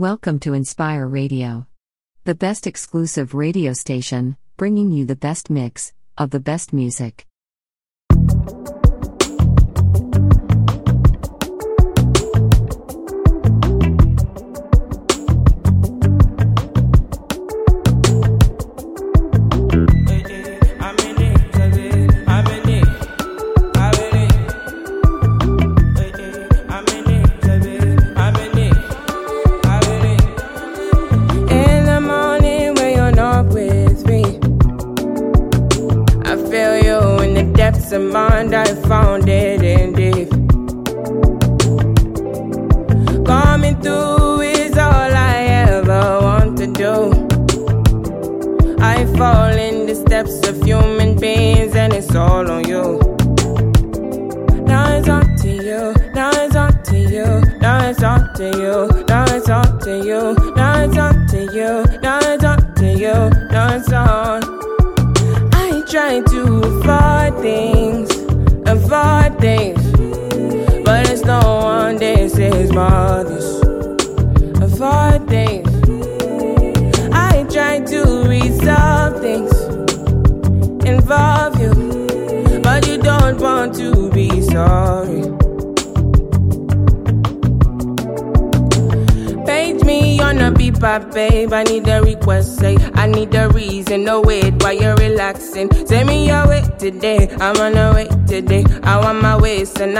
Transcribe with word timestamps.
Welcome 0.00 0.38
to 0.40 0.52
Enspire 0.52 1.12
Radio, 1.12 1.66
the 2.24 2.34
best 2.34 2.66
exclusive 2.66 3.34
radio 3.34 3.74
station, 3.74 4.38
bringing 4.56 4.90
you 4.90 5.04
the 5.04 5.14
best 5.14 5.50
mix 5.50 5.92
of 6.16 6.30
the 6.30 6.40
best 6.40 6.72
music. 6.72 7.26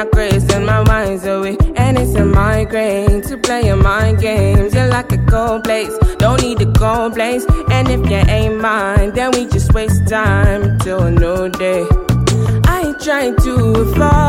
I 0.01 0.06
craze 0.06 0.48
and 0.55 0.65
my 0.65 0.83
mind's 0.84 1.27
away. 1.27 1.59
And 1.77 1.98
it's 1.98 2.15
a 2.15 2.25
migraine 2.25 3.20
to 3.29 3.37
play 3.37 3.67
your 3.67 3.77
mind 3.77 4.19
games. 4.19 4.73
You're 4.73 4.89
like 4.89 5.12
a 5.12 5.19
cold 5.27 5.65
place, 5.65 5.95
don't 6.17 6.41
need 6.41 6.59
a 6.62 6.73
cold 6.73 7.12
place. 7.12 7.45
And 7.70 7.87
if 7.91 8.09
you 8.09 8.17
ain't 8.17 8.62
mine, 8.62 9.12
then 9.12 9.33
we 9.33 9.45
just 9.45 9.75
waste 9.75 10.09
time 10.09 10.79
till 10.79 11.03
a 11.03 11.11
new 11.11 11.51
day. 11.51 11.84
I 12.65 12.84
ain't 12.87 13.01
trying 13.01 13.37
to 13.45 13.95
fall. 13.95 14.20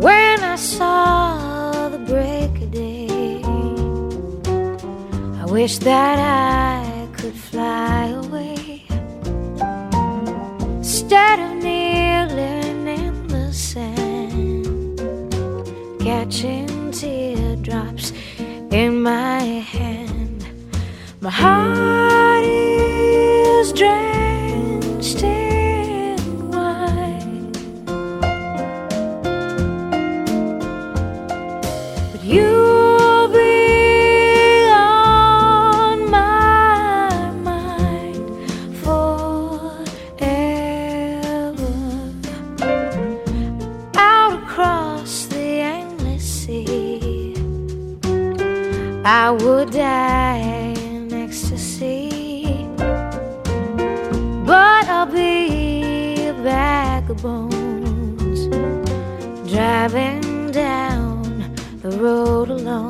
when 0.00 0.42
I 0.44 0.56
saw 0.56 1.88
the 1.88 1.98
break 1.98 2.62
of 2.62 2.70
day. 2.70 3.42
I 5.42 5.44
wish 5.46 5.78
that 5.78 6.18
I 6.18 7.08
could 7.16 7.34
fly 7.34 8.06
away 8.22 8.84
instead 10.78 11.40
of 11.40 11.50
kneeling 11.64 12.86
in 12.86 13.26
the 13.26 13.52
sand, 13.52 15.00
catching 16.00 16.92
teardrops 16.92 18.12
in 18.70 19.02
my 19.02 19.42
hand. 19.74 20.46
My 21.20 21.30
heart 21.30 22.44
is. 22.44 22.77
would 49.40 49.70
die 49.70 50.74
in 50.76 51.12
ecstasy, 51.12 52.66
but 54.46 54.84
I'll 54.88 55.06
be 55.06 56.26
a 56.26 56.32
bag 56.42 57.08
of 57.10 57.22
bones 57.22 58.48
driving 59.50 60.50
down 60.50 61.54
the 61.82 61.90
road 61.98 62.50
alone. 62.50 62.87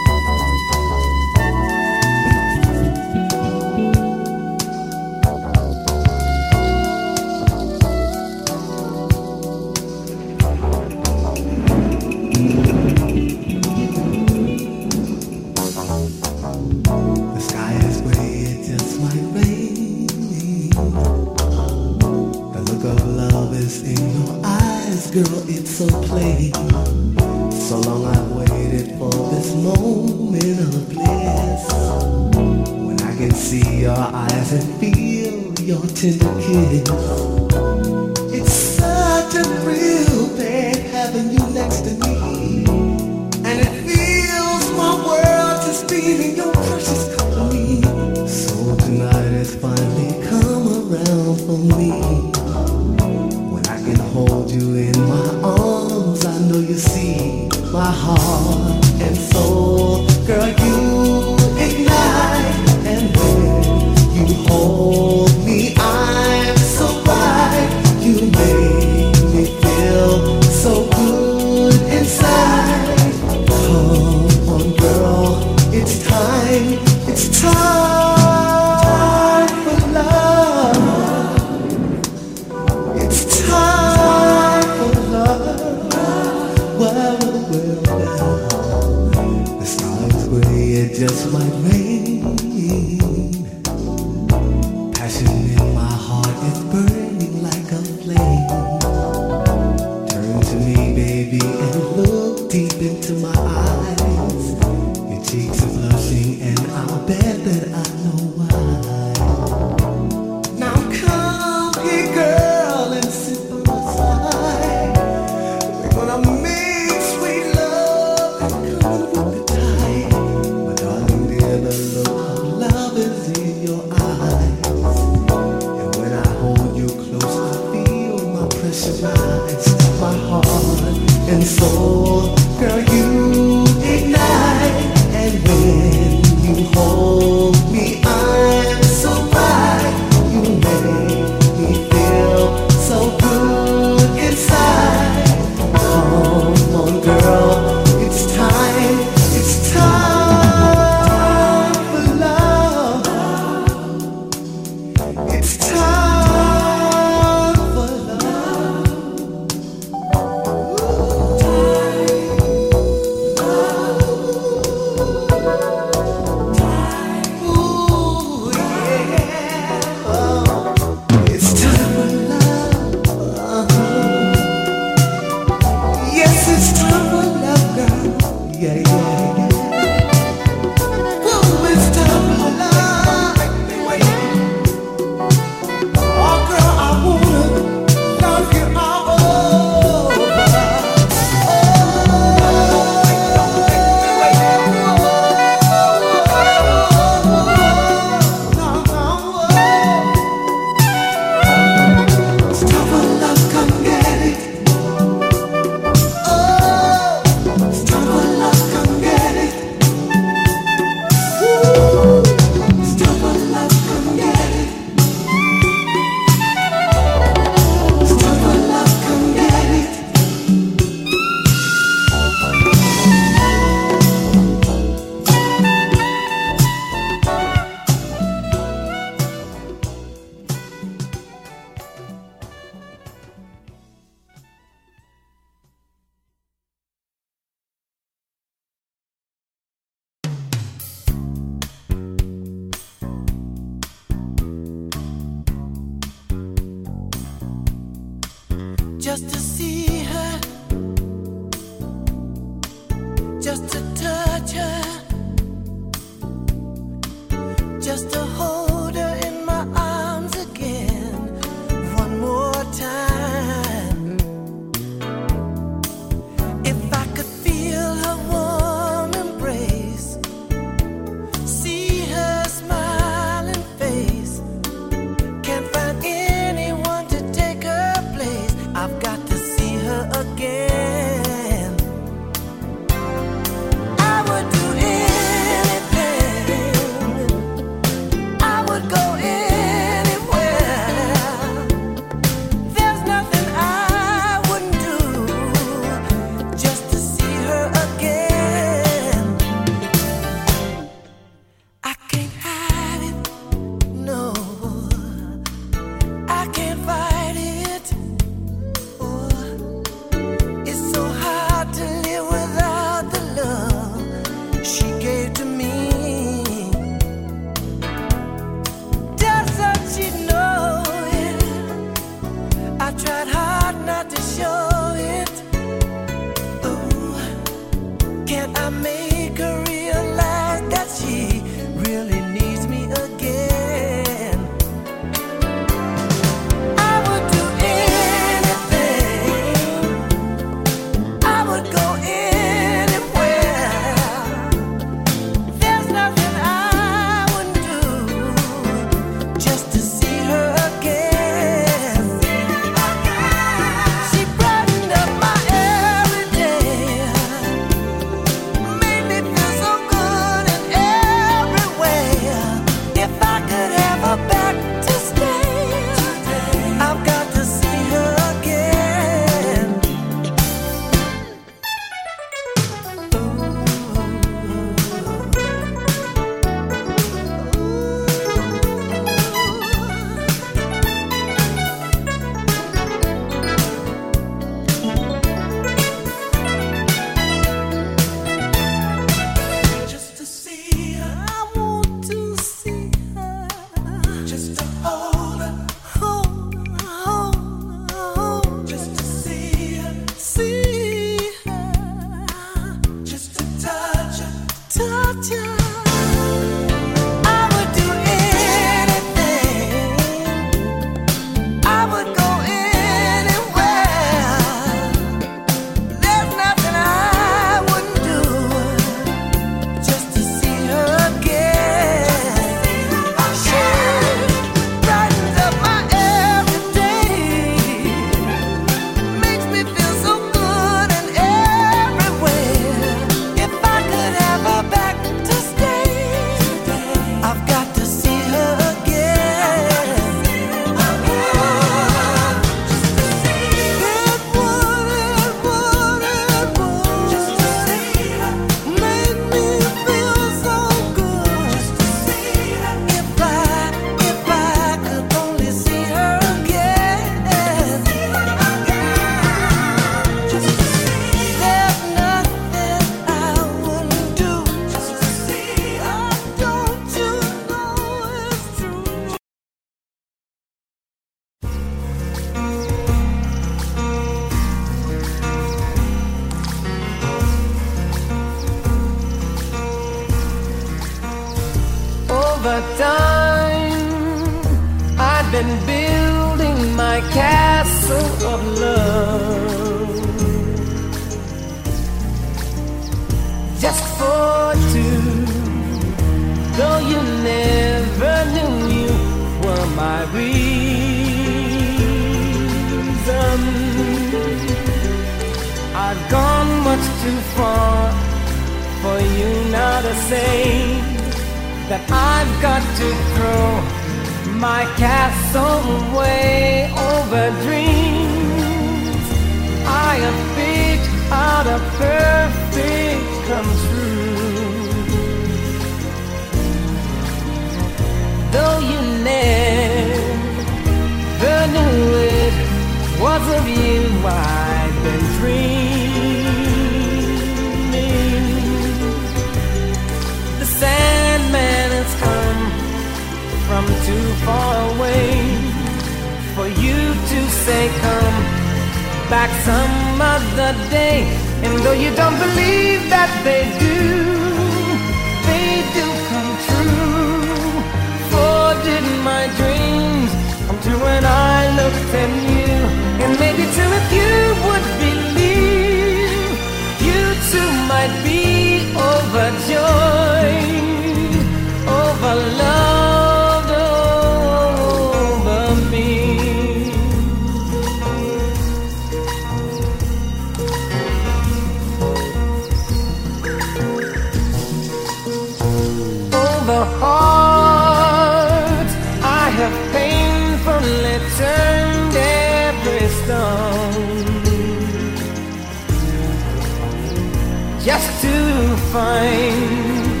Just 597.62 598.00
to 598.00 598.56
find 598.72 600.00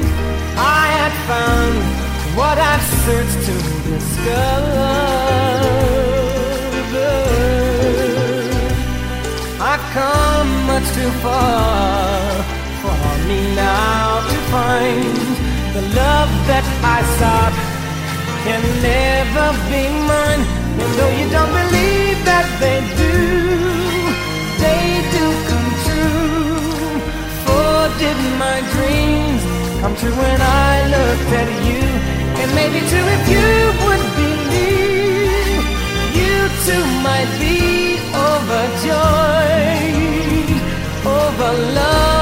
I 0.56 0.84
had 0.98 1.12
found 1.28 1.76
what 2.36 2.56
I've 2.56 2.86
searched 3.04 3.40
to 3.48 3.54
discover. 3.90 5.20
I've 9.60 9.84
come 9.92 10.50
much 10.72 10.88
too 10.96 11.10
far 11.20 12.16
for 12.80 13.28
me 13.28 13.54
now 13.54 14.24
to 14.26 14.36
find 14.54 15.16
the 15.76 15.82
love 16.00 16.30
that 16.48 16.64
I 16.96 16.98
sought 17.18 17.56
can 18.44 18.62
never 18.80 19.48
be 19.68 19.84
mine. 20.08 20.42
And 20.80 20.90
though 20.96 21.12
you 21.20 21.28
don't 21.28 21.52
believe 21.60 22.24
that 22.24 22.48
they 22.58 22.80
do, 22.96 23.69
my 28.40 28.58
dreams 28.74 29.42
come 29.80 29.94
true 30.00 30.16
when 30.24 30.40
I 30.40 30.72
looked 30.94 31.32
at 31.40 31.50
you? 31.68 31.82
And 32.40 32.48
maybe 32.60 32.80
too 32.92 33.06
if 33.16 33.22
you 33.34 33.48
would 33.84 34.04
believe, 34.20 35.64
you 36.20 36.36
too 36.66 36.84
might 37.08 37.30
be 37.44 37.58
overjoyed 38.30 39.60
over 41.04 41.52
love, 41.78 42.19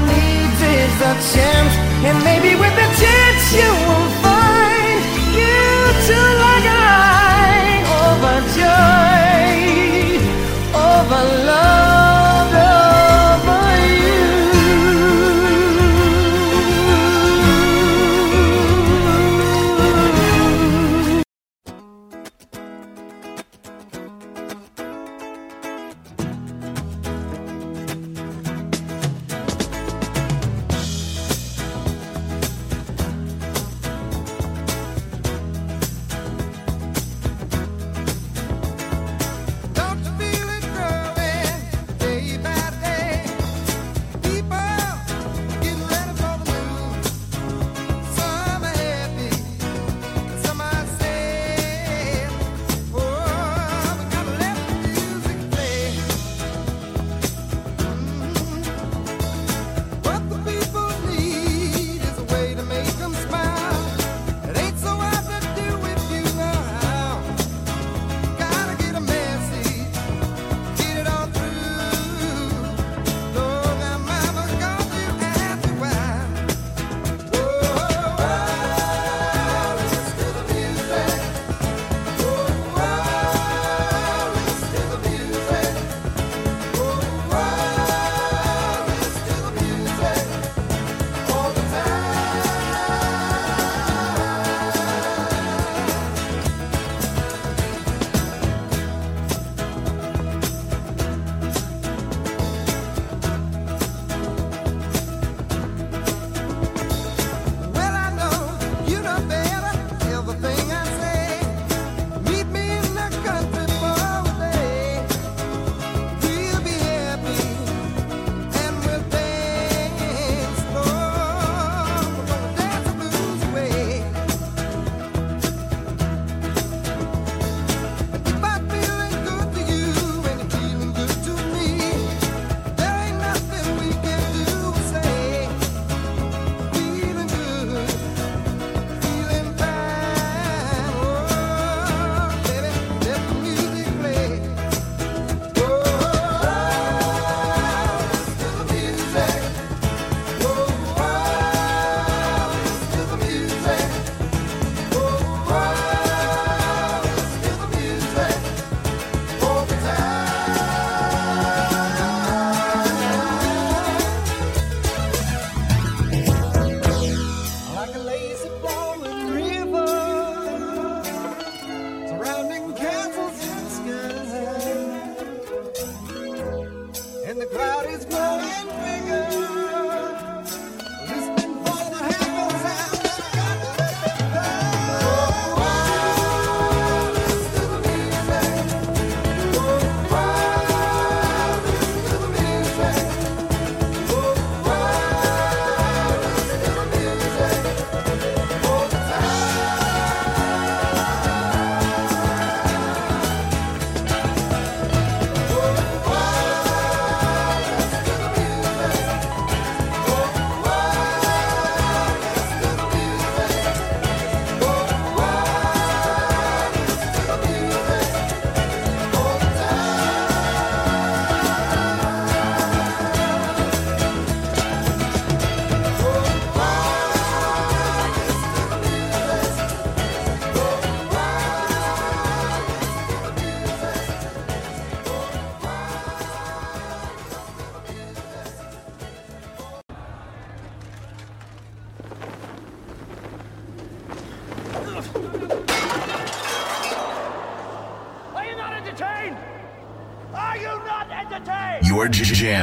needs 0.00 0.60
is 0.62 0.96
a 1.00 1.14
chance, 1.34 1.74
and 2.08 2.16
maybe 2.24 2.54
with 2.56 2.72
a 2.72 2.88
chance 3.00 3.44
you 3.54 3.70
will 3.86 4.21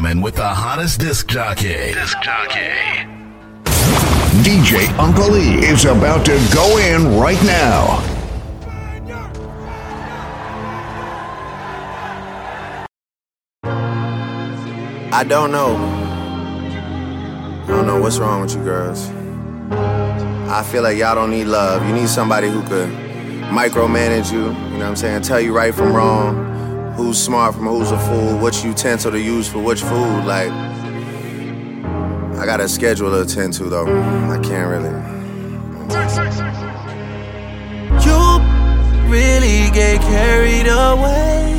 jamming 0.09 0.23
with 0.23 0.35
the 0.35 0.47
hottest 0.47 0.99
disc 0.99 1.27
jockey. 1.27 1.93
Disc 1.93 2.19
jockey. 2.21 2.59
DJ 4.43 4.87
Uncle 4.97 5.35
E 5.37 5.65
is 5.65 5.85
about 5.85 6.25
to 6.25 6.37
go 6.53 6.77
in 6.77 7.19
right 7.19 7.41
now. 7.43 8.03
I 15.11 15.23
don't 15.27 15.51
know. 15.51 15.75
I 17.63 17.67
don't 17.67 17.85
know 17.85 17.99
what's 17.99 18.19
wrong 18.19 18.41
with 18.41 18.55
you 18.55 18.63
girls. 18.63 19.09
I 20.51 20.63
feel 20.71 20.83
like 20.83 20.97
y'all 20.97 21.15
don't 21.15 21.31
need 21.31 21.45
love. 21.45 21.85
You 21.85 21.93
need 21.93 22.09
somebody 22.09 22.47
who 22.47 22.61
could 22.63 22.89
micromanage 23.49 24.31
you, 24.31 24.45
you 24.45 24.47
know 24.47 24.79
what 24.79 24.83
I'm 24.85 24.95
saying? 24.95 25.23
Tell 25.23 25.39
you 25.39 25.55
right 25.55 25.73
from 25.73 25.93
wrong, 25.93 26.48
who's 27.09 27.23
smart 27.23 27.55
from 27.55 27.65
who's 27.65 27.89
a 27.89 27.97
fool, 27.97 28.37
which 28.37 28.63
utensil 28.63 29.09
to 29.09 29.19
use 29.19 29.47
for 29.47 29.57
which 29.57 29.81
food. 29.81 30.25
Like, 30.25 30.51
I 32.37 32.45
got 32.45 32.59
a 32.59 32.69
schedule 32.69 33.09
to 33.09 33.21
attend 33.21 33.53
to 33.53 33.63
though. 33.63 33.87
I 34.29 34.37
can't 34.37 34.69
really. 34.69 34.93
You 38.05 38.21
really 39.09 39.71
get 39.71 39.99
carried 40.01 40.67
away. 40.67 41.55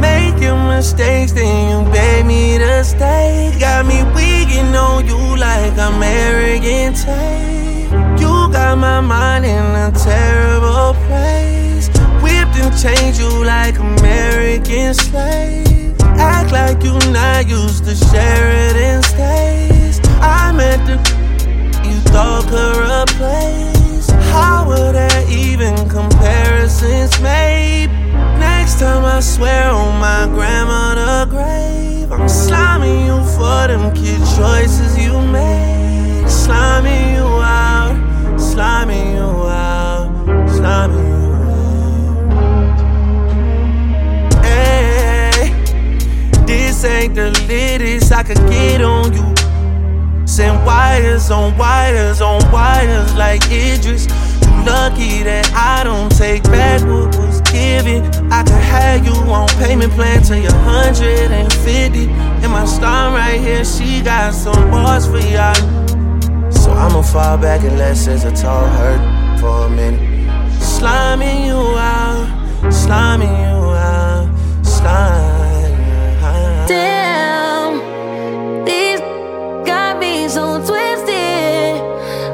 Making 0.00 0.66
mistakes, 0.68 1.32
then 1.32 1.84
you 1.84 1.92
beg 1.92 2.24
me 2.24 2.56
to 2.56 2.82
stay. 2.82 3.54
Got 3.60 3.84
me 3.84 4.02
weaking 4.14 4.74
on 4.74 5.06
you 5.06 5.18
like 5.36 5.76
I'm 5.76 6.02
arrogant. 6.02 6.96
You 8.18 8.50
got 8.50 8.78
my 8.78 9.02
mind 9.02 9.44
in 9.44 9.66
a 9.86 9.92
terrible 9.92 10.94
place. 11.06 11.55
And 12.58 12.72
changed 12.76 13.20
you 13.20 13.44
like 13.44 13.78
American 13.78 14.94
slaves. 14.94 16.00
Act 16.02 16.52
like 16.52 16.82
you 16.82 16.98
not 17.12 17.46
used 17.46 17.84
to 17.84 17.94
Sheraton 17.94 19.02
stays. 19.02 20.00
I'm 20.20 20.58
at 20.60 20.80
the 20.86 20.96
you 21.86 22.00
thought 22.12 22.44
could 22.48 22.76
replace. 22.96 24.08
How 24.32 24.66
would 24.68 24.94
there 24.94 25.30
even 25.30 25.74
comparisons 25.88 27.20
made? 27.20 27.88
Next 28.38 28.80
time 28.80 29.04
I 29.04 29.20
swear 29.20 29.70
on 29.70 30.00
my 30.00 30.26
grandmother 30.26 31.30
grave, 31.30 32.10
I'm 32.10 32.26
sliming 32.26 33.04
you 33.06 33.18
for 33.36 33.68
them 33.68 33.94
kid 33.94 34.20
choices 34.36 34.98
you 34.98 35.12
made. 35.20 36.24
Sliming 36.26 37.16
you 37.16 37.26
out, 37.42 37.96
sliming 38.38 39.14
you 39.14 39.46
out, 39.46 40.08
sliming 40.48 41.08
you 41.10 41.15
this 46.76 46.84
ain't 46.84 47.14
the 47.14 47.30
latest 47.48 48.12
I 48.12 48.22
could 48.22 48.36
get 48.50 48.82
on 48.82 49.12
you. 49.14 50.26
Send 50.26 50.66
wires 50.66 51.30
on 51.30 51.56
wires 51.56 52.20
on 52.20 52.40
wires 52.52 53.14
like 53.14 53.42
Idris. 53.44 54.06
You 54.06 54.52
lucky 54.66 55.22
that 55.22 55.50
I 55.54 55.84
don't 55.84 56.14
take 56.14 56.42
back 56.44 56.82
what 56.82 57.16
was 57.16 57.40
given. 57.42 58.04
I 58.30 58.42
could 58.42 58.64
have 58.74 59.06
you 59.06 59.14
on 59.32 59.48
payment 59.64 59.92
plan 59.92 60.22
till 60.22 60.36
you're 60.36 60.52
150. 60.52 62.08
And 62.08 62.52
my 62.52 62.66
star 62.66 63.10
right 63.14 63.40
here, 63.40 63.64
she 63.64 64.02
got 64.02 64.34
some 64.34 64.70
bars 64.70 65.06
for 65.06 65.18
y'all. 65.18 65.54
So 66.50 66.72
I'ma 66.72 67.00
fall 67.00 67.38
back 67.38 67.62
unless 67.62 68.06
it's 68.06 68.24
a 68.24 68.32
tall 68.32 68.66
hurt 68.66 69.40
for 69.40 69.66
a 69.66 69.70
minute. 69.70 70.00
Sliming 70.60 71.46
you 71.46 71.56
out, 71.78 72.28
sliming 72.70 73.32
you 73.32 73.70
out, 73.72 74.28
sliming. 74.62 75.35
Damn, 76.66 77.78
these 78.64 78.98
got 79.64 80.00
me 80.00 80.26
so 80.28 80.58
twisted. 80.58 81.78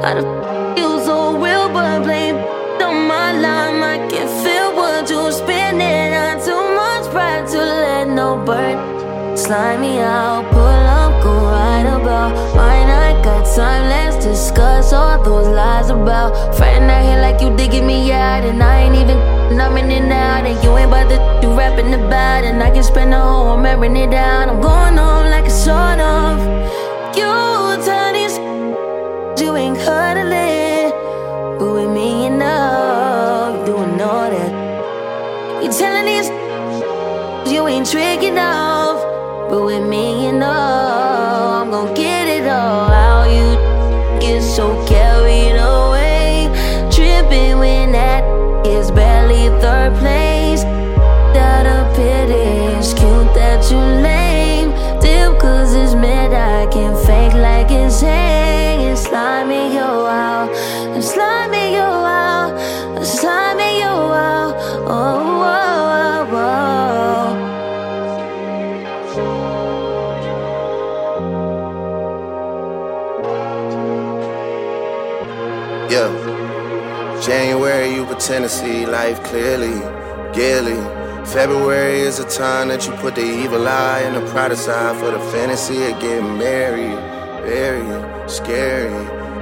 I 0.03 0.73
feel 0.75 0.99
so 1.05 1.37
real, 1.37 1.69
but 1.69 2.01
blame 2.01 2.37
on 2.81 3.07
my 3.07 3.31
line. 3.31 3.83
I 3.83 3.97
can 4.09 4.27
feel 4.43 4.75
what 4.75 5.07
you're 5.07 5.31
spinning. 5.31 6.13
Not 6.13 6.43
too 6.43 6.63
much 6.79 7.11
pride 7.11 7.47
to 7.49 7.57
let 7.57 8.07
no 8.07 8.43
burn. 8.43 9.37
Slide 9.37 9.79
me 9.79 9.99
out, 9.99 10.49
pull 10.51 10.61
up, 10.61 11.23
go 11.23 11.33
right 11.45 11.85
about. 11.85 12.33
Mine, 12.55 12.89
I 12.89 13.21
got 13.23 13.45
time, 13.55 13.87
let's 13.87 14.25
discuss 14.25 14.93
all 14.93 15.23
those 15.23 15.47
lies 15.47 15.91
about. 15.91 16.55
Friend 16.57 16.89
out 16.89 17.03
here 17.03 17.21
like 17.21 17.39
you 17.39 17.55
digging 17.55 17.85
me 17.85 18.11
out, 18.11 18.43
and 18.43 18.63
I 18.63 18.81
ain't 18.81 18.95
even 18.95 19.32
I'm 19.61 19.77
in 19.77 19.91
and 19.91 20.11
out, 20.11 20.45
and 20.45 20.63
you 20.63 20.77
ain't 20.77 20.91
bothered 20.91 21.41
to 21.41 21.47
rapping 21.49 21.93
about, 21.93 22.43
and 22.43 22.61
I 22.61 22.69
can 22.71 22.83
spend 22.83 23.13
the 23.13 23.19
whole 23.19 23.51
I'm 23.51 23.65
airing 23.65 23.95
it 23.95 24.11
down. 24.11 24.49
I'm 24.49 24.61
going 24.61 24.97
home 24.97 25.29
like 25.29 25.45
a 25.45 25.49
sort 25.49 25.99
of. 25.99 26.37
You 27.17 27.31
these 28.13 28.37
you 29.41 29.55
ain't 29.55 29.77
cuddling, 29.79 30.91
but 31.59 31.73
with 31.73 31.91
me 31.91 32.25
you 32.25 32.29
know 32.31 33.63
doing 33.65 34.01
all 34.01 34.29
that. 34.29 35.63
You 35.63 35.71
telling 35.71 36.05
these 36.05 36.29
you 37.51 37.67
ain't 37.67 37.89
tricking 37.89 38.37
off, 38.37 38.99
but 39.49 39.63
with 39.63 39.87
me 39.87 40.25
you 40.25 40.33
know 40.33 41.59
I'm 41.61 41.71
gonna 41.71 41.93
get 41.93 42.27
it 42.27 42.47
all 42.47 42.91
out. 42.91 43.25
You 43.29 44.19
get 44.19 44.41
so 44.41 44.85
January, 78.33 78.43
you 78.43 78.43
pretend 78.43 78.43
to 78.43 78.49
see 78.49 78.85
life 78.85 79.23
clearly, 79.23 79.79
gaily. 80.33 81.25
February 81.25 81.99
is 81.99 82.19
a 82.19 82.27
time 82.27 82.67
that 82.69 82.85
you 82.85 82.93
put 82.93 83.15
the 83.15 83.21
evil 83.21 83.67
eye 83.67 84.01
and 84.05 84.15
the 84.15 84.31
pride 84.31 84.51
aside 84.51 84.97
for 84.97 85.11
the 85.11 85.19
fantasy 85.31 85.83
of 85.85 85.99
getting 85.99 86.37
married. 86.37 86.97
Very 87.45 88.29
scary. 88.29 88.89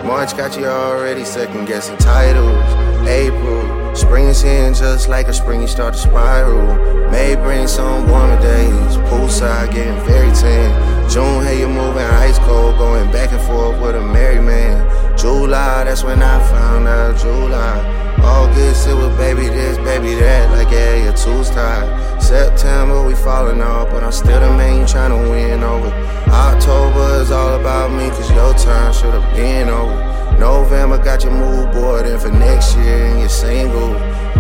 March 0.04 0.36
got 0.36 0.58
you 0.58 0.66
already 0.66 1.24
second 1.24 1.68
guessing 1.68 1.98
titles. 1.98 3.08
April, 3.08 3.96
spring 3.96 4.28
is 4.28 4.42
here 4.42 4.72
just 4.74 5.08
like 5.08 5.28
a 5.28 5.34
spring, 5.34 5.62
you 5.62 5.68
start 5.68 5.94
to 5.94 6.00
spiral. 6.00 7.10
May 7.12 7.36
bring 7.36 7.68
some 7.68 8.10
warmer 8.10 8.42
days. 8.42 8.98
Poolside 9.10 9.74
getting 9.74 10.00
very 10.06 10.32
tan. 10.32 11.10
June, 11.10 11.44
hey, 11.44 11.60
you're 11.60 11.70
moving 11.70 12.04
ice 12.04 12.40
cold, 12.40 12.78
going 12.78 13.12
back 13.12 13.32
and 13.32 13.42
forth 13.42 13.80
with 13.82 13.96
a 13.96 14.02
married 14.02 14.42
man. 14.42 15.18
July, 15.18 15.84
that's 15.84 16.04
when 16.04 16.22
I 16.22 16.40
found 16.50 16.88
out 16.88 17.18
July. 17.18 18.01
August, 18.24 18.88
it 18.88 18.94
was 18.94 19.16
baby 19.18 19.48
this, 19.48 19.78
baby 19.80 20.16
that, 20.16 20.52
like 20.52 20.72
yeah, 20.72 21.04
your 21.04 21.14
two's 21.14 21.50
tied. 21.50 22.22
September, 22.22 23.06
we 23.06 23.16
falling 23.16 23.62
off, 23.62 23.90
but 23.90 24.04
I'm 24.04 24.12
still 24.12 24.40
the 24.40 24.56
man 24.58 24.80
you 24.80 24.86
tryna 24.86 25.30
win 25.30 25.64
over. 25.64 25.90
October 26.30 27.22
is 27.22 27.32
all 27.32 27.60
about 27.60 27.92
me, 27.92 28.10
cause 28.10 28.30
your 28.32 28.54
time 28.54 28.94
should've 28.94 29.34
been 29.36 29.70
over. 29.70 30.38
November 30.40 30.98
got 30.98 31.24
your 31.24 31.34
mood 31.34 31.72
board 31.74 32.06
in 32.06 32.20
for 32.20 32.30
next 32.30 32.76
year 32.78 33.06
and 33.08 33.20
you're 33.20 33.30
single. 33.30 33.94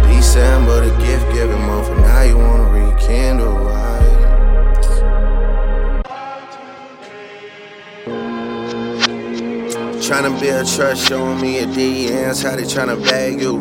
December, 0.08 0.88
the 0.88 0.96
gift 1.04 1.32
giving 1.34 1.62
month, 1.62 1.90
and 1.90 2.02
now 2.02 2.22
you 2.22 2.38
wanna 2.38 2.70
rekindle. 2.70 3.81
Tryna 10.12 10.38
build 10.42 10.68
trust, 10.68 11.08
showing 11.08 11.40
me 11.40 11.60
your 11.60 11.68
DMs, 11.68 12.44
how 12.44 12.58
they 12.58 12.64
tryna 12.64 13.02
bag 13.02 13.40
you. 13.40 13.60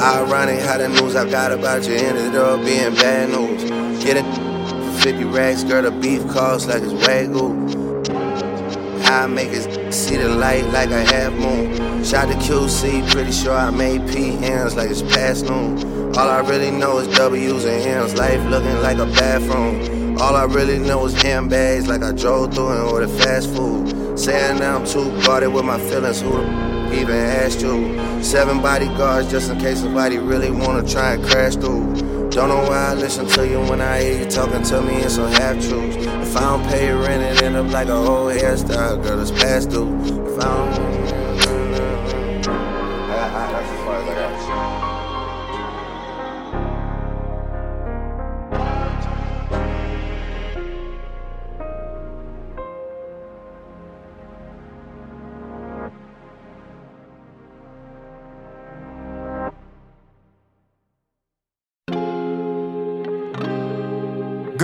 Ironic 0.00 0.60
how 0.60 0.78
the 0.78 0.88
news 0.88 1.16
I 1.16 1.28
got 1.28 1.50
about 1.50 1.88
you 1.88 1.94
ended 1.94 2.36
up 2.36 2.64
being 2.64 2.94
bad 2.94 3.30
news. 3.30 3.64
Get 4.04 4.16
it 4.16 5.02
50 5.02 5.24
racks, 5.24 5.64
girl, 5.64 5.82
the 5.82 5.90
beef 5.90 6.24
costs 6.28 6.68
like 6.68 6.84
it's 6.84 6.92
wagyu. 6.92 7.50
I 9.06 9.26
make 9.26 9.48
it 9.48 9.92
see 9.92 10.14
the 10.14 10.28
light 10.28 10.66
like 10.66 10.90
a 10.90 11.04
half 11.04 11.32
moon. 11.32 12.04
Shot 12.04 12.28
to 12.28 12.34
QC, 12.34 13.10
pretty 13.10 13.32
sure 13.32 13.54
I 13.54 13.70
made 13.70 14.02
PMs 14.02 14.76
like 14.76 14.90
it's 14.90 15.02
past 15.02 15.46
noon. 15.46 16.14
All 16.16 16.28
I 16.30 16.38
really 16.48 16.70
know 16.70 16.98
is 16.98 17.08
W's 17.16 17.64
and 17.64 17.82
M's, 17.82 18.14
life 18.14 18.40
looking 18.44 18.80
like 18.82 18.98
a 18.98 19.06
bathroom. 19.06 20.16
All 20.20 20.36
I 20.36 20.44
really 20.44 20.78
know 20.78 21.06
is 21.06 21.24
M 21.24 21.48
bags 21.48 21.88
like 21.88 22.04
I 22.04 22.12
drove 22.12 22.54
through 22.54 22.68
and 22.68 22.82
ordered 22.82 23.10
fast 23.10 23.50
food. 23.52 23.97
Saying 24.18 24.58
that 24.58 24.74
I'm 24.74 24.84
too 24.84 25.12
guarded 25.22 25.52
with 25.52 25.64
my 25.64 25.78
feelings, 25.78 26.20
who 26.20 26.32
the 26.32 27.00
even 27.00 27.14
asked 27.14 27.60
you? 27.60 27.96
Seven 28.20 28.60
bodyguards 28.60 29.30
just 29.30 29.48
in 29.48 29.60
case 29.60 29.78
somebody 29.78 30.18
really 30.18 30.50
wanna 30.50 30.82
try 30.82 31.12
and 31.12 31.24
crash 31.24 31.54
through. 31.54 31.94
Don't 32.30 32.48
know 32.48 32.68
why 32.68 32.88
I 32.90 32.94
listen 32.94 33.28
to 33.28 33.46
you 33.46 33.60
when 33.60 33.80
I 33.80 34.00
hear 34.02 34.24
you 34.24 34.28
talking 34.28 34.64
to 34.64 34.82
me 34.82 35.02
in 35.02 35.08
some 35.08 35.30
half 35.30 35.54
truths. 35.64 35.96
If 35.98 36.36
I 36.36 36.40
don't 36.40 36.66
pay 36.68 36.90
rent, 36.90 37.22
it 37.22 37.44
end 37.44 37.54
up 37.54 37.72
like 37.72 37.86
a 37.86 37.96
whole 37.96 38.26
hairstyle, 38.26 39.00
girl, 39.04 39.20
it's 39.20 39.30
past 39.30 39.70
due. 39.70 39.96
If 40.02 40.40
I 40.40 40.76
don't. 40.76 40.97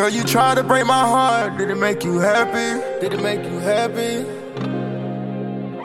Girl, 0.04 0.12
you 0.12 0.22
tried 0.22 0.56
to 0.56 0.62
break 0.62 0.84
my 0.84 1.00
heart. 1.00 1.56
Did 1.56 1.70
it 1.70 1.76
make 1.76 2.04
you 2.04 2.18
happy? 2.18 2.78
Did 3.00 3.14
it 3.14 3.22
make 3.22 3.42
you 3.42 3.58
happy? 3.58 4.26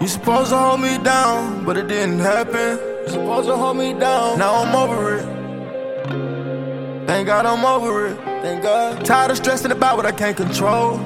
You 0.02 0.08
supposed 0.10 0.50
to 0.50 0.58
hold 0.58 0.82
me 0.82 0.98
down, 0.98 1.64
but 1.64 1.78
it 1.78 1.88
didn't 1.88 2.20
happen. 2.20 2.80
You 3.04 3.14
supposed 3.14 3.48
to 3.48 3.56
hold 3.56 3.78
me 3.78 3.94
down. 3.94 4.38
Now 4.38 4.56
I'm 4.56 4.76
over 4.76 5.16
it. 5.16 7.08
Thank 7.08 7.28
God 7.28 7.46
I'm 7.46 7.64
over 7.64 8.08
it. 8.08 8.18
Thank 8.44 8.62
God. 8.62 9.06
Tired 9.06 9.32
of 9.32 9.38
stressing 9.38 9.72
about 9.72 9.96
what 9.96 10.06
I 10.06 10.12
can't 10.12 10.36
control. 10.36 11.00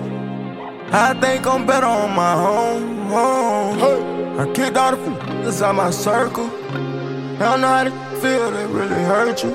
I 0.91 1.13
think 1.21 1.45
I'm 1.45 1.67
better 1.67 1.85
on 1.85 2.15
my 2.15 2.33
own. 2.33 3.11
own. 3.11 4.39
I 4.39 4.51
kicked 4.53 4.75
all 4.75 4.95
the 4.95 4.97
f***ers 4.97 5.61
out 5.61 5.75
my 5.75 5.91
circle. 5.91 6.47
I 6.47 7.37
don't 7.37 7.61
know 7.61 7.67
how 7.67 7.83
to 7.83 7.91
feel 8.21 8.49
that 8.49 8.69
really 8.69 9.03
hurt 9.03 9.43
you. 9.43 9.51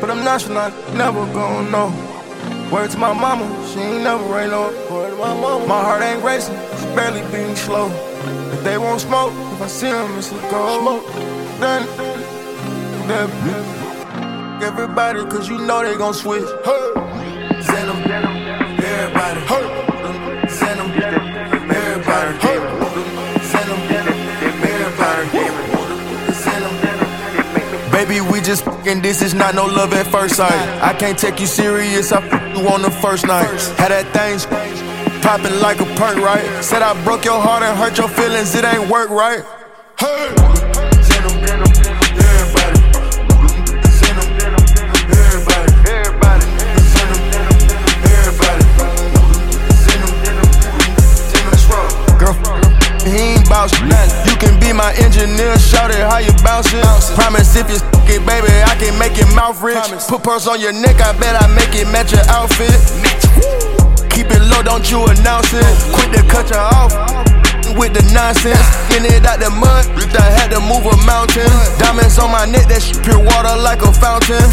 But 0.00 0.12
I'm 0.12 0.22
not 0.22 0.42
sure 0.42 0.56
I 0.56 0.70
never 0.94 1.26
gonna 1.32 1.70
know. 1.72 2.13
Word 2.70 2.90
to 2.90 2.98
my 2.98 3.12
mama, 3.12 3.46
she 3.72 3.80
ain't 3.80 4.02
never 4.04 4.24
rain 4.24 4.50
no. 4.50 4.70
Word 4.90 5.10
to 5.10 5.16
my 5.16 5.34
mama, 5.34 5.66
my 5.66 5.80
heart 5.82 6.02
ain't 6.02 6.22
racing, 6.22 6.54
it's 6.56 6.84
barely 6.96 7.22
beating 7.30 7.56
slow. 7.56 7.88
If 8.52 8.64
they 8.64 8.78
won't 8.78 9.00
smoke, 9.00 9.32
if 9.54 9.62
I 9.62 9.66
see 9.66 9.90
them, 9.90 10.18
it's 10.18 10.32
a 10.32 10.34
go. 10.50 10.80
Smoke, 10.80 11.06
then, 11.60 11.86
then, 13.08 14.62
everybody, 14.62 15.20
cause 15.26 15.48
you 15.48 15.58
know 15.58 15.82
they 15.84 15.96
gon' 15.96 16.14
switch. 16.14 16.48
Hey. 16.64 17.62
Send 17.62 17.88
them, 17.90 17.98
everybody. 18.82 19.40
Hey. 19.40 19.73
Just 28.44 28.64
fucking 28.64 29.00
this 29.00 29.22
is 29.22 29.32
not 29.32 29.54
no 29.54 29.64
love 29.64 29.92
at 29.94 30.06
first 30.06 30.36
sight. 30.36 30.52
I 30.82 30.92
can't 30.92 31.18
take 31.18 31.40
you 31.40 31.46
serious, 31.46 32.12
I 32.12 32.20
fuck 32.28 32.56
you 32.56 32.68
on 32.68 32.82
the 32.82 32.90
first 32.90 33.26
night. 33.26 33.48
Had 33.78 33.90
that 33.90 34.06
thing 34.12 34.38
popping 35.22 35.58
like 35.60 35.80
a 35.80 35.86
perk, 35.96 36.18
right? 36.18 36.44
Said 36.62 36.82
I 36.82 36.92
broke 37.04 37.24
your 37.24 37.40
heart 37.40 37.62
and 37.62 37.76
hurt 37.78 37.96
your 37.96 38.08
feelings, 38.08 38.54
it 38.54 38.64
ain't 38.64 38.90
work, 38.90 39.08
right? 39.08 39.42
Hey! 39.98 40.34
Girl, 52.18 52.34
he 53.10 53.16
ain't 53.16 53.48
bout 53.48 53.72
nothing. 53.82 54.23
Be 54.64 54.72
my 54.72 54.96
engineer, 54.96 55.58
shout 55.60 55.92
it 55.92 56.00
how 56.08 56.24
you 56.24 56.32
bounce 56.40 56.72
it. 56.72 56.80
Promise 57.12 57.52
if 57.60 57.68
you 57.68 57.76
it, 58.08 58.24
baby, 58.24 58.48
I 58.64 58.72
can 58.80 58.96
make 58.98 59.12
your 59.20 59.28
mouth 59.36 59.60
rich. 59.60 59.76
Put 60.08 60.24
pearls 60.24 60.48
on 60.48 60.58
your 60.58 60.72
neck, 60.72 61.04
I 61.04 61.12
bet 61.20 61.36
I 61.36 61.52
make 61.52 61.76
it 61.76 61.84
match 61.92 62.12
your 62.12 62.24
outfit. 62.32 62.72
Keep 64.08 64.32
it 64.32 64.40
low, 64.48 64.62
don't 64.62 64.88
you 64.90 65.04
announce 65.04 65.52
it. 65.52 65.68
Quit 65.92 66.16
to 66.16 66.22
cut 66.32 66.48
you 66.48 66.56
off 66.56 66.96
with 67.76 67.92
the 67.92 68.00
nonsense. 68.16 68.56
Getting 68.88 69.12
it 69.12 69.26
out 69.26 69.40
the 69.40 69.50
mud, 69.50 69.84
I 70.16 70.32
had 70.32 70.48
to 70.56 70.60
move 70.60 70.88
a 70.88 70.96
mountain. 71.04 71.44
Diamonds 71.76 72.18
on 72.18 72.32
my 72.32 72.46
neck, 72.46 72.64
that 72.68 72.80
shit 72.80 73.04
pure 73.04 73.20
water 73.20 73.52
like 73.60 73.82
a 73.82 73.92
fountain. 73.92 74.48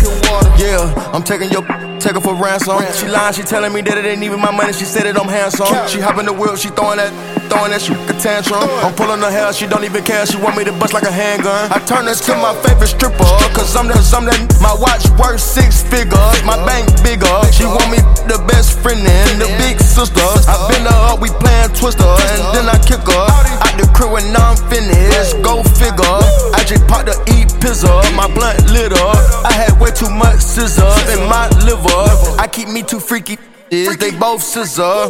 Yeah, 0.60 0.92
I'm 1.16 1.24
taking 1.24 1.52
your 1.52 1.64
take 2.02 2.18
her 2.18 2.22
for 2.22 2.34
ransom. 2.34 2.82
She 2.98 3.06
lying, 3.08 3.34
she 3.34 3.44
telling 3.44 3.72
me 3.72 3.82
that 3.86 3.98
it 3.98 4.06
ain't 4.06 4.24
even 4.24 4.42
my 4.42 4.50
money. 4.50 4.74
She 4.74 4.86
said 4.86 5.06
it, 5.06 5.16
I'm 5.16 5.30
handsome. 5.30 5.70
She 5.86 6.02
hopping 6.02 6.26
the 6.26 6.34
wheel, 6.34 6.58
she 6.58 6.74
throwing 6.74 6.98
that, 6.98 7.14
throwing 7.46 7.70
that 7.70 7.82
shit 7.82 7.98
a 8.10 8.16
tantrum. 8.18 8.66
I'm 8.82 8.94
pulling 8.98 9.22
her 9.22 9.30
hair, 9.30 9.54
she 9.54 9.70
don't 9.70 9.86
even 9.86 10.02
care. 10.04 10.26
She 10.26 10.38
want 10.42 10.58
me 10.58 10.66
to 10.66 10.74
bust 10.82 10.98
like 10.98 11.06
a 11.06 11.14
handgun. 11.14 11.70
I 11.70 11.78
turn 11.86 12.10
this 12.10 12.20
to 12.26 12.34
my 12.42 12.58
favorite 12.66 12.90
stripper, 12.90 13.30
cause 13.54 13.78
I'm 13.78 13.86
the, 13.86 13.98
I'm 14.18 14.26
the, 14.26 14.34
my 14.58 14.74
watch 14.74 15.06
worth 15.22 15.42
six 15.42 15.86
figures. 15.86 16.42
My 16.42 16.58
bank 16.66 16.90
bigger. 17.06 17.38
She 17.54 17.70
want 17.70 17.94
me 17.94 18.02
the 18.26 18.42
best 18.50 18.82
friend 18.82 18.98
and 19.06 19.38
the 19.38 19.50
big 19.62 19.78
sister. 19.78 20.26
I 20.50 20.58
been 20.74 20.90
her 20.90 21.14
up, 21.14 21.22
we 21.22 21.30
playing 21.38 21.70
twister, 21.78 22.10
and 22.34 22.42
then 22.58 22.66
I 22.66 22.82
kick 22.82 23.06
her 23.06 23.30
out 23.62 23.74
the 23.78 23.86
crib 23.94 24.12
when 24.12 24.26
I'm 24.36 24.58
finished. 24.70 25.38
Go 25.42 25.62
figure. 25.78 26.22
I 26.54 26.64
just 26.66 26.86
popped 26.88 27.10
the 27.10 27.18
eat 27.34 27.50
pizza, 27.62 27.90
my 28.14 28.30
blunt 28.34 28.58
lit 28.72 28.94
up. 28.94 29.18
I 29.46 29.54
had 29.54 29.74
way 29.80 29.92
too 29.92 30.10
much 30.10 30.40
scissor 30.42 30.90
in 31.14 31.22
my 31.30 31.50
liver. 31.66 31.91
I 32.40 32.48
keep 32.52 32.68
me 32.70 32.84
too 32.84 33.00
freaky. 33.00 33.38
Is 33.70 33.98
they 33.98 34.12
both 34.12 34.42
scissor. 34.42 35.10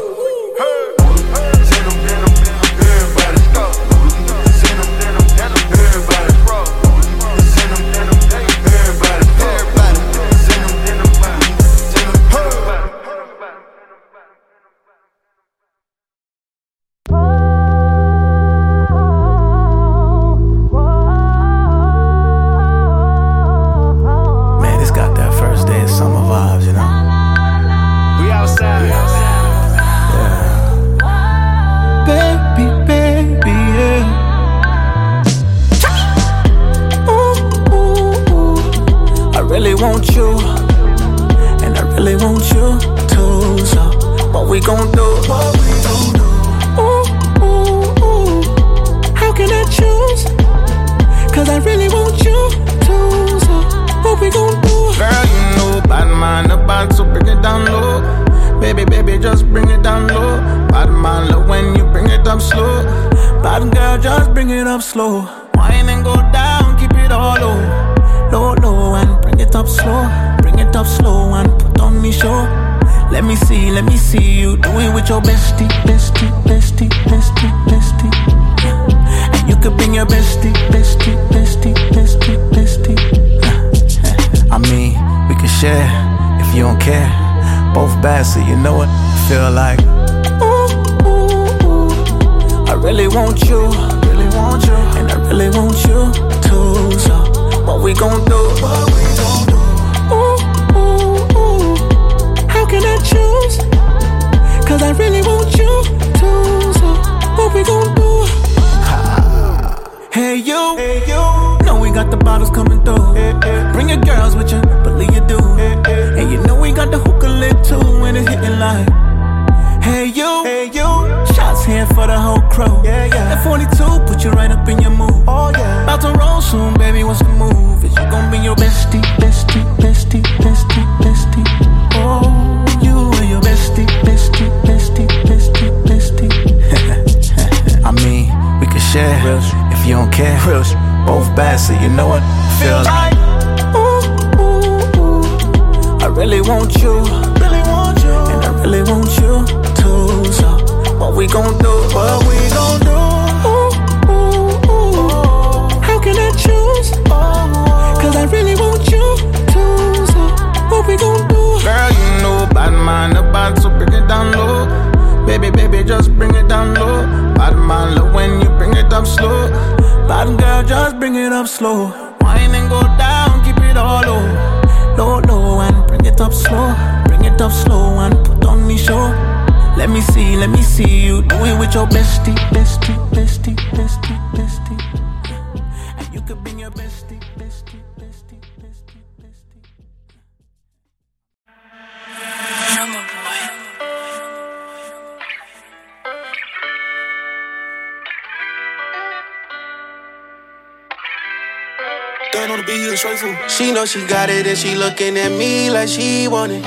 Like 205.82 205.89
she 205.89 206.27
want 206.27 206.51
it. 206.51 206.61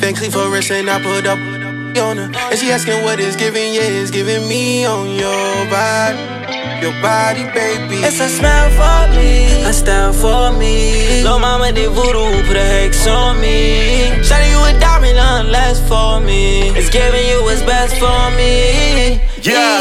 Van 0.00 0.14
for 0.14 0.50
wrist 0.50 0.72
and 0.72 0.90
I 0.90 1.00
put 1.00 1.24
up 1.26 1.38
on 1.38 2.16
her. 2.16 2.28
And 2.50 2.58
she 2.58 2.72
asking 2.72 3.00
what 3.04 3.20
is 3.20 3.36
giving, 3.36 3.72
yeah, 3.72 4.00
it's 4.00 4.10
giving 4.10 4.48
me 4.48 4.84
on 4.84 5.14
your 5.14 5.70
body. 5.70 6.18
Your 6.82 6.92
body, 7.00 7.44
baby. 7.54 8.02
It's 8.02 8.18
a 8.18 8.28
smell 8.28 8.68
for 8.78 9.02
me, 9.14 9.62
a 9.62 9.72
style 9.72 10.12
for 10.12 10.52
me. 10.58 11.22
Lil' 11.22 11.38
mama 11.38 11.72
did 11.72 11.90
voodoo, 11.90 12.42
put 12.48 12.56
a 12.56 12.66
hex 12.74 13.06
on 13.06 13.40
me. 13.40 14.10
Shawty, 14.26 14.50
you 14.50 14.58
a 14.58 14.78
diamond, 14.80 15.16
nothing 15.16 15.52
less 15.52 15.78
for 15.88 16.20
me. 16.20 16.70
It's 16.70 16.90
giving 16.90 17.24
you 17.24 17.42
what's 17.44 17.62
best 17.62 17.94
for 18.02 18.22
me. 18.36 19.20
Yeah, 19.42 19.80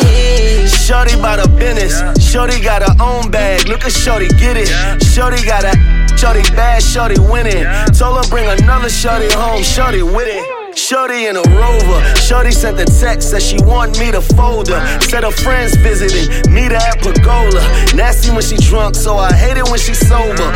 Shorty 0.67 1.15
bout 1.15 1.39
a 1.43 1.49
business. 1.49 1.95
Shorty 2.21 2.61
got 2.61 2.83
her 2.83 2.95
own 3.01 3.31
bag. 3.31 3.67
Look 3.67 3.83
at 3.83 3.91
Shorty 3.91 4.27
get 4.37 4.55
it. 4.55 4.69
Shorty 5.03 5.43
got 5.43 5.63
a 5.63 5.73
Shorty 6.17 6.41
bad. 6.55 6.81
Shorty 6.81 7.19
winning. 7.19 7.65
Told 7.93 8.23
her 8.23 8.29
bring 8.29 8.47
another 8.49 8.89
Shorty 8.89 9.31
home. 9.31 9.63
Shorty 9.63 10.03
with 10.03 10.27
it. 10.27 10.55
Shorty 10.75 11.27
in 11.27 11.37
a 11.37 11.41
rover. 11.41 12.03
Shorty 12.17 12.51
sent 12.51 12.77
the 12.77 12.85
text 12.85 13.31
that 13.31 13.41
she 13.41 13.57
want 13.63 13.97
me 13.97 14.11
to 14.11 14.21
fold 14.21 14.67
her. 14.67 15.01
Said 15.01 15.23
her 15.23 15.31
friends 15.31 15.75
visiting, 15.77 16.53
meet 16.53 16.71
her 16.71 16.77
at 16.77 16.99
Pergola. 16.99 17.61
Nasty 17.95 18.29
when 18.31 18.41
she 18.41 18.57
drunk, 18.57 18.95
so 18.95 19.15
I 19.17 19.31
hate 19.33 19.57
it 19.57 19.67
when 19.69 19.79
she 19.79 19.93
sober. 19.93 20.51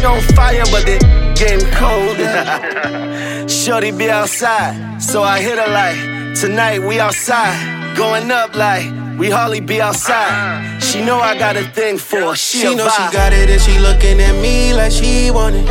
On 0.00 0.20
fire, 0.34 0.64
but 0.72 0.86
they 0.86 0.98
getting 1.34 1.70
colder. 1.72 3.46
Shorty 3.48 3.90
be 3.90 4.08
outside, 4.08 4.98
so 4.98 5.22
I 5.22 5.40
hit 5.40 5.58
her 5.58 5.70
like, 5.70 6.40
tonight 6.40 6.78
we 6.80 6.98
outside. 6.98 7.96
Going 7.96 8.30
up 8.30 8.56
like, 8.56 9.18
we 9.18 9.28
hardly 9.28 9.60
be 9.60 9.80
outside. 9.80 10.30
Uh-huh. 10.30 10.69
She 10.90 11.04
know 11.04 11.20
I 11.20 11.38
got 11.38 11.56
a 11.56 11.62
thing 11.62 11.98
for 11.98 12.18
her. 12.18 12.34
She, 12.34 12.58
She 12.58 12.74
know 12.74 12.88
she 12.88 13.04
got 13.12 13.32
it 13.32 13.48
and 13.48 13.62
she 13.62 13.78
looking 13.78 14.20
at 14.20 14.34
me 14.42 14.74
like 14.74 14.90
she 14.90 15.30
want 15.30 15.54
it. 15.54 15.64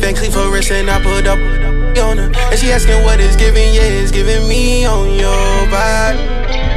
Van 0.00 0.14
Cleef 0.14 0.32
for 0.32 0.50
wrist 0.50 0.70
and 0.70 0.88
I 0.88 0.96
put 1.02 1.26
up 1.26 1.38
on 1.38 2.16
her. 2.16 2.32
And 2.50 2.58
she 2.58 2.72
asking 2.72 3.04
what 3.04 3.20
is 3.20 3.36
giving, 3.36 3.74
yeah, 3.74 4.00
it's 4.00 4.10
giving 4.10 4.48
me 4.48 4.86
on 4.86 5.12
your 5.12 5.68
body. 5.68 6.18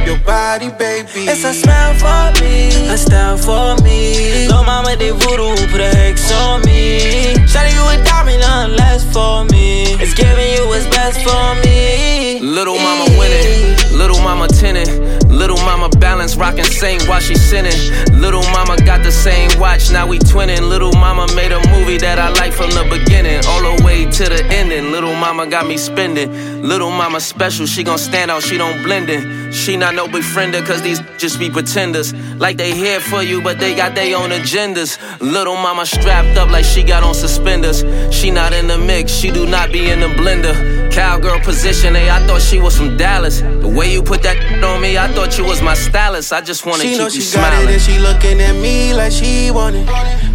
Your 0.04 0.18
body, 0.18 0.68
baby. 0.68 1.24
It's 1.24 1.42
a 1.44 1.54
smell 1.54 1.94
for 1.94 2.38
me, 2.44 2.68
a 2.90 2.98
style 2.98 3.38
for 3.38 3.82
me. 3.82 4.46
Lil' 4.46 4.62
mama 4.64 4.94
did 4.96 5.14
voodoo, 5.14 5.56
put 5.72 5.80
a 5.80 5.88
hex 5.88 6.30
on 6.32 6.60
me. 6.66 7.32
Shawty, 7.48 7.72
you 7.72 7.82
a 7.82 8.04
diamond, 8.04 8.40
nothing 8.40 8.76
less 8.76 9.10
for 9.10 9.46
me. 9.46 9.96
It's 9.98 10.12
giving 10.12 10.52
you 10.52 10.68
what's 10.68 10.86
best 10.94 11.18
for 11.24 11.54
me. 11.64 12.40
Little 12.40 12.76
mama 12.76 13.06
winning, 13.18 13.96
little 13.96 14.20
mama 14.20 14.48
tinning. 14.48 15.15
Little 15.46 15.64
mama 15.64 15.88
balance, 16.00 16.34
rockin' 16.34 16.64
saint 16.64 17.06
while 17.06 17.20
she 17.20 17.36
sinning. 17.36 17.78
Little 18.20 18.42
mama 18.50 18.76
got 18.84 19.04
the 19.04 19.12
same 19.12 19.48
watch, 19.60 19.92
now 19.92 20.04
we 20.04 20.18
twinning. 20.18 20.68
Little 20.68 20.92
mama 20.94 21.32
made 21.36 21.52
a 21.52 21.60
movie 21.68 21.98
that 21.98 22.18
I 22.18 22.30
like 22.30 22.52
from 22.52 22.70
the 22.70 22.82
beginning, 22.90 23.46
all 23.46 23.62
the 23.62 23.84
way 23.84 24.10
to 24.10 24.24
the 24.24 24.44
ending. 24.46 24.90
Little 24.90 25.14
mama 25.14 25.46
got 25.46 25.68
me 25.68 25.76
spending. 25.76 26.62
Little 26.64 26.90
mama 26.90 27.20
special, 27.20 27.64
she 27.64 27.84
gon' 27.84 27.98
stand 27.98 28.28
out, 28.28 28.42
she 28.42 28.58
don't 28.58 28.82
blend 28.82 29.08
in. 29.08 29.45
She 29.56 29.76
not 29.76 29.94
no 29.94 30.06
befriender, 30.06 30.64
cause 30.64 30.82
these 30.82 31.00
just 31.16 31.38
be 31.38 31.50
pretenders. 31.50 32.12
Like 32.38 32.56
they 32.56 32.72
here 32.72 33.00
for 33.00 33.22
you, 33.22 33.40
but 33.42 33.58
they 33.58 33.74
got 33.74 33.94
their 33.94 34.16
own 34.16 34.30
agendas. 34.30 34.98
Little 35.20 35.56
mama 35.56 35.86
strapped 35.86 36.36
up 36.38 36.50
like 36.50 36.64
she 36.64 36.82
got 36.82 37.02
on 37.02 37.14
suspenders. 37.14 37.84
She 38.14 38.30
not 38.30 38.52
in 38.52 38.66
the 38.66 38.78
mix, 38.78 39.12
she 39.12 39.30
do 39.30 39.46
not 39.46 39.72
be 39.72 39.90
in 39.90 40.00
the 40.00 40.08
blender. 40.08 40.54
Cowgirl 40.92 41.40
position, 41.40 41.94
hey, 41.94 42.10
I 42.10 42.24
thought 42.26 42.42
she 42.42 42.58
was 42.58 42.76
from 42.76 42.96
Dallas. 42.96 43.40
The 43.40 43.68
way 43.68 43.92
you 43.92 44.02
put 44.02 44.22
that 44.22 44.36
on 44.64 44.80
me, 44.80 44.98
I 44.98 45.08
thought 45.12 45.36
you 45.38 45.44
was 45.44 45.62
my 45.62 45.74
stylist. 45.74 46.32
I 46.32 46.40
just 46.42 46.64
wanna 46.66 46.82
She 46.82 46.90
keep 46.90 46.98
know 46.98 47.08
you 47.08 47.20
she 47.20 47.36
got 47.36 47.52
it 47.62 47.70
and 47.70 47.82
she 47.82 47.98
looking 47.98 48.40
at 48.40 48.54
me 48.54 48.94
like 48.94 49.12
she 49.12 49.50
want 49.50 49.76
it. 49.76 49.86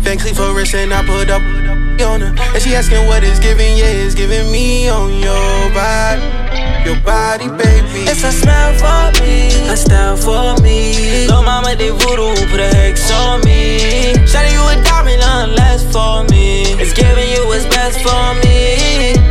Cleef 0.03 0.35
for 0.35 0.53
wrist 0.53 0.75
and 0.75 0.93
I 0.93 1.05
put 1.05 1.29
up 1.29 1.41
on 2.01 2.21
her. 2.21 2.33
And 2.53 2.61
she 2.61 2.75
asking 2.75 3.07
what 3.07 3.23
is 3.23 3.39
giving, 3.39 3.77
yeah, 3.77 3.85
it's 3.85 4.15
giving 4.15 4.51
me 4.51 4.89
on 4.89 5.13
your 5.19 5.73
body. 5.73 6.40
Your 6.85 6.99
body, 7.01 7.47
baby. 7.47 8.09
It's 8.09 8.23
a 8.23 8.31
smell 8.31 8.73
for 8.81 9.21
me, 9.21 9.49
a 9.69 9.77
style 9.77 10.17
for 10.17 10.59
me. 10.61 11.27
Lil' 11.27 11.43
mama 11.43 11.75
did 11.75 11.93
voodoo, 11.93 12.33
put 12.49 12.59
a 12.59 12.73
hex 12.75 13.11
on 13.11 13.41
me. 13.41 14.13
Shawty, 14.25 14.51
you 14.51 14.63
a 14.67 14.83
diamond, 14.83 15.19
nothing 15.19 15.55
less 15.55 15.83
for 15.93 16.23
me. 16.31 16.63
It's 16.81 16.93
giving 16.93 17.29
you 17.29 17.45
what's 17.47 17.65
best 17.65 17.99
for 18.01 18.33
me. 18.43 19.21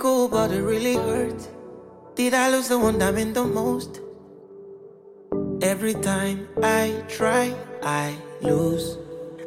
Cool, 0.00 0.28
but 0.28 0.50
it 0.50 0.62
really 0.62 0.94
hurt. 0.94 1.46
Did 2.14 2.32
I 2.32 2.50
lose 2.50 2.68
the 2.68 2.78
one 2.78 2.98
that 2.98 3.14
meant 3.14 3.34
the 3.34 3.44
most? 3.44 4.00
Every 5.60 5.92
time 5.92 6.48
I 6.62 7.04
try, 7.06 7.54
I 7.82 8.16
lose. 8.40 8.96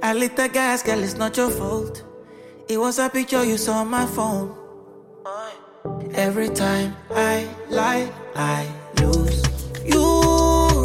I 0.04 0.14
lit 0.14 0.36
the 0.36 0.47
gas, 0.47 0.84
girl, 0.84 1.04
it's 1.04 1.16
not 1.16 1.36
your 1.38 1.49
fault. 1.49 2.04
It 2.70 2.78
was 2.78 2.99
a 2.99 3.10
picture 3.10 3.43
you 3.43 3.58
saw 3.58 3.82
on 3.82 3.88
my 3.88 4.06
phone. 4.06 4.56
Every 6.14 6.49
time 6.49 6.95
I 7.10 7.49
lie, 7.70 8.12
I 8.36 8.68
lose. 9.01 9.41
You 9.84 10.06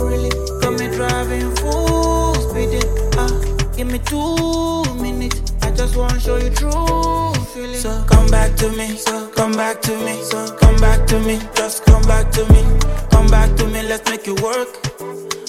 really 0.08 0.30
got 0.62 0.80
me 0.80 0.88
driving 0.96 1.54
full 1.56 2.34
speed. 2.34 2.84
Ah, 3.18 3.30
give 3.76 3.92
me 3.92 3.98
two 3.98 4.94
minutes. 4.94 5.52
I 5.60 5.70
just 5.72 5.94
wanna 5.94 6.18
show 6.18 6.36
you 6.38 6.50
true. 6.50 7.37
So 7.58 8.04
come 8.06 8.28
back 8.30 8.54
to 8.56 8.70
me, 8.70 8.96
so 8.96 9.28
come 9.30 9.52
back 9.52 9.80
to 9.82 9.96
me, 10.04 10.22
so 10.22 10.56
come 10.56 10.76
back 10.76 11.06
to 11.08 11.18
me, 11.20 11.40
just 11.56 11.84
come 11.84 12.02
back 12.02 12.30
to 12.32 12.44
me, 12.52 12.62
come 13.10 13.26
back 13.26 13.56
to 13.56 13.66
me, 13.66 13.82
let's 13.82 14.08
make 14.08 14.28
it 14.28 14.40
work. 14.40 14.68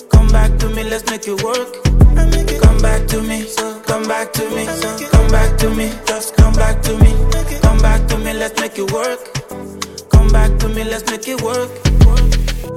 Come 0.10 0.28
back 0.30 0.58
to 0.60 0.70
me, 0.70 0.84
let's 0.84 1.06
make 1.10 1.28
it 1.28 1.44
work. 1.44 1.84
Come 2.62 2.78
back 2.80 3.08
to 3.10 3.22
me, 3.22 3.44
so 3.44 3.80
come 3.82 4.08
back 4.08 4.34
to 4.34 4.50
me, 4.50 4.66
so 4.66 5.10
come 5.10 5.28
back 5.30 5.58
to 5.60 5.70
me, 5.70 5.92
just 6.08 6.36
come 6.36 6.54
back 6.54 6.82
to 6.82 6.98
me, 6.98 7.14
come 7.62 7.78
back 7.78 8.08
to 8.08 8.18
me, 8.18 8.34
let's 8.34 8.60
make 8.60 8.78
it 8.80 8.92
work. 8.92 9.20
Come 10.10 10.30
back 10.30 10.58
to 10.60 10.68
me, 10.68 10.84
let's 10.84 11.10
make 11.12 11.28
it 11.28 11.42
work. 11.42 11.70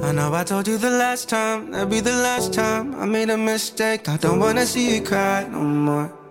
I 0.03 0.11
know 0.11 0.33
I 0.33 0.43
told 0.43 0.67
you 0.67 0.77
the 0.77 0.91
last 0.91 1.29
time, 1.29 1.71
that'd 1.71 1.89
be 1.89 2.01
the 2.01 2.11
last 2.11 2.53
time 2.53 2.93
I 2.95 3.05
made 3.05 3.29
a 3.31 3.37
mistake. 3.37 4.09
I 4.09 4.17
don't 4.17 4.39
wanna 4.39 4.65
see 4.65 4.95
you 4.95 5.01
cry 5.01 5.47
no 5.49 5.61
more. 5.61 6.22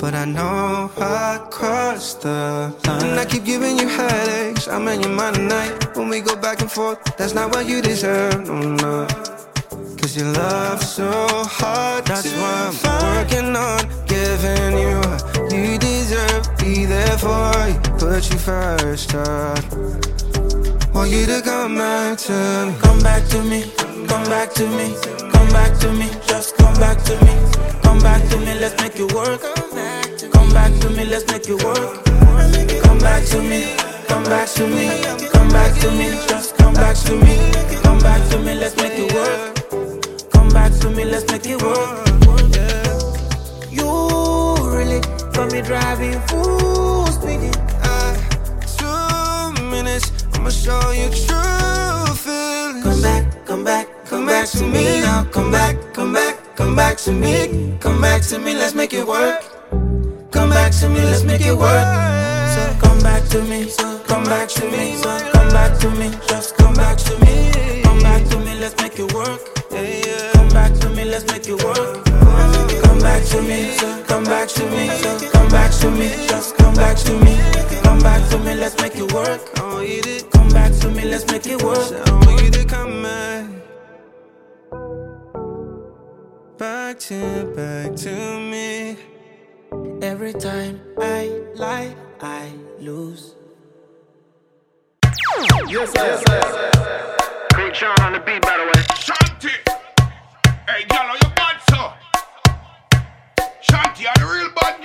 But 0.00 0.14
I 0.14 0.24
know 0.24 0.90
I 0.96 1.46
crossed 1.50 2.22
the 2.22 2.74
line. 2.86 3.04
And 3.04 3.20
I 3.20 3.26
keep 3.26 3.44
giving 3.44 3.78
you 3.78 3.86
headaches. 3.86 4.66
I'm 4.66 4.88
in 4.88 5.02
your 5.02 5.10
mind 5.10 5.36
tonight. 5.36 5.94
When 5.94 6.08
we 6.08 6.20
go 6.20 6.34
back 6.36 6.62
and 6.62 6.72
forth, 6.72 6.98
that's 7.18 7.34
not 7.34 7.54
what 7.54 7.66
you 7.66 7.82
deserve. 7.82 8.46
No, 8.46 8.60
no. 8.60 9.06
Cause 10.00 10.16
you 10.16 10.24
love 10.24 10.82
so 10.82 11.10
hard, 11.44 12.06
that's 12.06 12.32
why 12.32 12.72
I'm 12.72 12.76
working 13.16 13.54
on 13.54 13.80
giving 14.06 14.78
you 14.78 14.96
what 15.00 15.52
you 15.52 15.76
deserve. 15.76 16.48
Be 16.58 16.86
there 16.86 17.18
for 17.18 17.52
you, 17.68 17.78
put 17.98 18.30
you 18.32 18.38
first. 18.38 19.14
I 19.14 19.60
want 20.94 21.10
you 21.10 21.26
to 21.26 21.42
come 21.44 21.74
back 21.74 22.16
to 22.20 22.32
me. 22.66 22.78
Come 22.80 23.00
back 23.00 23.28
to 23.28 23.44
me, 23.44 23.70
come 24.06 24.24
back 24.24 24.52
to 24.54 24.66
me, 24.66 24.94
come 25.32 25.48
back 25.48 25.78
to 25.80 25.92
me, 25.92 26.08
just 26.26 26.56
come 26.56 26.74
back 26.74 27.02
to 27.04 27.14
me. 27.24 27.34
Come 27.82 27.98
back 27.98 28.22
to 28.30 28.36
me, 28.38 28.54
let's 28.58 28.80
make 28.82 28.96
it 28.96 29.12
work. 29.12 29.40
Come 30.32 30.50
back 30.52 30.72
to 30.80 30.90
me, 30.90 31.04
let's 31.04 31.26
make 31.30 31.48
it 31.48 31.62
work. 31.64 32.04
Come 32.84 32.98
back 32.98 33.24
to 33.26 33.42
me, 33.42 33.74
come 34.06 34.24
back 34.24 34.48
to 34.50 34.66
me, 34.66 34.88
come 35.32 35.48
back 35.48 35.78
to 35.80 35.90
me, 35.90 36.10
just 36.28 36.56
come 36.56 36.74
back 36.74 36.96
to 36.96 37.16
me. 37.16 37.36
Come 37.82 37.98
back 37.98 38.22
to 38.30 38.38
me, 38.38 38.54
let's 38.54 38.76
make 38.76 38.92
it 38.96 39.12
work. 39.12 40.30
Come 40.30 40.48
back 40.50 40.72
to 40.80 40.90
me, 40.90 41.04
let's 41.04 41.26
make 41.30 41.46
it 41.46 41.60
work. 41.62 42.06
You 43.70 44.56
really 44.76 45.00
got 45.32 45.52
me 45.52 45.62
driving 45.62 46.20
full 46.28 47.06
speed. 47.06 47.56
Uh, 47.82 48.14
two 48.78 49.62
minutes, 49.70 50.10
I'ma 50.40 50.48
show 50.48 50.90
you 50.92 51.10
true 51.10 52.14
feelings. 52.16 52.82
Come 52.82 53.02
back, 53.02 53.44
come 53.44 53.62
back, 53.62 53.86
come 54.06 54.24
back 54.24 54.48
to 54.48 54.64
me 54.64 55.00
now. 55.00 55.24
Come 55.24 55.50
back, 55.52 55.76
come 55.92 56.14
back, 56.14 56.56
come 56.56 56.74
back 56.74 56.96
to 57.04 57.12
me. 57.12 57.76
Come 57.78 58.00
back 58.00 58.22
to 58.22 58.38
me, 58.38 58.54
let's 58.54 58.74
make 58.74 58.94
it 58.94 59.06
work. 59.06 59.44
Come 60.30 60.48
back 60.48 60.72
to 60.80 60.88
me, 60.88 61.02
let's 61.02 61.24
make 61.24 61.42
it 61.42 61.52
work. 61.52 61.84
So 62.54 62.74
come 62.80 63.00
back 63.00 63.22
to 63.28 63.42
me, 63.42 63.68
so 63.68 63.98
come 64.08 64.24
back 64.24 64.48
to 64.48 64.64
me, 64.64 64.96
so 64.96 65.30
come 65.30 65.48
back 65.50 65.78
to 65.80 65.90
me, 65.90 66.10
just 66.26 66.56
come 66.56 66.72
back 66.72 66.96
to 66.96 67.18
me. 67.18 67.82
Come 67.82 67.98
back 67.98 68.24
to 68.30 68.38
me, 68.38 68.54
let's 68.58 68.80
make 68.82 68.98
it 68.98 69.12
work. 69.12 69.40
Come 70.32 70.48
back 70.48 70.72
to 70.80 70.88
me, 70.88 71.04
let's 71.04 71.26
make 71.30 71.48
it 71.48 71.62
work. 71.62 72.02
Come 72.06 72.98
back 73.00 73.22
to 73.26 73.42
me, 73.42 73.72
so 73.76 74.02
come 74.04 74.24
back 74.24 74.48
to 74.48 74.64
me, 74.70 74.88
so 74.88 75.18
come 75.18 75.32
back 75.32 75.39
to 75.80 75.90
me, 75.90 76.08
just 76.28 76.56
come 76.56 76.74
back 76.74 76.96
to 76.98 77.12
me. 77.24 77.36
Come 77.82 78.00
back 78.00 78.28
to 78.30 78.38
me, 78.38 78.54
let's 78.54 78.80
make 78.82 78.96
it 78.96 79.12
work. 79.12 79.40
Come 79.54 80.48
back 80.48 80.72
to 80.80 80.90
me, 80.90 81.04
let's 81.04 81.26
make 81.30 81.46
it 81.46 81.62
work. 81.62 81.92
I 82.06 82.12
want 82.12 82.42
you 82.42 82.50
to 82.50 82.64
come 82.66 83.02
back. 83.02 83.46
Back 86.58 86.98
to, 87.00 87.52
back 87.56 87.96
to 87.96 88.40
me. 88.40 88.96
Every 90.02 90.34
time 90.34 90.80
I 91.00 91.40
lie, 91.54 91.94
I 92.20 92.52
lose. 92.78 93.34
Yes, 95.68 95.92
yes, 95.94 96.22
yes. 96.28 96.54
Great 97.54 97.76
Sean 97.76 98.00
on 98.00 98.12
the 98.12 98.20
beat, 98.20 98.42
by 98.42 98.56
the 98.58 98.64
way. 98.64 98.82
Shanti. 99.06 99.54
Hey, 100.68 100.84
girl, 100.88 101.16
you 101.22 101.28
bad, 101.36 101.56
so? 101.70 101.92
Shanti, 103.62 104.06
are 104.06 104.18
the 104.18 104.26
real 104.26 104.50
bad 104.54 104.79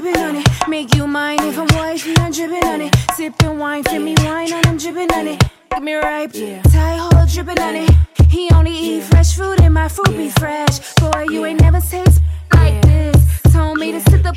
dripping 0.00 0.22
on 0.22 0.36
it. 0.36 0.48
Make 0.68 0.94
you 0.94 1.06
mine 1.06 1.38
if 1.40 1.58
I'm 1.58 1.66
wifey, 1.76 2.14
I'm 2.18 2.32
dripping 2.32 2.64
on 2.64 2.80
it. 2.80 2.94
Sipping 3.14 3.58
wine, 3.58 3.84
feel 3.84 4.02
me 4.02 4.14
wine 4.18 4.52
and 4.52 4.66
I'm 4.66 4.76
dripping 4.78 5.12
on 5.12 5.28
it. 5.28 5.42
Get 5.70 5.82
me 5.82 5.94
ripe, 5.94 6.30
yeah. 6.34 6.62
Tie 6.62 6.96
hole 6.96 7.26
dripping 7.26 7.60
on 7.60 7.76
it. 7.76 7.90
He 8.28 8.50
only 8.54 8.72
eat 8.72 9.02
fresh 9.02 9.36
fruit 9.36 9.60
and 9.60 9.74
my 9.74 9.88
fruit 9.88 10.16
be 10.16 10.30
fresh. 10.30 10.94
Boy, 10.94 11.26
you 11.30 11.44
ain't 11.44 11.60
never 11.60 11.80
taste 11.80 12.20
like 12.54 12.80
this. 12.82 13.42
Told 13.52 13.78
me 13.78 13.92
to 13.92 14.00
sit 14.00 14.22
the 14.22 14.32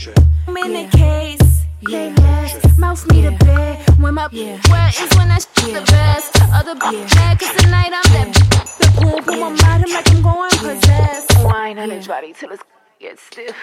in 0.47 0.73
the 0.73 0.97
case. 0.97 1.65
They 1.81 2.13
left, 2.13 2.79
mouth 2.79 3.05
me 3.07 3.21
to 3.23 3.31
bed. 3.31 3.99
When 3.99 4.13
my 4.15 4.27
where 4.27 4.89
is 4.89 5.17
when 5.17 5.31
I 5.31 5.39
shit 5.39 5.75
the 5.75 5.83
best. 5.91 6.37
Other 6.53 6.75
mad 6.75 7.39
cause 7.39 7.55
tonight 7.61 7.91
I'm 7.93 8.09
that 8.13 8.31
the 8.79 9.01
boom 9.01 9.23
boom 9.25 9.43
I'm 9.43 9.89
like 9.89 10.09
I'm 10.09 10.21
going 10.21 10.49
possessed. 10.51 11.31
Wine 11.43 11.79
on 11.79 11.89
his 11.89 12.07
body 12.07 12.33
till 12.33 12.51
it's 12.51 12.63
get 12.99 13.19
stiff. 13.19 13.55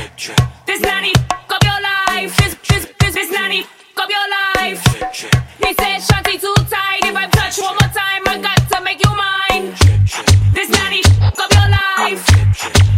This 0.00 0.80
nanny 0.80 1.12
up 1.50 1.62
your 1.62 1.80
life. 1.82 2.34
This, 2.38 2.54
this, 2.66 2.88
this, 2.98 3.14
this 3.14 3.30
nanny 3.30 3.66
up 3.98 4.08
your 4.08 4.28
life. 4.30 4.82
He 5.62 5.74
said, 5.74 6.00
Shanti 6.00 6.40
too 6.40 6.54
tight. 6.70 7.04
If 7.04 7.14
I 7.14 7.26
touch 7.26 7.58
one 7.58 7.74
more 7.74 7.92
time, 7.92 8.22
I 8.26 8.38
got 8.40 8.56
to 8.72 8.82
make 8.82 9.04
you 9.04 9.12
mine. 9.14 9.74
This 10.54 10.70
nanny 10.70 11.02
up 11.20 11.36
your 11.36 11.68
life. 11.68 12.24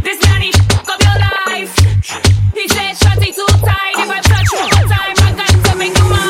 This 0.04 0.20
nanny 0.22 0.52
up 0.78 1.00
your 1.02 1.18
life. 1.18 1.74
He 2.54 2.68
said, 2.68 2.94
Shanti 2.94 3.34
too 3.34 3.46
tight. 3.66 3.94
If 3.98 4.08
I 4.08 4.20
touch 4.20 4.52
one 4.52 4.70
more 4.70 4.86
time, 4.86 5.16
I 5.26 5.34
got 5.36 5.70
to 5.70 5.76
make 5.76 5.98
you 5.98 6.04
mine. 6.08 6.21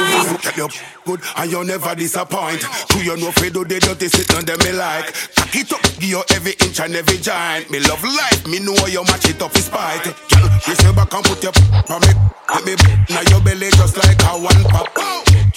Get 0.54 0.74
you 0.74 0.80
good 1.04 1.20
and 1.36 1.50
you 1.50 1.64
never 1.64 1.94
disappoint. 1.94 2.60
To 2.60 2.98
you 3.02 3.16
know 3.16 3.26
no 3.26 3.30
fedo 3.32 3.66
they 3.66 3.78
dirty 3.78 4.08
sit 4.08 4.34
on 4.36 4.44
them 4.44 4.58
me 4.60 4.72
like. 4.72 5.12
Cock 5.34 5.54
it 5.56 5.72
up, 5.72 5.82
give 5.98 6.04
you 6.04 6.22
every 6.34 6.52
inch 6.60 6.80
and 6.80 6.94
every 6.94 7.18
giant. 7.18 7.70
Me 7.70 7.80
love 7.80 8.02
life, 8.04 8.46
me 8.46 8.58
know 8.58 8.76
you 8.86 9.02
match 9.04 9.28
it 9.28 9.40
up 9.40 9.52
with 9.52 9.64
spite. 9.64 10.04
Girl, 10.04 10.48
raise 10.68 10.82
your 10.82 10.92
back 10.92 11.12
and 11.14 11.24
put 11.24 11.42
your 11.42 11.52
on 11.88 12.00
me. 12.04 12.12
Let 12.52 12.64
me 12.66 12.74
now 13.08 13.22
your 13.30 13.40
belly 13.40 13.70
just 13.70 13.96
like 13.96 14.20
a 14.22 14.36
one 14.36 14.64
pop. 14.68 14.92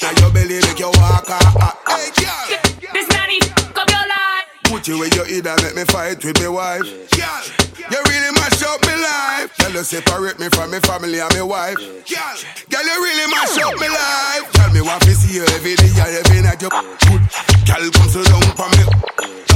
Now 0.01 0.11
your 0.19 0.31
belly 0.31 0.59
make 0.63 0.79
you 0.79 0.87
walk 0.87 1.27
ah 1.27 1.53
ah. 1.59 1.75
Hey 1.87 2.11
girl, 2.15 2.91
This 2.93 3.07
nanny 3.09 3.39
f 3.41 3.77
up 3.77 3.89
your. 3.89 4.04
Put 4.69 4.87
you 4.87 4.99
where 4.99 5.09
you 5.13 5.23
and 5.23 5.61
make 5.63 5.75
me 5.75 5.83
fight 5.85 6.23
with 6.23 6.39
my 6.41 6.49
wife. 6.49 6.87
Girl, 7.11 7.43
you 7.91 8.01
really 8.09 8.31
mash 8.33 8.61
up 8.63 8.81
me 8.85 8.95
life. 8.95 9.51
Girl, 9.57 9.71
you 9.71 9.83
separate 9.83 10.39
me 10.39 10.49
from 10.49 10.71
my 10.71 10.79
family 10.79 11.19
and 11.19 11.33
my 11.33 11.41
wife. 11.41 11.77
Girl, 11.77 12.35
girl, 12.69 12.85
you 12.85 12.97
really 13.03 13.27
mash 13.31 13.57
up 13.61 13.75
me 13.79 13.89
life. 13.89 14.51
Tell 14.53 14.71
me 14.73 14.81
what 14.81 15.01
to 15.03 15.13
see 15.13 15.37
you 15.37 15.45
every 15.55 15.75
day 15.75 15.91
and 15.93 16.25
every 16.25 16.41
night. 16.41 16.61
You 16.61 16.69
good. 16.69 17.21
Girl, 17.67 17.83
come 17.91 18.09
so 18.09 18.23
down 18.23 18.47
for 18.57 18.69
me. 18.75 18.83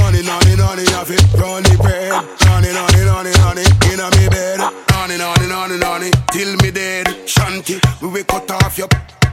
On 0.02 0.14
and 0.14 0.28
on 0.28 0.46
and 0.48 0.60
on 0.60 0.78
off 0.94 1.10
it. 1.10 1.22
Run 1.38 1.62
the 1.62 1.76
bread. 1.80 2.12
On 2.12 2.64
and 2.64 2.76
on 2.76 3.58
it. 3.58 3.70
In 3.90 4.00
me 4.20 4.28
bed. 4.28 4.60
On 4.94 5.10
and 5.10 5.84
on 5.84 6.02
it. 6.02 6.14
Till 6.32 6.56
me 6.56 6.70
dead. 6.70 7.28
Shanty, 7.28 7.80
we 8.00 8.08
will 8.08 8.24
cut 8.24 8.50
off 8.50 8.78
your. 8.78 8.88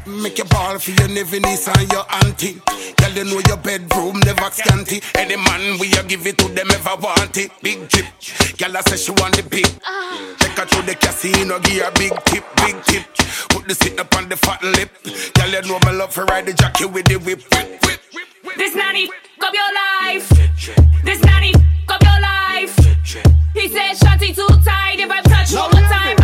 Make 0.08 0.38
your 0.38 0.47
ball 0.47 0.80
for 0.80 0.91
your 0.91 1.10
never 1.10 1.39
niece 1.39 1.68
and 1.68 1.91
your 1.91 2.05
auntie. 2.24 2.62
Girl, 2.97 3.12
you 3.12 3.26
know 3.26 3.41
your 3.47 3.58
bedroom 3.58 4.20
never 4.24 4.49
scanty. 4.51 5.01
Any 5.16 5.36
man 5.36 5.80
we 5.80 5.88
you 5.88 6.03
give 6.03 6.26
it 6.26 6.38
to 6.38 6.47
them 6.47 6.72
ever 6.72 6.95
want 7.01 7.36
it. 7.38 7.51
Big 7.62 7.89
tip. 7.89 8.05
Girl, 8.58 8.78
I 8.78 8.82
say 8.82 8.97
she 8.97 9.12
want 9.12 9.36
the 9.36 9.43
big. 9.43 9.66
Take 10.39 10.58
her 10.58 10.66
to 10.66 10.82
the 10.84 10.95
casino, 10.95 11.60
give 11.60 11.84
her 11.84 11.91
big 11.91 12.14
tip, 12.26 12.45
big 12.58 12.82
tip. 12.84 13.03
Put 13.49 13.68
the 13.68 13.76
sit 13.76 13.99
up 13.99 14.16
on 14.16 14.30
the 14.30 14.38
fat 14.38 14.64
lip. 14.64 14.89
Girl, 15.34 15.49
you 15.49 15.62
know 15.64 15.80
my 15.84 15.91
love 15.91 16.14
for 16.14 16.24
ride 16.26 16.45
the 16.45 16.53
jockey 16.53 16.86
with 16.86 17.05
the 17.05 17.18
whip. 17.18 17.43
whip, 17.51 17.84
whip. 17.84 18.55
This 18.58 18.76
nanny 18.76 19.10
up 19.41 19.53
your 19.53 19.74
life. 19.76 20.30
This 21.03 21.22
nanny 21.24 21.53
up 21.89 22.01
your 22.01 22.22
life. 22.22 22.76
He 23.53 23.68
said, 23.68 23.93
Shanti 23.95 24.34
too 24.34 24.47
tight. 24.64 24.99
If 24.99 25.12
I 25.12 25.22
touch 25.22 25.53
one 25.53 25.72
more 25.72 25.89
time, 25.89 26.16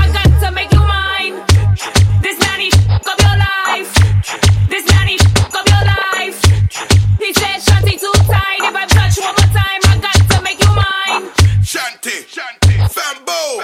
Shanty, 12.04 12.28
Shanty, 12.28 12.76
Fambo. 12.92 13.64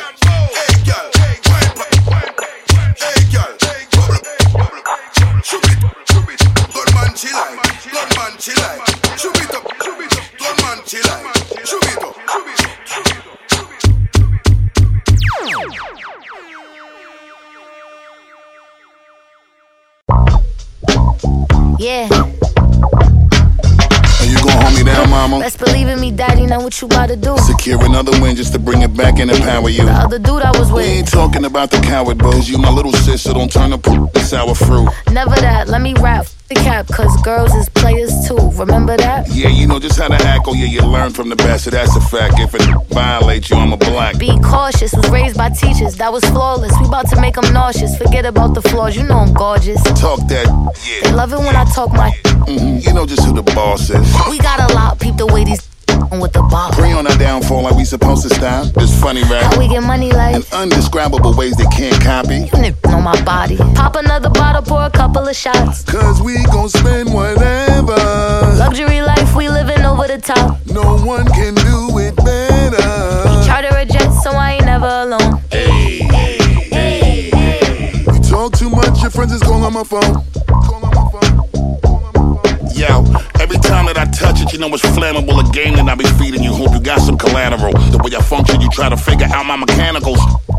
Hey, 0.55 0.71
girl. 0.85 1.11
Hey, 1.17 1.35
girl. 3.33 3.51
Shoot 5.43 5.65
it, 5.65 5.75
shoot 6.07 6.29
it. 6.29 6.39
Gunman, 6.71 7.11
she 7.17 7.29
like. 7.33 7.59
Gunman, 7.91 8.33
she 8.39 8.53
like. 8.55 8.79
Shoot 9.19 9.35
it 9.35 9.53
up, 9.53 9.67
shoot 9.83 9.99
it 9.99 10.15
up. 10.15 10.23
Gunman, 10.39 10.79
she 10.87 10.99
like. 11.01 11.35
Shoot 11.67 11.83
it 11.83 11.99
up, 12.01 12.15
shoot 12.29 12.47
it 12.47 13.19
up. 13.19 13.35
Yeah, 21.77 22.07
Me 24.76 24.84
down, 24.84 25.10
mama? 25.10 25.39
best 25.39 25.60
believe 25.60 25.88
in 25.88 25.99
me, 25.99 26.12
daddy. 26.12 26.45
Know 26.45 26.60
what 26.60 26.80
you 26.82 26.88
about 26.88 27.07
to 27.10 27.16
do. 27.16 27.38
Secure 27.38 27.84
another 27.84 28.12
win 28.22 28.36
just 28.36 28.53
to 28.53 28.60
bring 28.60 28.82
it 28.82 28.95
back 28.95 29.20
and 29.20 29.30
empower 29.30 29.70
you. 29.70 29.86
The 29.86 29.91
other 29.91 30.20
dude 30.20 30.41
I 30.41 30.57
was 30.57 30.72
with. 30.72 30.86
We 30.86 30.91
ain't 30.91 31.07
talking 31.07 31.45
about 31.45 31.72
the 31.72 31.80
coward 31.80 32.18
bros. 32.18 32.49
You 32.49 32.57
my 32.57 32.72
little 32.72 32.93
sis, 32.93 33.22
so 33.22 33.34
don't 33.34 33.51
turn 33.51 33.72
the 33.72 33.78
poop 33.78 34.14
to 34.14 34.20
sour 34.22 34.55
fruit. 34.55 34.89
never 35.12 35.36
that. 35.36 35.68
Let 35.68 35.82
me 35.82 35.93
rap. 35.95 36.28
The 36.50 36.56
cap, 36.56 36.88
cause 36.88 37.16
girls 37.22 37.54
is 37.54 37.70
players 37.70 38.12
too. 38.28 38.38
Remember 38.60 38.97
that? 38.97 39.28
Yeah, 39.30 39.50
you 39.50 39.68
know 39.68 39.80
just 39.80 40.00
how 40.00 40.08
to 40.08 40.16
act. 40.16 40.45
Oh 40.47 40.54
yeah, 40.54 40.66
you 40.66 40.82
learn 40.82 41.12
from 41.12 41.30
the 41.30 41.36
best. 41.36 41.66
So 41.66 41.70
that's 41.70 41.95
a 41.95 42.02
fact. 42.02 42.39
If 42.39 42.56
it 42.56 42.62
violates 42.89 43.50
you, 43.50 43.58
I'm 43.58 43.72
a 43.72 43.78
black. 43.78 44.18
Be 44.18 44.38
cautious, 44.39 44.93
was 44.93 45.10
raised 45.10 45.38
by 45.38 45.50
teachers, 45.50 45.95
that 45.97 46.12
was 46.12 46.24
flawless. 46.26 46.74
We 46.80 46.88
about 46.88 47.10
to 47.10 47.22
make 47.22 47.36
them 47.36 47.54
nauseous. 47.54 47.97
Forget 47.97 48.26
about 48.26 48.56
the 48.56 48.62
flaws, 48.62 48.97
you 48.97 49.04
know 49.04 49.20
I'm 49.20 49.34
gorgeous. 49.34 49.82
Talk 50.00 50.20
that, 50.28 50.47
yeah. 50.88 51.10
They 51.10 51.16
love 51.16 51.32
it 51.34 51.39
when 51.39 51.56
I 51.56 51.66
talk 51.66 51.91
my. 51.93 52.12
Mm-hmm. 52.26 52.88
You 52.88 52.93
know 52.93 53.06
just 53.06 53.26
who 53.26 53.34
the 53.34 53.43
boss 53.43 53.89
is. 53.89 54.16
We 54.30 54.39
got 54.39 54.72
a 54.72 54.74
lot, 54.74 55.00
peep 55.00 55.18
the 55.18 55.28
way 55.28 55.43
these 55.43 55.62
with 56.20 56.34
the 56.34 56.41
ball. 56.41 56.72
Pray 56.72 56.91
on 56.93 57.08
our 57.08 57.18
downfall 57.18 57.64
like 57.64 57.76
we 57.76 57.86
supposed 57.86 58.24
to 58.28 58.34
stop. 58.34 58.68
It's 58.78 59.00
funny, 59.00 59.22
right? 59.24 59.43
How 59.43 59.58
we 59.60 59.68
get 59.68 59.84
money 59.84 60.12
like 60.12 60.36
In 60.36 60.43
undescribable 60.54 61.34
ways 61.36 61.56
they 61.56 61.66
can't 61.66 62.02
copy. 62.04 62.39
You 62.50 62.58
niggas 62.64 62.91
know 62.91 63.02
my 63.02 63.20
body. 63.24 63.58
Pop 63.76 63.95
another 63.95 64.30
bottle, 64.30 64.62
pour 64.62 64.84
a 64.84 64.89
couple 64.89 65.28
of 65.28 65.36
shots. 65.36 65.84
Cause 65.84 66.22
we 66.22 66.43
gon' 66.45 66.70
spend 66.70 67.14
whatever. 67.14 67.95
Luxury 68.58 69.02
life, 69.02 69.36
we 69.36 69.50
living 69.50 69.86
over 69.86 70.08
the 70.08 70.18
top. 70.18 70.58
No 70.68 70.97
one 71.06 71.26
can 71.28 71.56
do 71.56 71.97
it 72.00 72.16
better. 72.16 73.45
Charter 73.45 73.76
a 73.76 73.86
jet, 73.86 74.12
so 74.24 74.32
I 74.32 74.54
ain't 74.54 74.66
never 74.66 74.88
alone. 74.88 75.41
Hey, 75.52 76.00
hey, 76.00 76.38
hey, 76.72 77.30
hey. 77.32 78.04
You 78.06 78.20
talk 78.22 78.54
too 78.54 78.70
much, 78.70 79.02
your 79.02 79.12
friends 79.12 79.34
is 79.34 79.41
calling 79.41 79.64
on 79.64 79.74
my 79.74 79.84
phone. 79.84 80.24
Yo, 82.80 83.03
every 83.41 83.57
time 83.57 83.88
that 83.88 83.97
I 83.97 84.05
touch 84.05 84.39
it, 84.39 84.53
you 84.53 84.57
know 84.57 84.71
it's 84.71 84.86
flammable. 84.95 85.36
A 85.36 85.51
game 85.51 85.75
that 85.75 85.89
I 85.89 85.95
be 85.95 86.07
feeding 86.15 86.41
you. 86.41 86.53
Hope 86.53 86.71
you 86.71 86.80
got 86.80 87.01
some 87.01 87.17
collateral. 87.17 87.73
The 87.91 87.99
way 87.99 88.15
I 88.15 88.21
function, 88.21 88.61
you 88.61 88.69
try 88.69 88.88
to 88.88 88.95
figure 88.95 89.27
out 89.27 89.45
my 89.45 89.57
mechanicals. 89.57 90.15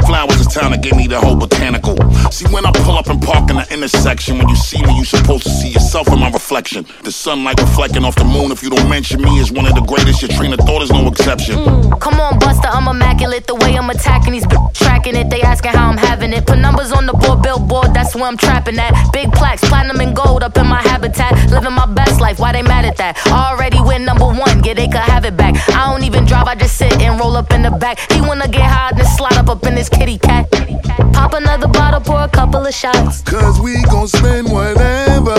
Flowers 0.07 0.41
is 0.41 0.47
time 0.47 0.73
to 0.73 0.79
give 0.79 0.97
me 0.97 1.07
the 1.07 1.21
whole 1.21 1.37
botanical. 1.37 1.97
See, 2.31 2.47
when 2.53 2.65
I 2.67 2.73
pull 2.73 2.97
up 2.97 3.09
and 3.09 3.21
park 3.23 3.51
in 3.51 3.57
the 3.57 3.67
intersection, 3.73 4.39
when 4.39 4.49
you 4.49 4.57
see 4.57 4.83
me, 4.83 4.97
you 4.97 5.05
supposed 5.05 5.45
to 5.45 5.51
see 5.51 5.69
yourself 5.69 6.09
in 6.09 6.19
my 6.19 6.31
reflection. 6.31 6.87
The 7.05 7.13
sunlight 7.13 7.61
reflecting 7.61 8.05
off 8.05 8.15
the 8.17 8.25
moon, 8.25 8.51
if 8.53 8.63
you 8.63 8.71
don't 8.71 8.89
mention 8.89 9.23
me, 9.23 9.39
is 9.39 9.53
one 9.53 9.67
of 9.67 9.75
the 9.75 9.83
greatest. 9.83 10.23
Your 10.23 10.31
train 10.31 10.53
of 10.53 10.61
thought 10.61 10.83
is 10.83 10.91
no 10.91 11.07
exception. 11.09 11.57
Mm, 11.57 12.01
come 12.01 12.21
on, 12.21 12.39
Buster, 12.39 12.69
I'm 12.69 12.89
immaculate. 12.89 13.47
The 13.47 13.55
way 13.55 13.77
I'm 13.77 13.91
attacking 13.91 14.33
these 14.33 14.47
b- 14.47 14.57
tracking 14.75 15.17
it. 15.17 15.31
They 15.31 15.43
asking 15.43 15.73
how 15.73 15.91
I'm 15.91 15.99
having 15.99 16.33
it. 16.33 16.47
Put 16.47 16.59
numbers 16.59 16.93
on 16.93 17.07
the 17.07 17.13
board, 17.13 17.43
billboard, 17.43 17.95
that's 17.95 18.15
where 18.15 18.25
I'm 18.25 18.37
trapping 18.37 18.79
at. 18.79 19.13
Big 19.13 19.31
plaques, 19.33 19.63
platinum 19.69 20.01
and 20.01 20.15
gold 20.17 20.43
up 20.43 20.57
in 20.57 20.67
my 20.67 20.81
habitat. 20.83 21.33
Living 21.51 21.73
my 21.75 21.87
best 21.87 22.21
life, 22.21 22.39
why 22.39 22.53
they 22.53 22.63
mad 22.63 22.85
at 22.85 22.97
that? 22.97 23.19
Already 23.29 23.81
win 23.81 24.05
number 24.05 24.27
one, 24.27 24.65
yeah, 24.65 24.75
they 24.75 24.87
could 24.87 25.07
have 25.13 25.25
it 25.25 25.37
back. 25.37 25.55
I 25.71 25.91
don't 25.91 26.05
even 26.05 26.25
drive, 26.25 26.47
I 26.47 26.55
just 26.55 26.77
sit 26.77 26.93
and 27.01 27.19
roll 27.21 27.37
up 27.37 27.53
in 27.53 27.63
the 27.63 27.71
back. 27.71 27.99
He 28.13 28.21
wanna 28.21 28.49
get 28.49 28.63
high, 28.63 28.93
then 28.97 29.07
slide 29.07 29.37
up 29.37 29.49
up 29.49 29.65
in 29.67 29.77
his 29.77 29.89
kitty 29.91 30.19
cat. 30.19 30.51
Pop 31.13 31.35
another 31.35 31.69
bottle, 31.69 32.01
pour 32.01 32.21
a 32.23 32.29
couple 32.29 32.65
of 32.67 32.75
shots. 32.75 33.23
Cause 33.23 33.61
we 33.61 33.83
gon' 33.85 34.09
spend 34.09 34.51
whatever. 34.51 35.35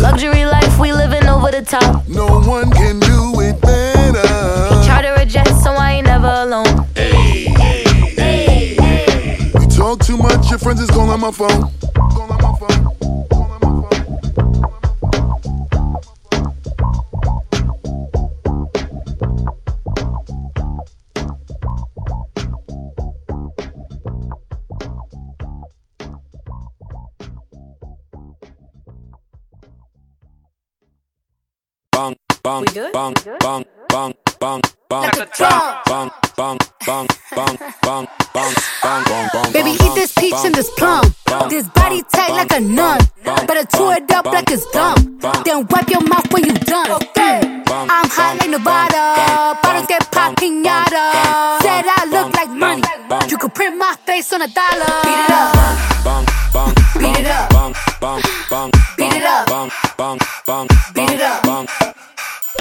Luxury 0.00 0.44
life, 0.44 0.78
we 0.78 0.92
living 0.92 1.26
over 1.26 1.50
the 1.50 1.62
top. 1.62 2.06
No 2.08 2.26
one 2.40 2.70
can 2.70 3.00
do 3.00 3.40
it 3.40 3.60
better. 3.60 4.86
Charter 4.86 5.14
a 5.16 5.24
jet, 5.26 5.48
so 5.62 5.72
I 5.72 5.92
ain't 5.92 6.06
never 6.06 6.28
alone. 6.28 6.86
Hey, 6.94 7.44
hey, 7.44 7.84
hey, 8.16 8.74
hey. 8.76 9.50
You 9.60 9.66
talk 9.66 10.00
too 10.00 10.16
much, 10.16 10.50
your 10.50 10.58
friends 10.58 10.80
is 10.80 10.90
calling 10.90 11.20
my 11.20 11.30
phone. 11.30 11.70
Calling 11.94 12.42
my 12.42 12.56
phone. 12.58 12.73
Bang, 32.44 32.64
bang, 32.74 32.92
bang, 32.92 33.14
bang, 33.40 33.64
bang, 33.88 34.14
bang, 34.38 34.60
bang, 34.90 35.02
Like 35.02 35.16
a 35.16 35.26
drum. 35.34 35.74
bang, 35.86 36.10
bang, 36.36 36.58
bang, 36.86 37.06
bang, 37.34 37.56
bang, 37.84 38.06
bang, 38.34 38.54
bang, 38.82 39.04
bang, 39.08 39.28
bang, 39.32 39.52
Baby, 39.52 39.70
eat 39.70 39.94
this 39.94 40.12
peach 40.12 40.34
and 40.44 40.54
this 40.54 40.70
plum. 40.76 41.02
This 41.48 41.66
body 41.68 42.02
tight 42.12 42.32
like 42.32 42.52
a 42.52 42.60
nun. 42.60 42.98
Better 43.24 43.64
chew 43.76 43.90
it 43.92 44.10
up 44.12 44.26
like 44.26 44.50
it's 44.50 44.66
gum. 44.72 45.18
Then 45.44 45.66
wipe 45.70 45.88
your 45.88 46.02
mouth 46.02 46.30
when 46.32 46.44
you 46.44 46.52
done. 46.52 46.86
Mm. 46.86 47.64
I'm 47.90 48.08
hot 48.10 48.36
like 48.38 48.50
Nevada. 48.50 49.56
Bottles 49.62 49.86
get 49.86 50.10
pop 50.12 50.36
pinata. 50.36 51.60
Said 51.62 51.84
I 51.88 52.06
look 52.10 52.34
like 52.36 52.50
money. 52.50 52.82
You 53.30 53.38
could 53.38 53.54
print 53.54 53.76
my 53.78 53.96
face 54.04 54.32
on 54.32 54.42
a 54.42 54.48
dollar. 54.48 54.92
Beat 55.04 55.20
it 55.24 55.30
up. 55.30 55.54
bang, 56.04 56.26
bang, 56.52 56.74
Beat 57.00 57.18
it 57.20 57.26
up. 57.26 57.50
bang, 57.50 57.72
bang, 58.00 58.20
bang, 58.50 58.70
Beat 58.96 59.12
it 59.16 59.24
up. 59.24 59.46
bang, 59.48 59.70
bang, 59.96 60.18
bang, 60.46 60.66
Beat 60.94 61.10
it 61.10 61.20
up. 61.22 62.04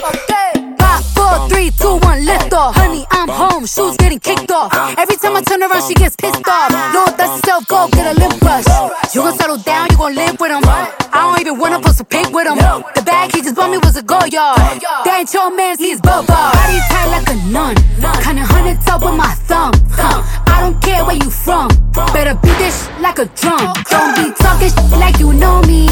Five, 0.01 1.05
four, 1.15 1.49
three, 1.49 1.71
two, 1.71 1.97
one, 1.97 2.25
lift 2.25 2.53
off. 2.53 2.75
Honey, 2.75 3.05
I'm 3.11 3.29
home. 3.29 3.65
Shoes 3.65 3.95
getting 3.97 4.19
kicked 4.19 4.51
off. 4.51 4.73
Every 4.97 5.15
time 5.17 5.35
I 5.35 5.41
turn 5.41 5.61
around, 5.63 5.83
she 5.87 5.93
gets 5.93 6.15
pissed 6.15 6.47
off. 6.47 6.71
Lord, 6.93 7.17
that's 7.17 7.41
herself, 7.41 7.67
go 7.67 7.87
get 7.89 8.15
a 8.15 8.19
lip 8.19 8.39
brush. 8.39 8.65
You 9.13 9.21
gon' 9.21 9.37
settle 9.37 9.57
down, 9.57 9.87
you 9.91 9.97
gon' 9.97 10.15
live 10.15 10.39
with 10.39 10.51
him. 10.51 10.63
I 10.65 10.89
don't 11.13 11.39
even 11.39 11.59
wanna 11.59 11.79
post 11.79 12.01
a 12.01 12.03
pic 12.05 12.29
with 12.31 12.47
him. 12.47 12.57
The 12.57 13.03
bag 13.05 13.33
he 13.33 13.41
just 13.41 13.55
bought 13.55 13.69
me 13.69 13.77
was 13.77 13.95
a 13.97 14.03
Goyard. 14.03 14.57
That 15.05 15.15
ain't 15.19 15.33
your 15.33 15.55
man's, 15.55 15.79
he's 15.79 16.01
boba. 16.01 16.27
Body 16.27 16.79
tight 16.89 17.09
like 17.13 17.29
a 17.29 17.35
nun. 17.49 17.75
Kinda 18.23 18.43
hundred 18.43 18.81
top 18.81 19.03
with 19.03 19.15
my 19.15 19.33
thumb. 19.47 19.73
Huh. 19.91 20.23
I 20.47 20.59
don't 20.61 20.81
care 20.81 21.05
where 21.05 21.15
you 21.15 21.29
from. 21.29 21.69
Better 22.13 22.33
beat 22.41 22.57
this 22.57 22.89
like 22.99 23.19
a 23.19 23.25
drum. 23.25 23.73
Don't 23.89 24.15
be 24.17 24.33
talking 24.41 24.69
shit 24.69 24.99
like 24.99 25.19
you 25.19 25.33
know 25.33 25.61
me. 25.61 25.87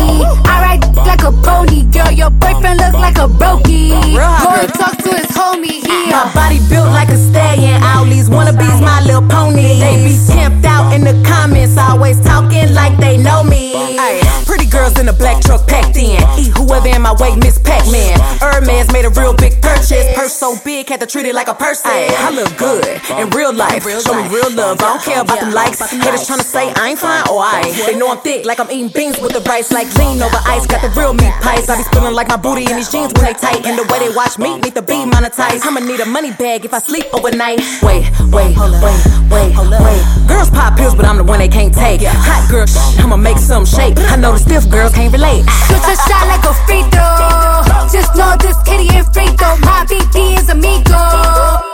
I 0.46 0.78
ride 0.78 0.96
like 1.06 1.24
a 1.24 1.32
pony, 1.32 1.84
girl. 1.92 2.12
Your 2.12 2.32
boyfriend 2.32 2.80
look 2.80 2.94
like 2.94 3.18
a 3.18 3.28
brokey. 3.28 3.91
And 3.92 4.74
talk 4.74 4.96
to 4.98 5.10
his 5.10 5.32
homie 5.34 5.82
here. 5.82 6.12
My 6.12 6.32
body 6.34 6.60
built 6.70 6.88
like 6.92 7.10
a 7.10 7.18
stallion. 7.18 7.82
All 7.84 8.06
these 8.06 8.30
wannabes, 8.30 8.82
my 8.82 9.02
little 9.02 9.28
pony. 9.28 9.80
They 9.80 10.04
be 10.06 10.18
camped 10.28 10.66
out 10.66 10.94
in 10.94 11.02
the 11.02 11.16
comments, 11.28 11.78
always 11.78 12.20
talking 12.22 12.74
like 12.74 12.98
they 12.98 13.18
know 13.18 13.44
me. 13.44 13.74
Ay, 13.76 14.22
pretty 14.46 14.66
girls 14.66 15.00
in 15.00 15.08
a 15.08 15.14
black 15.14 15.42
truck 15.42 15.68
packed 15.68 15.98
in. 15.98 16.22
Eat 16.38 16.52
whoever 16.58 16.88
in 16.88 17.02
my 17.02 17.14
way, 17.20 17.36
Miss 17.38 17.58
Pac-Man. 17.60 18.20
Hermes 18.40 18.92
made 18.94 19.06
a 19.06 19.10
real 19.10 19.34
big 19.34 19.62
purchase. 19.62 20.06
Purse 20.16 20.34
so 20.34 20.56
big, 20.64 20.90
had 20.90 21.00
to 21.00 21.08
treat 21.08 21.26
it 21.26 21.34
like 21.34 21.48
a 21.48 21.56
person. 21.56 21.90
I 21.92 22.30
look 22.30 22.56
good 22.58 22.86
in 23.18 23.30
real 23.32 23.54
life. 23.54 23.84
Show 23.84 24.14
me 24.14 24.28
real 24.30 24.52
love. 24.54 24.80
I 24.82 24.94
don't 24.94 25.02
care 25.02 25.22
about 25.22 25.40
them 25.40 25.52
likes. 25.52 25.80
Haters 25.80 26.28
tryna 26.28 26.46
say 26.46 26.72
I 26.76 26.90
ain't 26.90 27.00
fine 27.00 27.24
or 27.30 27.42
I. 27.42 27.66
They 27.88 27.98
know 27.98 28.12
I'm 28.12 28.20
thick, 28.20 28.46
like 28.46 28.60
I'm 28.60 28.70
eating 28.70 28.92
beans 28.94 29.20
with 29.20 29.34
the 29.34 29.42
rice, 29.50 29.72
like 29.72 29.90
lean 29.98 30.22
over 30.22 30.38
ice. 30.46 30.68
Got 30.68 30.82
the 30.82 30.94
real 31.00 31.14
meat 31.14 31.34
pies. 31.42 31.70
I 31.70 31.78
be 31.78 31.84
spilling 31.84 32.14
like 32.14 32.28
my 32.28 32.38
booty 32.38 32.70
in 32.70 32.76
these 32.78 32.92
jeans 32.92 33.12
when 33.14 33.26
they 33.26 33.34
tight. 33.34 33.66
And 33.66 33.80
the 33.82 33.94
way 33.94 34.00
they 34.00 34.14
watch 34.14 34.38
me 34.38 34.58
need 34.60 34.76
to 34.76 34.82
be 34.82 34.94
monetized. 35.10 35.66
I'ma 35.66 35.80
need 35.82 36.00
a 36.00 36.06
money 36.06 36.32
bag 36.32 36.66
if 36.66 36.74
I 36.74 36.80
sleep 36.80 37.06
overnight. 37.14 37.60
Wait, 37.82 38.06
wait, 38.30 38.54
wait, 38.58 39.00
wait, 39.32 39.52
wait. 39.58 40.02
Girls 40.28 40.50
pop 40.50 40.78
pills, 40.78 40.96
but 40.96 41.06
I'm 41.06 41.18
the 41.18 41.24
one 41.24 41.40
they 41.40 41.48
can't 41.48 41.74
take. 41.74 42.02
Hot 42.06 42.44
girl, 42.50 42.66
shh, 42.66 42.78
I'ma 43.00 43.18
make 43.18 43.38
some 43.38 43.66
shake. 43.66 43.98
I 43.98 44.16
know 44.18 44.34
the 44.34 44.40
stiff 44.40 44.70
girls 44.70 44.94
can't 44.94 45.12
relate. 45.12 45.44
Shoot 45.66 45.82
your 45.82 45.98
shot 46.06 46.26
like 46.30 46.46
a 46.46 46.54
free 46.66 46.86
throw. 46.94 47.66
Just 47.90 48.14
know 48.16 48.38
this 48.38 48.58
kitty 48.64 48.88
ain't 48.94 49.10
free 49.14 49.32
throw. 49.34 49.58
My 49.66 49.86
BP 49.90 50.38
is 50.38 50.50
amigo. 50.50 51.02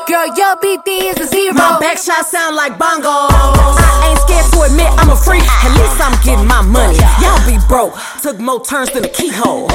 Girl, 0.08 0.28
your 0.40 0.56
BP 0.64 1.12
is 1.12 1.20
a 1.20 1.28
zero. 1.28 1.54
My 1.54 1.78
back 1.80 1.98
shot 1.98 2.26
sound 2.26 2.56
like 2.56 2.80
bongos. 2.80 3.36
I 3.36 4.16
ain't 4.16 4.20
scared 4.24 4.48
to 4.54 4.62
admit 4.64 4.88
I'm 4.96 5.10
a 5.12 5.18
freak. 5.18 5.44
At 5.44 5.76
least 5.76 6.00
I'm 6.00 6.16
getting 6.24 6.48
my 6.48 6.62
money. 6.62 6.98
Y'all 7.20 7.44
be 7.44 7.60
broke. 7.68 8.00
Took 8.24 8.40
more 8.40 8.64
turns 8.64 8.92
than 8.92 9.04
a 9.04 9.10
keyhole. 9.10 9.68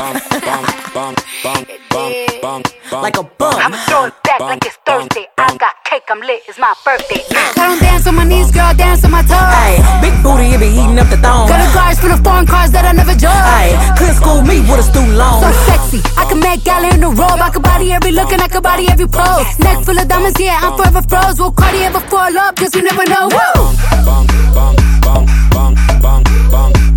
Like 2.92 3.16
a 3.16 3.22
bum. 3.22 3.54
I'm 3.56 3.72
throwing 3.88 4.12
back 4.24 4.40
like 4.40 4.64
it's 4.64 4.76
Thursday. 4.84 5.26
I 5.38 5.56
got 5.56 5.74
cake, 5.84 6.04
I'm 6.08 6.20
lit, 6.20 6.42
it's 6.48 6.58
my 6.58 6.74
birthday. 6.84 7.22
I 7.30 7.52
don't 7.56 7.80
dance 7.80 8.06
on 8.06 8.14
my 8.14 8.24
knees, 8.24 8.50
girl, 8.50 8.74
dance 8.74 9.04
on 9.04 9.10
my 9.10 9.22
toes. 9.22 9.38
Ay, 9.38 9.80
big 10.00 10.14
booty, 10.22 10.54
it 10.54 10.60
be 10.60 10.68
eating 10.68 10.98
up 10.98 11.08
the 11.08 11.16
thong. 11.16 11.48
Got 11.48 11.60
a 11.60 11.68
guards 11.74 11.98
for 12.00 12.08
the 12.08 12.20
foreign 12.22 12.46
cars 12.46 12.70
that 12.72 12.84
I 12.84 12.92
never 12.92 13.14
drove. 13.14 13.34
Ay, 13.34 13.74
couldn't 13.98 14.16
school 14.16 14.42
me 14.42 14.60
with 14.68 14.80
a 14.80 14.86
stool 14.86 15.08
long. 15.16 15.42
So 15.42 15.50
sexy, 15.66 16.00
I 16.16 16.24
can 16.28 16.40
make 16.40 16.64
gala 16.64 16.88
in 16.94 17.00
the 17.00 17.10
robe. 17.10 17.40
I 17.40 17.50
can 17.50 17.62
body 17.62 17.92
every 17.92 18.12
look 18.12 18.32
and 18.32 18.42
I 18.42 18.48
can 18.48 18.62
body 18.62 18.86
every 18.88 19.06
pose. 19.06 19.58
Neck 19.58 19.84
full 19.84 19.98
of 19.98 20.06
diamonds, 20.08 20.38
yeah, 20.38 20.60
I'm 20.62 20.76
forever 20.76 21.02
froze. 21.02 21.40
Will 21.40 21.52
Cardi 21.52 21.84
ever 21.84 22.00
fall 22.06 22.36
up? 22.38 22.56
Cause 22.56 22.74
you 22.74 22.82
never 22.82 23.04
know. 23.04 23.28
Woo! 23.28 23.52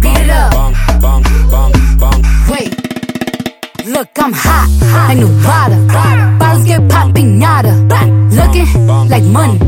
Beat 0.02 0.22
it 0.22 0.30
up. 0.30 0.54
Wait. 2.50 2.85
Look, 3.86 4.18
I'm 4.18 4.34
hot, 4.34 4.66
like 5.08 5.20
Nevada. 5.20 5.78
Bottles 6.40 6.66
get 6.66 6.90
pop 6.90 7.14
pinata. 7.14 7.86
Looking 8.34 8.66
like 9.10 9.24
money. 9.24 9.60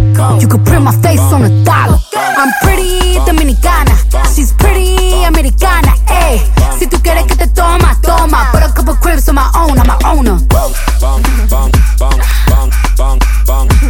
You 0.42 0.48
could 0.48 0.66
print 0.66 0.84
my 0.84 0.96
face 1.04 1.20
on 1.20 1.44
a 1.44 1.64
dollar. 1.64 2.00
I'm 2.16 2.52
pretty 2.64 3.20
dominicana. 3.30 3.94
She's 4.34 4.54
pretty 4.54 5.24
americana. 5.24 5.94
Ey, 6.10 6.42
si 6.80 6.88
tú 6.88 6.98
quieres 7.04 7.28
que 7.28 7.36
te 7.36 7.46
toma, 7.48 7.96
toma. 8.02 8.50
Put 8.52 8.64
a 8.64 8.74
couple 8.74 8.96
cribs 8.96 9.30
on 9.30 9.36
my 9.36 9.52
own, 9.54 9.78
I'm 9.78 9.88
a 9.88 10.00
owner. 10.04 10.40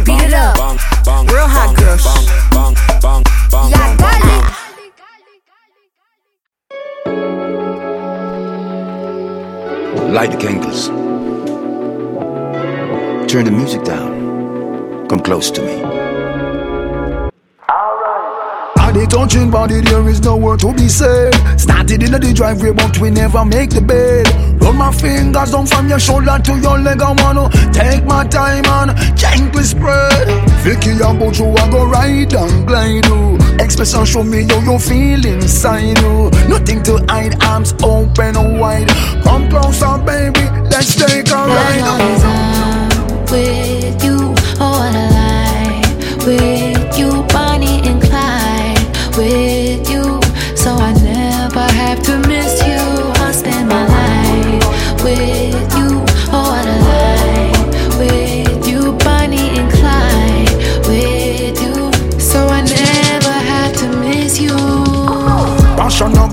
Beat 0.04 0.22
it 0.28 0.34
up. 0.34 0.58
Real 1.32 1.48
hot 1.48 1.74
girl. 1.74 1.96
La 3.70 4.17
Light 10.08 10.30
the 10.30 10.38
candles. 10.38 10.88
Turn 13.30 13.44
the 13.44 13.50
music 13.50 13.84
down. 13.84 15.06
Come 15.06 15.20
close 15.20 15.50
to 15.50 15.60
me. 15.60 16.07
Body 18.98 19.10
touching 19.10 19.48
body, 19.48 19.80
there 19.80 20.08
is 20.08 20.20
no 20.22 20.36
word 20.36 20.58
to 20.58 20.74
be 20.74 20.88
said. 20.88 21.32
Started 21.56 22.02
in 22.02 22.10
the 22.10 22.32
driveway, 22.34 22.72
but 22.72 22.98
we 22.98 23.10
never 23.10 23.44
make 23.44 23.70
the 23.70 23.80
bed. 23.80 24.26
Run 24.60 24.76
my 24.76 24.90
fingers 24.90 25.52
down 25.52 25.66
from 25.66 25.88
your 25.88 26.00
shoulder 26.00 26.36
to 26.42 26.58
your 26.58 26.80
leg. 26.80 27.00
I 27.00 27.12
wanna 27.22 27.48
take 27.72 28.04
my 28.04 28.26
time 28.26 28.66
and 28.66 29.16
gently 29.16 29.62
spread. 29.62 30.26
Vicky 30.64 30.98
and 30.98 31.16
Bojo, 31.16 31.54
I 31.54 31.70
go 31.70 31.86
ride 31.86 32.34
and 32.34 32.66
glide. 32.66 33.06
Ooh. 33.06 33.38
Express 33.62 33.94
and 33.94 34.08
show 34.08 34.24
me 34.24 34.42
how 34.42 34.58
you 34.66 34.78
feel 34.80 35.24
inside. 35.24 36.02
Nothing 36.48 36.82
to 36.82 36.98
hide, 37.08 37.40
arms 37.44 37.74
open 37.84 38.58
wide. 38.58 38.88
Come 39.22 39.48
closer, 39.48 39.96
baby, 39.98 40.42
let's 40.74 40.96
take 40.96 41.30
a 41.30 41.46
ride. 41.46 41.82
I'm 41.86 42.88
with 43.30 44.02
you, 44.02 44.34
oh, 44.58 44.74
what 44.74 44.92
a. 44.92 45.28
With 46.26 46.57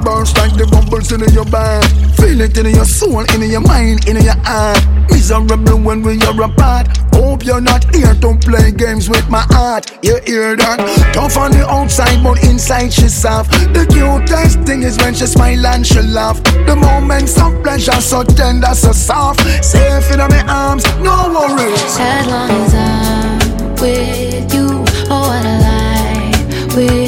burns 0.05 0.37
like 0.37 0.53
the 0.53 0.67
bubbles 0.69 1.11
in 1.11 1.25
your 1.33 1.45
body. 1.45 1.87
Feel 2.21 2.39
it 2.41 2.55
in 2.57 2.69
your 2.69 2.85
soul, 2.85 3.25
in 3.33 3.41
your 3.49 3.65
mind, 3.65 4.07
in 4.07 4.21
your 4.21 4.37
heart. 4.45 4.79
Miserable 5.09 5.81
when 5.81 6.03
we 6.03 6.21
are 6.21 6.41
apart. 6.43 6.87
Hope 7.15 7.43
you're 7.43 7.59
not 7.61 7.83
here 7.95 8.13
to 8.13 8.37
play 8.37 8.71
games 8.71 9.09
with 9.09 9.27
my 9.29 9.41
heart. 9.49 9.91
You 10.03 10.19
hear 10.25 10.55
that? 10.55 10.77
Tough 11.13 11.37
on 11.37 11.51
the 11.51 11.65
outside, 11.67 12.23
but 12.23 12.43
inside 12.43 12.93
she's 12.93 13.13
soft. 13.13 13.51
The 13.73 13.83
cutest 13.89 14.59
thing 14.67 14.83
is 14.83 14.97
when 14.97 15.15
she 15.15 15.25
smile 15.25 15.65
and 15.65 15.85
she 15.85 16.01
laugh. 16.01 16.41
The 16.43 16.75
moments 16.75 17.41
of 17.41 17.51
pleasure 17.63 17.99
so 17.99 18.23
tender, 18.23 18.73
so 18.75 18.91
soft. 18.91 19.41
Safe 19.65 20.11
in 20.13 20.19
my 20.19 20.45
arms, 20.47 20.83
no 21.01 21.33
worries. 21.33 21.81
As 21.97 22.27
long 22.27 22.51
as 22.51 22.73
I'm 22.75 23.73
with 23.81 24.53
you, 24.53 24.67
oh 25.09 25.25
what 25.29 25.45
a 25.45 25.55
life. 25.65 26.75
With 26.75 27.04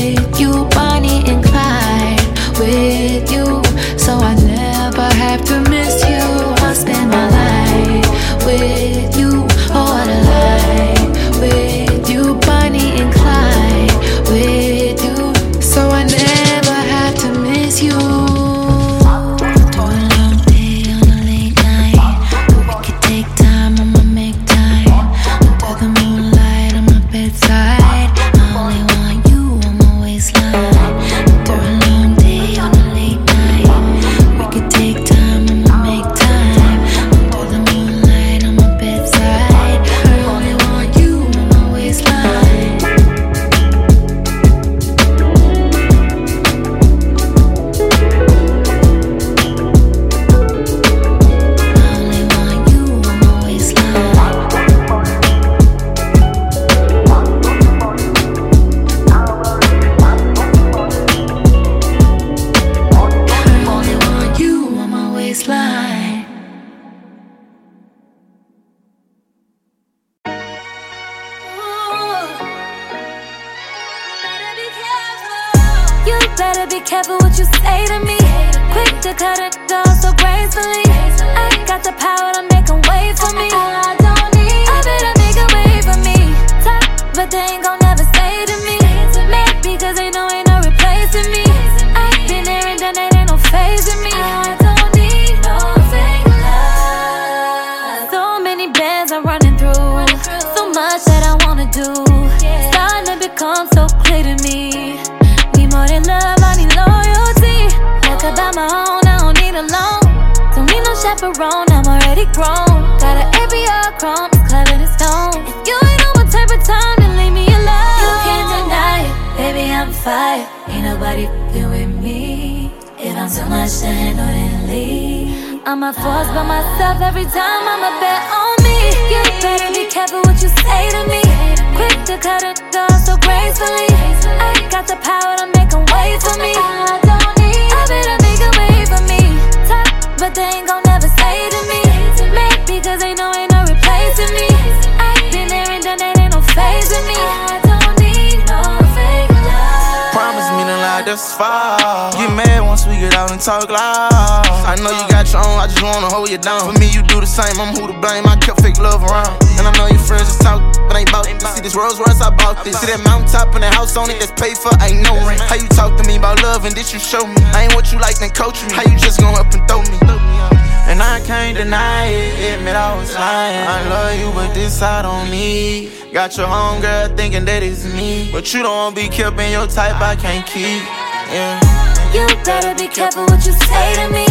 Got 176.18 176.36
your 176.36 176.48
homegirl 176.48 177.16
thinking 177.16 177.46
that 177.46 177.62
it's 177.62 177.86
me. 177.86 178.32
But 178.32 178.52
you 178.52 178.64
don't 178.64 178.96
be 178.96 179.08
kept 179.08 179.40
in 179.40 179.52
your 179.52 179.68
type, 179.68 180.02
I 180.02 180.16
can't 180.16 180.44
keep. 180.48 180.82
Yeah. 181.30 181.62
You 182.10 182.26
better 182.42 182.74
be 182.74 182.88
careful 182.88 183.22
what 183.26 183.46
you 183.46 183.54
say 183.54 183.94
to 184.02 184.10
me. 184.10 184.26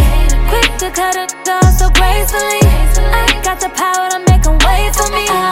Quick 0.51 0.67
to 0.83 0.91
cut 0.91 1.15
a 1.15 1.31
girl 1.47 1.63
so 1.79 1.87
gracefully. 1.95 2.59
I 3.15 3.41
got 3.45 3.61
the 3.63 3.71
power 3.71 4.11
to 4.11 4.19
make 4.27 4.43
them 4.43 4.59
wait 4.67 4.97
for 4.99 5.07
me. 5.15 5.46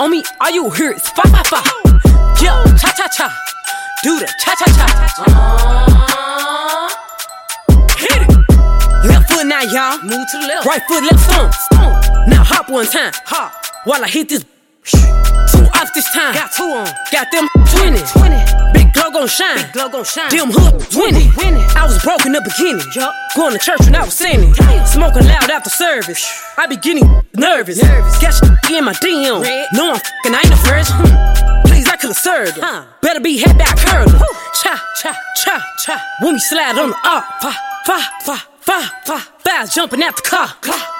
On 0.00 0.10
me, 0.10 0.24
all 0.40 0.50
you 0.50 0.70
hear 0.70 0.92
is 0.92 1.06
fa 1.10 1.22
fa 1.28 1.44
fa. 1.44 1.62
Yeah, 2.42 2.64
cha 2.80 2.90
cha 2.96 3.06
cha. 3.08 3.28
Do 4.02 4.18
the 4.18 4.26
cha 4.42 4.54
cha 4.56 4.64
cha. 4.72 4.86
Uh-huh. 5.26 6.88
Hit 7.98 8.22
it. 8.22 8.30
Left 9.06 9.30
foot 9.30 9.46
now, 9.46 9.60
y'all. 9.60 9.98
Move 10.02 10.26
to 10.30 10.38
the 10.40 10.46
left. 10.48 10.66
Right 10.66 10.82
foot, 10.88 11.02
left 11.04 11.20
stomp. 11.20 11.52
Now 12.28 12.42
hop 12.42 12.70
one 12.70 12.86
time. 12.86 13.12
Hop. 13.26 13.52
While 13.84 14.02
I 14.02 14.08
hit 14.08 14.30
this. 14.30 14.44
Two 14.92 15.64
off 15.78 15.92
this 15.94 16.08
time. 16.12 16.34
Got 16.34 16.52
two 16.52 16.64
on. 16.64 16.88
Got 17.12 17.30
them 17.32 17.48
20. 17.76 17.98
20. 17.98 18.36
Big 18.72 18.92
glow 18.92 19.10
gon' 19.10 19.28
shine. 19.28 19.56
Big 19.56 19.72
glow 19.72 19.88
gon' 19.88 20.04
shine. 20.04 20.30
Them 20.30 20.50
hood 20.50 20.82
winning. 20.94 21.30
winning. 21.36 21.64
I 21.76 21.86
was 21.86 22.02
broke 22.02 22.24
in 22.26 22.32
the 22.32 22.40
beginning. 22.40 22.84
Yup. 22.94 23.12
Going 23.36 23.52
to 23.52 23.58
church 23.58 23.80
when 23.80 23.94
I 23.94 24.04
was 24.04 24.14
sinning. 24.14 24.54
Smoking 24.86 25.26
loud 25.26 25.50
after 25.50 25.70
service. 25.70 26.22
I 26.58 26.66
be 26.66 26.76
getting 26.76 27.06
nervous. 27.34 27.82
nervous. 27.82 28.18
Got 28.18 28.34
shit 28.34 28.76
in 28.76 28.84
my 28.84 28.92
DM. 28.94 29.42
Red. 29.42 29.68
No, 29.72 29.92
I'm 29.92 30.00
fucking, 30.00 30.34
I 30.34 30.40
ain't 30.44 30.52
a 30.52 30.60
virgin. 30.66 30.94
Hmm. 30.98 31.66
Please, 31.68 31.88
I 31.88 31.96
could've 31.96 32.16
served 32.16 32.58
her. 32.58 32.86
Better 33.02 33.20
be 33.20 33.38
head 33.38 33.56
back 33.58 33.76
curling. 33.78 34.12
Cha, 34.62 34.74
cha, 35.00 35.16
cha, 35.36 35.74
cha. 35.84 35.94
When 36.22 36.34
we 36.34 36.40
slide 36.40 36.78
on 36.78 36.90
the 36.90 36.96
up. 37.04 37.24
Fa, 37.40 37.52
fa, 37.86 37.98
fa, 38.22 38.42
fa, 38.62 38.90
fa. 39.06 39.18
Fast 39.44 39.74
jumping 39.74 40.02
out 40.02 40.16
the 40.16 40.22
car. 40.22 40.48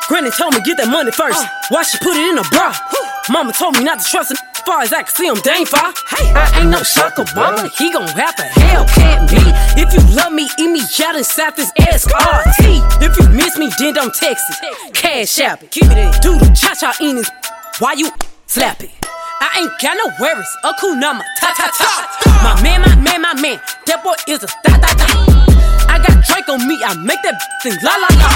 Granny 0.09 0.31
told 0.31 0.55
me 0.55 0.61
get 0.63 0.77
that 0.79 0.89
money 0.89 1.13
first. 1.13 1.39
Why 1.69 1.83
she 1.83 1.99
put 1.99 2.17
it 2.17 2.27
in 2.27 2.39
a 2.39 2.43
bra? 2.51 2.75
Mama 3.31 3.53
told 3.53 3.79
me 3.79 3.85
not 3.85 4.01
to 4.01 4.05
trust 4.05 4.33
him. 4.33 4.39
Far 4.67 4.83
as 4.83 4.93
I 4.93 5.03
can 5.03 5.15
see 5.15 5.27
him, 5.27 5.39
they 5.45 5.63
ain't 5.63 5.69
far. 5.69 5.95
Hey, 6.11 6.27
I 6.35 6.61
ain't 6.61 6.71
no 6.71 6.83
sucker, 6.83 7.25
mama. 7.35 7.71
He 7.79 7.93
gon' 7.93 8.09
have 8.09 8.35
to 8.37 8.43
Hellcat 8.43 9.31
me. 9.31 9.43
If 9.81 9.95
you 9.95 10.03
love 10.17 10.33
me, 10.33 10.49
eat 10.59 10.71
me 10.71 10.83
out 11.07 11.15
inside 11.15 11.57
this 11.57 11.71
SRT. 11.79 13.03
If 13.03 13.17
you 13.19 13.29
miss 13.31 13.57
me, 13.57 13.71
then 13.79 13.95
don't 13.95 14.15
text 14.15 14.45
it. 14.51 14.95
Cash 14.95 15.39
app. 15.41 15.61
Keep 15.71 15.85
it 15.85 15.99
in. 15.99 16.11
Do 16.21 16.39
the 16.39 16.51
cha 16.55 16.75
cha 16.75 16.97
in 17.01 17.17
his. 17.17 17.31
Why 17.79 17.95
you 17.95 18.11
slap 18.47 18.83
it? 18.83 18.91
I 19.41 19.61
ain't 19.63 19.73
got 19.81 19.97
no 19.97 20.13
worries. 20.21 20.51
A 20.65 20.73
cool 20.81 20.97
number. 20.97 21.25
Ta 21.39 21.55
ta 21.57 21.71
ta. 21.71 22.31
My 22.43 22.61
man, 22.63 22.83
my 22.83 22.95
man, 22.97 23.23
my 23.23 23.35
man. 23.41 23.61
That 23.87 24.03
boy 24.03 24.15
is 24.27 24.43
a 24.43 24.49
da 24.65 24.77
da 24.77 24.91
da. 24.99 25.07
I 25.89 25.99
got 25.99 26.10
Drake 26.27 26.49
on 26.49 26.67
me, 26.69 26.77
I 26.85 26.95
make 27.05 27.23
that 27.23 27.37
thing 27.63 27.77
la 27.83 27.97
la 27.97 28.09
la. 28.21 28.29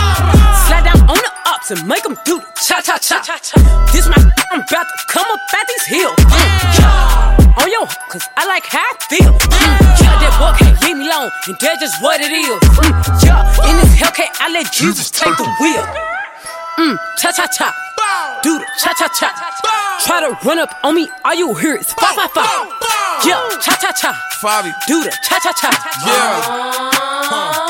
Slide 0.67 0.85
down 0.85 1.01
on 1.09 1.19
the 1.21 1.33
ups 1.47 1.71
and 1.71 1.87
make 1.87 2.03
them 2.03 2.17
do 2.25 2.41
the 2.41 2.47
cha 2.57 2.81
cha 2.81 2.97
cha. 2.99 3.21
This 3.93 4.09
my 4.09 4.17
I'm 4.53 4.61
about 4.61 4.87
to 4.87 4.99
come 5.09 5.27
up 5.29 5.41
at 5.53 5.67
these 5.69 5.87
hills. 5.87 6.17
Mm, 6.17 6.79
yeah. 6.79 7.61
On 7.61 7.71
your, 7.71 7.87
cause 8.09 8.27
I 8.37 8.47
like 8.47 8.65
how 8.67 8.81
I 8.81 8.95
feel. 9.09 9.33
Mm, 9.33 9.81
yeah, 10.01 10.17
that 10.21 10.33
boy 10.41 10.53
can't 10.59 10.81
leave 10.83 10.97
me 10.97 11.07
alone, 11.09 11.31
and 11.47 11.57
that's 11.61 11.81
just 11.81 12.03
what 12.03 12.21
it 12.21 12.33
is. 12.33 12.59
Mm, 12.81 12.93
yeah, 13.25 13.69
in 13.71 13.77
this 13.77 13.93
Hellcat, 14.01 14.31
I 14.41 14.49
let 14.51 14.73
Jesus 14.73 15.11
take 15.11 15.37
the 15.37 15.49
wheel. 15.61 15.85
Mm, 16.79 16.97
cha 17.19 17.33
cha 17.33 17.47
cha. 17.47 17.69
Do 18.43 18.59
the 18.59 18.67
cha 18.81 18.93
cha 18.95 19.09
cha. 19.09 19.29
Try 20.05 20.21
to 20.21 20.37
run 20.47 20.59
up 20.59 20.71
on 20.83 20.95
me, 20.95 21.09
all 21.25 21.35
you 21.35 21.55
hear 21.55 21.77
is 21.77 21.93
fa 21.93 22.07
fa 22.15 22.29
fa. 22.29 22.45
Yeah, 23.25 23.41
cha 23.61 23.77
cha 23.81 23.93
cha. 23.93 24.13
Fabi. 24.41 24.73
Do 24.87 25.03
the 25.03 25.11
cha 25.25 25.39
cha 25.41 25.53
cha. 25.57 25.71
Yeah. 26.05 27.65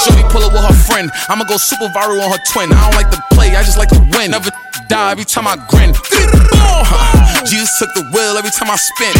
Shorty 0.00 0.24
pull 0.32 0.42
up 0.42 0.52
with 0.52 0.64
her 0.64 0.72
friend. 0.88 1.10
I'ma 1.28 1.44
go 1.44 1.56
super 1.56 1.88
viral 1.92 2.24
on 2.24 2.30
her 2.32 2.42
twin. 2.52 2.72
I 2.72 2.88
don't 2.88 2.96
like 2.96 3.10
to 3.10 3.20
play, 3.36 3.54
I 3.54 3.62
just 3.62 3.76
like 3.76 3.90
to 3.90 4.00
win. 4.16 4.30
Never 4.30 4.50
die 4.88 5.12
every 5.12 5.24
time 5.24 5.46
I 5.46 5.56
grin. 5.68 5.92
Uh, 5.92 7.44
Jesus 7.44 7.68
took 7.78 7.92
the 7.94 8.08
wheel 8.16 8.38
every 8.40 8.50
time 8.50 8.70
I 8.70 8.76
spin. 8.76 9.12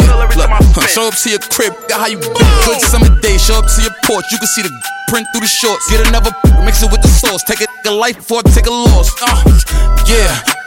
Yeah, 0.00 0.16
look, 0.16 0.32
show 0.88 1.08
up 1.08 1.14
to 1.14 1.28
your 1.30 1.40
crib, 1.52 1.74
got 1.88 2.00
how 2.00 2.06
you 2.06 2.18
good 2.18 2.80
summer 2.80 3.12
day. 3.20 3.36
Show 3.36 3.60
up 3.60 3.66
to 3.68 3.82
your 3.82 3.94
porch, 4.04 4.24
you 4.32 4.38
can 4.38 4.48
see 4.48 4.62
the 4.62 4.72
print 5.08 5.28
through 5.32 5.44
the 5.44 5.52
shorts. 5.52 5.84
Get 5.90 6.06
another, 6.08 6.32
mix 6.64 6.82
it 6.82 6.90
with 6.90 7.02
the 7.02 7.08
sauce. 7.08 7.42
Take 7.44 7.60
a, 7.60 7.68
a 7.88 7.92
life 7.92 8.16
before 8.16 8.40
I 8.40 8.50
take 8.50 8.66
a 8.66 8.72
loss. 8.72 9.12
Uh, 9.20 9.44
yeah. 10.08 10.63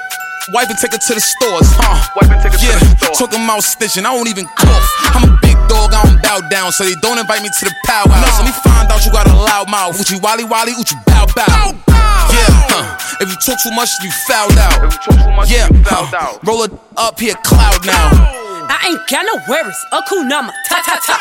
Wipe 0.53 0.69
and 0.69 0.80
take 0.80 0.95
her 0.95 0.98
to 0.98 1.14
the 1.14 1.19
stores, 1.19 1.68
huh? 1.76 1.99
Wipe 2.15 2.32
and 2.32 2.40
take 2.40 2.56
her 2.56 2.61
yeah, 2.64 2.80
to 2.80 2.86
the 2.88 2.95
store. 3.11 3.28
talking 3.28 3.44
about 3.44 3.68
stitching, 3.68 4.07
I 4.07 4.15
don't 4.15 4.32
even 4.32 4.48
cough. 4.56 4.88
I'm 5.11 5.28
a 5.28 5.34
big 5.44 5.60
dog, 5.68 5.91
I 5.91 6.07
don't 6.07 6.24
bow 6.24 6.40
down, 6.48 6.72
so 6.72 6.88
they 6.88 6.95
don't 7.03 7.19
invite 7.19 7.44
me 7.44 7.52
to 7.52 7.64
the 7.68 7.76
powwow. 7.84 8.15
No. 8.15 8.32
Let 8.40 8.48
me 8.48 8.56
find 8.64 8.88
out 8.88 9.03
you 9.03 9.11
got 9.11 9.28
a 9.28 9.36
loud 9.36 9.68
mouth. 9.68 9.99
Uchi 9.99 10.15
wally 10.24 10.48
wally, 10.48 10.72
uchi 10.80 10.95
bow 11.03 11.28
bow. 11.36 11.44
bow, 11.52 11.76
bow. 11.84 12.32
Yeah, 12.32 12.48
huh? 12.72 13.19
If 13.19 13.28
you 13.28 13.36
talk 13.44 13.60
too 13.60 13.76
much, 13.76 13.91
you 13.99 14.11
fouled 14.24 14.56
out. 14.56 14.80
If 14.88 14.95
you 14.95 14.99
talk 15.03 15.19
too 15.19 15.36
much, 15.36 15.52
yeah, 15.52 15.68
you 15.68 15.84
fouled 15.84 16.15
huh? 16.15 16.40
out. 16.40 16.48
Roll 16.48 16.64
it 16.64 16.72
up 16.95 17.19
here, 17.19 17.36
cloud 17.44 17.84
now. 17.84 18.47
I 18.69 18.91
ain't 18.91 19.02
got 19.07 19.23
no 19.26 19.35
worries, 19.48 19.77
a 19.91 20.02
cool 20.10 20.23
number, 20.23 20.53
ta 20.68 20.81
ta 20.85 20.99
ta. 20.99 21.15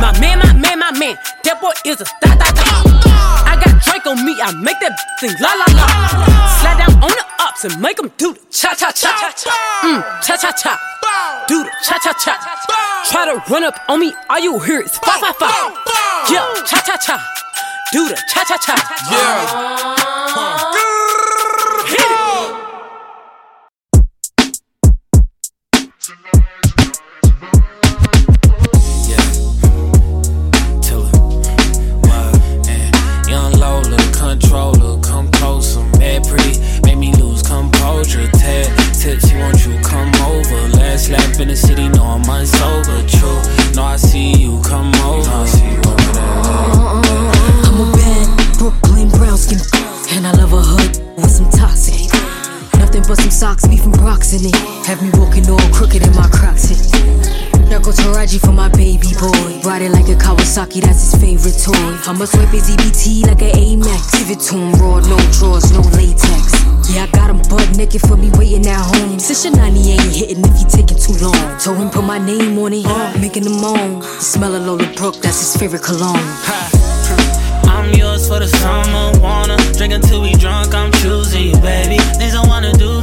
My 0.00 0.12
man, 0.20 0.38
my 0.38 0.52
man, 0.54 0.78
my 0.78 0.92
man, 0.98 1.16
that 1.44 1.60
boy 1.60 1.72
is 1.84 2.00
a 2.00 2.04
da 2.20 2.34
da 2.36 2.48
da. 2.52 2.64
I 3.46 3.56
got 3.62 3.72
Drake 3.84 4.06
on 4.06 4.24
me, 4.24 4.36
I 4.40 4.52
make 4.52 4.78
that 4.80 4.96
thing 5.20 5.32
la 5.40 5.52
la 5.54 5.66
la. 5.76 5.86
Slide 6.60 6.78
down 6.78 6.94
on 7.04 7.10
the 7.12 7.24
ups 7.40 7.64
and 7.64 7.80
make 7.80 7.96
them 7.96 8.10
do 8.16 8.32
the 8.34 8.40
cha 8.50 8.74
cha 8.74 8.90
cha. 8.92 9.12
Mmm, 9.82 10.02
cha 10.24 10.36
cha 10.36 10.52
cha. 10.52 10.72
Do 11.48 11.64
the 11.64 11.70
cha 11.84 11.98
cha 11.98 12.12
cha. 12.18 12.34
Try 13.10 13.24
to 13.26 13.42
run 13.52 13.64
up 13.64 13.78
on 13.88 14.00
me, 14.00 14.12
all 14.28 14.38
you 14.40 14.58
hear 14.60 14.80
is 14.80 14.96
fa 14.98 15.12
fa 15.20 15.32
fa. 15.32 15.48
Yeah, 16.32 16.44
cha 16.64 16.80
cha 16.84 16.96
cha. 16.96 17.16
Do 17.92 18.08
the 18.08 18.16
cha 18.32 18.44
cha 18.44 18.56
cha. 18.58 18.74
Yeah. 19.12 19.96
Hit 20.34 20.65
composure. 37.96 38.28
Tad 38.32 38.66
tips, 38.94 39.24
he 39.28 39.38
want 39.38 39.64
you 39.64 39.78
come 39.80 40.12
over. 40.26 40.68
Last 40.76 41.08
lap 41.08 41.40
in 41.40 41.48
the 41.48 41.56
city, 41.56 41.88
no 41.88 42.02
I'm 42.02 42.22
unsober. 42.22 43.08
True, 43.08 43.40
no 43.74 43.82
I 43.84 43.96
see 43.96 44.32
you 44.34 44.60
come 44.62 44.92
over. 45.04 45.28
No, 45.28 45.42
I 45.42 45.46
see 45.46 45.64
you 45.64 45.78
over 45.78 46.12
there. 46.12 46.22
Uh-uh. 46.22 47.02
I'm 47.66 47.80
a 47.80 47.92
bad 47.96 48.58
Brooklyn 48.58 49.08
brown 49.10 49.38
skin, 49.38 49.60
and 50.16 50.26
I 50.26 50.32
love 50.32 50.52
a 50.52 50.60
hood 50.60 51.16
with 51.16 51.30
some 51.30 51.50
toxic. 51.50 52.12
Nothing 52.78 53.02
but 53.08 53.16
some 53.16 53.30
socks, 53.30 53.66
beef 53.66 53.84
and 53.84 53.96
rocks 54.00 54.32
in 54.32 54.46
it. 54.46 54.56
Have 54.86 55.02
me 55.02 55.10
walking 55.18 55.48
all 55.48 55.58
crooked 55.72 56.02
in 56.02 56.14
my 56.14 56.28
crocs. 56.28 56.70
Now 56.70 57.55
go 57.70 57.90
Taraji 57.90 58.40
for 58.40 58.52
my 58.52 58.68
baby 58.70 59.12
boy. 59.18 59.60
Ride 59.62 59.82
it 59.82 59.90
like 59.90 60.08
a 60.08 60.14
Kawasaki, 60.14 60.80
that's 60.80 61.10
his 61.10 61.14
favorite 61.20 61.58
toy. 61.62 62.10
I'ma 62.10 62.24
swipe 62.24 62.48
his 62.48 62.70
EBT 62.70 63.26
like 63.26 63.42
an 63.42 63.52
Amex. 63.54 64.12
Give 64.18 64.30
it 64.30 64.40
to 64.50 64.54
him 64.56 64.72
raw, 64.80 65.00
no 65.00 65.16
drawers, 65.32 65.72
no 65.72 65.80
latex. 65.96 66.54
Yeah, 66.90 67.04
I 67.04 67.08
got 67.12 67.30
him 67.30 67.42
butt 67.48 67.76
naked 67.76 68.02
for 68.02 68.16
me 68.16 68.30
waiting 68.34 68.66
at 68.66 68.78
home. 68.78 69.18
Since 69.18 69.46
Shanani 69.46 69.98
ain't 69.98 70.14
hitting 70.14 70.44
if 70.44 70.56
he 70.58 70.64
taking 70.64 70.98
too 70.98 71.14
long. 71.24 71.58
Told 71.58 71.78
him 71.78 71.90
put 71.90 72.04
my 72.04 72.18
name 72.18 72.58
on 72.58 72.72
it, 72.72 72.86
making 73.20 73.44
him 73.44 73.60
moan. 73.60 74.00
The 74.00 74.20
smell 74.20 74.54
of 74.54 74.64
Lola 74.64 74.86
Brooke, 74.94 75.16
that's 75.16 75.38
his 75.38 75.56
favorite 75.56 75.82
cologne. 75.82 76.22
I'm 77.66 77.92
yours 77.94 78.28
for 78.28 78.38
the 78.38 78.48
summer, 78.48 79.18
wanna 79.20 79.56
drink 79.74 79.92
until 79.92 80.22
we 80.22 80.32
drunk. 80.34 80.74
I'm 80.74 80.92
choosing 80.92 81.48
you, 81.48 81.56
baby. 81.60 81.98
Things 82.18 82.34
I 82.34 82.46
wanna 82.46 82.72
do 82.72 82.95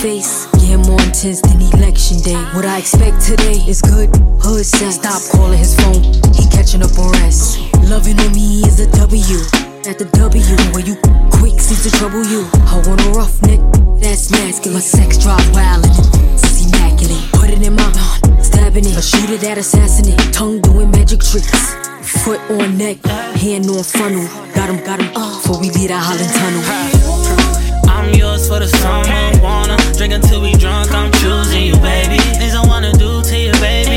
face. 0.00 0.46
Yeah, 0.60 0.76
more 0.76 1.00
intense 1.02 1.40
than 1.40 1.60
election 1.60 2.18
day. 2.20 2.36
What 2.54 2.64
I 2.64 2.78
expect 2.78 3.22
today 3.24 3.62
is 3.66 3.80
good 3.82 4.10
hood 4.40 4.64
sex. 4.64 4.96
Stop 4.96 5.22
calling 5.32 5.58
his 5.58 5.74
phone, 5.76 6.02
he 6.34 6.44
catching 6.50 6.82
up 6.82 6.98
on 6.98 7.12
rest. 7.22 7.60
Loving 7.88 8.18
on 8.20 8.32
me 8.32 8.62
is 8.66 8.80
a 8.80 8.88
W. 8.98 9.38
At 9.86 9.98
the 9.98 10.08
W, 10.18 10.42
where 10.74 10.84
you 10.84 10.96
quick 11.30 11.60
seems 11.60 11.84
to 11.84 11.90
trouble 11.98 12.24
you. 12.26 12.48
I 12.66 12.82
want 12.86 13.00
a 13.06 13.10
rough 13.10 13.40
neck, 13.42 13.60
that's 14.00 14.30
masculine. 14.30 14.80
Sex 14.80 15.18
drive 15.18 15.46
wild 15.54 15.84
and 15.84 15.94
it's 16.34 16.66
immaculate. 16.66 17.22
Put 17.32 17.50
it 17.50 17.62
in 17.62 17.74
my 17.74 17.90
stabbing 18.42 18.84
it. 18.84 18.96
A 18.96 19.02
shooter 19.02 19.36
that 19.38 19.58
assassinate. 19.58 20.18
Tongue 20.32 20.60
doing 20.60 20.90
magic 20.90 21.20
tricks. 21.20 21.74
Foot 22.24 22.40
on 22.50 22.76
neck, 22.76 23.04
hand 23.38 23.66
on 23.70 23.82
funnel. 23.82 24.26
Got 24.54 24.70
him, 24.70 24.84
got 24.84 25.00
him, 25.00 25.12
before 25.12 25.60
we 25.60 25.70
leave 25.70 25.88
the 25.88 25.98
Holland 25.98 26.30
Tunnel. 26.34 27.25
I'm 28.46 28.52
for 28.52 28.60
the 28.60 28.68
summer, 28.68 29.42
wanna 29.42 29.76
drink 29.96 30.12
until 30.12 30.40
we 30.40 30.52
drunk. 30.54 30.92
I'm 30.92 31.10
choosing 31.12 31.64
you, 31.64 31.74
baby. 31.76 32.18
Things 32.38 32.54
I 32.54 32.64
wanna 32.64 32.92
do 32.92 33.20
to 33.22 33.36
you, 33.36 33.52
baby. 33.52 33.95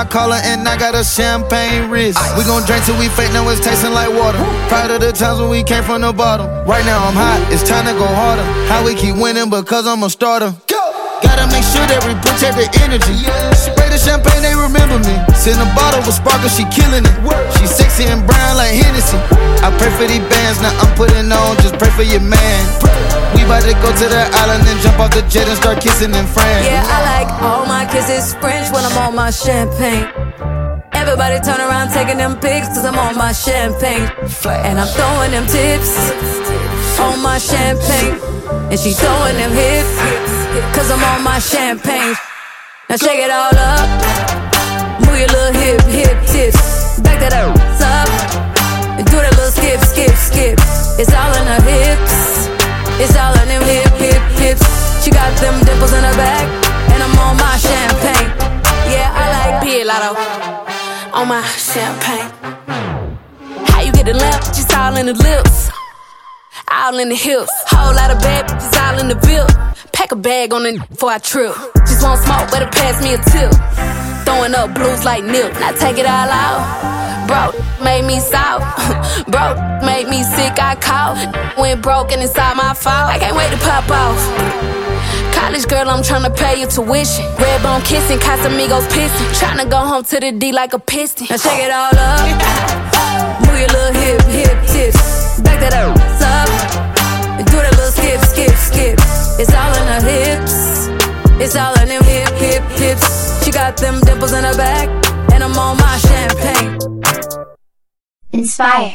My 0.00 0.08
collar, 0.08 0.40
and 0.44 0.66
I 0.66 0.78
got 0.78 0.94
a 0.94 1.04
champagne 1.04 1.90
wrist. 1.90 2.16
We 2.38 2.44
gon' 2.44 2.64
drink 2.64 2.84
till 2.84 2.96
we 2.96 3.08
fake, 3.12 3.32
now 3.36 3.44
it's 3.52 3.60
tasting 3.60 3.92
like 3.92 4.08
water. 4.08 4.40
Proud 4.72 4.90
of 4.90 5.00
the 5.00 5.12
times 5.12 5.40
when 5.40 5.50
we 5.50 5.62
came 5.62 5.84
from 5.84 6.00
the 6.00 6.12
bottom. 6.12 6.48
Right 6.64 6.84
now 6.88 7.04
I'm 7.04 7.12
hot, 7.12 7.36
it's 7.52 7.62
time 7.62 7.84
to 7.84 7.92
go 7.92 8.06
harder. 8.08 8.42
How 8.72 8.80
we 8.84 8.94
keep 8.94 9.16
winning, 9.16 9.50
because 9.50 9.86
I'm 9.86 10.02
a 10.02 10.08
starter. 10.08 10.56
Gotta 11.20 11.44
make 11.52 11.64
sure 11.68 11.84
that 11.84 12.00
we 12.08 12.16
protect 12.24 12.56
the 12.56 12.64
energy. 12.80 13.12
She 13.52 13.68
spray 13.68 13.92
the 13.92 14.00
champagne, 14.00 14.40
they 14.40 14.56
remember 14.56 14.96
me. 15.04 15.12
Send 15.36 15.60
a 15.60 15.68
bottle 15.76 16.00
with 16.08 16.16
sparkle, 16.16 16.48
she 16.48 16.64
killing 16.72 17.04
it. 17.04 17.16
She 17.60 17.68
sexy 17.68 18.08
and 18.08 18.24
brown 18.24 18.56
like 18.56 18.72
Hennessy. 18.72 19.20
I 19.60 19.68
pray 19.76 19.92
for 19.92 20.06
these 20.08 20.24
bands, 20.32 20.60
now 20.60 20.72
I'm 20.80 20.90
putting 20.96 21.28
on, 21.30 21.56
just 21.60 21.76
pray 21.76 21.90
for 21.92 22.02
your 22.02 22.24
man. 22.24 22.60
We 23.36 23.44
about 23.44 23.62
to 23.62 23.74
go 23.84 23.92
to 23.92 24.06
the 24.08 24.22
island 24.40 24.64
and 24.64 24.80
jump 24.80 24.98
off 24.98 25.12
the 25.12 25.22
jet 25.28 25.48
and 25.48 25.56
start 25.56 25.80
kissing 25.80 26.14
in 26.16 26.26
France. 26.26 26.64
Yeah, 26.64 26.80
I 26.80 26.98
like 27.04 27.30
all 27.42 27.66
my 27.66 27.84
kisses 27.84 28.34
French 28.40 28.72
when 28.72 28.84
I'm 28.84 28.96
on 28.96 29.14
my 29.14 29.30
champagne. 29.30 30.08
Everybody 30.92 31.40
turn 31.40 31.60
around 31.60 31.92
taking 31.92 32.18
them 32.18 32.38
pics 32.40 32.68
cause 32.68 32.84
I'm 32.84 32.98
on 32.98 33.16
my 33.16 33.32
champagne. 33.32 34.08
And 34.64 34.80
I'm 34.80 34.88
throwing 34.88 35.30
them 35.30 35.46
tips 35.46 35.92
on 36.98 37.22
my 37.22 37.38
champagne. 37.38 38.16
And 38.70 38.78
she 38.78 38.92
throwing 38.92 39.36
them 39.36 39.52
hips 39.52 39.94
cause 40.74 40.90
I'm 40.90 41.02
on 41.14 41.22
my 41.22 41.38
champagne. 41.38 42.14
Now 42.88 42.96
shake 42.96 43.20
it 43.20 43.30
all 43.30 43.54
up. 43.54 43.88
Move 45.04 45.18
your 45.18 45.28
little 45.28 45.54
hip, 45.60 45.80
hip 45.84 46.16
tips. 46.26 47.00
Back 47.00 47.20
that 47.20 47.32
up. 47.32 47.69
Do 49.10 49.18
that 49.18 49.34
little 49.36 49.50
skip, 49.50 49.80
skip, 49.82 50.14
skip. 50.14 50.56
It's 50.96 51.12
all 51.12 51.32
in 51.36 51.46
her 51.50 51.62
hips. 51.66 52.48
It's 53.02 53.16
all 53.16 53.34
in 53.42 53.48
them 53.48 53.62
hip, 53.66 53.90
hip, 53.98 54.22
hips. 54.38 54.66
She 55.04 55.10
got 55.10 55.30
them 55.42 55.58
dimples 55.64 55.92
in 55.92 56.04
her 56.04 56.16
back. 56.16 56.46
And 56.94 57.02
I'm 57.02 57.16
on 57.18 57.36
my 57.36 57.56
champagne. 57.58 58.30
Yeah, 58.88 59.10
I 59.10 59.24
like 59.34 59.54
Pilato. 59.64 60.12
On 61.14 61.26
my 61.28 61.42
champagne. 61.58 62.30
How 63.70 63.82
you 63.82 63.92
get 63.92 64.06
the 64.06 64.14
lamp? 64.14 64.44
Just 64.54 64.72
all 64.76 64.96
in 64.96 65.06
the 65.06 65.14
lips. 65.14 65.70
All 66.70 66.98
in 66.98 67.08
the 67.08 67.16
hips. 67.16 67.52
Whole 67.66 67.94
lot 67.94 68.10
of 68.10 68.18
bad 68.20 68.46
bitches 68.46 68.76
all 68.80 68.98
in 69.00 69.08
the 69.08 69.16
bill. 69.26 69.46
Pack 69.92 70.12
a 70.12 70.16
bag 70.16 70.52
on 70.52 70.62
the 70.62 70.84
before 70.88 71.10
I 71.10 71.18
trip. 71.18 71.54
Just 71.86 72.02
want 72.02 72.20
smoke, 72.20 72.50
better 72.50 72.70
pass 72.70 73.02
me 73.02 73.14
a 73.14 73.18
tip. 73.18 73.52
Throwing 74.24 74.54
up 74.54 74.74
blues 74.74 75.04
like 75.04 75.24
Nip. 75.24 75.52
Now 75.54 75.72
take 75.72 75.98
it 75.98 76.06
all 76.06 76.30
out. 76.30 76.62
Bro, 77.26 77.59
made 77.82 78.04
me 78.04 78.20
south. 78.20 78.62
Bro, 79.32 79.54
made 79.84 80.08
me 80.08 80.22
sick. 80.22 80.58
I 80.60 80.76
caught. 80.76 81.16
Went 81.58 81.82
broken 81.82 82.20
inside 82.20 82.56
my 82.56 82.74
fault. 82.74 83.08
I 83.10 83.18
can't 83.18 83.36
wait 83.36 83.50
to 83.50 83.58
pop 83.58 83.88
off. 83.90 84.20
College 85.34 85.66
girl, 85.66 85.88
I'm 85.88 86.02
tryna 86.02 86.36
pay 86.36 86.60
your 86.60 86.68
tuition. 86.68 87.24
Red 87.36 87.62
bone 87.62 87.82
kissing, 87.82 88.18
Casamigos 88.18 88.86
pissing. 88.88 89.30
Tryna 89.40 89.68
go 89.70 89.78
home 89.78 90.04
to 90.04 90.20
the 90.20 90.32
D 90.32 90.52
like 90.52 90.72
a 90.72 90.78
piston. 90.78 91.26
Now 91.30 91.36
shake 91.36 91.64
it 91.64 91.70
all 91.70 91.92
up. 91.96 93.40
Move 93.46 93.58
your 93.58 93.68
little 93.68 93.94
hip, 94.00 94.22
hip 94.28 94.58
tips. 94.68 95.40
Back 95.40 95.60
that 95.60 95.74
ass 95.74 96.22
up. 96.22 96.48
Do 97.46 97.56
that 97.56 97.74
little 97.76 97.92
skip, 97.92 98.20
skip, 98.32 98.54
skip. 98.56 98.98
It's 99.40 99.52
all 99.54 99.72
in 99.80 99.86
her 99.88 100.02
hips. 100.04 100.88
It's 101.40 101.56
all 101.56 101.74
in 101.80 101.88
them 101.88 102.04
hip, 102.04 102.28
hip, 102.36 102.62
hips. 102.78 103.44
She 103.44 103.50
got 103.50 103.76
them 103.76 104.00
dimples 104.00 104.32
in 104.32 104.44
her 104.44 104.56
back. 104.56 104.79
Enspire 108.60 108.94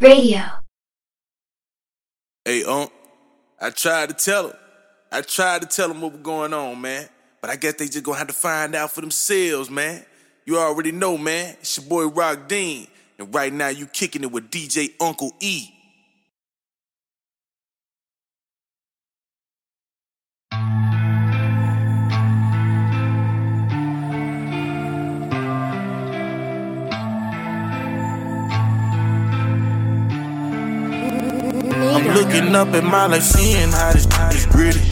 Radio. 0.00 0.40
Hey, 2.44 2.64
um, 2.64 2.88
I 3.60 3.70
tried 3.70 4.08
to 4.08 4.14
tell 4.14 4.48
them. 4.48 4.56
I 5.12 5.20
tried 5.20 5.62
to 5.62 5.68
tell 5.68 5.86
them 5.86 6.00
what 6.00 6.12
was 6.12 6.22
going 6.22 6.52
on, 6.52 6.80
man. 6.80 7.08
But 7.40 7.50
I 7.50 7.56
guess 7.56 7.74
they 7.74 7.86
just 7.86 8.02
gonna 8.02 8.18
have 8.18 8.26
to 8.26 8.32
find 8.32 8.74
out 8.74 8.90
for 8.90 9.00
themselves, 9.00 9.70
man. 9.70 10.04
You 10.46 10.58
already 10.58 10.90
know, 10.90 11.16
man. 11.16 11.56
It's 11.60 11.78
your 11.78 11.86
boy 11.86 12.06
Rock 12.06 12.48
Dean. 12.48 12.88
And 13.18 13.32
right 13.32 13.52
now 13.52 13.68
you 13.68 13.86
kicking 13.86 14.22
it 14.22 14.32
with 14.32 14.50
DJ 14.50 14.92
Uncle 15.00 15.32
E. 15.38 15.68
looking 32.18 32.54
up 32.54 32.68
at 32.74 32.82
my 32.82 33.06
life, 33.06 33.22
seeing 33.22 33.70
how 33.70 33.92
this 33.92 34.06
is 34.34 34.46
gritty. 34.46 34.82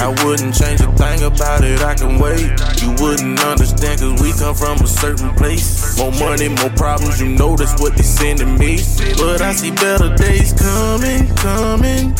I 0.00 0.08
wouldn't 0.24 0.54
change 0.54 0.80
a 0.80 0.90
thing 0.92 1.22
about 1.24 1.62
it, 1.62 1.82
I 1.82 1.94
can 1.94 2.18
wait. 2.18 2.48
You 2.80 2.90
wouldn't 3.02 3.38
understand, 3.40 4.00
cause 4.00 4.22
we 4.22 4.32
come 4.32 4.54
from 4.54 4.78
a 4.80 4.86
certain 4.86 5.34
place. 5.34 5.98
More 5.98 6.12
money, 6.12 6.48
more 6.48 6.70
problems, 6.70 7.20
you 7.20 7.28
know 7.28 7.56
that's 7.56 7.78
what 7.80 7.96
they 7.96 8.02
sending 8.02 8.56
me. 8.58 8.78
But 9.18 9.42
I 9.42 9.52
see 9.52 9.72
better 9.72 10.14
days 10.14 10.52
coming. 10.54 11.28
coming. 11.36 12.12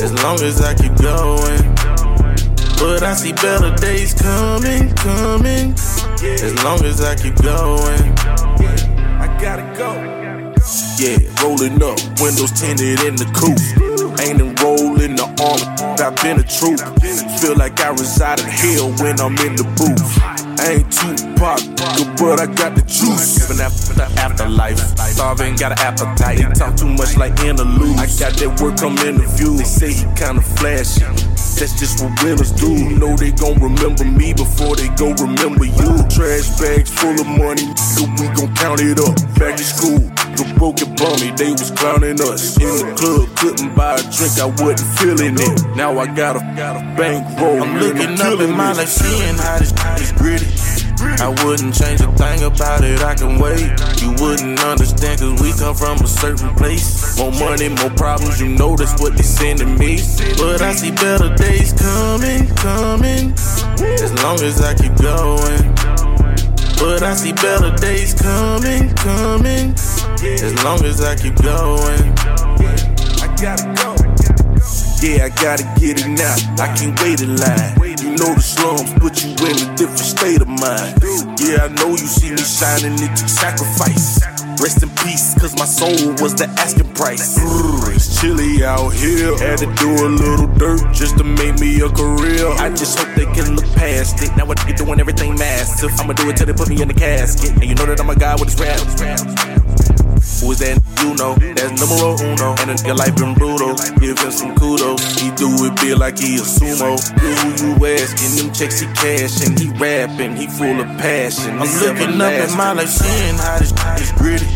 As 0.00 0.12
long 0.22 0.40
as 0.40 0.60
I 0.62 0.72
keep 0.74 0.96
going. 0.96 1.64
But 2.80 3.02
I 3.02 3.14
see 3.14 3.32
better 3.32 3.74
days 3.76 4.14
coming, 4.14 4.94
coming. 4.94 5.74
As 6.22 6.54
long 6.64 6.82
as 6.84 7.02
I 7.02 7.14
keep 7.16 7.36
going. 7.36 8.12
I 9.20 9.36
gotta 9.40 9.76
go. 9.76 10.13
Yeah, 10.96 11.18
rolling 11.42 11.82
up, 11.82 11.98
windows 12.20 12.52
tinted 12.52 13.00
in 13.02 13.16
the 13.16 13.26
coupe. 13.34 13.58
Ain't 14.22 14.40
enrolling 14.40 15.16
the 15.16 15.26
army, 15.42 15.66
I've 16.00 16.14
been 16.22 16.38
a 16.38 16.44
troop. 16.44 16.78
Feel 17.40 17.56
like 17.56 17.80
I 17.80 17.90
reside 17.90 18.38
in 18.38 18.46
hell 18.46 18.92
when 19.02 19.18
I'm 19.18 19.36
in 19.38 19.56
the 19.56 19.64
booth. 19.74 20.53
I 20.58 20.80
ain't 20.80 20.92
Tupac, 20.92 21.60
but 22.18 22.40
I 22.40 22.46
got 22.46 22.74
the 22.74 22.82
juice. 22.86 23.40
Living 23.40 23.62
after 23.64 23.94
the 23.94 24.06
afterlife. 24.20 24.78
Starving, 25.12 25.56
got 25.56 25.72
an 25.72 25.78
appetite. 25.80 26.38
They 26.38 26.52
talk 26.54 26.76
too 26.76 26.88
much 26.88 27.16
like 27.16 27.38
interlude. 27.40 27.98
I 27.98 28.06
got 28.18 28.34
that 28.38 28.60
work, 28.60 28.80
I'm 28.82 28.96
in 29.06 29.18
the 29.18 29.26
view. 29.36 29.56
They 29.56 29.64
say 29.64 29.92
he 29.92 30.04
kinda 30.14 30.42
flashy. 30.42 31.04
That's 31.54 31.78
just 31.78 32.02
what 32.02 32.10
winners 32.22 32.50
do. 32.50 32.72
You 32.72 32.98
know 32.98 33.16
they 33.16 33.30
gon' 33.30 33.54
remember 33.62 34.04
me 34.04 34.34
before 34.34 34.74
they 34.74 34.88
go 34.98 35.14
remember 35.14 35.64
you. 35.64 35.90
Trash 36.10 36.50
bags 36.58 36.90
full 36.90 37.14
of 37.14 37.26
money, 37.26 37.70
so 37.76 38.02
we 38.18 38.26
gon' 38.34 38.54
count 38.56 38.80
it 38.80 38.98
up. 38.98 39.14
Back 39.38 39.56
to 39.58 39.64
school, 39.64 40.02
the 40.34 40.44
broken 40.58 40.94
bummy, 40.98 41.30
they 41.38 41.52
was 41.52 41.70
clowning 41.70 42.20
us. 42.20 42.58
In 42.58 42.74
the 42.82 42.94
club, 42.98 43.30
couldn't 43.38 43.74
buy 43.74 43.94
a 43.94 44.02
drink, 44.02 44.34
I 44.38 44.50
wasn't 44.50 44.82
feeling 44.98 45.36
it. 45.38 45.76
Now 45.76 45.96
I 45.98 46.06
got 46.06 46.36
a, 46.36 46.42
got 46.56 46.74
a 46.74 46.82
bankroll. 46.98 47.62
I'm 47.62 47.78
looking 47.78 48.18
up 48.20 48.40
in 48.40 48.50
my 48.50 48.72
life, 48.72 48.88
seeing 48.88 49.38
how 49.38 49.58
this 49.58 49.72
is 50.02 50.12
gritty. 50.12 50.43
I 51.20 51.28
wouldn't 51.44 51.74
change 51.74 52.00
a 52.00 52.10
thing 52.12 52.42
about 52.44 52.84
it, 52.84 53.02
I 53.02 53.14
can 53.14 53.38
wait. 53.38 53.72
You 54.00 54.12
wouldn't 54.20 54.60
understand, 54.60 55.20
cause 55.20 55.40
we 55.40 55.52
come 55.52 55.74
from 55.74 55.98
a 55.98 56.06
certain 56.06 56.54
place. 56.56 57.18
More 57.18 57.32
money, 57.32 57.68
more 57.68 57.90
problems, 57.90 58.40
you 58.40 58.48
know 58.48 58.76
that's 58.76 59.00
what 59.00 59.16
they 59.16 59.22
sending 59.22 59.78
me. 59.78 59.98
But 60.38 60.62
I 60.62 60.72
see 60.72 60.90
better 60.90 61.34
days 61.34 61.72
coming, 61.72 62.48
coming. 62.56 63.32
As 63.80 64.12
long 64.22 64.40
as 64.40 64.60
I 64.60 64.74
keep 64.74 64.96
going. 64.96 65.74
But 66.78 67.02
I 67.02 67.14
see 67.14 67.32
better 67.32 67.74
days 67.76 68.14
coming, 68.14 68.90
coming. 68.94 69.74
As 70.22 70.64
long 70.64 70.84
as 70.84 71.00
I 71.00 71.16
keep 71.16 71.36
going. 71.36 72.12
I 73.22 73.28
gotta 73.40 73.72
go. 73.76 73.94
Yeah, 75.00 75.26
I 75.26 75.28
gotta 75.28 75.64
get 75.78 76.00
it 76.00 76.08
now. 76.08 76.34
I 76.62 76.74
can't 76.76 76.98
wait 77.00 77.20
in 77.20 77.36
line. 77.36 77.83
Know 78.14 78.30
the 78.32 78.40
slums 78.40 78.92
put 79.02 79.24
you 79.24 79.34
in 79.42 79.58
a 79.58 79.74
different 79.74 79.98
state 79.98 80.40
of 80.40 80.46
mind. 80.46 81.02
Yeah, 81.42 81.66
I 81.66 81.68
know 81.74 81.90
you 81.90 82.06
see 82.06 82.30
me 82.30 82.38
shining, 82.38 82.94
it 82.94 83.10
took 83.16 83.28
sacrifice. 83.28 84.22
Rest 84.62 84.84
in 84.84 84.90
peace, 85.02 85.34
cause 85.34 85.58
my 85.58 85.64
soul 85.64 86.14
was 86.22 86.34
the 86.34 86.46
asking 86.56 86.94
price. 86.94 87.36
Mm. 87.38 87.94
It's 87.94 88.20
chilly 88.20 88.64
out 88.64 88.94
here. 88.94 89.36
Had 89.38 89.58
to 89.58 89.70
do 89.74 89.90
a 90.06 90.06
little 90.06 90.46
dirt 90.54 90.94
just 90.94 91.18
to 91.18 91.24
make 91.24 91.58
me 91.58 91.80
a 91.80 91.88
career. 91.90 92.46
I 92.62 92.70
just 92.70 92.96
hope 92.96 93.12
they 93.16 93.26
can 93.34 93.56
look 93.56 93.66
past 93.74 94.22
it. 94.22 94.30
Now 94.36 94.46
I 94.46 94.54
get 94.62 94.76
doing 94.76 95.00
everything 95.00 95.34
massive. 95.34 95.90
I'ma 95.98 96.12
do 96.12 96.30
it 96.30 96.36
till 96.36 96.46
they 96.46 96.52
put 96.52 96.68
me 96.68 96.80
in 96.80 96.88
the 96.88 96.94
casket. 96.94 97.50
And 97.50 97.64
you 97.64 97.74
know 97.74 97.86
that 97.86 97.98
I'm 97.98 98.10
a 98.10 98.14
guy 98.14 98.36
with 98.36 98.54
his 98.54 98.60
rap. 98.60 99.63
Who 100.40 100.52
is 100.52 100.58
that? 100.58 100.80
You 101.00 101.14
know, 101.14 101.34
that's 101.54 101.74
numero 101.78 102.16
uno. 102.18 102.54
And 102.58 102.70
a 102.70 102.74
nigga 102.74 102.96
life 102.96 103.16
been 103.16 103.34
brutal. 103.34 103.74
Give 104.00 104.18
him 104.18 104.30
some 104.30 104.54
kudos. 104.56 105.00
He 105.20 105.30
do 105.36 105.48
it 105.66 105.76
big 105.76 105.98
like 105.98 106.18
he 106.18 106.36
a 106.36 106.44
sumo. 106.44 106.98
Who 107.20 107.28
you 107.62 107.94
asking? 107.94 108.36
Them 108.36 108.52
checks 108.52 108.80
he 108.80 108.86
cashing. 108.94 109.56
He 109.56 109.70
rapping. 109.78 110.36
He 110.36 110.46
full 110.46 110.80
of 110.80 110.88
passion. 110.98 111.58
I'm 111.58 111.70
looking 111.80 112.20
up 112.20 112.32
at 112.32 112.56
my 112.56 112.72
life, 112.72 112.88
seeing 112.88 113.36
how 113.36 113.58
this 113.58 113.72
is 114.00 114.12
gritty. 114.12 114.48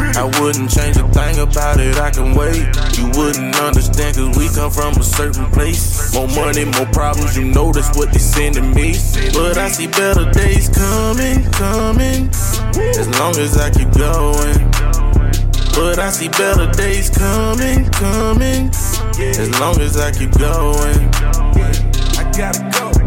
I 0.00 0.24
wouldn't 0.40 0.70
change 0.70 0.96
a 0.96 1.06
thing 1.08 1.38
about 1.40 1.80
it, 1.80 1.98
I 1.98 2.10
can 2.10 2.34
wait. 2.34 2.64
You 2.96 3.10
wouldn't 3.18 3.56
understand, 3.56 4.16
cause 4.16 4.36
we 4.38 4.48
come 4.48 4.70
from 4.70 4.94
a 4.94 5.02
certain 5.02 5.50
place. 5.50 6.14
More 6.14 6.28
money, 6.28 6.64
more 6.64 6.86
problems, 6.86 7.36
you 7.36 7.44
know 7.44 7.72
that's 7.72 7.96
what 7.96 8.12
they 8.12 8.18
sending 8.18 8.72
me. 8.72 8.94
But 9.34 9.58
I 9.58 9.68
see 9.68 9.88
better 9.88 10.30
days 10.30 10.68
coming, 10.68 11.44
coming. 11.52 12.28
As 12.98 13.08
long 13.18 13.36
as 13.36 13.56
I 13.58 13.70
keep 13.70 13.90
going. 13.92 15.09
But 15.74 15.98
I 15.98 16.10
see 16.10 16.28
better 16.28 16.70
days 16.72 17.10
coming, 17.10 17.84
coming. 17.90 18.70
As 19.18 19.50
long 19.60 19.80
as 19.80 19.96
I 19.96 20.10
keep 20.10 20.32
going. 20.32 21.10
I 22.18 22.32
gotta 22.36 22.70
go. 22.72 22.99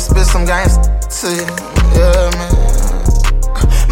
Spit 0.00 0.24
some 0.24 0.48
games 0.48 0.80
to 1.20 1.28
you. 1.28 1.44
Yeah, 1.92 2.32
man. 2.40 2.52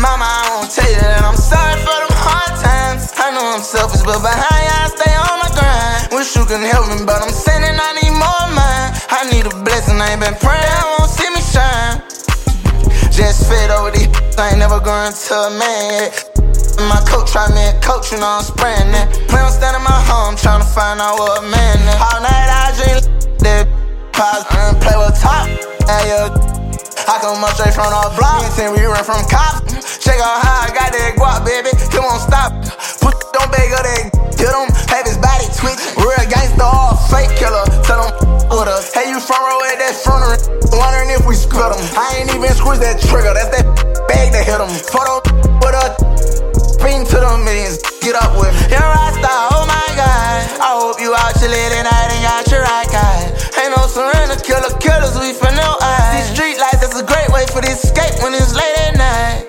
Mama, 0.00 0.24
I 0.24 0.56
won't 0.56 0.72
tell 0.72 0.88
you 0.88 1.04
that 1.04 1.20
I'm 1.20 1.36
sorry 1.36 1.76
for 1.84 1.92
them 2.00 2.14
hard 2.16 2.56
times. 2.56 3.12
I 3.20 3.28
know 3.36 3.44
I'm 3.44 3.60
selfish, 3.60 4.00
but 4.08 4.24
behind 4.24 4.64
you, 4.64 4.72
I 4.72 4.88
stay 4.88 5.12
on 5.12 5.36
my 5.36 5.50
grind. 5.52 6.08
Wish 6.16 6.32
you 6.32 6.48
can 6.48 6.64
help 6.64 6.88
me, 6.88 7.04
but 7.04 7.20
I'm 7.20 7.28
sending, 7.28 7.76
I 7.76 7.90
need 8.00 8.16
more 8.16 8.40
of 8.40 8.56
mine. 8.56 8.88
I 9.12 9.28
need 9.28 9.44
a 9.44 9.54
blessing, 9.60 10.00
I 10.00 10.16
ain't 10.16 10.24
been 10.24 10.32
praying, 10.40 10.64
I 10.64 10.96
won't 10.96 11.12
see 11.12 11.28
me 11.28 11.44
shine. 11.44 12.00
Just 13.12 13.44
fed 13.44 13.68
over 13.68 13.92
these, 13.92 14.08
I 14.40 14.56
ain't 14.56 14.62
never 14.64 14.80
going 14.80 15.12
to 15.12 15.34
a 15.34 15.52
man 15.60 16.08
yet. 16.08 16.24
My 16.88 17.04
coach 17.04 17.36
try 17.36 17.52
me 17.52 17.68
a 17.68 17.76
coach, 17.84 18.14
you 18.14 18.22
know 18.22 18.40
I'm 18.40 18.46
spraying 18.46 18.96
that. 18.96 19.12
Play 19.28 19.44
on 19.44 19.52
stand 19.52 19.76
in 19.76 19.84
my 19.84 20.00
home, 20.08 20.40
trying 20.40 20.64
to 20.64 20.68
find 20.72 21.04
out 21.04 21.20
what 21.20 21.44
man 21.44 21.76
is. 21.84 22.00
All 22.00 22.22
night 22.24 22.48
I 22.48 22.72
dream 22.80 23.02
that 23.44 23.68
pause 24.16 24.46
play 24.80 24.96
with 24.96 25.18
top. 25.20 25.77
Hey, 25.88 26.12
yo. 26.12 26.28
I 27.08 27.16
come 27.24 27.40
up 27.40 27.56
straight 27.56 27.72
from 27.72 27.88
the 27.88 28.12
block. 28.12 28.44
And 28.60 28.76
we 28.76 28.84
run 28.84 29.00
from 29.00 29.24
cops. 29.24 29.64
Check 30.04 30.20
out 30.20 30.44
how 30.44 30.68
I 30.68 30.76
got 30.76 30.92
that 30.92 31.16
guap, 31.16 31.48
baby. 31.48 31.72
Come 31.88 32.04
on, 32.04 32.20
stop. 32.20 32.52
Put 33.00 33.16
don't 33.32 33.48
beg 33.48 33.72
of 33.72 33.80
that. 33.80 34.12
Get 34.36 34.52
him, 34.52 34.68
have 34.92 35.08
his 35.08 35.16
body 35.16 35.48
twitch. 35.56 35.80
Real 35.96 36.20
gangster, 36.28 36.68
all 36.68 36.92
fake 37.08 37.32
killer. 37.40 37.64
Tell 37.88 38.04
him 38.04 38.12
with 38.52 38.68
us. 38.68 38.92
Hey, 38.92 39.08
you 39.08 39.16
front 39.16 39.40
row 39.40 39.64
at 39.64 39.80
that 39.80 39.96
front 39.96 40.28
Wondering 40.76 41.08
if 41.16 41.24
we 41.24 41.32
split 41.32 41.72
him. 41.72 41.80
I 41.96 42.20
ain't 42.20 42.36
even 42.36 42.52
squeeze 42.52 42.84
that 42.84 43.00
trigger. 43.08 43.32
That's 43.32 43.48
that 43.56 43.64
bag 44.12 44.36
that 44.36 44.44
hit 44.44 44.60
him. 44.60 44.68
Photo 44.92 45.24
with 45.64 45.72
us. 45.72 45.96
Spin 46.76 47.00
to 47.00 47.16
the 47.16 47.32
millions, 47.48 47.80
get 48.04 48.12
up 48.12 48.36
with 48.36 48.52
me. 48.52 48.76
You're 48.76 48.84
a 48.84 49.08
star, 49.16 49.56
oh 49.56 49.64
my 49.64 49.88
god. 49.96 50.60
I 50.60 50.76
hope 50.84 51.00
you 51.00 51.16
out 51.16 51.32
your 51.40 51.48
late 51.48 51.72
night 51.80 52.12
and 52.12 52.20
got 52.20 52.44
your 52.52 52.60
right 52.60 52.86
guy. 52.92 53.47
Ain't 53.68 53.76
no 53.76 53.86
surrender, 53.86 54.40
killer 54.40 54.72
killers, 54.80 55.12
we 55.20 55.34
for 55.36 55.52
no 55.52 55.76
eyes. 55.82 56.24
These 56.24 56.32
street 56.32 56.56
lights, 56.56 56.80
that's 56.80 56.98
a 56.98 57.04
great 57.04 57.28
way 57.28 57.44
for 57.52 57.60
this 57.60 57.84
escape 57.84 58.16
when 58.24 58.32
it's 58.32 58.56
late 58.56 58.78
at 58.80 58.96
night. 58.96 59.44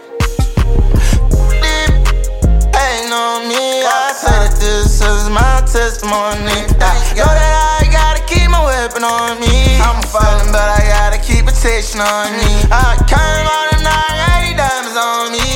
Ain't 2.75 3.13
on 3.15 3.47
me, 3.47 3.79
I 3.79 4.11
that 4.19 4.59
this 4.59 4.99
is 4.99 5.29
my 5.31 5.63
testimony. 5.63 6.51
I 6.83 6.91
know 7.15 7.31
that 7.31 7.79
I 7.79 7.87
gotta 7.87 8.19
keep 8.27 8.51
my 8.51 8.59
weapon 8.59 9.07
on 9.07 9.39
me. 9.39 9.79
I'm 9.79 10.03
falling, 10.11 10.51
but 10.51 10.67
I 10.67 10.83
gotta 10.83 11.19
keep 11.23 11.47
protection 11.47 12.03
on 12.03 12.35
me. 12.35 12.67
I 12.75 12.99
came 13.07 13.47
out 13.47 13.71
and 13.71 13.87
I 13.87 14.51
got 14.51 14.83
diamonds 14.83 14.99
on 14.99 15.31
me. 15.31 15.47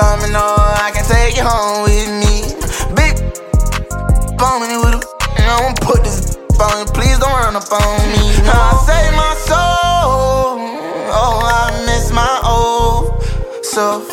Let 0.00 0.24
me 0.24 0.32
I 0.32 0.88
can 0.96 1.04
take 1.04 1.36
you 1.36 1.44
home 1.44 1.84
with 1.84 2.08
me. 2.24 2.56
Big 2.96 3.20
on 4.40 4.64
me 4.64 4.80
with 4.80 4.96
a, 4.96 5.00
and 5.36 5.44
I 5.44 5.60
won't 5.60 5.76
put 5.82 6.04
this 6.04 6.17
Please 6.68 7.18
don't 7.18 7.32
run 7.32 7.56
up 7.56 7.64
on 7.72 7.96
me. 8.12 8.28
I 8.44 8.76
save 8.84 9.14
my 9.16 9.32
soul. 9.48 10.60
Oh, 11.08 11.40
I 11.40 11.72
miss 11.88 12.12
my 12.12 12.28
old 12.44 13.24
self. 13.64 14.04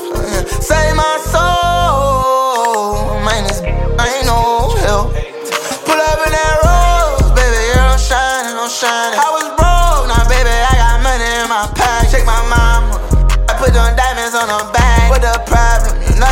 Save 0.64 0.96
my 0.96 1.16
soul. 1.28 3.20
Man, 3.28 3.44
this 3.44 3.60
ain't 3.60 4.26
no 4.26 4.72
help. 4.88 5.12
Pull 5.84 6.00
up 6.00 6.20
in 6.24 6.32
that 6.32 6.56
rose, 6.64 7.28
baby. 7.36 7.60
Yeah, 7.76 7.92
I'm 7.92 8.00
shining, 8.00 8.56
I'm 8.56 8.72
shining. 8.72 9.20
I 9.20 9.30
was 9.36 9.48
broke, 9.60 10.08
now 10.08 10.24
baby, 10.32 10.48
I 10.48 10.74
got 10.80 11.04
money 11.04 11.28
in 11.28 11.52
my 11.52 11.68
pack. 11.76 12.08
Check 12.08 12.24
my 12.24 12.40
mama. 12.48 12.96
I 13.52 13.54
put 13.60 13.76
them 13.76 13.92
diamonds 14.00 14.34
on 14.34 14.48
her 14.48 14.72
back. 14.72 15.12
What 15.12 15.20
the 15.20 15.36
problem? 15.44 16.00
You 16.08 16.16
know 16.24 16.32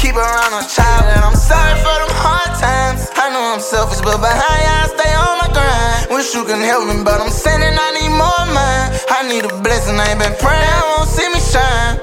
keep 0.00 0.16
around 0.16 0.56
a 0.56 0.64
child. 0.66 1.04
And 1.12 1.20
I'm 1.20 1.36
sorry 1.36 1.76
for 1.84 1.92
them 2.00 2.12
hard 2.16 2.48
times. 2.56 3.12
I 3.14 3.28
know 3.28 3.54
I'm 3.54 3.60
selfish, 3.60 4.00
but 4.00 4.16
behind 4.18 4.64
I 4.64 4.86
stay 4.88 5.14
on. 5.14 5.29
Wish 6.20 6.34
you 6.34 6.44
can 6.44 6.60
help 6.60 6.84
me, 6.84 7.02
but 7.02 7.18
I'm 7.18 7.30
sending, 7.32 7.72
I 7.72 7.88
need 7.96 8.12
more 8.12 8.28
of 8.44 8.52
mine. 8.52 8.92
I 9.08 9.24
need 9.24 9.48
a 9.48 9.54
blessing, 9.64 9.96
I 9.96 10.12
ain't 10.12 10.20
been 10.20 10.36
praying, 10.36 10.68
I 10.68 10.84
won't 10.92 11.08
see 11.08 11.24
me 11.32 11.40
shine. 11.40 11.96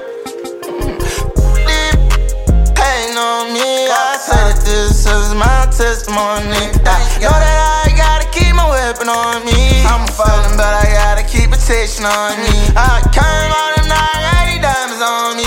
Pain 2.74 3.14
on 3.14 3.54
me, 3.54 3.86
I 3.86 4.18
said 4.18 4.58
this 4.66 5.06
is 5.06 5.38
my 5.38 5.70
testimony. 5.70 6.66
I 6.82 6.98
know 7.22 7.30
that 7.30 7.86
I 7.86 7.94
gotta 7.94 8.26
keep 8.34 8.50
my 8.58 8.66
weapon 8.66 9.06
on 9.06 9.46
me. 9.46 9.86
I'm 9.86 10.02
falling, 10.10 10.58
but 10.58 10.66
I 10.66 10.90
gotta 10.98 11.22
keep 11.22 11.54
protection 11.54 12.02
on 12.02 12.34
me. 12.42 12.74
I 12.74 12.98
came 13.14 13.22
out 13.54 13.78
and 13.78 13.86
I 13.86 14.02
got 14.18 14.50
these 14.50 14.62
diamonds 14.66 14.98
on 14.98 15.38
me. 15.38 15.46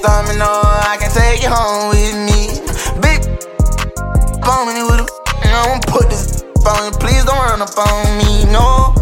Let 0.00 0.24
me 0.32 0.40
know 0.40 0.64
I 0.64 0.96
can 0.96 1.12
take 1.12 1.44
you 1.44 1.52
home 1.52 1.92
with 1.92 2.16
me. 2.24 2.56
Big 3.04 3.20
phone 4.40 4.72
me 4.72 4.80
with 4.88 5.04
a. 5.04 5.08
I 5.44 5.66
won't 5.66 5.86
put 5.86 6.08
this 6.08 6.37
phone. 6.68 6.92
Please 7.00 7.24
don't 7.24 7.36
run 7.36 7.62
up 7.62 7.78
on 7.78 8.18
me, 8.18 8.44
no. 8.52 8.94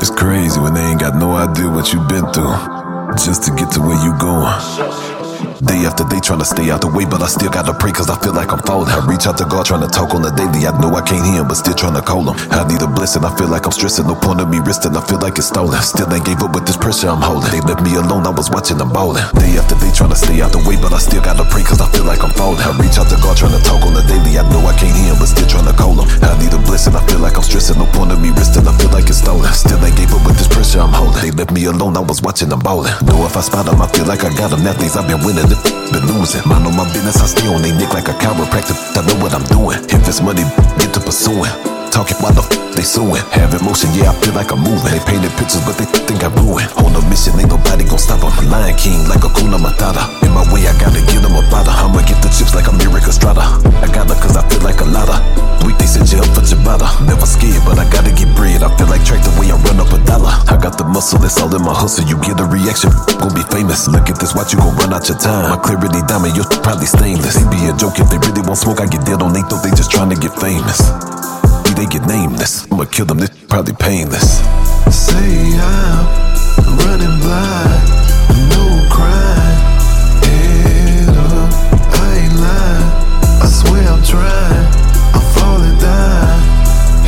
It's 0.00 0.10
crazy 0.10 0.58
when 0.60 0.74
they 0.74 0.80
ain't 0.80 1.00
got 1.00 1.14
no 1.16 1.34
idea 1.36 1.68
what 1.70 1.92
you've 1.92 2.08
been 2.08 2.26
through 2.32 2.56
just 3.16 3.44
to 3.44 3.50
get 3.54 3.70
to 3.72 3.80
where 3.80 4.02
you 4.04 4.16
going. 4.18 5.21
Day 5.62 5.86
after 5.86 6.02
day 6.10 6.18
trying 6.18 6.42
to 6.42 6.44
stay 6.44 6.74
out 6.74 6.82
the 6.82 6.90
way, 6.90 7.06
but 7.06 7.22
I 7.22 7.30
still 7.30 7.46
gotta 7.46 7.70
pray 7.70 7.94
cause 7.94 8.10
I 8.10 8.18
feel 8.18 8.34
like 8.34 8.50
I'm 8.50 8.58
falling. 8.66 8.90
I 8.90 8.98
reach 9.06 9.30
out 9.30 9.38
to 9.38 9.46
God 9.46 9.62
trying 9.62 9.86
to 9.86 9.90
talk 9.90 10.10
on 10.10 10.26
the 10.26 10.34
daily. 10.34 10.66
I 10.66 10.74
know 10.82 10.90
I 10.90 11.06
can't 11.06 11.22
hear 11.22 11.38
him, 11.38 11.46
but 11.46 11.54
still 11.54 11.78
trying 11.78 11.94
to 11.94 12.02
call 12.02 12.26
him. 12.26 12.34
I 12.50 12.66
need 12.66 12.82
a 12.82 12.90
blessing, 12.90 13.22
I 13.22 13.30
feel 13.38 13.46
like 13.46 13.62
I'm 13.62 13.70
stressing. 13.70 14.10
No 14.10 14.18
point 14.18 14.42
of 14.42 14.50
me 14.50 14.58
risking, 14.58 14.90
I 14.98 15.02
feel 15.06 15.22
like 15.22 15.38
it's 15.38 15.54
stolen. 15.54 15.78
Still 15.86 16.10
ain't 16.10 16.26
gave 16.26 16.42
up 16.42 16.50
with 16.50 16.66
this 16.66 16.74
pressure 16.74 17.14
I'm 17.14 17.22
holding. 17.22 17.46
They 17.54 17.62
left 17.62 17.78
me 17.86 17.94
alone, 17.94 18.26
I 18.26 18.34
was 18.34 18.50
watching 18.50 18.74
them 18.74 18.90
bowling. 18.90 19.22
Day 19.38 19.54
after 19.54 19.78
day 19.78 19.94
trying 19.94 20.10
to 20.10 20.18
stay 20.18 20.42
out 20.42 20.50
the 20.50 20.58
way, 20.66 20.74
but 20.82 20.90
I 20.90 20.98
still 20.98 21.22
gotta 21.22 21.46
pray 21.46 21.62
cause 21.62 21.78
I 21.78 21.86
feel 21.94 22.10
like 22.10 22.26
I'm 22.26 22.34
falling. 22.34 22.58
I 22.58 22.74
reach 22.82 22.98
out 22.98 23.06
to 23.14 23.18
God 23.22 23.38
trying 23.38 23.54
to 23.54 23.62
talk 23.62 23.86
on 23.86 23.94
the 23.94 24.02
daily. 24.10 24.34
I 24.34 24.42
know 24.50 24.66
I 24.66 24.74
can't 24.74 24.90
hear 24.98 25.14
him, 25.14 25.22
but 25.22 25.30
still 25.30 25.46
trying 25.46 25.70
to 25.70 25.76
call 25.78 25.94
him. 25.94 26.10
I 26.26 26.34
need 26.42 26.50
a 26.50 26.58
blessing, 26.66 26.98
I 26.98 27.02
feel 27.06 27.22
like 27.22 27.38
I'm 27.38 27.46
stressing. 27.46 27.78
No 27.78 27.86
point 27.94 28.10
of 28.10 28.18
me 28.18 28.34
risking, 28.34 28.66
I 28.66 28.74
feel 28.82 28.90
like 28.90 29.06
it's 29.06 29.22
stolen. 29.22 29.46
Still 29.54 29.78
ain't 29.78 29.94
gave 29.94 30.10
up 30.10 30.26
with 30.26 30.42
this 30.42 30.50
pressure 30.50 30.82
I'm 30.82 30.90
holding. 30.90 31.22
They 31.22 31.30
left 31.30 31.54
me 31.54 31.70
alone, 31.70 31.94
I 31.94 32.02
was 32.02 32.18
watching 32.18 32.50
them 32.50 32.66
bowling. 32.66 32.90
Know 33.06 33.22
if 33.30 33.38
I 33.38 33.46
spot 33.46 33.70
them, 33.70 33.78
I 33.78 33.86
feel 33.94 34.10
like 34.10 34.26
I 34.26 34.34
got. 34.34 34.50
That 34.52 34.76
things 34.76 34.98
I've 34.98 35.08
been 35.08 35.22
winning, 35.24 35.48
been 35.92 36.06
losing. 36.06 36.46
Mind 36.48 36.66
on 36.66 36.76
my 36.76 36.84
business, 36.92 37.20
I 37.20 37.26
stay 37.26 37.48
on 37.48 37.62
they 37.62 37.72
neck 37.72 37.92
like 37.94 38.08
a 38.08 38.12
chiropractor. 38.12 38.76
I 38.96 39.06
know 39.06 39.22
what 39.22 39.34
I'm 39.34 39.44
doing. 39.44 39.78
If 39.90 40.08
it's 40.08 40.20
money, 40.20 40.44
get 40.78 40.94
to 40.94 41.00
pursuing. 41.00 41.71
Talking 41.92 42.16
why 42.24 42.32
the 42.32 42.40
f 42.40 42.48
they 42.72 42.80
suing. 42.80 43.20
Have 43.36 43.52
emotion, 43.52 43.92
yeah, 43.92 44.08
I 44.08 44.16
feel 44.24 44.32
like 44.32 44.48
I'm 44.48 44.64
moving. 44.64 44.88
They 44.88 45.04
painted 45.04 45.28
pictures, 45.36 45.60
but 45.68 45.76
they 45.76 45.84
think 46.08 46.24
I 46.24 46.32
ruin. 46.40 46.64
On 46.80 46.88
a 46.88 47.04
mission, 47.12 47.36
ain't 47.36 47.52
nobody 47.52 47.84
gon' 47.84 48.00
stop 48.00 48.24
them. 48.24 48.32
Lion 48.48 48.72
King, 48.80 49.04
like 49.12 49.20
Hakuna 49.20 49.60
Matata. 49.60 50.08
In 50.24 50.32
my 50.32 50.40
way, 50.48 50.64
I 50.64 50.72
gotta 50.80 51.04
get 51.04 51.20
them 51.20 51.36
a 51.36 51.44
bada. 51.52 51.68
I'ma 51.68 52.00
get 52.08 52.16
the 52.24 52.32
chips 52.32 52.56
like 52.56 52.64
I'm 52.64 52.80
Eric. 52.80 53.04
I 53.04 53.88
got 53.92 54.08
her 54.08 54.16
cause 54.16 54.40
I 54.40 54.42
feel 54.48 54.64
like 54.64 54.80
a 54.80 54.88
lotta. 54.88 55.20
Week 55.68 55.76
they 55.76 55.84
set 55.84 56.08
you 56.08 56.24
up 56.24 56.32
for 56.32 56.40
ciabatta. 56.40 56.88
Never 57.04 57.28
scared, 57.28 57.60
but 57.68 57.76
I 57.76 57.84
gotta 57.92 58.08
get 58.16 58.32
bread. 58.40 58.64
I 58.64 58.72
feel 58.80 58.88
like 58.88 59.04
track 59.04 59.20
the 59.20 59.36
way 59.36 59.52
I 59.52 59.60
run 59.60 59.76
up 59.76 59.92
a 59.92 60.00
dollar. 60.08 60.32
I 60.48 60.56
got 60.56 60.80
the 60.80 60.88
muscle, 60.88 61.20
that's 61.20 61.36
all 61.44 61.52
in 61.52 61.60
my 61.60 61.76
hustle. 61.76 62.08
You 62.08 62.16
get 62.24 62.40
a 62.40 62.48
reaction, 62.48 62.88
gon' 63.20 63.36
be 63.36 63.44
famous. 63.52 63.84
Look 63.84 64.08
at 64.08 64.16
this, 64.16 64.32
watch 64.32 64.56
you 64.56 64.64
gon' 64.64 64.72
run 64.80 64.96
out 64.96 65.12
your 65.12 65.20
time. 65.20 65.52
My 65.52 65.60
clarity 65.60 66.00
diamond, 66.08 66.40
you're 66.40 66.48
probably 66.64 66.88
stainless. 66.88 67.36
It 67.36 67.52
be 67.52 67.68
a 67.68 67.76
joke 67.76 68.00
if 68.00 68.08
they 68.08 68.16
really 68.16 68.40
want 68.48 68.56
smoke. 68.56 68.80
I 68.80 68.88
get 68.88 69.04
dead 69.04 69.20
on 69.20 69.36
they 69.36 69.44
thought 69.44 69.60
they 69.60 69.76
just 69.76 69.92
trying 69.92 70.08
to 70.08 70.16
get 70.16 70.32
famous 70.40 71.11
they 71.74 71.86
get 71.86 72.06
nameless. 72.06 72.66
I'ma 72.70 72.84
kill 72.84 73.06
them, 73.06 73.18
this 73.18 73.30
probably 73.48 73.74
painless. 73.74 74.40
Say 74.90 75.56
I'm 75.58 76.06
running 76.84 77.18
blind, 77.20 77.88
no 78.52 78.64
crime. 78.90 79.58
Head 80.24 81.08
up, 81.08 81.50
I 81.92 82.14
ain't 82.20 82.36
lying. 82.44 82.88
I 83.42 83.46
swear 83.46 83.84
I'm 83.88 84.02
trying, 84.02 84.66
I'm 85.14 85.24
falling 85.36 85.78
down. 85.78 86.40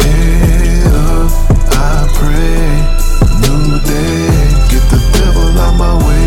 Head 0.01 0.95
up, 0.95 1.31
I 1.73 2.09
pray. 2.19 2.69
New 3.45 3.79
day, 3.85 4.29
get 4.71 4.85
the 4.91 5.01
devil 5.19 5.49
out 5.61 5.75
my 5.77 5.95
way. 6.07 6.25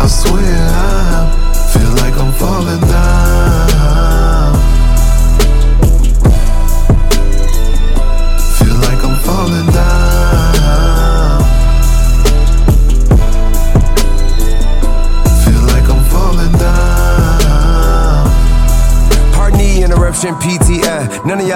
I 0.00 0.06
swear 0.06 0.42
I 0.44 1.28
feel 1.72 1.92
like 2.02 2.16
I'm 2.18 2.32
falling. 2.34 2.91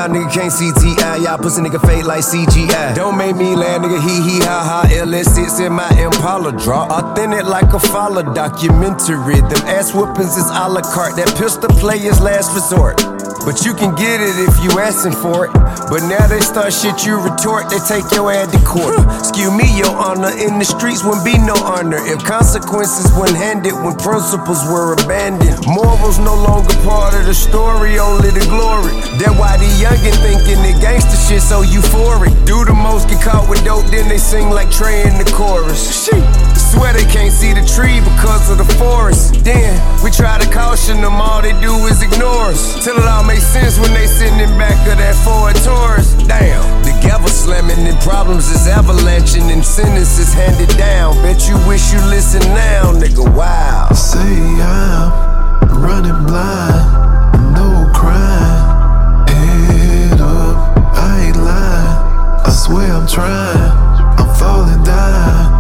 Y'all 0.07 0.15
nigga 0.15 0.33
can't 0.33 0.53
CTI. 0.53 1.25
Y'all 1.25 1.37
pussy 1.37 1.61
nigga 1.61 1.85
fake 1.85 2.05
like 2.05 2.21
CGI. 2.21 2.95
Don't 2.95 3.19
make 3.19 3.35
me 3.35 3.57
laugh, 3.57 3.83
nigga. 3.83 4.01
Hee 4.01 4.23
hee 4.23 4.39
ha 4.39 4.63
ha. 4.63 5.03
LS 5.03 5.35
sits 5.35 5.59
in 5.59 5.73
my 5.73 5.89
Impala 5.99 6.53
draw. 6.53 6.87
Authentic 6.87 7.45
like 7.47 7.73
a 7.73 7.81
follow 7.81 8.23
documentary. 8.23 9.41
Them 9.41 9.67
ass 9.67 9.93
whoopings 9.93 10.37
is 10.37 10.47
a 10.47 10.69
la 10.69 10.83
carte. 10.95 11.17
That 11.17 11.35
pistol 11.37 11.71
play 11.71 11.99
is 11.99 12.21
last 12.21 12.55
resort. 12.55 13.16
But 13.47 13.63
you 13.63 13.75
can 13.79 13.95
get 13.95 14.19
it 14.19 14.35
if 14.43 14.59
you 14.59 14.75
asking 14.83 15.15
for 15.23 15.47
it. 15.47 15.55
But 15.87 16.03
now 16.11 16.27
they 16.27 16.41
start 16.43 16.75
shit 16.75 17.07
you 17.07 17.23
retort, 17.23 17.71
they 17.71 17.79
take 17.87 18.11
your 18.11 18.33
ad 18.35 18.51
to 18.51 18.59
court. 18.67 18.99
Excuse 19.23 19.55
me, 19.55 19.71
your 19.79 19.95
honor. 19.95 20.35
In 20.35 20.59
the 20.59 20.67
streets 20.67 21.07
wouldn't 21.07 21.25
be 21.25 21.39
no 21.39 21.55
honor 21.55 22.03
if 22.11 22.27
consequences 22.27 23.07
weren't 23.15 23.39
handed 23.39 23.71
when 23.73 23.95
principles 24.03 24.67
were 24.67 24.99
abandoned. 24.99 25.63
Morals 25.63 26.19
no 26.19 26.35
longer 26.35 26.75
part 26.83 27.15
of 27.15 27.23
the 27.25 27.35
story, 27.35 28.01
only 28.03 28.35
the 28.35 28.43
glory. 28.51 28.99
That 29.23 29.31
why 29.39 29.55
the 29.63 29.71
youngin' 29.79 30.19
thinking 30.27 30.59
the 30.67 30.75
gangster 30.83 31.15
shit 31.15 31.41
so 31.41 31.63
euphoric. 31.63 32.35
Do 32.51 32.65
the 32.65 32.75
most, 32.75 33.09
get 33.09 33.23
caught 33.23 33.49
with 33.49 33.63
dope, 33.65 33.87
then 33.95 34.09
they 34.09 34.19
sing 34.19 34.51
like 34.51 34.73
Trey 34.73 35.07
in 35.07 35.23
the 35.23 35.31
chorus. 35.31 36.05
Shit. 36.05 36.46
Swear 36.77 36.93
they 36.93 37.09
can't 37.09 37.33
see 37.33 37.55
the 37.55 37.65
tree 37.65 38.05
because 38.05 38.51
of 38.53 38.59
the 38.59 38.69
forest. 38.77 39.43
Then 39.43 39.81
we 40.05 40.11
try 40.11 40.37
to 40.37 40.45
caution 40.53 41.01
them, 41.01 41.15
all 41.15 41.41
they 41.41 41.57
do 41.59 41.73
is 41.89 42.03
ignore 42.03 42.53
us. 42.53 42.85
Till 42.85 42.99
it 42.99 43.09
all 43.09 43.25
makes 43.25 43.49
sense 43.49 43.81
when 43.81 43.95
they 43.95 44.07
sitting 44.07 44.39
in 44.41 44.53
back 44.61 44.77
of 44.85 44.99
that 45.01 45.17
Ford 45.25 45.57
Taurus. 45.65 46.13
Damn, 46.29 46.61
the 46.85 46.93
gavel 47.01 47.33
slamming 47.33 47.81
and 47.89 47.99
problems 48.01 48.51
is 48.51 48.69
avalanching 48.69 49.51
and 49.51 49.65
sentences 49.65 50.35
handed 50.35 50.69
down. 50.77 51.17
Bet 51.25 51.49
you 51.49 51.57
wish 51.67 51.95
you 51.95 52.01
listen 52.13 52.45
now, 52.53 52.93
nigga. 52.93 53.25
Wow. 53.25 53.89
Say 53.97 54.21
I'm 54.21 55.81
running 55.81 56.29
blind, 56.29 57.57
no 57.57 57.89
crime. 57.97 59.25
Head 59.33 60.21
up, 60.21 60.77
I 60.93 61.25
ain't 61.25 61.41
lying. 61.41 62.45
I 62.45 62.51
swear 62.53 62.93
I'm 62.93 63.09
trying, 63.09 63.73
I'm 64.21 64.29
falling 64.37 64.85
down. 64.85 65.56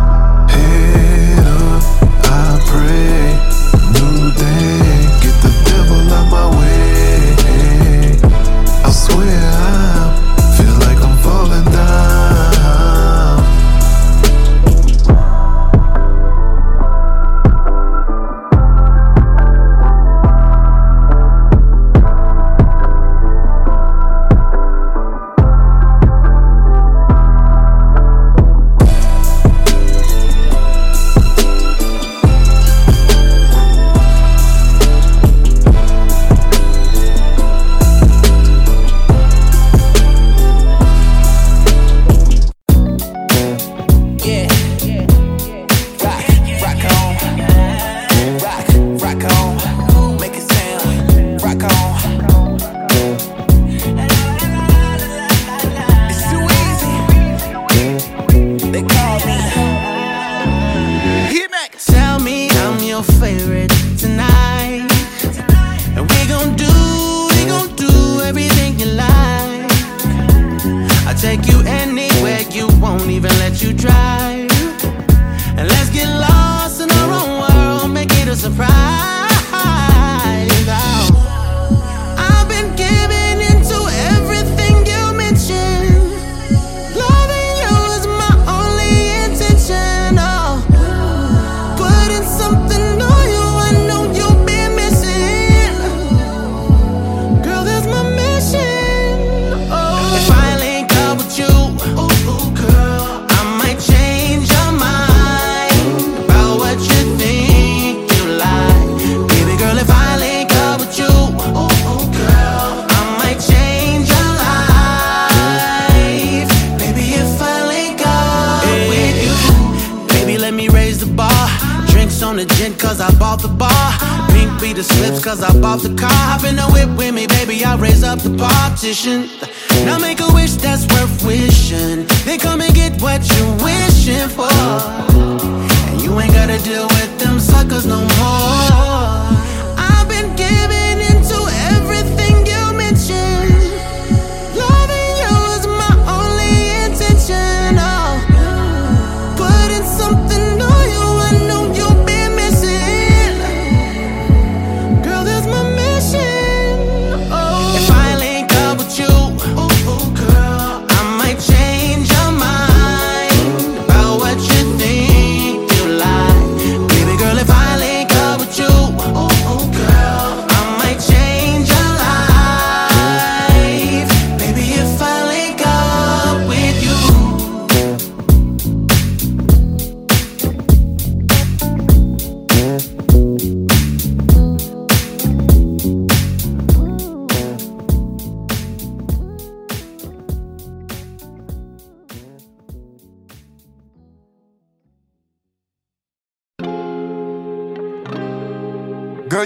Day, 4.37 4.86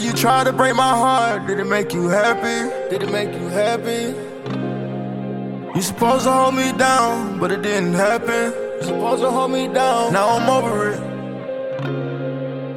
you 0.00 0.12
tried 0.12 0.44
to 0.44 0.52
break 0.52 0.74
my 0.74 0.88
heart. 0.88 1.46
Did 1.46 1.60
it 1.60 1.64
make 1.64 1.92
you 1.92 2.08
happy? 2.08 2.70
Did 2.90 3.02
it 3.02 3.12
make 3.12 3.32
you 3.32 3.48
happy? 3.48 4.14
You 5.74 5.82
supposed 5.82 6.24
to 6.24 6.32
hold 6.32 6.54
me 6.54 6.72
down, 6.72 7.38
but 7.38 7.52
it 7.52 7.62
didn't 7.62 7.94
happen. 7.94 8.52
You 8.78 8.82
supposed 8.82 9.22
to 9.22 9.30
hold 9.30 9.52
me 9.52 9.68
down. 9.68 10.12
Now 10.12 10.36
I'm 10.36 10.48
over 10.48 10.90
it. 10.90 11.00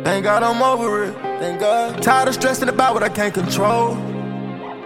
Thank 0.03 0.25
God 0.25 0.43
I'm 0.43 0.61
over 0.61 1.05
it. 1.05 1.13
Thank 1.39 1.59
God. 1.59 2.03
Tired 2.03 2.27
of 2.27 2.33
stressing 2.33 2.69
about 2.69 2.93
what 2.93 3.03
I 3.03 3.09
can't 3.09 3.33
control. 3.33 3.95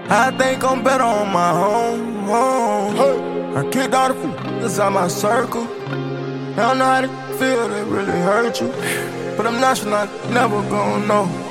I 0.09 0.31
think 0.38 0.64
I'm 0.64 0.84
better 0.84 1.03
on 1.03 1.34
my 1.34 1.51
own. 1.51 2.30
own. 2.30 3.57
I 3.57 3.69
kicked 3.69 3.93
all 3.93 4.14
the 4.14 4.15
f***ers 4.15 4.80
out 4.80 4.93
my 4.93 5.07
circle. 5.07 5.64
I 5.64 6.55
don't 6.55 6.77
know 6.77 6.85
how 6.85 7.01
to 7.01 7.07
feel, 7.38 7.68
they 7.68 7.84
really 7.84 8.11
hurt 8.11 8.61
you. 8.61 8.68
But 9.35 9.47
I'm 9.47 9.59
not 9.59 9.77
sure 9.77 9.89
not 9.89 10.09
never 10.30 10.61
gonna 10.69 11.05
know. 11.05 11.47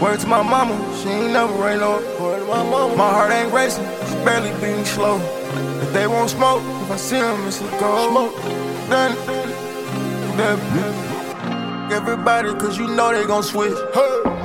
Word 0.00 0.18
to 0.20 0.26
my 0.26 0.42
mama, 0.42 0.74
she 0.96 1.10
ain't 1.10 1.32
never 1.34 1.52
rain 1.62 1.80
no. 1.80 1.98
Word 2.18 2.40
to 2.40 2.46
my 2.46 2.62
mama, 2.62 2.96
my 2.96 3.10
heart 3.10 3.32
ain't 3.32 3.52
racing, 3.52 3.84
it's 3.84 4.14
barely 4.24 4.50
beating 4.60 4.84
slow. 4.84 5.20
If 5.82 5.92
they 5.92 6.06
won't 6.06 6.30
smoke, 6.30 6.62
if 6.82 6.90
I 6.90 6.96
see 6.96 7.18
them, 7.18 7.46
it's 7.46 7.60
a 7.60 7.68
go. 7.78 8.08
Smoke, 8.10 8.34
then, 8.88 9.14
then, 10.38 11.92
everybody, 11.92 12.48
cause 12.54 12.78
you 12.78 12.86
know 12.86 13.12
they 13.12 13.26
gon' 13.26 13.42
switch. 13.42 13.76
Hey. 13.92 14.39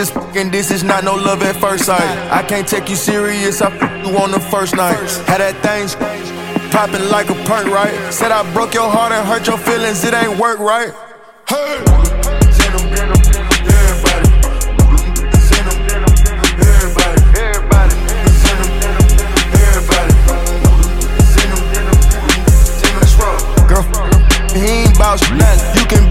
Just 0.00 0.14
fucking 0.14 0.50
this 0.50 0.70
is 0.70 0.82
not 0.82 1.04
no 1.04 1.14
love 1.14 1.42
at 1.42 1.54
first 1.56 1.84
sight. 1.84 2.00
I 2.32 2.42
can't 2.42 2.66
take 2.66 2.88
you 2.88 2.96
serious, 2.96 3.60
I 3.60 3.70
f- 3.70 4.06
you 4.06 4.16
on 4.16 4.30
the 4.30 4.40
first 4.40 4.74
night. 4.74 4.96
Had 5.28 5.40
that 5.44 5.56
thing 5.60 5.88
popping 6.70 7.06
like 7.10 7.28
a 7.28 7.34
perk, 7.44 7.66
right? 7.66 7.92
Said 8.10 8.32
I 8.32 8.50
broke 8.54 8.72
your 8.72 8.88
heart 8.88 9.12
and 9.12 9.28
hurt 9.28 9.46
your 9.46 9.58
feelings, 9.58 10.02
it 10.02 10.14
ain't 10.14 10.38
work, 10.40 10.58
right? 10.58 10.94
Hey! 11.46 11.84
Girl, 23.68 23.84
he 24.56 24.64
ain't 24.64 24.98
bout 24.98 25.20
shit. 25.20 25.59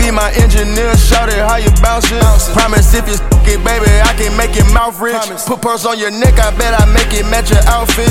My 0.10 0.34
engineer, 0.34 0.98
shout 0.98 1.30
it 1.30 1.38
how 1.38 1.58
you 1.58 1.70
bounce 1.82 2.12
it. 2.12 2.20
Promise 2.52 2.94
if 2.94 3.08
you 3.08 3.16
it, 3.46 3.64
baby, 3.64 3.88
I 4.04 4.12
can 4.18 4.36
make 4.36 4.56
your 4.56 4.66
mouth 4.74 5.00
rich. 5.00 5.16
Put 5.46 5.62
purse 5.62 5.86
on 5.86 5.98
your 5.98 6.12
neck, 6.12 6.40
I 6.40 6.52
bet 6.58 6.74
I 6.74 6.86
make 6.92 7.14
it 7.14 7.24
match 7.30 7.52
your 7.52 7.62
outfit. 7.70 8.10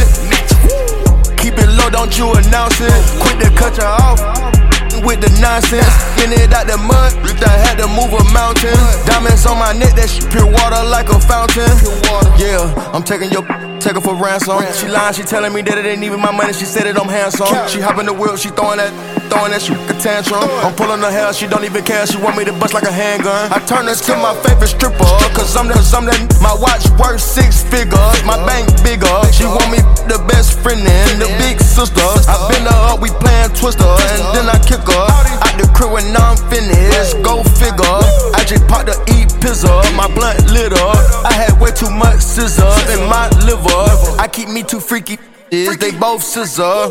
Keep 1.37 1.59
it 1.59 1.69
low, 1.77 1.91
don't 1.91 2.17
you 2.17 2.33
announce 2.33 2.81
it. 2.81 2.95
Quit 3.21 3.43
to 3.43 3.51
cut 3.53 3.77
you 3.77 3.85
off 3.85 4.19
with 5.05 5.21
the 5.21 5.31
nonsense. 5.43 5.85
In 6.23 6.33
it 6.33 6.55
out 6.55 6.67
the 6.67 6.79
mud, 6.79 7.13
I 7.43 7.55
had 7.67 7.77
to 7.83 7.89
move 7.91 8.15
a 8.15 8.25
mountain. 8.33 8.79
Diamonds 9.05 9.45
on 9.45 9.59
my 9.59 9.73
neck, 9.73 9.95
that 9.95 10.09
shit 10.09 10.31
pure 10.31 10.47
water 10.47 10.83
like 10.89 11.11
a 11.11 11.19
fountain. 11.19 11.69
Yeah, 12.39 12.73
I'm 12.95 13.03
taking 13.03 13.31
your 13.31 13.43
take 13.79 13.95
her 13.95 14.01
for 14.01 14.15
ransom. 14.15 14.61
She 14.75 14.89
lying, 14.89 15.15
she 15.15 15.23
telling 15.23 15.53
me 15.53 15.63
that 15.63 15.79
it 15.79 15.87
ain't 15.87 16.03
even 16.03 16.21
my 16.21 16.31
money. 16.31 16.53
She 16.53 16.67
said 16.67 16.87
it, 16.87 16.99
I'm 16.99 17.09
handsome. 17.09 17.49
She 17.69 17.81
hopping 17.81 18.07
the 18.07 18.13
wheel, 18.13 18.37
she 18.37 18.51
throwing 18.51 18.79
that, 18.79 18.91
throwing 19.31 19.55
that 19.55 19.63
shit 19.63 19.79
a 19.89 19.95
tantrum. 19.97 20.43
I'm 20.63 20.75
pulling 20.75 21.01
her 21.01 21.11
hair, 21.11 21.33
she 21.33 21.47
don't 21.47 21.65
even 21.65 21.85
care. 21.85 22.07
She 22.07 22.19
want 22.19 22.37
me 22.37 22.45
to 22.45 22.53
bust 22.53 22.75
like 22.75 22.85
a 22.85 22.93
handgun. 22.93 23.53
I 23.53 23.59
turn 23.65 23.87
this 23.87 24.03
to 24.11 24.17
my 24.19 24.35
favorite 24.43 24.75
stripper, 24.75 25.15
cause 25.33 25.55
I'm 25.57 25.69
the, 25.69 25.79
I'm 25.95 26.05
that. 26.07 26.19
My 26.43 26.55
watch 26.55 26.91
worth 26.99 27.23
six 27.23 27.63
figures, 27.63 28.19
my 28.27 28.39
bank 28.45 28.69
bigger. 28.83 29.19
She 29.31 29.47
want 29.47 29.71
me 29.71 29.79
the 30.11 30.19
best 30.27 30.59
friend 30.59 30.83
and 30.83 31.23
the 31.23 31.31
big 31.39 31.63
sister. 31.63 32.09
I 32.27 32.35
been 32.51 32.67
her 32.67 32.95
up, 32.95 33.01
we 33.01 33.11
playing 33.23 33.55
Twister, 33.55 33.87
and 33.87 34.23
then 34.35 34.47
I 34.51 34.59
kick 34.63 34.83
her 34.83 35.07
out 35.07 35.55
the 35.59 35.67
crib 35.75 35.93
when 35.93 36.07
I'm 36.17 36.39
finished. 36.49 36.95
Let's 36.95 37.15
go 37.27 37.43
figure. 37.59 37.99
I 38.35 38.47
just 38.47 38.67
popped 38.71 38.87
the 38.87 38.97
eat 39.19 39.35
pizza, 39.43 39.69
my 39.99 40.07
blunt 40.15 40.39
lit 40.51 40.73
up. 40.73 40.97
I 41.27 41.33
had 41.35 41.59
way 41.61 41.71
too 41.75 41.91
much 41.91 42.23
scissor 42.23 42.71
in 42.95 43.03
my 43.11 43.29
liver. 43.45 43.68
I 44.19 44.29
keep 44.33 44.49
me 44.49 44.63
too 44.63 44.81
freaky, 44.81 45.19
is 45.51 45.77
they 45.79 45.91
both 45.93 46.23
scissor. 46.23 46.91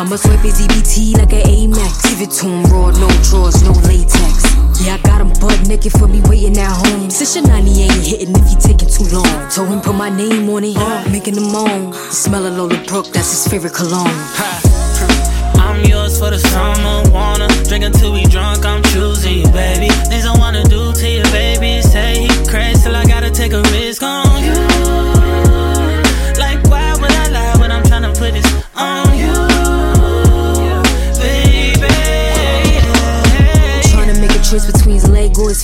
Toy. 0.00 0.06
I 0.06 0.08
must 0.08 0.28
whip 0.28 0.40
his 0.40 0.60
EBT 0.60 1.18
like 1.18 1.32
an 1.32 1.42
Amex. 1.42 2.02
Give 2.08 2.20
it 2.22 2.30
to 2.40 2.46
him 2.46 2.62
raw, 2.64 2.90
no 2.90 3.08
drawers, 3.22 3.62
no 3.62 3.72
latex. 3.88 4.44
Yeah, 4.80 4.94
I 4.94 4.98
got 5.02 5.20
him 5.20 5.32
butt 5.40 5.68
naked 5.68 5.92
for 5.92 6.08
me 6.08 6.20
waiting 6.24 6.56
at 6.58 6.72
home. 6.72 7.10
Since 7.10 7.36
your 7.36 7.46
90 7.46 7.82
ain't 7.82 7.92
hitting 8.06 8.34
if 8.34 8.48
he 8.48 8.56
taking 8.56 8.88
too 8.88 9.04
long. 9.14 9.50
Told 9.50 9.68
him 9.68 9.80
put 9.80 9.94
my 9.94 10.10
name 10.10 10.48
on 10.48 10.64
it, 10.64 10.76
uh. 10.76 11.04
making 11.10 11.36
him 11.36 11.52
moan. 11.52 11.90
The 11.90 12.12
smell 12.12 12.46
of 12.46 12.56
Lola 12.56 12.82
Brooke, 12.86 13.08
that's 13.12 13.30
his 13.30 13.48
favorite 13.48 13.74
cologne. 13.74 14.08
I'm 15.60 15.84
yours 15.84 16.18
for 16.18 16.30
the 16.30 16.38
summer, 16.38 17.08
wanna 17.12 17.48
drink 17.68 17.84
until 17.84 18.12
we 18.12 18.24
drunk. 18.24 18.64
I'm 18.64 18.82
choosing 18.84 19.38
you, 19.40 19.48
baby. 19.52 19.88
Things 20.08 20.24
I 20.26 20.36
wanna 20.38 20.64
do 20.64 20.92
to 20.92 21.08
you, 21.08 21.22
baby. 21.24 21.82
Say 21.82 22.26
he 22.26 22.28
crazy 22.48 22.82
till 22.82 22.96
I 22.96 23.04
gotta 23.04 23.30
take 23.30 23.52
a 23.52 23.62
risk 23.70 24.02
on 24.02 24.29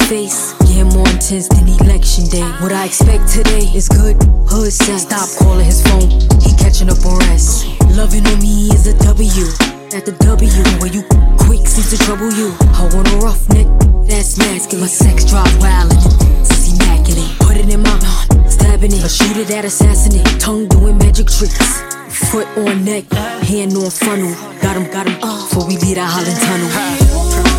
face. 0.07 0.55
Getting 0.71 0.89
more 0.95 1.09
intense 1.09 1.49
than 1.49 1.67
election 1.67 2.27
day. 2.27 2.47
What 2.63 2.73
I 2.73 2.87
expect 2.87 3.29
today 3.29 3.67
is 3.75 3.89
good 3.89 4.17
hood 4.47 4.73
sex. 4.73 5.03
Stop 5.03 5.29
calling 5.39 5.67
his 5.67 5.83
phone, 5.83 6.11
he 6.39 6.55
catching 6.57 6.89
up 6.91 7.05
on 7.05 7.19
rest. 7.27 7.67
Loving 7.99 8.27
on 8.27 8.39
me 8.39 8.71
is 8.71 8.87
a 8.87 8.95
W. 9.03 9.47
At 9.95 10.05
the 10.07 10.15
W, 10.23 10.51
where 10.79 10.93
you 10.93 11.03
quick 11.43 11.67
seems 11.67 11.91
to 11.91 11.99
trouble 11.99 12.31
you. 12.31 12.55
I 12.79 12.87
want 12.95 13.11
a 13.13 13.17
rough 13.19 13.49
neck, 13.51 13.67
that's 14.07 14.39
masculine. 14.39 14.87
My 14.87 14.87
sex 14.87 15.25
drive 15.25 15.51
wild 15.59 15.91
it's 15.91 16.71
immaculate. 16.71 17.39
Put 17.41 17.57
it 17.57 17.69
in 17.69 17.83
my 17.83 17.99
mouth, 17.99 18.51
stabbing 18.51 18.93
it. 18.93 19.03
A 19.03 19.09
shooter 19.09 19.45
that 19.45 19.65
assassinate, 19.65 20.27
tongue 20.39 20.69
doing 20.69 20.99
magic 20.99 21.27
tricks. 21.27 21.83
Foot 22.31 22.47
on 22.59 22.85
neck, 22.85 23.11
hand 23.43 23.75
on 23.75 23.91
funnel. 23.91 24.35
Got 24.63 24.77
him, 24.77 24.87
got 24.93 25.07
him, 25.07 25.19
uh, 25.23 25.43
before 25.49 25.67
we 25.67 25.77
leave 25.79 25.97
that 25.97 26.07
Holland 26.07 26.39
tunnel. 26.47 27.56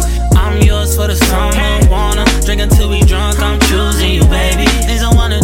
I'm 0.57 0.63
yours 0.63 0.95
for 0.95 1.05
the 1.05 1.15
summer, 1.15 1.87
wanna 1.87 2.25
drink 2.43 2.61
until 2.61 2.89
we 2.89 3.01
drunk. 3.01 3.39
I'm 3.39 3.59
choosing 3.69 4.09
you, 4.09 4.23
baby. 4.25 4.65
Things 4.89 5.03
I 5.03 5.13
wanna 5.13 5.39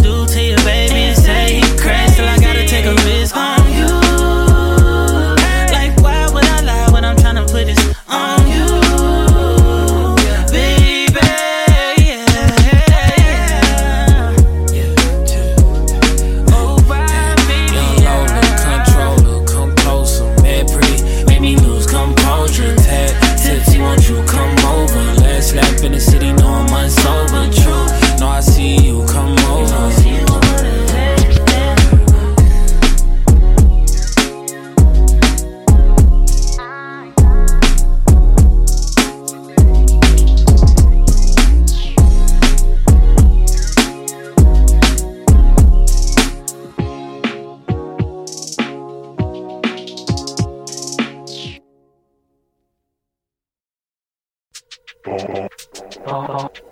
Bonus 56.28 56.63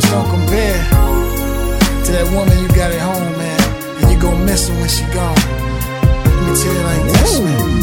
shorts 0.00 0.10
don't 0.10 0.30
compare 0.30 0.84
to 2.04 2.12
that 2.12 2.30
woman 2.32 2.58
you 2.58 2.68
got 2.68 2.90
at 2.90 3.00
home, 3.00 3.32
man. 3.36 4.02
And 4.02 4.12
you 4.12 4.20
gon' 4.20 4.44
miss 4.44 4.68
her 4.68 4.74
when 4.74 4.88
she 4.88 5.04
gone. 5.12 5.34
Let 5.34 6.48
me 6.48 6.62
tell 6.62 6.74
you 6.74 6.82
like 6.82 7.04
this, 7.12 7.40
man. 7.40 7.77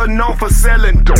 Good 0.00 0.10
known 0.10 0.36
for 0.36 0.48
selling 0.48 1.04
dope. 1.04 1.18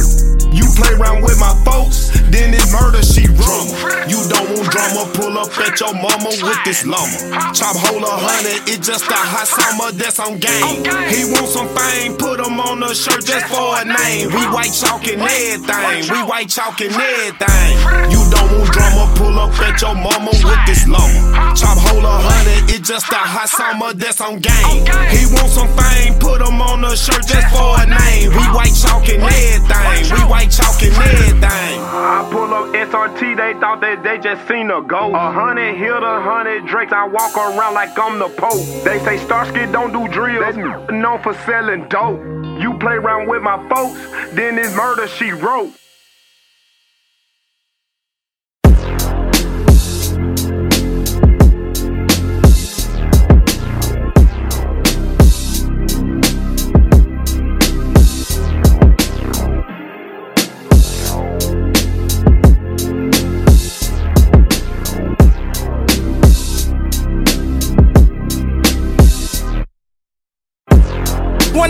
You 0.52 0.64
play 0.74 0.92
around 0.96 1.22
with 1.22 1.38
my 1.38 1.52
folks, 1.64 2.08
then 2.32 2.54
it's 2.54 2.72
murder 2.72 3.02
she 3.02 3.28
wrote. 3.28 3.70
You 4.08 4.18
don't 4.32 4.48
want 4.50 4.66
drama, 4.72 5.04
pull 5.14 5.36
up 5.36 5.52
at 5.60 5.78
your 5.78 5.92
mama 5.94 6.32
with 6.40 6.60
this 6.64 6.86
lumber. 6.86 7.20
Chop 7.52 7.76
hole 7.76 8.02
a 8.02 8.14
hundred, 8.16 8.66
it 8.66 8.82
just 8.82 9.04
a 9.04 9.14
hot 9.14 9.46
summer, 9.46 9.92
that's 9.92 10.18
on 10.18 10.38
game. 10.38 10.82
He 11.12 11.28
want 11.28 11.48
some 11.52 11.68
fame, 11.76 12.16
put 12.16 12.40
him 12.40 12.58
on 12.58 12.80
the 12.80 12.94
shirt 12.94 13.24
just 13.24 13.46
for 13.52 13.78
a 13.78 13.84
name. 13.84 14.32
We 14.32 14.42
white 14.48 14.72
chalking 14.72 15.20
everything, 15.20 16.10
we 16.10 16.20
white 16.24 16.48
chalking 16.48 16.90
everything. 16.90 17.70
You 18.10 18.20
don't 18.32 18.50
want 18.50 18.72
drama, 18.72 19.12
pull 19.14 19.36
up 19.38 19.54
at 19.60 19.76
your 19.80 19.94
mama 19.94 20.32
with 20.32 20.62
this 20.66 20.88
lumber. 20.88 21.54
Chop 21.54 21.78
hole 21.78 22.02
a 22.02 22.16
hundred, 22.16 22.74
it 22.74 22.82
just 22.82 23.12
a 23.12 23.22
hot 23.22 23.48
summer, 23.48 23.92
that's 23.92 24.20
on 24.20 24.40
game. 24.40 24.82
He 25.12 25.28
want 25.36 25.52
some 25.52 25.68
fame, 25.78 26.18
put 26.18 26.42
him 26.42 26.58
on 26.58 26.80
the 26.82 26.96
shirt 26.96 27.22
just 27.28 27.46
for 27.54 27.78
a 27.78 27.86
name. 27.86 28.34
We 28.34 28.44
white 28.50 28.69
chalking 28.70 29.20
everything, 29.20 30.16
we 30.16 30.22
white 30.30 30.50
chalking 30.50 30.92
everything. 30.92 31.80
I 31.90 32.28
pull 32.30 32.52
up 32.54 32.74
SRT, 32.74 33.36
they 33.36 33.58
thought 33.60 33.80
that 33.80 34.02
they 34.02 34.18
just 34.18 34.46
seen 34.48 34.70
a 34.70 34.80
ghost. 34.82 35.14
A 35.14 35.32
hundred 35.32 35.76
hit 35.76 35.90
a 35.90 36.20
hundred 36.20 36.66
drakes, 36.66 36.92
I 36.92 37.06
walk 37.06 37.36
around 37.36 37.74
like 37.74 37.98
I'm 37.98 38.18
the 38.18 38.28
Pope. 38.28 38.84
They 38.84 38.98
say 39.00 39.18
Starsky 39.24 39.70
don't 39.72 39.92
do 39.92 40.08
drills, 40.12 40.56
known 40.56 41.22
for 41.22 41.34
selling 41.46 41.88
dope. 41.88 42.20
You 42.60 42.76
play 42.78 42.94
around 42.94 43.28
with 43.28 43.42
my 43.42 43.56
folks, 43.68 44.00
then 44.34 44.58
it's 44.58 44.74
murder 44.74 45.08
she 45.08 45.32
wrote. 45.32 45.72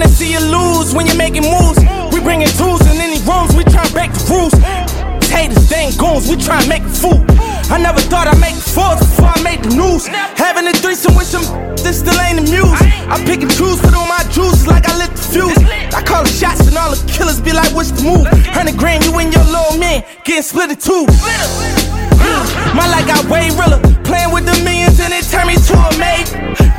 Wanna 0.00 0.12
see 0.16 0.32
you 0.32 0.40
lose 0.40 0.94
when 0.94 1.06
you're 1.06 1.20
making 1.20 1.42
moves. 1.42 1.76
We 2.10 2.20
bringing 2.20 2.48
tools 2.56 2.80
in 2.88 2.96
any 3.04 3.20
rooms, 3.28 3.54
we 3.54 3.64
try 3.64 3.84
to 3.84 3.92
break 3.92 4.10
the 4.16 4.24
rules. 4.32 4.56
Haters, 5.28 5.70
ain't 5.72 5.98
goons, 5.98 6.26
we 6.26 6.40
try 6.40 6.56
to 6.62 6.68
make 6.70 6.80
a 6.80 6.88
fool. 6.88 7.20
I 7.68 7.76
never 7.76 8.00
thought 8.08 8.24
I'd 8.26 8.40
make 8.40 8.56
fours 8.56 8.96
before 8.96 9.28
I 9.28 9.42
made 9.42 9.62
the 9.62 9.76
news. 9.76 10.06
Having 10.40 10.68
a 10.68 10.72
threesome 10.72 11.14
with 11.16 11.26
some, 11.26 11.44
this 11.76 12.00
still 12.00 12.18
ain't 12.18 12.40
the. 12.40 12.64
I 13.12 13.20
pick 13.28 13.42
and 13.42 13.52
choose, 13.52 13.76
put 13.78 13.92
on 13.92 14.08
my 14.08 14.24
juices 14.32 14.66
like 14.66 14.88
I 14.88 14.96
lit 14.96 15.10
the 15.10 15.20
fuse. 15.20 15.60
I 15.92 16.00
call 16.00 16.24
the 16.24 16.32
shots 16.32 16.66
and 16.66 16.78
all 16.78 16.96
the 16.96 17.00
killers 17.04 17.38
be 17.38 17.52
like, 17.52 17.68
what's 17.76 17.90
the 17.90 18.00
move? 18.00 18.24
Hundred 18.56 18.78
grand, 18.78 19.04
you 19.04 19.12
and 19.20 19.28
your 19.28 19.44
little 19.44 19.76
man 19.76 20.02
getting 20.24 20.42
split 20.42 20.70
in 20.70 20.80
two. 20.80 21.04
My 22.74 22.86
life 22.86 23.06
got 23.06 23.24
way 23.26 23.50
realer. 23.50 23.80
Playing 24.04 24.32
with 24.32 24.46
the 24.46 24.56
millions 24.64 25.00
and 25.00 25.12
it 25.12 25.24
turned 25.26 25.48
me 25.48 25.56
to 25.56 25.74
a 25.74 25.90
maid. 25.98 26.26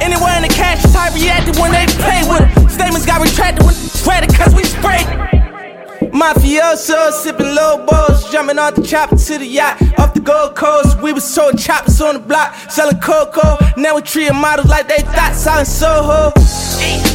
Anywhere 0.02 0.36
in 0.38 0.44
the 0.44 0.54
cash 0.54 0.82
type 0.92 1.14
reacted 1.14 1.58
when 1.58 1.72
they 1.72 1.86
play 2.00 2.24
with 2.28 2.40
her. 2.40 2.70
Statements 2.70 3.06
got 3.06 3.22
retracted 3.22 3.66
when 3.66 3.74
sweated 3.76 4.34
cause 4.34 4.56
we 4.56 4.64
sprayed. 4.64 5.08
Mafioso, 6.12 7.12
sipping 7.12 7.56
low 7.56 7.86
balls, 7.86 8.30
jumping 8.32 8.60
off 8.60 8.76
the 8.76 8.84
chopper 8.84 9.16
to 9.16 9.38
the 9.38 9.46
yacht. 9.46 9.82
Off 9.98 10.14
the 10.14 10.20
Gold 10.20 10.56
Coast, 10.56 11.02
we 11.02 11.14
was 11.14 11.24
sold 11.24 11.58
choppers 11.58 12.02
on 12.02 12.16
the 12.16 12.20
block, 12.20 12.54
selling 12.70 13.00
cocoa. 13.00 13.58
Now 13.78 13.96
we 13.96 14.02
treating 14.02 14.36
models 14.36 14.68
like 14.68 14.88
they 14.88 15.02
thought 15.02 15.36
selling 15.36 15.66
Soho. 15.66 16.32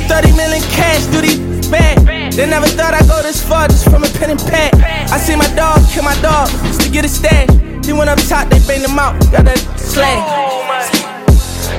30 0.09 0.36
million 0.36 0.62
cash 0.70 1.05
through 1.07 1.23
these 1.23 1.69
bag. 1.69 1.98
They 2.32 2.47
never 2.47 2.66
thought 2.66 2.94
I'd 2.94 3.09
go 3.09 3.23
this 3.23 3.43
far 3.43 3.69
just 3.69 3.89
from 3.90 4.05
a 4.05 4.09
pen 4.09 4.31
and 4.31 4.40
pad. 4.40 4.74
I 5.11 5.19
see 5.19 5.36
my 5.36 5.48
dog 5.55 5.81
kill 5.90 6.05
my 6.05 6.19
dog 6.20 6.48
to 6.87 6.93
get 6.93 7.05
a 7.05 7.09
stash. 7.09 7.51
He 7.85 7.93
went 7.93 8.11
up 8.11 8.19
top, 8.29 8.49
they 8.49 8.59
banged 8.67 8.87
him 8.87 8.99
out, 8.99 9.19
got 9.33 9.45
that 9.45 9.59
slag. 9.79 10.23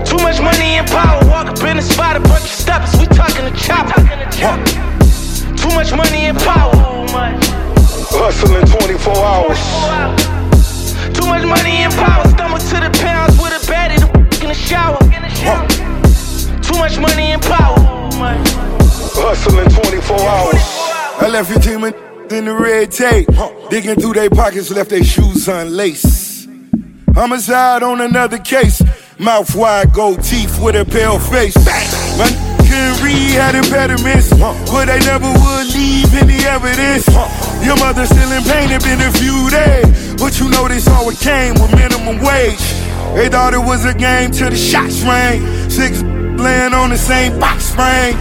Too 0.05 0.17
much 0.17 0.39
money 0.41 0.79
and 0.79 0.87
power, 0.87 1.19
walk 1.27 1.47
up 1.47 1.63
in 1.63 1.77
the 1.77 1.81
spot, 1.81 2.15
a 2.15 2.19
bunch 2.19 2.43
of 2.43 2.51
steppers, 2.51 2.91
we 2.99 3.05
talking 3.07 3.45
the 3.45 3.55
chopper. 3.55 4.03
Too 5.55 5.71
much 5.75 5.91
money 5.95 6.27
and 6.27 6.37
power. 6.39 6.71
Hustling 8.11 8.65
24 8.65 9.15
hours. 9.15 9.61
Too 11.15 11.27
much 11.27 11.45
money 11.45 11.83
and 11.87 11.93
power, 11.93 12.27
stomach 12.27 12.61
to 12.71 12.77
the 12.83 12.91
pounds 12.99 13.39
with 13.39 13.55
a 13.55 13.61
baddie, 13.71 13.99
the 13.99 14.07
in 14.43 14.49
the 14.49 14.55
shower. 14.55 14.99
Too 16.61 16.77
much 16.79 16.99
money 16.99 17.31
and 17.31 17.41
power. 17.41 17.79
Hustling 19.15 19.69
24 19.69 20.19
hours. 20.19 20.63
I 21.19 21.27
left 21.29 21.49
your 21.49 21.59
team 21.59 21.83
in 21.85 22.16
in 22.31 22.45
the 22.45 22.53
red 22.53 22.91
tape. 22.91 23.27
Digging 23.69 23.95
through 23.95 24.13
their 24.13 24.29
pockets, 24.29 24.69
left 24.71 24.89
their 24.89 25.03
shoes 25.03 25.47
unlaced. 25.47 26.49
Homicide 27.13 27.83
on 27.83 28.01
another 28.01 28.37
case. 28.37 28.81
Mouth 29.19 29.55
wide, 29.55 29.93
gold 29.93 30.23
teeth 30.23 30.59
with 30.61 30.75
a 30.75 30.85
pale 30.85 31.19
face. 31.19 31.55
My 32.17 32.29
couldn't 32.59 33.03
read, 33.03 33.31
had 33.31 33.55
impediments. 33.55 34.29
But 34.29 34.85
they 34.85 34.99
never 34.99 35.27
would 35.27 35.67
leave 35.73 36.13
any 36.13 36.45
evidence. 36.45 37.07
Your 37.65 37.77
mother 37.77 38.05
still 38.05 38.31
in 38.31 38.43
pain, 38.43 38.71
it 38.71 38.83
been 38.83 39.01
a 39.01 39.11
few 39.11 39.49
days. 39.49 40.15
But 40.15 40.39
you 40.39 40.49
know 40.49 40.67
this 40.67 40.87
all 40.87 41.09
it 41.09 41.19
came 41.19 41.53
with 41.55 41.73
minimum 41.73 42.19
wage. 42.23 42.61
They 43.15 43.29
thought 43.29 43.53
it 43.53 43.59
was 43.59 43.85
a 43.85 43.93
game 43.93 44.31
till 44.31 44.49
the 44.49 44.57
shots 44.57 45.01
rang. 45.03 45.41
Six 45.69 46.03
laying 46.03 46.73
on 46.73 46.91
the 46.91 46.97
same 46.97 47.39
box 47.39 47.65
spring. 47.65 48.15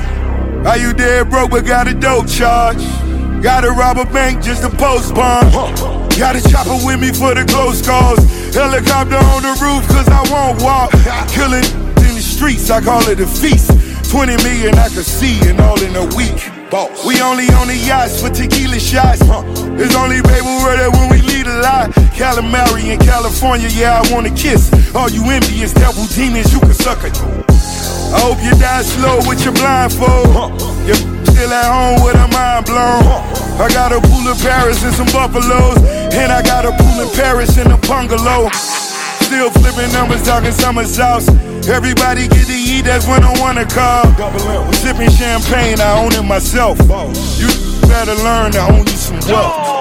Are 0.66 0.78
you 0.78 0.94
dead 0.94 1.28
broke 1.28 1.50
but 1.50 1.66
got 1.66 1.86
a 1.86 1.94
dope 1.94 2.28
charge? 2.28 2.82
Gotta 3.46 3.70
rob 3.70 3.96
a 3.96 4.04
bank 4.04 4.42
just 4.42 4.62
to 4.62 4.68
post 4.68 5.14
bomb. 5.14 5.48
Got 6.18 6.34
a 6.34 6.42
chopper 6.50 6.84
with 6.84 6.98
me 6.98 7.12
for 7.12 7.32
the 7.32 7.44
close 7.44 7.80
calls. 7.80 8.18
Helicopter 8.52 9.14
on 9.14 9.42
the 9.42 9.54
roof, 9.62 9.86
cause 9.86 10.08
I 10.08 10.20
won't 10.32 10.60
walk. 10.60 10.90
Killing 11.28 11.62
in 11.62 12.16
the 12.16 12.20
streets, 12.20 12.70
I 12.70 12.80
call 12.80 13.08
it 13.08 13.20
a 13.20 13.26
feast. 13.26 13.70
20 14.10 14.36
million 14.42 14.74
I 14.74 14.88
could 14.88 15.06
see, 15.06 15.38
and 15.48 15.60
all 15.60 15.80
in 15.80 15.94
a 15.94 16.06
week. 16.16 16.55
Boss. 16.70 17.06
We 17.06 17.20
only 17.22 17.46
on 17.54 17.68
the 17.68 17.76
yachts 17.76 18.20
for 18.20 18.30
tequila 18.30 18.80
shots. 18.80 19.22
It's 19.78 19.94
only 19.94 20.20
baby 20.22 20.50
word 20.64 20.82
when 20.98 21.10
we 21.10 21.22
lead 21.22 21.46
a 21.46 21.62
lie. 21.62 21.88
Calamari 22.18 22.90
in 22.90 22.98
California, 22.98 23.68
yeah, 23.70 24.02
I 24.02 24.12
wanna 24.12 24.34
kiss. 24.34 24.72
All 24.94 25.08
you 25.08 25.22
envious 25.30 25.72
devil 25.72 26.04
demons, 26.06 26.52
you 26.52 26.58
can 26.60 26.74
suck 26.74 27.04
it. 27.04 27.14
I 28.10 28.18
hope 28.18 28.42
you 28.42 28.50
die 28.58 28.82
slow 28.82 29.18
with 29.28 29.44
your 29.44 29.54
blindfold. 29.54 30.58
You're 30.86 30.98
still 31.26 31.52
at 31.52 31.70
home 31.70 32.02
with 32.04 32.16
a 32.16 32.26
mind 32.34 32.66
blown. 32.66 33.02
I 33.62 33.68
got 33.70 33.92
a 33.92 34.00
pool 34.00 34.26
in 34.26 34.36
Paris 34.38 34.82
and 34.82 34.94
some 34.94 35.10
buffaloes. 35.14 35.78
And 36.14 36.32
I 36.32 36.42
got 36.42 36.64
a 36.64 36.72
pool 36.72 37.00
in 37.00 37.10
Paris 37.14 37.58
and 37.58 37.72
a 37.72 37.78
bungalow. 37.86 38.50
Still 39.26 39.50
flipping 39.50 39.92
numbers, 39.92 40.22
talking 40.22 40.52
summer 40.52 40.84
sauce. 40.84 41.28
Everybody 41.68 42.28
get 42.28 42.46
to 42.46 42.54
eat, 42.54 42.82
that's 42.82 43.06
when 43.06 43.22
I 43.24 43.32
wanna 43.40 43.66
call. 43.66 44.04
Sipping 44.74 45.10
champagne, 45.10 45.80
I 45.80 45.98
own 45.98 46.12
it 46.12 46.22
myself. 46.22 46.78
You 47.36 47.48
better 47.88 48.14
learn 48.22 48.52
to 48.52 48.60
own 48.70 48.86
you 48.86 48.96
some 48.96 49.18
wealth. 49.28 49.74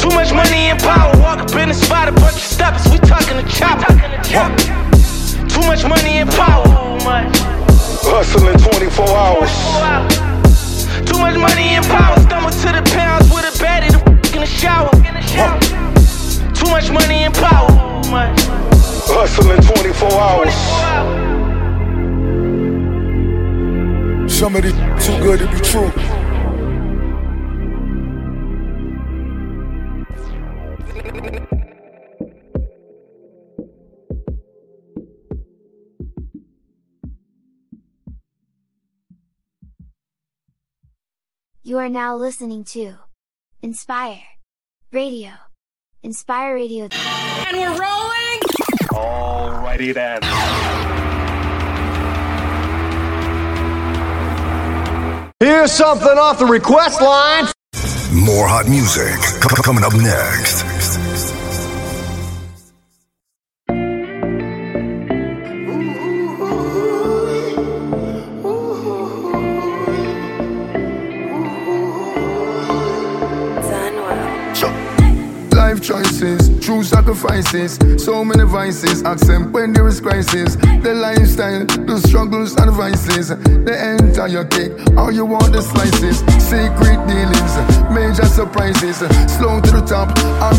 Too 0.00 0.08
much 0.10 0.32
money 0.32 0.70
and 0.72 0.80
power. 0.80 1.12
Walk 1.20 1.40
up 1.40 1.52
in 1.56 1.68
the 1.68 1.74
spot, 1.74 2.08
a 2.08 2.12
bunch 2.12 2.34
of 2.36 2.40
steppers. 2.40 2.88
We 2.90 2.98
talking 2.98 3.36
the 3.36 3.42
chopper. 3.48 3.92
Too 5.48 5.60
much 5.66 5.84
money 5.84 6.18
and 6.18 6.30
power. 6.30 6.64
Hustling 8.08 8.56
24 8.56 9.06
hours. 9.08 9.52
Too 11.04 11.18
much 11.18 11.36
money 11.36 11.76
and 11.76 11.84
power. 11.86 12.18
Stumble 12.20 12.50
to 12.50 12.68
the 12.72 12.82
pounds 12.94 13.28
with 13.30 13.44
a 13.44 13.52
baddie 13.62 13.90
to 13.90 13.98
f- 13.98 14.34
in 14.34 14.40
the 14.40 14.46
shower. 14.46 14.90
Too 16.54 16.70
much 16.70 16.90
money 16.90 17.24
and 17.24 17.34
power. 17.34 17.97
Hustling 18.10 19.60
24 19.60 20.12
hours. 20.12 20.54
Some 24.32 24.56
of 24.56 24.64
it 24.64 24.72
too 25.02 25.18
good 25.22 25.40
to 25.40 25.46
be 25.46 25.60
true. 25.60 25.92
You 41.62 41.76
are 41.76 41.90
now 41.90 42.16
listening 42.16 42.64
to 42.64 42.94
Enspire 43.62 44.22
Radio. 44.90 45.47
Enspire 46.04 46.54
Radio. 46.54 46.84
And 46.92 47.56
we're 47.56 47.70
rolling! 47.70 48.40
Alrighty 48.92 49.92
then. 49.92 50.22
Here's 55.40 55.72
something 55.72 56.18
off 56.18 56.38
the 56.38 56.46
request 56.46 57.00
line. 57.00 57.44
More 58.12 58.46
hot 58.48 58.68
music 58.68 59.18
c- 59.18 59.62
coming 59.62 59.84
up 59.84 59.94
next. 59.94 60.64
Choices, 75.88 76.50
true 76.60 76.84
sacrifices, 76.84 77.78
so 77.96 78.22
many 78.22 78.44
vices. 78.44 79.02
Accent 79.04 79.52
when 79.52 79.72
there 79.72 79.88
is 79.88 80.00
crisis. 80.02 80.56
The 80.84 80.92
lifestyle, 80.92 81.64
the 81.64 81.98
struggles 82.06 82.54
and 82.56 82.70
vices. 82.72 83.28
The 83.28 83.96
entire 83.96 84.44
cake, 84.44 84.72
all 84.98 85.10
you 85.10 85.24
want 85.24 85.52
the 85.52 85.62
slices. 85.62 86.18
Secret 86.36 87.00
dealings, 87.08 87.54
major 87.88 88.28
surprises. 88.28 88.98
Slow 89.32 89.60
to 89.62 89.70
the 89.70 89.84
top, 89.88 90.12
a 90.44 90.52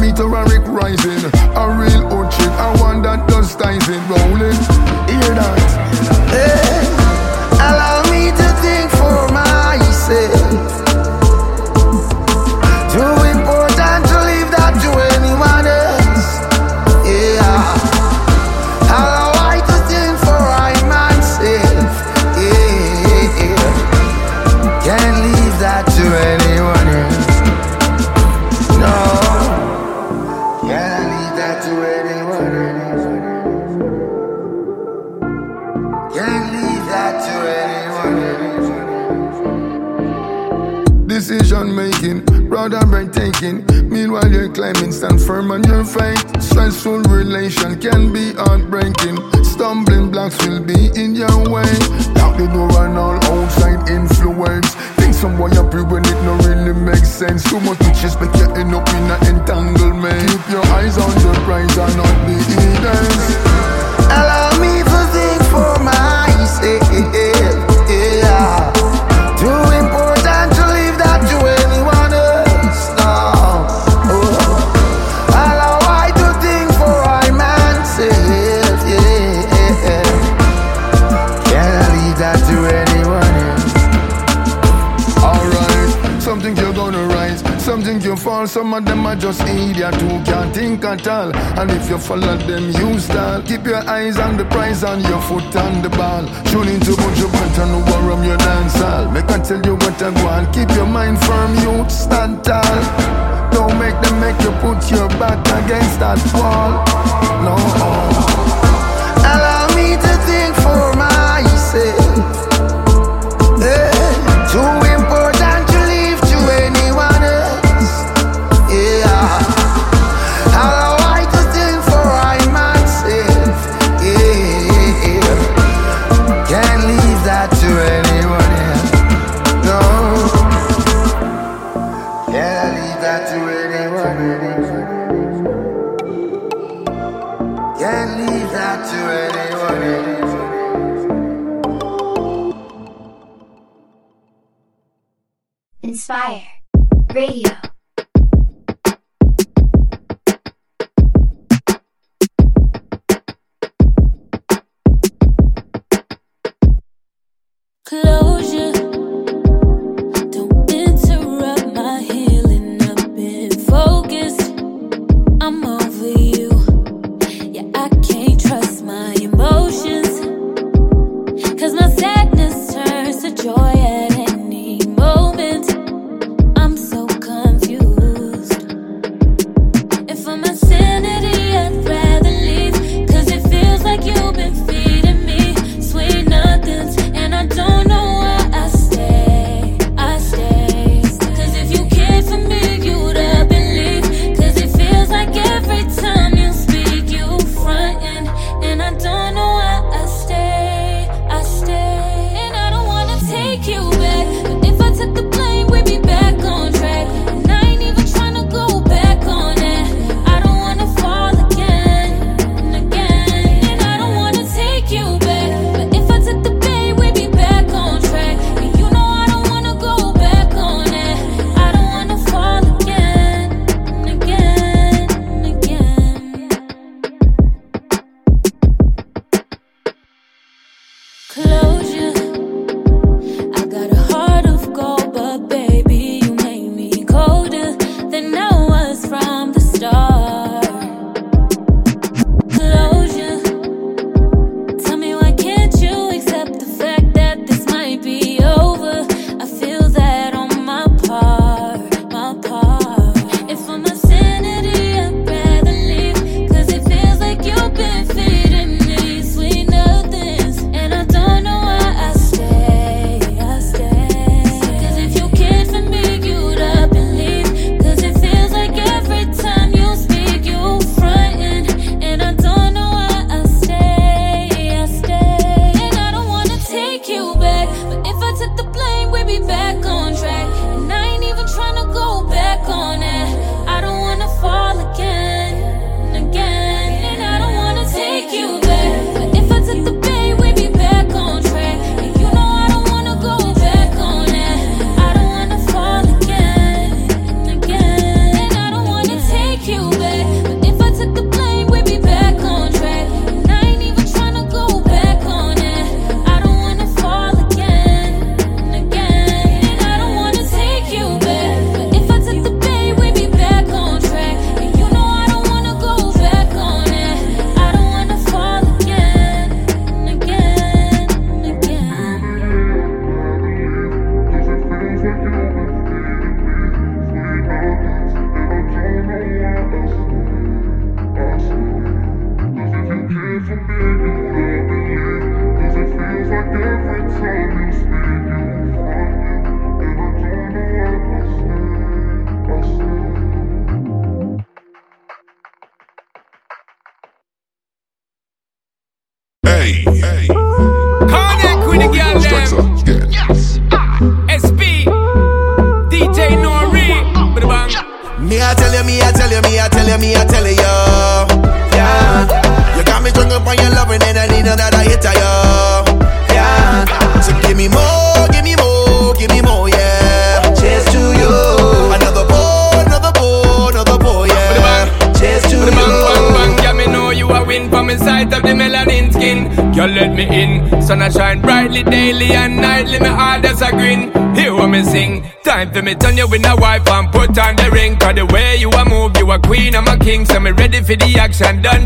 Rick 0.50 0.66
rising. 0.66 1.22
A 1.54 1.66
real 1.78 2.04
old 2.12 2.32
chick, 2.32 2.54
I 2.58 2.76
want 2.82 3.04
that 3.04 3.28
does 3.30 3.56
ties 3.56 3.88
in 3.88 4.02
rolling. 4.10 4.58
Hear 5.06 5.36
that? 5.38 5.58
Hey, 6.34 6.90
allow 7.54 7.99
making, 42.70 42.80
rather 42.80 42.86
breathtaking. 42.88 43.90
Meanwhile, 43.90 44.32
you're 44.32 44.50
climbing, 44.50 44.92
stand 44.92 45.22
firm 45.22 45.52
on 45.52 45.64
your 45.64 45.84
faith. 45.84 46.42
Stressful 46.42 47.02
relation 47.04 47.80
can 47.80 48.14
be 48.14 48.34
heartbreaking. 48.34 49.18
Stumbling 49.44 50.12
blocks 50.12 50.38
will 50.46 50.62
be 50.62 50.90
in 50.96 51.16
your 51.16 51.38
way. 51.50 51.70
Lock 52.16 52.38
the 52.38 52.50
door 52.54 52.86
and 52.86 52.98
all 52.98 53.18
outside 53.26 53.90
influence. 53.90 54.76
Think 54.98 55.14
some 55.14 55.38
boy 55.38 55.50
up 55.52 55.74
here 55.74 55.84
when 55.84 56.06
it 56.06 56.22
no 56.24 56.36
really 56.48 56.74
makes 56.74 57.10
sense. 57.10 57.44
Too 57.44 57.60
much 57.62 57.78
bitches 57.80 58.20
make 58.22 58.36
you 58.38 58.50
end 58.56 58.74
up 58.74 58.88
in 58.90 59.12
an 59.12 59.36
entanglement. 59.36 60.30
Keep 60.30 60.50
your 60.50 60.66
eyes 60.78 60.98
on 60.98 61.14
the 61.24 61.34
prize 61.46 61.78
and 61.78 61.98
not 61.98 62.16
the 62.28 62.38
eaters. 62.60 63.36
Allow 64.10 64.50
me 64.60 64.84
to 64.84 65.00
think 65.14 65.42
for 65.52 65.84
myself. 65.84 67.29
Some 88.60 88.74
of 88.74 88.84
them 88.84 89.06
are 89.06 89.16
just 89.16 89.40
idiot 89.44 89.96
who 89.96 90.22
can't 90.26 90.54
think 90.54 90.84
at 90.84 91.08
all. 91.08 91.34
And 91.34 91.72
if 91.72 91.90
you 91.90 91.98
follow 91.98 92.36
them, 92.36 92.66
you 92.72 93.00
stall. 93.00 93.42
Keep 93.44 93.64
your 93.64 93.88
eyes 93.88 94.18
on 94.18 94.36
the 94.36 94.44
prize 94.44 94.84
and 94.84 95.02
your 95.04 95.22
foot 95.22 95.56
on 95.56 95.82
the 95.82 95.88
ball. 95.88 96.28
Tune 96.52 96.68
into 96.68 96.94
Bunch 96.98 97.22
of 97.22 97.32
Bunt 97.32 97.58
and 97.58 97.88
warm 97.88 98.22
your 98.26 98.36
dance 98.36 98.76
hall. 98.76 99.10
Make 99.12 99.32
I 99.32 99.40
tell 99.40 99.66
you 99.66 99.76
what 99.76 100.04
I 100.04 100.10
want. 100.26 100.54
Keep 100.54 100.72
your 100.72 100.88
mind 100.88 101.18
firm, 101.24 101.56
you 101.64 101.90
stand 101.90 102.44
tall. 102.44 103.50
Don't 103.54 103.80
make 103.80 103.96
them 104.02 104.20
make 104.20 104.40
you 104.44 104.52
put 104.60 104.92
your 104.92 105.08
back 105.16 105.40
against 105.64 105.98
that 106.02 106.20
wall. 106.36 106.84
No. 107.46 107.99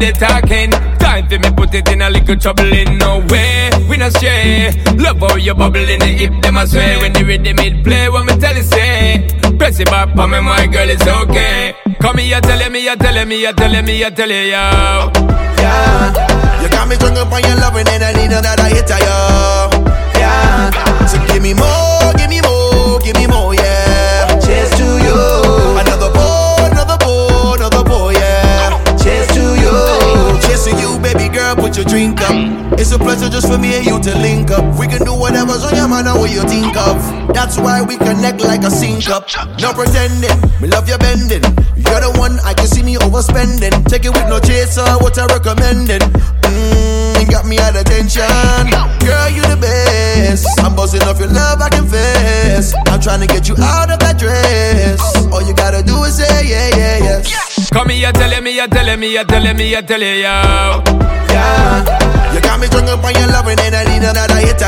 Done 0.04 0.14
talking. 0.14 0.72
Time 1.00 1.28
for 1.28 1.40
me 1.40 1.50
put 1.56 1.74
it 1.74 1.90
in 1.90 2.02
a 2.02 2.10
little 2.10 2.36
trouble 2.36 2.72
in 2.74 2.98
no 2.98 3.20
way. 3.30 3.70
We 3.90 3.98
not 3.98 4.12
stray. 4.14 4.72
Love 4.98 5.20
how 5.20 5.36
you 5.36 5.54
bubble 5.54 5.90
in 5.90 6.00
the 6.00 6.06
hip, 6.06 6.42
them 6.42 6.58
I 6.58 6.66
swear. 6.66 7.00
When 7.00 7.14
the 7.14 7.24
rhythm 7.24 7.60
it 7.60 7.84
play, 7.84 8.10
what 8.10 8.26
me 8.26 8.36
tell 8.38 8.56
you 8.56 8.64
say. 8.64 9.28
Press 9.58 9.80
it 9.80 9.88
back 9.88 10.16
on 10.18 10.32
me, 10.32 10.42
my 10.42 10.66
girl, 10.68 10.90
it's 10.90 11.06
okay. 11.08 11.76
Come 12.02 12.18
here, 12.18 12.42
tell 12.42 12.70
me, 12.70 12.84
you 12.84 12.96
tell 12.98 13.26
me, 13.26 13.42
you 13.42 13.54
tell 13.54 13.84
me, 13.84 14.00
you 14.00 14.10
tell 14.12 14.30
you, 14.30 14.52
yo. 14.52 15.12
Yeah. 15.62 16.62
You 16.62 16.70
got 16.70 16.88
me 16.88 16.96
drunk 16.98 17.18
up 17.18 17.32
on 17.32 17.42
your 17.44 17.56
loving 17.58 17.88
and 17.88 18.04
I 18.04 18.12
need 18.14 18.32
another 18.32 18.68
hit 18.68 18.92
of 18.92 19.00
you. 19.00 19.94
Yeah. 20.20 21.06
So 21.08 21.18
give 21.28 21.42
me 21.42 21.54
more, 21.54 21.93
drink 31.94 32.20
up. 32.22 32.34
It's 32.82 32.92
a 32.92 32.98
pleasure 32.98 33.30
just 33.30 33.46
for 33.46 33.60
me 33.60 33.78
and 33.78 33.86
you 33.86 34.02
to 34.02 34.18
link 34.18 34.50
up. 34.50 34.66
We 34.80 34.88
can 34.88 35.06
do 35.06 35.14
whatever's 35.14 35.64
on 35.64 35.76
your 35.76 35.88
mind 35.88 36.08
and 36.08 36.18
what 36.18 36.32
you 36.34 36.42
think 36.50 36.76
of. 36.76 36.98
That's 37.38 37.58
why 37.60 37.84
we 37.84 37.98
connect 37.98 38.42
like 38.42 38.64
a 38.64 38.72
sync 38.72 39.10
up. 39.10 39.30
No 39.62 39.74
pretending, 39.78 40.34
me 40.60 40.68
love 40.74 40.90
your 40.90 40.98
bending. 40.98 41.46
You're 41.78 42.02
the 42.02 42.12
one 42.18 42.40
I 42.42 42.56
can 42.56 42.66
see 42.66 42.82
me 42.82 42.96
overspending. 42.98 43.86
Take 43.86 44.06
it 44.06 44.14
with 44.18 44.26
no 44.26 44.40
chaser, 44.40 44.90
what 45.06 45.20
I 45.22 45.30
recommending. 45.30 46.02
Mmm, 46.42 47.30
got 47.30 47.46
me 47.46 47.60
at 47.60 47.78
attention. 47.78 48.26
Girl, 49.06 49.30
you 49.30 49.46
the 49.46 49.60
best. 49.62 50.50
I'm 50.66 50.76
buzzing 50.76 51.04
off 51.04 51.20
your 51.20 51.30
love, 51.30 51.62
I 51.62 51.70
confess. 51.70 52.74
I'm 52.90 53.02
trying 53.02 53.22
to 53.22 53.28
get 53.28 53.48
you 53.48 53.54
out 53.62 53.94
of 53.94 54.00
that 54.00 54.18
dress. 54.18 54.98
All 55.32 55.46
you 55.46 55.54
gotta 55.54 55.84
do 55.84 56.02
is 56.10 56.18
say 56.18 56.50
yeah, 56.50 56.70
yeah, 56.74 57.22
yes. 57.22 57.43
Come 57.74 57.90
here, 57.90 58.12
tell 58.12 58.42
me, 58.42 58.52
you 58.56 58.68
tell 58.68 58.98
me, 58.98 59.14
you 59.14 59.24
tell 59.26 59.54
me, 59.56 59.70
you 59.72 59.82
tell 59.82 60.00
you, 60.00 60.06
yo. 60.06 60.84
Yeah. 61.34 62.34
You 62.34 62.40
got 62.42 62.60
me 62.60 62.68
drunk 62.68 62.90
up 62.90 63.04
on 63.04 63.14
your 63.16 63.28
loving 63.28 63.60
and 63.60 63.76
I 63.76 63.84
need 63.86 64.04
another 64.04 64.38
hit 64.38 64.62
you. 64.62 64.68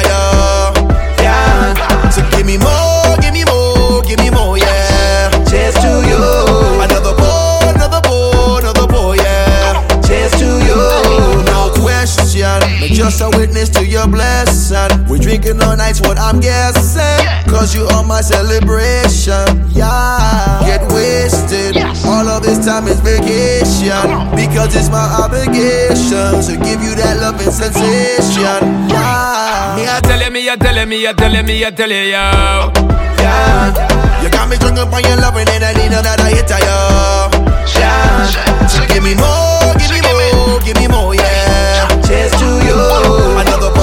Yeah. 1.22 2.10
So 2.10 2.22
give 2.32 2.45
me 2.48 2.57
more, 2.57 3.15
give 3.22 3.34
me 3.34 3.44
more, 3.45 4.02
give 4.02 4.18
me 4.18 4.32
more, 4.32 4.57
yeah. 4.57 4.74
Question, 12.36 12.80
but 12.80 12.90
just 12.90 13.22
a 13.22 13.30
witness 13.38 13.70
to 13.70 13.86
your 13.86 14.07
blessing. 14.07 15.06
We're 15.07 15.20
drinking 15.20 15.62
all 15.62 15.76
night's 15.78 16.02
what 16.02 16.20
I'm 16.20 16.40
guessing. 16.40 17.26
Cause 17.48 17.76
you 17.76 17.86
are 17.95 18.03
my 18.03 18.22
celebration, 18.22 19.45
yeah. 19.72 20.60
Get 20.66 20.82
wasted. 20.91 21.78
All 22.06 22.28
of 22.28 22.44
this 22.44 22.66
time 22.66 22.88
is 22.88 22.99
vacation. 22.99 24.36
Because 24.36 24.76
it's 24.76 24.90
my 24.90 25.06
obligation 25.24 26.41
to 26.44 26.53
give 26.64 26.82
you 26.84 26.95
that 26.95 27.18
love 27.22 27.40
and 27.40 27.53
sensation, 27.53 28.60
yeah. 28.90 29.76
Me, 29.78 29.88
I 29.88 29.99
tell 30.03 30.22
you, 30.22 30.32
me, 30.32 30.49
I 30.49 30.56
tell 30.56 30.76
you, 30.76 30.86
me, 30.86 31.07
I 31.07 31.14
tell 31.14 31.34
you, 31.34 31.44
me, 31.44 31.66
I 31.66 31.72
tell 31.72 31.90
you, 31.90 31.95
yo. 31.95 32.72
Yeah. 33.20 34.22
You 34.22 34.30
got 34.30 34.49
me 34.49 34.57
drunk 34.57 34.78
up 34.78 34.91
on 34.91 35.03
your 35.03 35.18
loving 35.18 35.48
and 35.49 35.64
I 35.64 35.74
need 35.74 35.94
another 35.94 36.28
hit 36.28 36.52
of 36.52 36.60
you. 36.60 37.45
Yeah. 37.80 38.68
So 38.68 38.86
give 38.88 39.03
me 39.03 39.16
more, 39.16 39.74
give 39.80 39.91
me 39.91 40.02
more, 40.02 40.60
give 40.62 40.78
me 40.78 40.88
more, 40.88 41.16
yeah. 41.16 41.74
You. 42.76 43.15
Another 43.38 43.74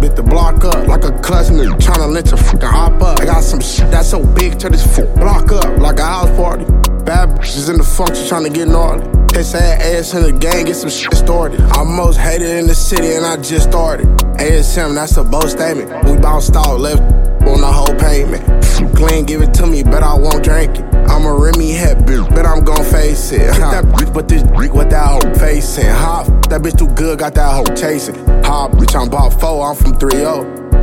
beat 0.00 0.16
the 0.16 0.22
block 0.22 0.64
up 0.64 0.86
like 0.88 1.04
a 1.04 1.10
trying 1.20 2.00
to 2.00 2.06
lynch 2.06 2.32
a 2.32 2.36
fucking 2.36 2.60
hop 2.60 3.02
up. 3.02 3.20
I 3.20 3.24
got 3.26 3.42
some 3.42 3.60
shit 3.60 3.90
that's 3.90 4.10
so 4.10 4.24
big 4.24 4.58
to 4.60 4.70
this 4.70 4.84
fool. 4.96 5.12
Block 5.16 5.52
up 5.52 5.78
like 5.78 5.98
a 5.98 6.06
house 6.06 6.30
party. 6.36 6.64
Bad 7.04 7.30
bitches 7.30 7.68
in 7.68 7.76
the 7.76 7.84
function 7.84 8.26
trying 8.26 8.44
to 8.44 8.50
get 8.50 8.68
gnarly. 8.68 9.06
They 9.32 9.42
say 9.42 9.58
ass 9.58 10.14
in 10.14 10.22
the 10.22 10.32
gang, 10.32 10.64
get 10.66 10.76
some 10.76 10.90
shit 10.90 11.14
started. 11.14 11.60
I'm 11.60 11.94
most 11.94 12.18
hated 12.18 12.50
in 12.50 12.66
the 12.66 12.74
city 12.74 13.14
and 13.14 13.24
I 13.26 13.36
just 13.36 13.68
started. 13.68 14.06
ASM, 14.38 14.94
that's 14.94 15.16
a 15.16 15.24
bold 15.24 15.50
statement. 15.50 15.90
We 16.04 16.16
bounced 16.16 16.56
out, 16.56 16.80
left 16.80 17.02
on 17.02 17.60
the 17.60 17.72
whole 17.72 17.94
payment. 17.96 18.44
Clean, 18.96 19.24
give 19.24 19.42
it 19.42 19.52
to 19.54 19.66
me, 19.66 19.82
but 19.82 20.02
I 20.02 20.14
won't 20.14 20.42
drink 20.42 20.78
it. 20.78 20.84
I'm 21.08 21.26
a 21.26 21.34
Remy 21.34 21.72
head 21.72 21.98
bitch, 21.98 22.28
but 22.34 22.46
I'm 22.46 22.64
gon' 22.64 22.84
face 22.84 23.32
it. 23.32 23.40
That 23.40 23.84
bitch, 23.84 24.12
but 24.12 24.28
this 24.28 24.42
brick 24.42 24.72
with 24.72 24.90
that 24.90 25.06
hoe 25.06 25.34
facing. 25.34 25.86
Hop, 25.86 26.26
that 26.48 26.62
bitch 26.62 26.78
too 26.78 26.88
good, 26.94 27.18
got 27.18 27.34
that 27.34 27.52
hoe 27.52 27.74
chasing. 27.74 28.29
Hop, 28.50 28.72
bitch, 28.72 29.00
I'm 29.00 29.06
about 29.06 29.40
four, 29.40 29.64
I'm 29.64 29.76
from 29.76 29.94
3 29.94 30.24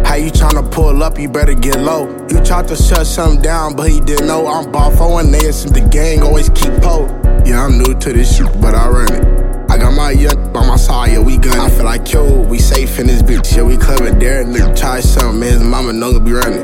How 0.08 0.16
you 0.16 0.32
tryna 0.32 0.72
pull 0.72 1.04
up, 1.04 1.20
you 1.20 1.28
better 1.28 1.54
get 1.54 1.78
low. 1.82 2.08
You 2.30 2.42
tried 2.42 2.70
to 2.70 2.78
shut 2.78 3.06
something 3.06 3.42
down, 3.42 3.76
but 3.76 3.90
he 3.90 4.00
didn't 4.00 4.26
know. 4.26 4.48
I'm 4.48 4.70
about 4.70 4.98
four 4.98 5.20
and 5.20 5.34
they 5.34 5.40
the 5.40 5.86
gang 5.92 6.22
always 6.24 6.48
keep 6.48 6.72
po. 6.82 7.08
Yeah, 7.46 7.66
I'm 7.66 7.78
new 7.78 7.94
to 7.94 8.14
this 8.14 8.38
shit, 8.38 8.48
but 8.62 8.74
I 8.74 8.88
run 8.88 9.12
it. 9.12 9.70
I 9.70 9.78
got 9.78 9.94
my 9.94 10.12
young 10.12 10.56
on 10.56 10.66
my 10.66 10.78
side, 10.78 11.12
yeah, 11.12 11.20
we 11.20 11.38
gun. 11.38 11.60
I 11.60 11.70
feel 11.70 11.84
like 11.84 12.10
yo, 12.10 12.40
we 12.44 12.58
safe 12.58 13.00
in 13.00 13.08
this 13.08 13.22
bitch, 13.22 13.58
yeah, 13.58 13.64
we 13.64 13.76
clever 13.76 14.12
there. 14.12 14.46
Nigga, 14.46 14.74
try 14.80 15.02
something, 15.02 15.38
man, 15.38 15.52
his 15.52 15.62
mama 15.62 15.92
know 15.92 16.18
be 16.22 16.32
running. 16.32 16.64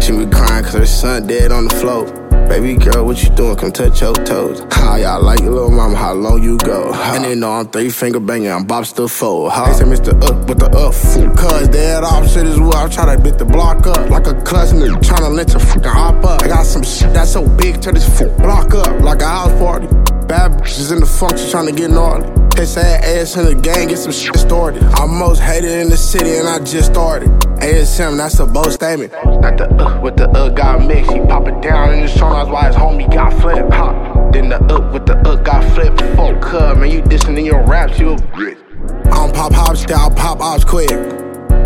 She 0.00 0.10
be 0.10 0.26
crying 0.28 0.64
cause 0.64 0.74
her 0.74 0.84
son 0.84 1.28
dead 1.28 1.52
on 1.52 1.68
the 1.68 1.74
floor. 1.76 2.19
Baby 2.50 2.74
girl, 2.74 3.06
what 3.06 3.22
you 3.22 3.30
doing? 3.30 3.54
Come 3.54 3.70
touch 3.70 4.00
your 4.00 4.12
toes. 4.12 4.66
How 4.72 4.96
y'all 4.96 5.22
like 5.22 5.38
your 5.38 5.52
little 5.52 5.70
mama? 5.70 5.94
How 5.96 6.14
long 6.14 6.42
you 6.42 6.58
go? 6.58 6.92
And 6.92 7.24
they 7.24 7.36
know 7.36 7.52
I'm 7.52 7.68
three 7.68 7.90
finger 7.90 8.18
banging, 8.18 8.50
I'm 8.50 8.64
Bob 8.64 8.86
still 8.86 9.06
fold. 9.06 9.52
They 9.52 9.72
say 9.72 9.84
Mr. 9.84 10.20
Up 10.24 10.48
with 10.48 10.58
the 10.58 10.66
up 10.66 10.92
fool. 10.92 11.30
Cuz 11.36 11.68
dead 11.68 12.02
opposite 12.02 12.48
is 12.48 12.58
what 12.58 12.74
I'm 12.74 12.90
trying 12.90 13.16
to 13.16 13.22
beat 13.22 13.38
the 13.38 13.44
block 13.44 13.86
up 13.86 14.10
like 14.10 14.26
a 14.26 14.34
clutch 14.42 14.70
nigga 14.70 15.00
trying 15.00 15.22
to 15.22 15.28
lynch 15.28 15.54
a 15.54 15.60
fucking 15.60 15.84
hop 15.84 16.24
up. 16.24 16.42
I 16.42 16.48
got 16.48 16.66
some 16.66 16.82
shit 16.82 17.14
that's 17.14 17.30
so 17.32 17.46
big 17.46 17.80
to 17.82 17.92
this 17.92 18.18
fool. 18.18 18.34
Block 18.38 18.74
up 18.74 19.00
like 19.00 19.22
a 19.22 19.28
house 19.28 19.56
party. 19.60 19.86
Bad 20.26 20.58
bitches 20.58 20.90
in 20.90 20.98
the 20.98 21.06
function 21.06 21.48
trying 21.50 21.66
to 21.66 21.72
get 21.72 21.92
gnarly. 21.92 22.39
They 22.56 22.66
say 22.66 22.96
ass 23.02 23.36
in 23.36 23.46
the 23.46 23.54
gang, 23.54 23.88
get 23.88 23.98
some 23.98 24.12
shit 24.12 24.36
started. 24.36 24.82
I'm 24.94 25.18
most 25.18 25.40
hated 25.40 25.70
in 25.70 25.88
the 25.88 25.96
city 25.96 26.36
and 26.36 26.46
I 26.46 26.58
just 26.58 26.92
started. 26.92 27.28
ASM, 27.60 28.16
that's 28.16 28.38
a 28.38 28.46
bold 28.46 28.72
statement. 28.72 29.12
Got 29.12 29.56
the 29.58 29.70
uh 29.82 30.00
with 30.00 30.16
the 30.16 30.28
uh 30.30 30.48
got 30.50 30.86
mixed. 30.86 31.10
He 31.10 31.20
pop 31.20 31.46
it 31.48 31.60
down 31.62 31.92
in 31.94 32.00
the 32.00 32.08
song, 32.08 32.32
that's 32.32 32.50
why 32.50 32.66
his 32.66 32.76
homie 32.76 33.10
got 33.12 33.32
flipped. 33.40 33.72
Huh? 33.72 34.30
Then 34.32 34.48
the 34.50 34.56
up 34.64 34.92
with 34.92 35.06
the 35.06 35.16
uh 35.16 35.36
got 35.36 35.62
flipped. 35.74 36.00
Fuck, 36.16 36.40
cuz, 36.42 36.78
man, 36.78 36.90
you 36.90 37.02
dissing 37.02 37.38
in 37.38 37.44
your 37.44 37.64
raps, 37.66 37.98
you 37.98 38.12
a 38.12 38.16
bitch. 38.16 38.58
I 39.06 39.10
don't 39.10 39.34
pop 39.34 39.52
hops, 39.52 39.80
style, 39.80 40.10
pop 40.10 40.40
ops 40.40 40.64
quick. 40.64 40.90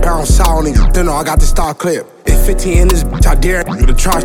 Pound 0.02 0.28
sound, 0.28 0.66
nigga, 0.66 0.92
then 0.92 1.08
I 1.08 1.22
got 1.24 1.40
the 1.40 1.46
stock 1.46 1.78
clip. 1.78 2.06
It's 2.26 2.46
15 2.46 2.78
in 2.78 2.88
this 2.88 3.04
bitch, 3.04 3.26
I 3.26 3.34
dare 3.34 3.64
you 3.76 3.86
to 3.86 3.94
try. 3.94 4.22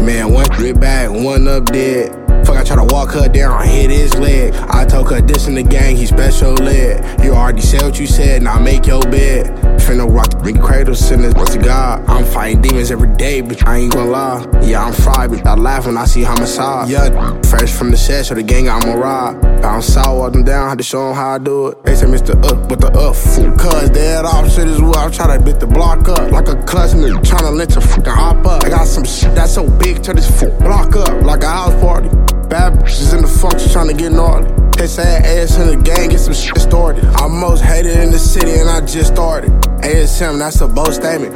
Man, 0.00 0.32
one 0.32 0.46
drip 0.50 0.80
back, 0.80 1.10
one 1.10 1.46
up 1.48 1.66
dead. 1.66 2.23
Fuck, 2.44 2.56
I 2.56 2.64
try 2.64 2.76
to 2.76 2.94
walk 2.94 3.12
her 3.12 3.28
down, 3.28 3.52
I 3.52 3.66
hit 3.66 3.90
his 3.90 4.14
leg. 4.16 4.54
I 4.54 4.84
told 4.84 5.10
her 5.10 5.20
this 5.20 5.46
in 5.46 5.54
the 5.54 5.62
gang, 5.62 5.96
he 5.96 6.06
special 6.06 6.60
ed. 6.62 7.24
You 7.24 7.32
already 7.32 7.62
said 7.62 7.82
what 7.82 7.98
you 7.98 8.06
said, 8.06 8.42
now 8.42 8.58
make 8.58 8.86
your 8.86 9.02
bed. 9.02 9.46
Finna 9.80 10.10
rock 10.10 10.30
the 10.30 10.40
big 10.42 10.62
cradle, 10.62 10.94
send 10.94 11.24
it 11.24 11.34
to 11.34 11.58
God. 11.58 12.04
I'm 12.08 12.24
fighting 12.24 12.62
demons 12.62 12.90
every 12.90 13.14
day, 13.16 13.40
but 13.40 13.66
I 13.66 13.78
ain't 13.78 13.92
gonna 13.92 14.10
lie. 14.10 14.46
Yeah, 14.62 14.84
I'm 14.84 14.92
fried, 14.92 15.30
but 15.30 15.46
I 15.46 15.54
laugh 15.54 15.86
when 15.86 15.96
I 15.96 16.04
see 16.04 16.22
homicide. 16.22 16.88
Yeah, 16.88 17.40
fresh 17.42 17.72
from 17.72 17.90
the 17.90 17.96
set, 17.96 18.26
so 18.26 18.34
the 18.34 18.42
gang 18.42 18.68
I'm 18.68 18.88
a 18.88 18.96
ride. 18.96 19.40
Bounce 19.62 19.96
out, 19.96 20.16
walk 20.16 20.32
them 20.32 20.44
down, 20.44 20.68
had 20.68 20.78
to 20.78 20.84
show 20.84 21.08
them 21.08 21.16
how 21.16 21.34
I 21.34 21.38
do 21.38 21.68
it. 21.68 21.82
They 21.84 21.94
say 21.94 22.06
Mr. 22.06 22.34
Up 22.44 22.70
with 22.70 22.80
the 22.80 22.88
up, 22.92 23.16
fool. 23.16 23.52
Cuz 23.52 23.90
dead 23.90 24.24
off 24.24 24.50
shit 24.50 24.68
is 24.68 24.80
what 24.80 24.98
I'm 24.98 25.10
trying 25.10 25.38
to 25.38 25.44
beat 25.44 25.60
the 25.60 25.66
block 25.66 26.08
up. 26.08 26.30
Like 26.30 26.48
a 26.48 26.62
cousin, 26.64 27.00
trying 27.22 27.44
to 27.44 27.50
lynch 27.50 27.76
a 27.76 27.80
fucking 27.80 28.04
hop 28.04 28.46
up. 28.46 28.64
I 28.64 28.68
got 28.68 28.86
some 28.86 29.04
shit 29.04 29.34
that's 29.34 29.54
so 29.54 29.68
big, 29.78 30.02
turn 30.02 30.16
this 30.16 30.30
fool 30.40 30.50
block 30.60 30.96
up 30.96 31.22
like 31.24 31.42
a 31.42 31.48
house 31.48 31.74
party. 31.80 32.10
Bad 32.54 32.74
bitches 32.74 33.12
in 33.12 33.20
the 33.20 33.26
function 33.26 33.68
trying 33.72 33.88
to 33.88 33.94
get 33.94 34.12
gnarly. 34.12 34.48
They 34.78 34.86
say 34.86 35.02
ass 35.02 35.58
in 35.58 35.66
the 35.66 35.76
gang, 35.76 36.10
get 36.10 36.20
some 36.20 36.34
shit 36.34 36.56
started. 36.58 37.04
I'm 37.16 37.40
most 37.40 37.64
hated 37.64 37.98
in 37.98 38.12
the 38.12 38.18
city 38.20 38.52
and 38.60 38.70
I 38.70 38.80
just 38.86 39.12
started. 39.12 39.50
ASM, 39.82 40.38
that's 40.38 40.60
a 40.60 40.68
bold 40.68 40.94
statement. 40.94 41.34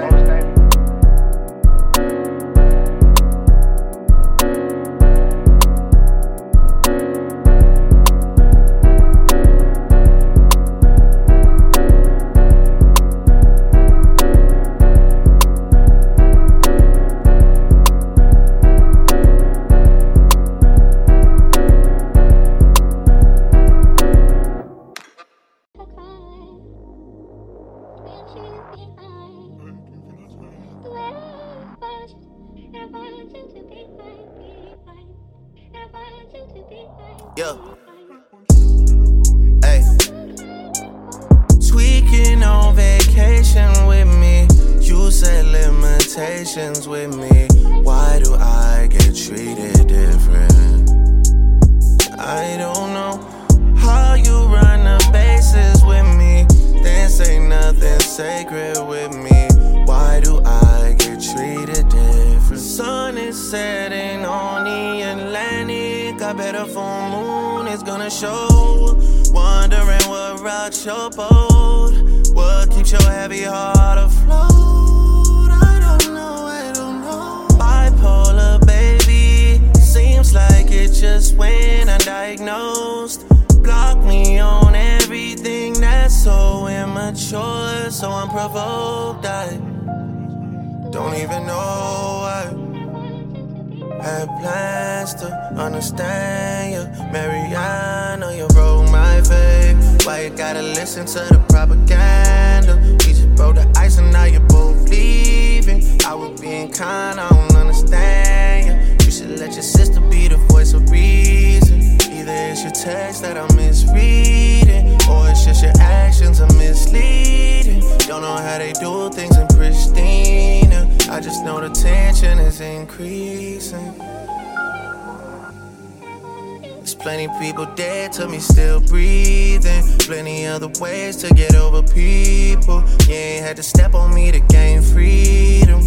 Me 128.39 128.43
still 128.43 128.81
breathing. 128.81 129.83
Plenty 129.99 130.47
other 130.47 130.71
ways 130.81 131.17
to 131.17 131.35
get 131.35 131.57
over 131.57 131.83
people. 131.83 132.85
You 133.09 133.15
ain't 133.15 133.45
had 133.45 133.57
to 133.57 133.63
step 133.63 133.95
on 133.95 134.15
me 134.15 134.31
to 134.31 134.39
gain 134.39 134.81
freedom. 134.83 135.81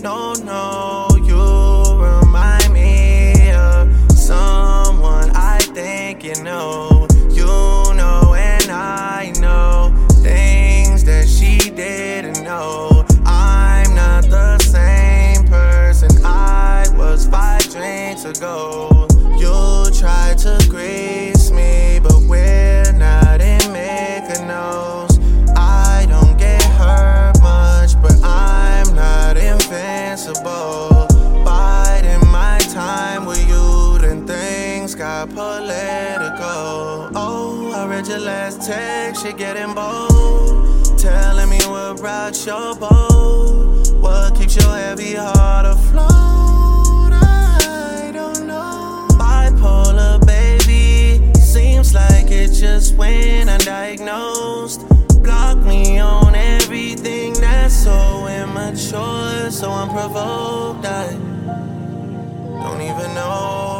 No, 0.00 0.32
no, 0.34 0.77
it 53.00 53.46
just 53.46 53.46
went 53.48 53.50
undiagnosed. 53.50 55.22
Block 55.22 55.58
me 55.58 55.98
on 55.98 56.34
everything 56.34 57.34
that's 57.34 57.74
so 57.74 58.26
immature, 58.26 59.50
so 59.50 59.70
unprovoked. 59.70 60.84
I 60.86 61.12
don't 62.62 62.80
even 62.80 63.14
know 63.14 63.77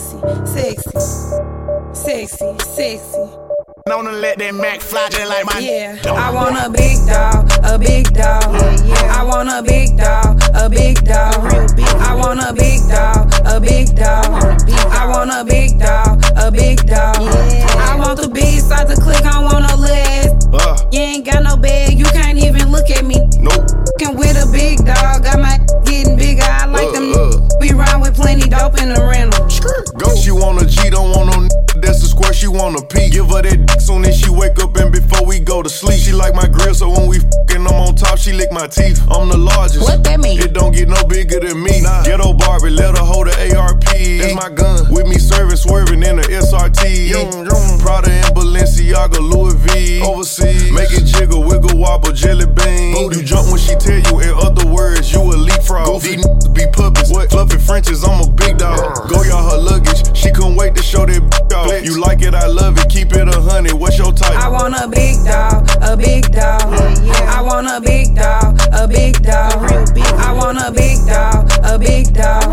Sexy, 0.00 0.16
sexy, 0.46 0.90
sexy, 1.92 2.58
sexy. 2.60 3.18
Known 3.86 4.06
to 4.06 4.12
let 4.12 4.38
that 4.38 4.54
Mac 4.54 4.80
fly 4.80 5.10
just 5.10 5.28
like 5.28 5.44
my 5.44 5.58
Yeah, 5.60 6.00
I 6.06 6.32
want 6.32 6.56
a 6.56 6.70
big 6.70 6.96
dog, 7.04 7.52
a 7.62 7.78
big 7.78 8.08
dog. 8.14 8.48
Yeah. 8.80 9.12
I 9.12 9.22
want 9.24 9.50
a 9.52 9.60
big 9.60 9.98
dog, 9.98 10.40
a 10.56 10.70
big 10.70 11.04
dog. 11.04 11.36
I 12.00 12.16
want 12.16 12.40
a 12.40 12.54
big 12.54 12.80
dog, 12.88 13.28
a 13.44 13.60
big 13.60 13.94
dog. 13.94 14.24
I 14.88 15.04
want 15.04 15.32
a 15.36 15.44
big 15.44 15.78
dog, 15.78 16.24
a 16.34 16.50
big 16.50 16.86
dog. 16.86 17.20
I 17.20 17.96
want 18.00 18.22
the 18.22 18.28
big 18.32 18.60
side 18.60 18.88
to 18.88 18.96
click, 18.96 19.20
I 19.26 19.44
want 19.44 19.68
no 19.68 19.76
legs. 19.76 20.48
Uh. 20.48 20.80
You 20.92 21.00
ain't 21.00 21.26
got 21.26 21.42
no 21.42 21.58
bag, 21.58 21.98
you 21.98 22.06
can't 22.06 22.38
even 22.38 22.72
look 22.72 22.88
at 22.88 23.04
me. 23.04 23.20
Nope. 23.36 23.68
Fucking 24.00 24.16
with 24.16 24.40
a 24.40 24.48
big 24.50 24.78
dog, 24.78 25.24
got 25.24 25.38
my 25.38 25.60
getting 25.84 26.16
bigger. 26.16 26.42
I 26.42 26.64
like 26.64 26.88
them. 26.92 27.12
We 27.60 27.72
ride 27.72 27.99
with 27.99 27.99
plenty 28.30 28.48
dope 28.48 28.78
in 28.80 28.94
the 28.94 29.02
rental. 29.02 29.42
Go. 29.98 30.14
She 30.14 30.30
want 30.30 30.62
a 30.62 30.66
G, 30.66 30.88
don't 30.90 31.10
want 31.10 31.26
no 31.34 31.42
n- 31.42 31.48
that's 31.82 32.00
the 32.00 32.06
square 32.06 32.32
she 32.32 32.46
want 32.46 32.78
to 32.78 32.84
pee. 32.86 33.10
Give 33.10 33.26
her 33.26 33.42
that 33.42 33.66
dick 33.66 33.80
soon 33.80 34.04
as 34.04 34.14
she 34.18 34.30
wake 34.30 34.58
up 34.62 34.76
and 34.76 34.92
before 34.92 35.26
we 35.26 35.40
go 35.40 35.62
to 35.62 35.68
sleep. 35.68 35.98
She 35.98 36.12
like 36.12 36.34
my 36.34 36.46
grill, 36.46 36.74
so 36.74 36.90
when 36.90 37.08
we 37.08 37.18
fing, 37.48 37.66
I'm 37.66 37.74
on 37.82 37.96
top, 37.96 38.18
she 38.18 38.32
lick 38.32 38.52
my 38.52 38.68
teeth. 38.68 39.02
I'm 39.10 39.28
the 39.28 39.36
largest. 39.36 39.82
What 39.82 40.04
that 40.04 40.20
mean? 40.20 40.38
It 40.38 40.52
don't 40.52 40.70
get 40.72 40.88
no 40.88 41.02
bigger 41.04 41.40
than 41.40 41.60
me. 41.62 41.80
Nah. 41.82 42.04
Ghetto 42.04 42.32
Barbie, 42.34 42.70
let 42.70 42.96
her 42.96 43.04
hold 43.04 43.26
the 43.26 43.34
ARP. 43.56 43.82
That's 43.82 44.34
my 44.34 44.48
gun. 44.48 44.92
With 44.94 45.08
me 45.08 45.18
serving, 45.18 45.56
swerving 45.56 46.02
in 46.04 46.16
the 46.16 46.22
SRT. 46.30 47.10
Prada 47.82 48.10
and 48.10 48.30
Balenciaga, 48.36 49.18
Louis 49.18 49.54
V. 49.66 50.02
Overseas, 50.02 50.70
make 50.70 50.92
it 50.92 51.04
jiggle, 51.04 51.42
wiggle, 51.42 51.76
wobble, 51.78 52.12
jelly 52.12 52.46
bean. 52.46 52.94
You 53.10 53.22
jump 53.22 53.48
when 53.50 53.58
she 53.58 53.74
tell 53.74 53.98
you. 53.98 54.20
In 54.20 54.34
other 54.38 54.66
words, 54.70 55.10
you 55.12 55.18
a 55.20 55.34
leapfrog. 55.34 56.00
These 56.02 56.24
n- 56.24 56.52
be 56.54 56.66
puppets. 56.72 57.10
What? 57.10 57.30
Fluffy 57.30 57.58
Frenches, 57.58 58.04
I'm 58.04 58.19
a 58.22 58.30
big 58.30 58.58
dog. 58.58 59.08
Goyard 59.08 59.50
her 59.50 59.58
luggage. 59.58 60.16
She 60.16 60.30
couldn't 60.30 60.56
wait 60.56 60.74
to 60.76 60.82
show 60.82 61.06
that 61.06 61.20
b- 61.20 61.54
off. 61.54 61.84
You 61.84 62.00
like 62.00 62.22
it, 62.22 62.34
I 62.34 62.46
love 62.46 62.78
it. 62.78 62.88
Keep 62.88 63.12
it 63.12 63.28
a 63.28 63.40
hundred. 63.40 63.74
What's 63.74 63.98
your 63.98 64.12
type? 64.12 64.36
I 64.36 64.48
want 64.48 64.74
a 64.76 64.88
big 64.88 65.24
dog, 65.24 65.68
a 65.80 65.96
big 65.96 66.30
dog. 66.32 66.62
I 66.62 67.40
want 67.42 67.66
a 67.66 67.80
big 67.80 68.14
dog, 68.14 68.58
a 68.72 68.86
big 68.86 69.22
dog. 69.22 69.52
I 70.20 70.32
want 70.32 70.58
a 70.58 70.70
big 70.70 70.98
dog, 71.06 71.50
a 71.64 71.78
big 71.78 72.12
dog. 72.12 72.44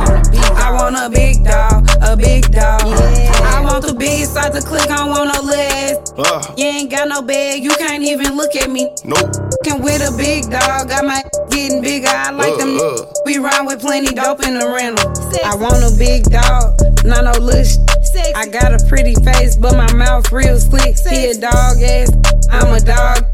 I 0.57 0.71
want 0.71 0.95
a 0.95 1.09
big 1.09 1.43
dog, 1.43 1.87
a 2.01 2.15
big 2.15 2.51
dog. 2.51 2.81
I 2.81 3.61
want 3.63 3.85
the 3.85 3.93
big 3.93 4.25
side 4.25 4.53
to 4.53 4.61
click, 4.61 4.89
I 4.89 5.07
want 5.07 5.33
no 5.33 5.41
legs. 5.41 6.06
Uh, 6.17 6.41
You 6.57 6.65
ain't 6.65 6.89
got 6.89 7.07
no 7.07 7.21
bag, 7.21 7.63
you 7.63 7.69
can't 7.77 8.03
even 8.03 8.35
look 8.35 8.55
at 8.55 8.69
me. 8.69 8.89
nope. 9.05 9.19
Fucking 9.63 9.83
with 9.83 10.01
a 10.01 10.15
big 10.17 10.49
dog, 10.49 10.89
got 10.89 11.05
my 11.05 11.21
getting 11.51 11.81
bigger. 11.81 12.07
I 12.07 12.31
like 12.31 12.57
them. 12.57 12.77
Uh, 12.77 12.83
uh. 12.83 13.13
We 13.25 13.37
ride 13.37 13.61
with 13.65 13.81
plenty 13.81 14.13
dope 14.15 14.43
in 14.43 14.57
the 14.57 14.65
rental. 14.67 15.05
I 15.45 15.55
want 15.55 15.83
a 15.83 15.95
big 15.97 16.23
dog, 16.25 16.79
not 17.05 17.23
no 17.25 17.31
little 17.43 17.63
sh- 17.63 17.77
I 18.35 18.47
got 18.47 18.73
a 18.73 18.83
pretty 18.87 19.13
face, 19.15 19.55
but 19.55 19.73
my 19.77 19.91
mouth 19.93 20.31
real 20.31 20.59
slick. 20.59 20.97
He 20.97 21.27
a 21.27 21.37
dog 21.39 21.77
ass, 21.81 22.09
I'm 22.49 22.73
a 22.73 22.79
dog. 22.79 23.25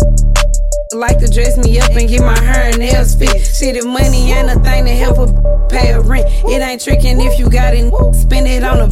Like 0.94 1.18
to 1.20 1.28
dress 1.28 1.58
me 1.58 1.80
up 1.80 1.90
and 1.92 2.08
get 2.08 2.22
my 2.22 2.38
hair 2.40 2.70
and 2.70 2.78
nails 2.78 3.16
fit. 3.16 3.42
Shit, 3.44 3.76
if 3.76 3.84
money 3.84 4.32
ain't 4.32 4.50
a 4.50 4.60
thing 4.60 4.86
to 4.86 4.92
help 4.92 5.18
a 5.18 5.68
pay 5.68 5.92
a 5.92 6.00
rent, 6.00 6.26
it 6.46 6.62
ain't 6.62 6.82
tricking 6.82 7.20
if 7.20 7.40
you 7.40 7.50
got 7.50 7.74
it. 7.74 7.92
Spend 8.16 8.48
it 8.48 8.64
on 8.64 8.78
a 8.78 8.88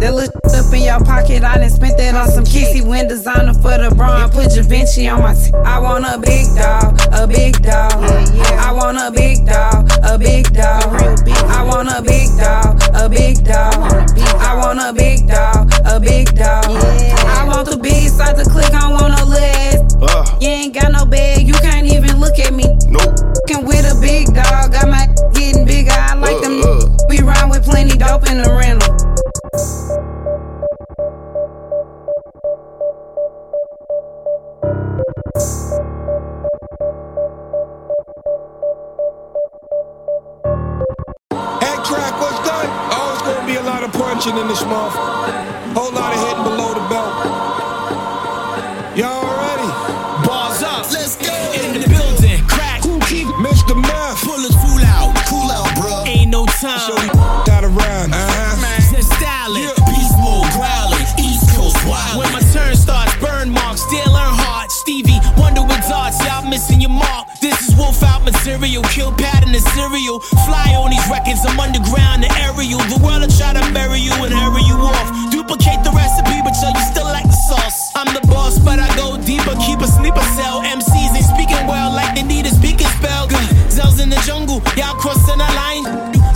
that 0.00 0.14
little 0.14 0.36
up 0.52 0.74
in 0.74 0.82
your 0.82 1.00
pocket. 1.04 1.42
I 1.42 1.56
done 1.56 1.70
spent 1.70 1.96
that 1.96 2.14
on 2.14 2.28
some 2.28 2.44
kissy 2.44 2.84
went 2.86 3.08
designer 3.08 3.54
for 3.54 3.78
the 3.78 3.92
bra. 3.96 4.28
Put 4.28 4.54
Givenchy 4.54 5.08
on 5.08 5.22
my. 5.22 5.34
T- 5.34 5.54
I 5.64 5.78
want 5.80 6.04
a 6.04 6.18
big 6.20 6.44
dog, 6.54 7.00
a 7.12 7.26
big 7.26 7.62
dog. 7.62 8.04
I 8.60 8.72
want 8.72 8.98
a 8.98 9.10
big 9.10 9.46
dog, 9.46 9.88
a 10.04 10.18
big 10.18 10.52
dog. 10.52 10.92
I 11.48 11.64
want 11.64 11.88
a 11.88 12.02
big 12.02 12.28
dog, 12.36 12.80
a 12.94 13.08
big 13.08 13.42
dog. 13.42 13.74
I 14.44 14.54
want 14.54 14.78
a 14.78 14.92
big 14.92 15.26
dog, 15.26 15.72
a 15.86 15.98
big 15.98 16.34
dog. 16.36 16.66
I 16.68 17.44
want 17.48 17.66
the 17.70 17.78
big 17.78 18.10
side 18.10 18.36
to 18.36 18.44
click. 18.44 18.72
I 18.74 18.90
want 18.90 19.16
no 19.18 19.24
legs. 19.24 19.96
Uh, 19.98 20.36
You 20.40 20.48
ain't 20.48 20.74
got 20.74 20.92
no 20.92 21.06
bag, 21.06 21.35
We 27.16 27.22
ride 27.22 27.48
with 27.48 27.64
plenty 27.64 27.96
dope 27.96 28.28
in 28.30 28.42
the 28.42 28.50
rental. 28.50 28.92
Hey, 41.60 41.76
crack, 41.84 42.20
what's 42.20 42.38
good? 42.40 42.68
Oh, 42.92 43.12
it's 43.14 43.22
gonna 43.22 43.46
be 43.46 43.56
a 43.56 43.62
lot 43.62 43.82
of 43.82 43.92
punching 43.92 44.36
in 44.36 44.48
this 44.48 44.62
month. 44.66 44.94
Whole 45.74 45.92
lot 45.92 46.12
of 46.12 46.20
hitting 46.20 46.44
below 46.44 46.74
the 46.74 46.86
belt. 46.90 47.35
Missing 66.56 66.80
your 66.80 66.96
mark. 67.04 67.28
This 67.44 67.68
is 67.68 67.76
wolf 67.76 68.02
out 68.02 68.24
material. 68.24 68.82
Kill 68.88 69.12
pattern 69.12 69.52
and 69.52 69.66
cereal. 69.76 70.20
Fly 70.48 70.72
on 70.72 70.88
these 70.88 71.04
records. 71.12 71.44
I'm 71.44 71.60
underground 71.60 72.24
and 72.24 72.32
aerial. 72.40 72.80
The 72.88 72.96
world 73.04 73.20
will 73.20 73.34
try 73.36 73.52
to 73.52 73.60
bury 73.76 74.00
you 74.00 74.16
and 74.24 74.32
hurry 74.32 74.64
you 74.64 74.76
off. 74.80 75.08
Duplicate 75.28 75.84
the 75.84 75.92
recipe, 75.92 76.40
but 76.40 76.56
yo, 76.56 76.72
you 76.72 76.84
still 76.88 77.10
like 77.12 77.28
the 77.28 77.40
sauce. 77.52 77.92
I'm 77.92 78.08
the 78.16 78.24
boss, 78.32 78.56
but 78.58 78.80
I 78.80 78.88
go 78.96 79.20
deeper. 79.20 79.52
Keep 79.68 79.84
a 79.84 79.88
sleeper 80.00 80.24
cell. 80.40 80.64
MCs 80.64 81.12
ain't 81.12 81.28
speaking 81.28 81.60
well 81.68 81.92
like 81.92 82.16
they 82.16 82.24
need 82.24 82.48
a 82.48 82.52
speaking 82.56 82.88
spell. 82.96 83.28
Zells 83.68 84.00
in 84.00 84.08
the 84.08 84.20
jungle. 84.24 84.64
Y'all 84.80 84.96
crossing 84.96 85.36
the 85.36 85.50
line. 85.60 85.84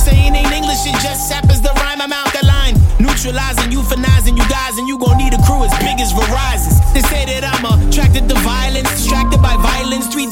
Saying 0.05 0.37
ain't 0.37 0.53
English, 0.53 0.85
it 0.85 1.01
just 1.01 1.33
happens 1.33 1.65
to 1.65 1.73
rhyme. 1.81 2.05
I'm 2.05 2.13
out 2.13 2.29
the 2.37 2.45
line. 2.45 2.77
Neutralizing, 3.01 3.73
euthanizing 3.73 4.37
you 4.37 4.45
guys, 4.53 4.77
and 4.77 4.87
you 4.87 4.99
gon' 5.01 5.17
need 5.17 5.33
a 5.33 5.41
crew 5.49 5.65
as 5.65 5.73
big 5.81 5.97
as 6.05 6.13
Verizon's. 6.13 6.77
They 6.93 7.01
say 7.09 7.25
that 7.33 7.49
I'm 7.49 7.65
attracted 7.65 8.29
to 8.29 8.37
violence, 8.45 8.70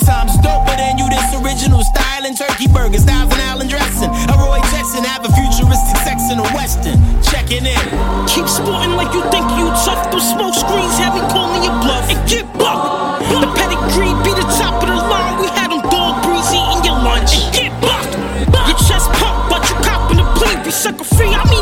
times 0.09 0.33
doper 0.41 0.73
than 0.81 0.97
you, 0.97 1.05
this 1.13 1.29
original 1.37 1.85
style 1.85 2.25
and 2.25 2.33
turkey 2.33 2.67
burgers, 2.73 3.05
thousand 3.05 3.37
Allen 3.53 3.69
dressing. 3.69 4.09
A 4.09 4.35
Roy 4.41 4.65
Jackson, 4.73 5.05
have 5.05 5.21
a 5.21 5.31
futuristic 5.37 6.01
sex 6.01 6.33
in 6.33 6.41
a 6.41 6.49
western. 6.57 6.97
Checking 7.21 7.69
in. 7.69 7.85
Keep 8.25 8.49
sporting 8.49 8.97
like 8.97 9.13
you 9.13 9.21
think 9.29 9.45
you 9.61 9.69
tough. 9.85 10.09
Those 10.09 10.25
smoke 10.33 10.57
screens 10.57 10.97
have 10.97 11.13
me 11.13 11.21
calling 11.29 11.61
your 11.61 11.77
bluff. 11.85 12.09
And 12.09 12.21
get 12.25 12.49
bucked. 12.57 13.21
The 13.29 13.49
pedigree 13.53 14.17
be 14.25 14.33
the 14.33 14.49
top 14.57 14.81
of 14.81 14.89
the 14.89 14.97
line. 14.97 15.37
We 15.45 15.49
had 15.53 15.69
them 15.69 15.85
dog 15.93 16.25
breeze 16.25 16.49
eating 16.57 16.89
your 16.89 16.99
lunch. 17.05 17.37
And 17.37 17.53
get 17.53 17.73
bucked. 17.85 18.17
Your 18.65 18.79
chest 18.89 19.13
pump, 19.21 19.53
but 19.53 19.61
you 19.69 19.77
copping 19.85 20.17
the 20.17 20.27
plea. 20.41 20.57
Be 20.65 20.73
sucker 20.73 21.05
free, 21.05 21.37
I 21.37 21.45
mean 21.53 21.58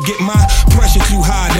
get. 0.00 0.20
My 0.20 0.36
pressure 0.74 1.00
too 1.08 1.22
high, 1.22 1.55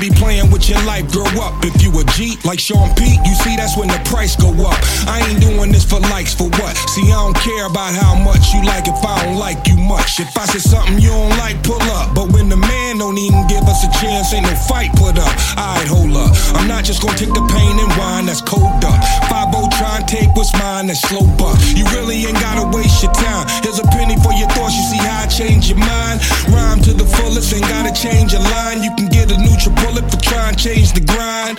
be 0.00 0.10
playing 0.10 0.50
with 0.50 0.68
your 0.68 0.80
life, 0.86 1.10
grow 1.10 1.26
up. 1.42 1.64
If 1.64 1.82
you 1.82 1.90
a 1.98 2.04
G 2.14 2.38
like 2.44 2.60
Sean 2.60 2.94
Pete, 2.94 3.18
you 3.26 3.34
see 3.34 3.56
that's 3.56 3.76
when 3.76 3.88
the 3.88 4.00
price 4.06 4.36
go 4.36 4.50
up. 4.66 4.78
I 5.06 5.22
ain't 5.26 5.40
doing 5.40 5.72
this 5.72 5.84
for 5.84 6.00
likes, 6.14 6.34
for 6.34 6.48
what? 6.58 6.76
See, 6.94 7.06
I 7.10 7.18
don't 7.18 7.36
care 7.36 7.66
about 7.66 7.94
how 7.94 8.14
much 8.14 8.54
you 8.54 8.62
like 8.64 8.86
if 8.86 9.02
I 9.04 9.24
don't 9.24 9.38
like 9.38 9.66
you 9.66 9.76
much. 9.76 10.20
If 10.20 10.36
I 10.38 10.46
say 10.46 10.58
something 10.58 10.98
you 10.98 11.10
don't 11.10 11.36
like, 11.38 11.62
pull 11.62 11.82
up. 11.98 12.14
But 12.14 12.32
when 12.32 12.48
the 12.48 12.56
man 12.56 12.98
don't 12.98 13.18
even 13.18 13.46
give 13.48 13.64
us 13.66 13.84
a 13.84 13.90
chance, 14.00 14.32
ain't 14.32 14.46
no 14.46 14.54
fight 14.70 14.90
put 14.94 15.18
up. 15.18 15.34
Alright, 15.58 15.88
hold 15.88 16.16
up. 16.16 16.30
I'm 16.54 16.68
not 16.68 16.84
just 16.84 17.02
gonna 17.02 17.18
take 17.18 17.34
the 17.34 17.44
pain 17.50 17.74
and 17.78 17.90
wine 17.98 18.26
that's 18.26 18.40
cold 18.40 18.84
up. 18.84 18.98
5 19.28 19.48
try 19.78 20.02
and 20.02 20.08
take 20.08 20.34
what's 20.34 20.52
mine, 20.58 20.90
that's 20.90 21.00
slow 21.06 21.22
buck. 21.38 21.54
You 21.78 21.86
really 21.94 22.26
ain't 22.26 22.40
gotta 22.42 22.66
waste 22.74 23.02
your 23.02 23.14
time. 23.14 23.46
Here's 23.62 23.78
a 23.78 23.86
penny 23.94 24.18
for 24.18 24.34
your 24.34 24.50
thoughts, 24.50 24.74
you 24.74 24.82
see 24.82 24.98
how 24.98 25.22
I 25.22 25.26
change 25.26 25.70
your 25.70 25.78
mind. 25.78 26.18
Rhyme 26.50 26.82
to 26.82 26.92
the 26.92 27.06
fullest, 27.06 27.54
ain't 27.54 27.62
gotta 27.70 27.94
change 27.94 28.34
your 28.34 28.42
line. 28.42 28.82
You 28.82 28.90
can 28.98 29.06
get 29.06 29.30
a 29.30 29.38
neutral 29.38 29.74
for 29.96 30.20
trying 30.20 30.54
to 30.54 30.60
change 30.60 30.92
the 30.92 31.00
grind. 31.00 31.56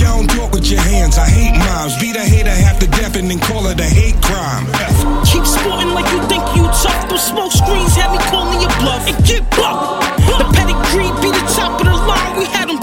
Y'all 0.00 0.24
don't 0.24 0.30
talk 0.30 0.52
with 0.52 0.70
your 0.70 0.80
hands, 0.80 1.18
I 1.18 1.28
hate 1.28 1.56
moms. 1.58 1.96
Beat 2.00 2.16
a 2.16 2.24
hater 2.24 2.50
half 2.50 2.78
to 2.80 2.86
death 2.86 3.16
and 3.16 3.30
then 3.30 3.38
call 3.38 3.66
it 3.66 3.80
a 3.80 3.84
hate 3.84 4.16
crime. 4.22 4.64
Keep 5.24 5.44
sporting 5.44 5.92
like 5.92 6.08
you 6.12 6.20
think 6.28 6.42
you 6.56 6.64
tough. 6.80 7.08
Those 7.08 7.22
smoke 7.22 7.52
screens 7.52 7.94
have 7.96 8.12
me 8.12 8.18
calling 8.32 8.60
your 8.60 8.72
bluff. 8.80 9.04
And 9.06 9.16
get 9.24 9.44
bucked. 9.52 10.04
The 10.24 10.46
pedigree 10.56 11.12
be 11.20 11.30
the 11.30 11.44
top 11.52 11.80
of 11.80 11.86
the 11.86 11.92
line. 11.92 12.38
We 12.38 12.46
had 12.46 12.68
them 12.68 12.75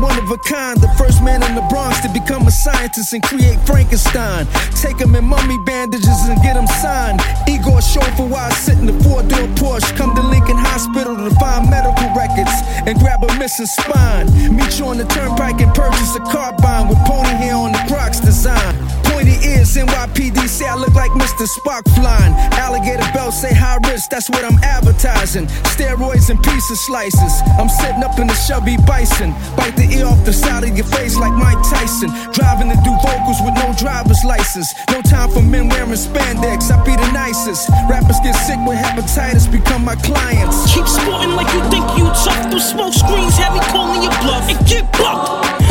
One 0.00 0.16
of 0.16 0.30
a 0.30 0.38
kind, 0.38 0.80
the 0.80 0.88
first 0.96 1.22
man 1.24 1.42
in 1.42 1.56
the 1.56 1.66
Bronx 1.68 1.97
become 2.28 2.46
a 2.46 2.50
scientist 2.50 3.14
and 3.14 3.22
create 3.22 3.58
Frankenstein. 3.66 4.46
Take 4.76 5.00
him 5.00 5.14
in 5.14 5.24
mummy 5.24 5.58
bandages 5.64 6.28
and 6.28 6.40
get 6.42 6.56
him 6.56 6.66
signed. 6.66 7.20
Igor 7.48 7.80
show 7.80 8.04
for 8.20 8.28
why 8.28 8.48
I 8.48 8.52
sit 8.52 8.76
in 8.78 8.84
the 8.84 8.92
four 9.02 9.22
door 9.22 9.48
Porsche. 9.56 9.96
Come 9.96 10.14
to 10.14 10.20
Lincoln 10.20 10.58
Hospital 10.58 11.16
to 11.16 11.34
find 11.36 11.70
medical 11.70 12.08
records 12.12 12.52
and 12.84 12.98
grab 12.98 13.24
a 13.24 13.32
missing 13.38 13.64
spine. 13.64 14.26
Meet 14.54 14.78
you 14.78 14.86
on 14.86 14.98
the 14.98 15.06
turnpike 15.06 15.60
and 15.60 15.72
purchase 15.74 16.16
a 16.16 16.20
carbine 16.20 16.88
with 16.88 16.98
pony 17.08 17.32
hair 17.40 17.56
on 17.56 17.72
the 17.72 17.82
Crocs 17.88 18.20
design. 18.20 18.76
Pointy 19.04 19.40
ears, 19.48 19.74
NYPD 19.74 20.46
say 20.48 20.68
I 20.68 20.76
look 20.76 20.94
like 20.94 21.10
Mr. 21.12 21.48
Spock 21.48 21.82
flying. 21.96 22.32
Alligator 22.60 23.08
belt 23.14 23.32
say 23.32 23.54
high 23.54 23.80
risk, 23.88 24.10
that's 24.10 24.28
what 24.28 24.44
I'm 24.44 24.62
advertising. 24.62 25.46
Steroids 25.72 26.28
and 26.28 26.38
pizza 26.42 26.76
slices. 26.76 27.32
I'm 27.58 27.70
sitting 27.70 28.04
up 28.04 28.18
in 28.18 28.26
the 28.26 28.34
Chevy 28.34 28.76
Bison. 28.86 29.32
Bite 29.56 29.76
the 29.76 29.88
ear 29.96 30.06
off 30.06 30.22
the 30.24 30.32
side 30.32 30.64
of 30.64 30.76
your 30.76 30.86
face 30.86 31.16
like 31.16 31.32
Mike 31.32 31.62
Tyson. 31.64 32.10
Driving 32.32 32.70
to 32.70 32.78
do 32.82 32.92
vocals 33.04 33.40
with 33.42 33.54
no 33.54 33.72
driver's 33.76 34.24
license. 34.24 34.74
No 34.90 35.02
time 35.02 35.30
for 35.30 35.42
men 35.42 35.68
wearing 35.68 35.90
spandex. 35.92 36.70
I 36.70 36.82
be 36.84 36.96
the 36.96 37.10
nicest. 37.12 37.68
Rappers 37.88 38.20
get 38.20 38.34
sick 38.34 38.58
with 38.66 38.78
hepatitis, 38.78 39.50
become 39.50 39.84
my 39.84 39.96
clients. 39.96 40.72
Keep 40.72 40.86
sporting 40.86 41.34
like 41.36 41.52
you 41.54 41.62
think 41.70 41.84
you 41.98 42.04
tough. 42.24 42.50
Those 42.50 42.68
smoke 42.68 42.94
screens 42.94 43.36
have 43.36 43.52
me 43.54 43.60
calling 43.72 44.02
your 44.02 44.12
bluff. 44.22 44.48
And 44.48 44.58
get 44.66 44.90
bucked. 44.92 45.67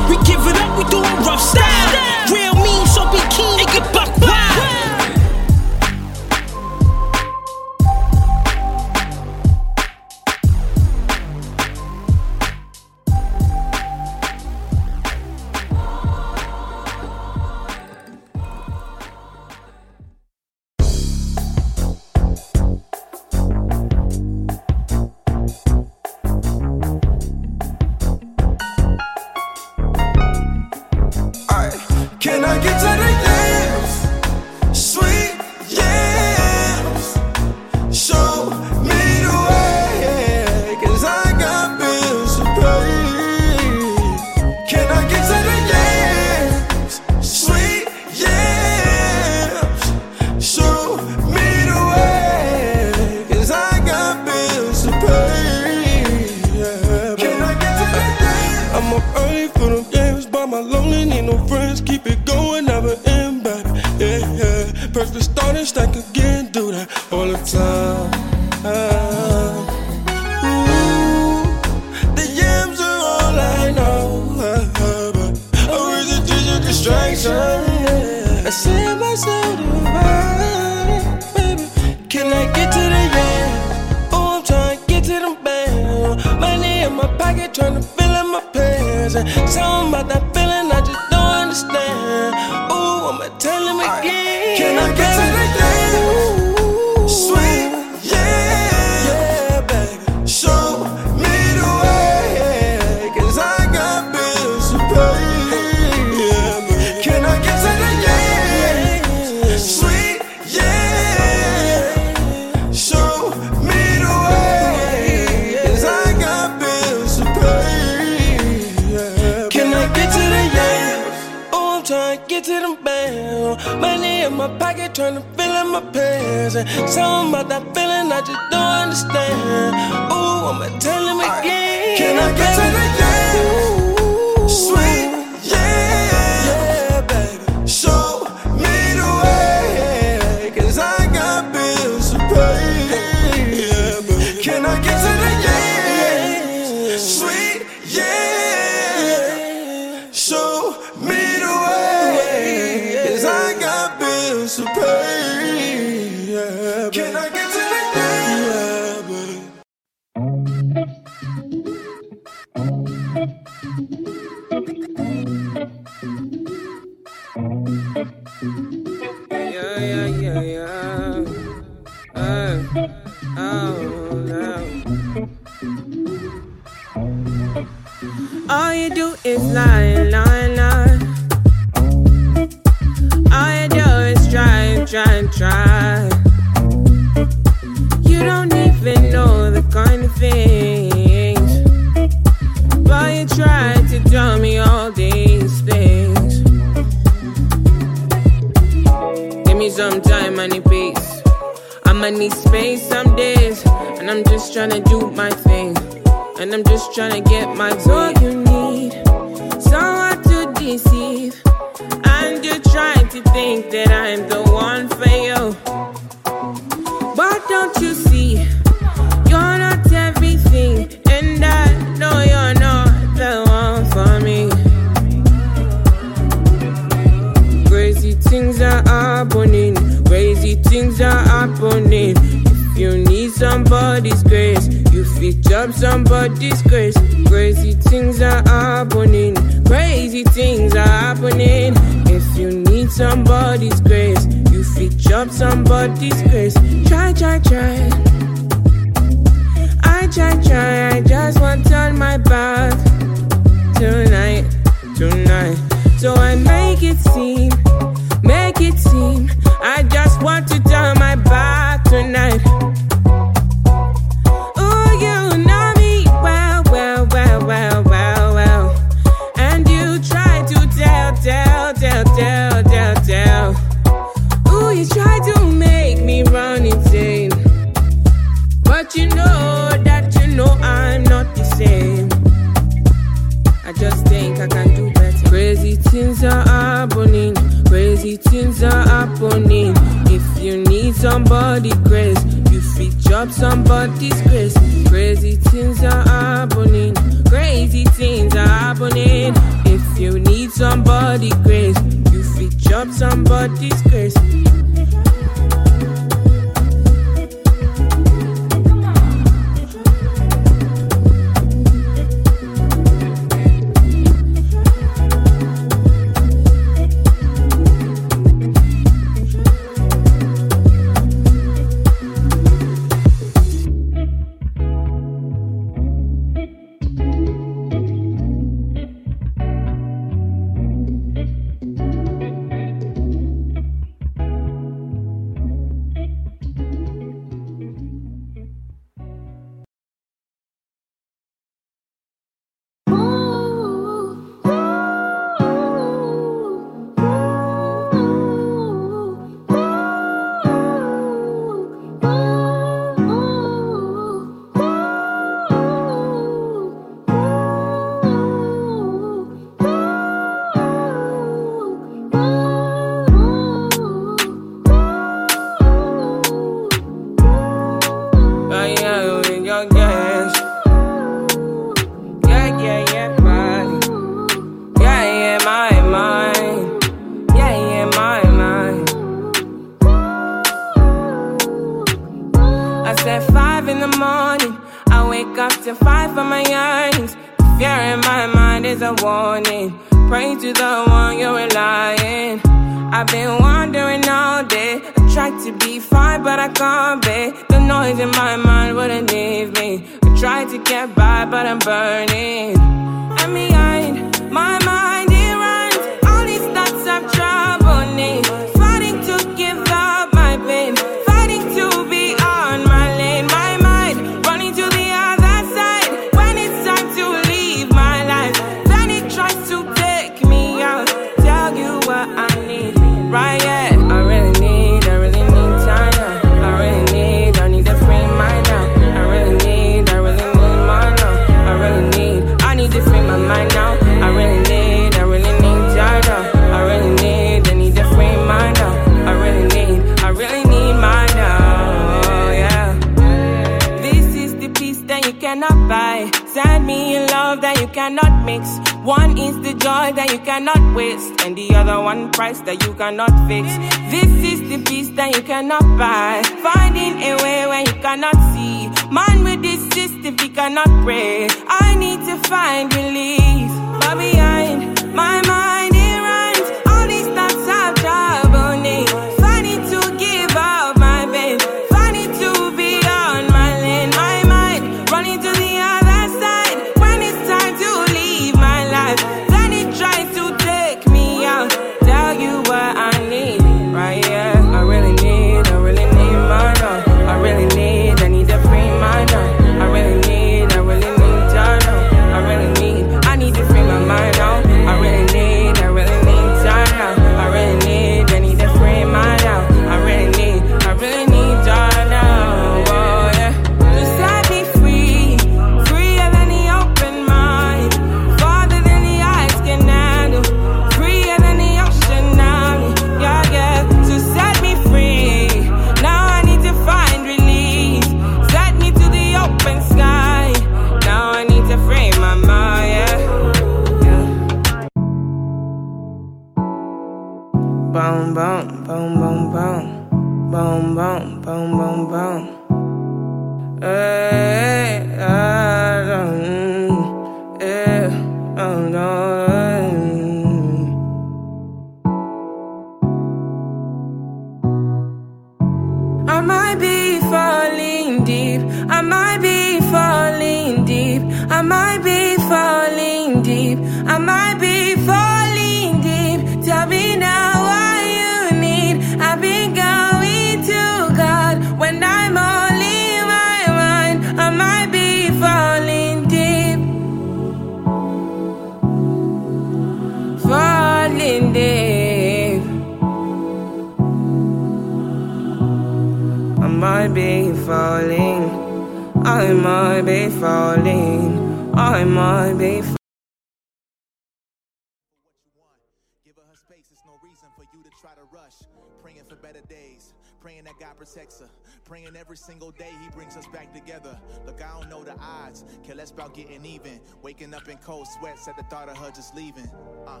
about 595.92 596.14
getting 596.14 596.44
even. 596.44 596.80
Waking 597.02 597.34
up 597.34 597.48
in 597.48 597.58
cold 597.58 597.86
sweats 597.98 598.28
at 598.28 598.36
the 598.36 598.42
thought 598.44 598.68
of 598.68 598.76
her 598.78 598.90
just 598.90 599.14
leaving. 599.14 599.50
Uh, 599.86 600.00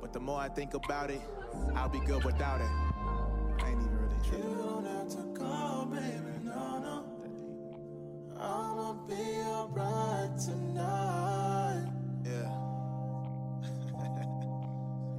but 0.00 0.12
the 0.12 0.20
more 0.20 0.38
I 0.38 0.48
think 0.48 0.74
about 0.74 1.10
it, 1.10 1.20
I'll 1.74 1.88
be 1.88 2.00
good 2.00 2.24
without 2.24 2.60
it. 2.60 2.68
I 3.62 3.70
ain't 3.70 3.80
even 3.80 3.98
really 3.98 4.28
true. 4.28 4.38
You 4.38 4.44
don't 4.44 4.84
have 4.84 5.08
to 5.08 5.22
go, 5.38 5.88
baby, 5.90 6.38
no, 6.42 6.78
no. 6.78 7.04
I'ma 8.38 8.92
be 9.06 9.14
alright 9.46 10.38
tonight. 10.38 11.86
Yeah. 12.24 12.50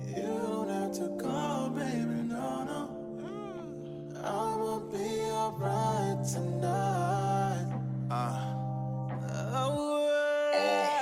you 0.18 0.24
don't 0.24 0.70
have 0.70 0.94
to 0.94 1.08
go, 1.18 1.74
baby, 1.76 2.22
no, 2.24 2.64
no. 2.64 2.90
I'ma 4.24 4.80
be 4.92 5.22
alright 5.32 6.28
tonight. 6.28 7.82
Uh. 8.12 8.55
Oh. 9.58 10.95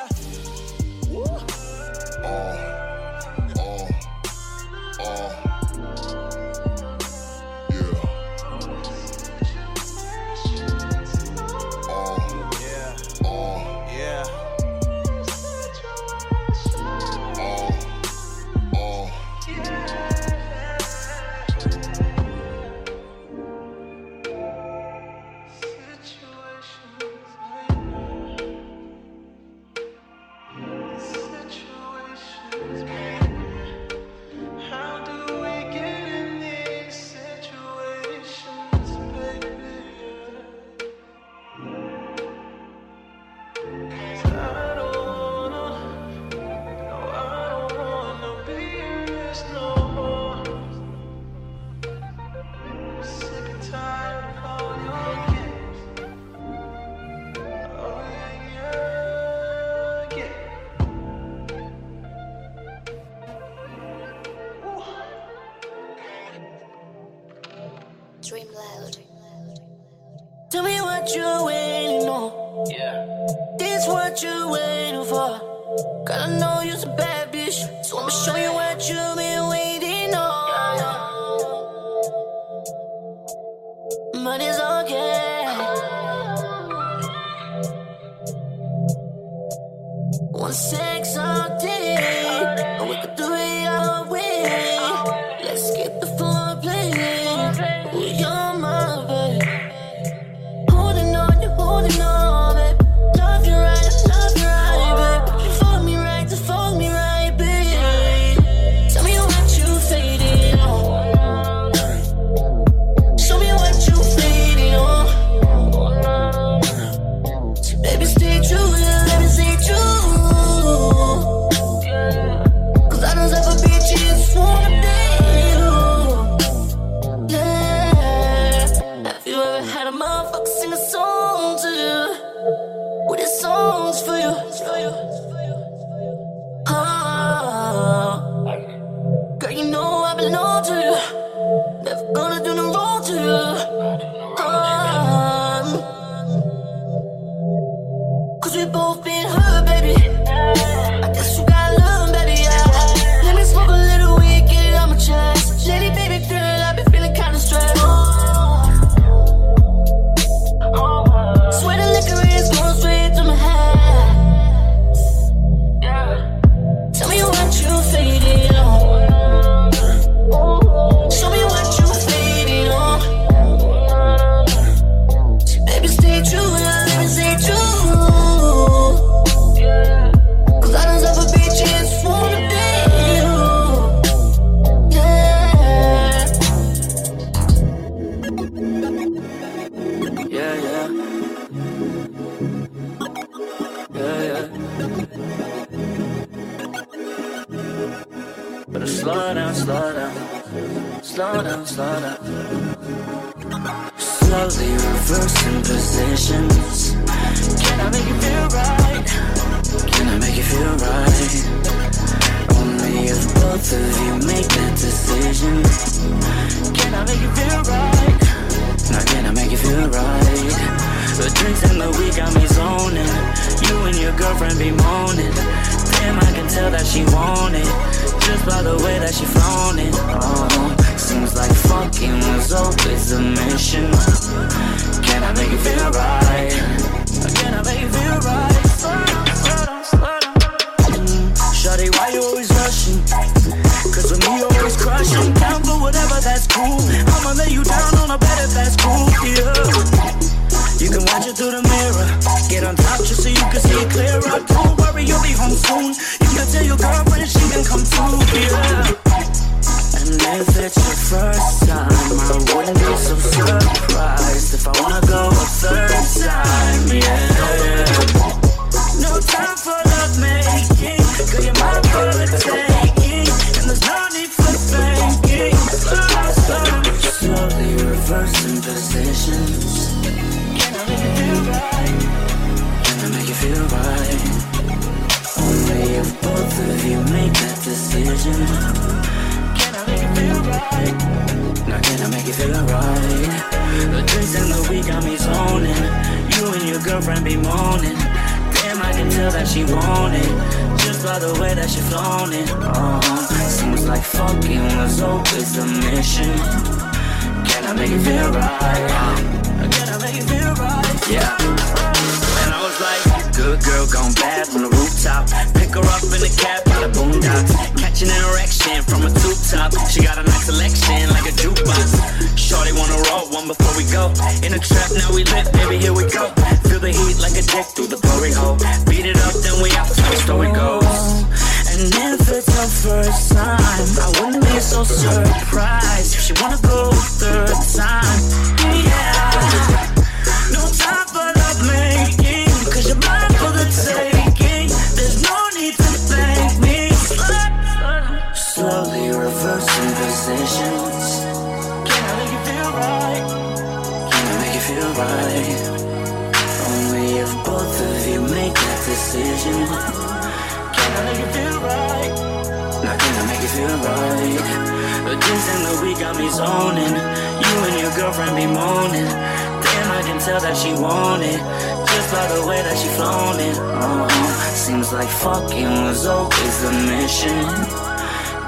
Fucking 375.53 375.83
was 375.83 376.05
always 376.05 376.61
the 376.61 376.71
mission. 376.71 377.45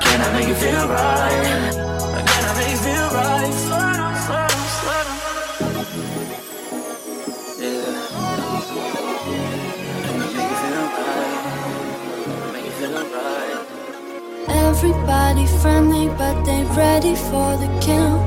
Can 0.02 0.22
I 0.22 0.34
make 0.34 0.48
you 0.48 0.56
feel 0.56 0.88
right? 0.88 1.74
Can 2.28 2.44
I 2.46 2.54
make 2.58 2.72
you 2.72 2.78
feel 2.78 3.08
right? 3.18 3.54
Yeah. 7.60 7.96
Can 10.04 10.22
I 10.22 10.28
make 10.34 10.50
you 10.52 10.58
feel 10.64 10.86
right? 10.98 11.42
Make 12.54 12.66
you 12.66 12.72
feel 12.72 12.96
right? 13.14 13.66
Everybody 14.48 15.46
friendly, 15.62 16.08
but 16.10 16.44
they 16.44 16.64
ready 16.76 17.16
for 17.16 17.58
the 17.58 17.70
kill. 17.82 18.18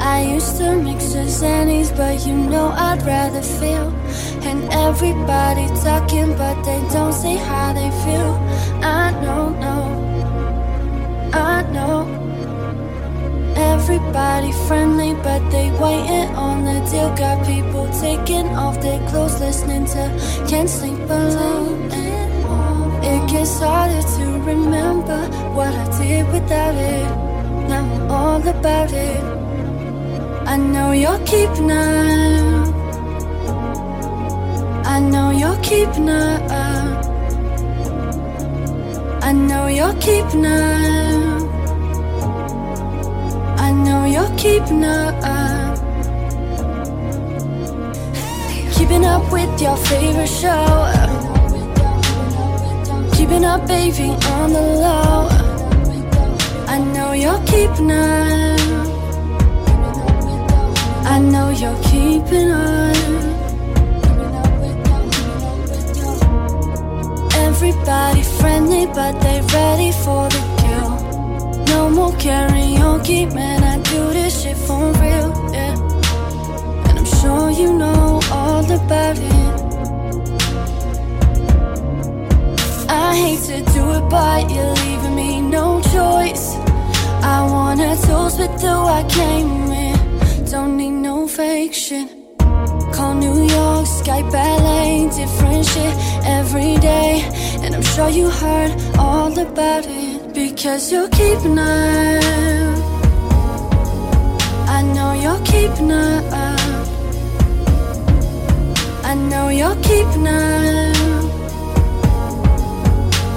I 0.00 0.22
used 0.22 0.56
to 0.58 0.76
mix 0.76 1.12
the 1.12 1.24
Zannies, 1.24 1.96
but 1.96 2.26
you 2.26 2.34
know 2.34 2.68
I'd 2.68 3.02
rather 3.02 3.42
feel. 3.42 3.97
And 4.42 4.64
everybody 4.72 5.66
talking, 5.82 6.36
but 6.36 6.62
they 6.62 6.80
don't 6.92 7.12
say 7.12 7.36
how 7.36 7.72
they 7.72 7.90
feel. 8.04 8.32
I 8.82 9.12
don't 9.22 9.60
know, 9.60 9.84
no, 10.10 11.38
I 11.38 11.62
know. 11.72 11.98
Everybody 13.56 14.52
friendly, 14.66 15.14
but 15.14 15.50
they 15.50 15.70
waiting 15.72 16.34
on 16.36 16.64
the 16.64 16.80
deal. 16.90 17.10
Got 17.16 17.46
people 17.46 17.88
taking 18.00 18.46
off 18.56 18.80
their 18.80 19.00
clothes, 19.08 19.40
listening 19.40 19.86
to 19.86 20.46
Can't 20.48 20.68
Sleep 20.68 20.98
Alone. 21.08 21.90
It 23.02 23.30
gets 23.30 23.58
harder 23.58 24.02
to 24.02 24.24
remember 24.42 25.20
what 25.54 25.74
I 25.74 25.98
did 25.98 26.26
without 26.32 26.74
it. 26.74 27.08
Now 27.68 27.84
I'm 27.84 28.10
all 28.10 28.48
about 28.48 28.92
it. 28.92 29.22
I 30.46 30.56
know 30.56 30.92
you're 30.92 31.18
keeping 31.26 31.70
up. 31.70 32.57
I 34.98 35.00
know 35.00 35.30
you're 35.30 35.56
keeping 35.62 36.08
up. 36.08 36.42
I 39.22 39.30
know 39.32 39.68
you're 39.68 39.94
keeping 40.00 40.44
up. 40.44 41.42
I 43.60 43.70
know 43.70 44.06
you're 44.06 44.36
keeping 44.36 44.82
up. 44.82 45.14
Keeping 48.74 49.04
up 49.04 49.30
with 49.30 49.62
your 49.62 49.76
favorite 49.76 50.26
show. 50.26 50.66
Keeping 53.14 53.44
up, 53.44 53.68
baby, 53.68 54.08
on 54.34 54.52
the 54.52 54.64
low. 54.82 55.28
I 56.66 56.78
know 56.92 57.12
you're 57.12 57.42
keeping 57.46 57.92
up. 57.92 58.60
I 61.04 61.20
know 61.20 61.50
you're 61.50 61.80
keeping 61.84 62.50
on. 62.50 63.37
Everybody 67.60 68.22
friendly, 68.22 68.86
but 68.86 69.20
they 69.20 69.40
ready 69.52 69.90
for 69.90 70.28
the 70.28 70.42
kill. 70.62 70.90
No 71.66 71.90
more 71.90 72.12
karaoke, 72.12 73.34
man. 73.34 73.64
I 73.64 73.82
do 73.82 74.12
this 74.12 74.42
shit 74.42 74.56
for 74.56 74.92
real, 75.02 75.30
yeah. 75.52 75.74
And 76.86 76.98
I'm 77.00 77.04
sure 77.04 77.50
you 77.50 77.72
know 77.72 78.20
all 78.30 78.64
about 78.64 79.18
it. 79.18 79.54
I 82.88 83.16
hate 83.22 83.42
to 83.50 83.58
do 83.72 83.84
it, 83.90 84.08
but 84.08 84.48
you're 84.52 84.74
leaving 84.84 85.16
me 85.16 85.40
no 85.40 85.80
choice. 85.80 86.54
I 87.34 87.44
wanna 87.50 87.96
toast 88.06 88.38
with 88.38 88.60
who 88.60 88.76
I 88.98 89.02
came 89.08 89.72
in. 89.72 90.44
Don't 90.48 90.76
need 90.76 90.96
no 91.08 91.26
fake 91.26 91.74
shit. 91.74 92.08
Call 92.92 93.14
New 93.14 93.48
York, 93.56 93.86
Skype 93.86 94.30
ballet, 94.30 95.10
different 95.12 95.66
shit 95.66 95.94
every 96.24 96.76
day. 96.78 97.37
And 97.68 97.74
I'm 97.76 97.82
sure 97.82 98.08
you 98.08 98.30
heard 98.30 98.72
all 98.98 99.38
about 99.38 99.84
it 99.86 100.32
because 100.32 100.90
you're 100.90 101.10
keeping 101.10 101.58
up. 101.58 102.78
I 104.76 104.80
know 104.94 105.12
you're 105.12 105.44
keeping 105.44 105.92
up. 105.92 106.24
I 109.04 109.14
know 109.14 109.50
you're 109.50 109.76
keeping 109.82 110.26
up. 110.26 110.96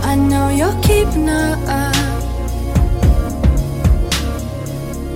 I 0.05 0.15
know 0.15 0.47
you're 0.47 0.81
keeping 0.81 1.27
up. 1.27 1.59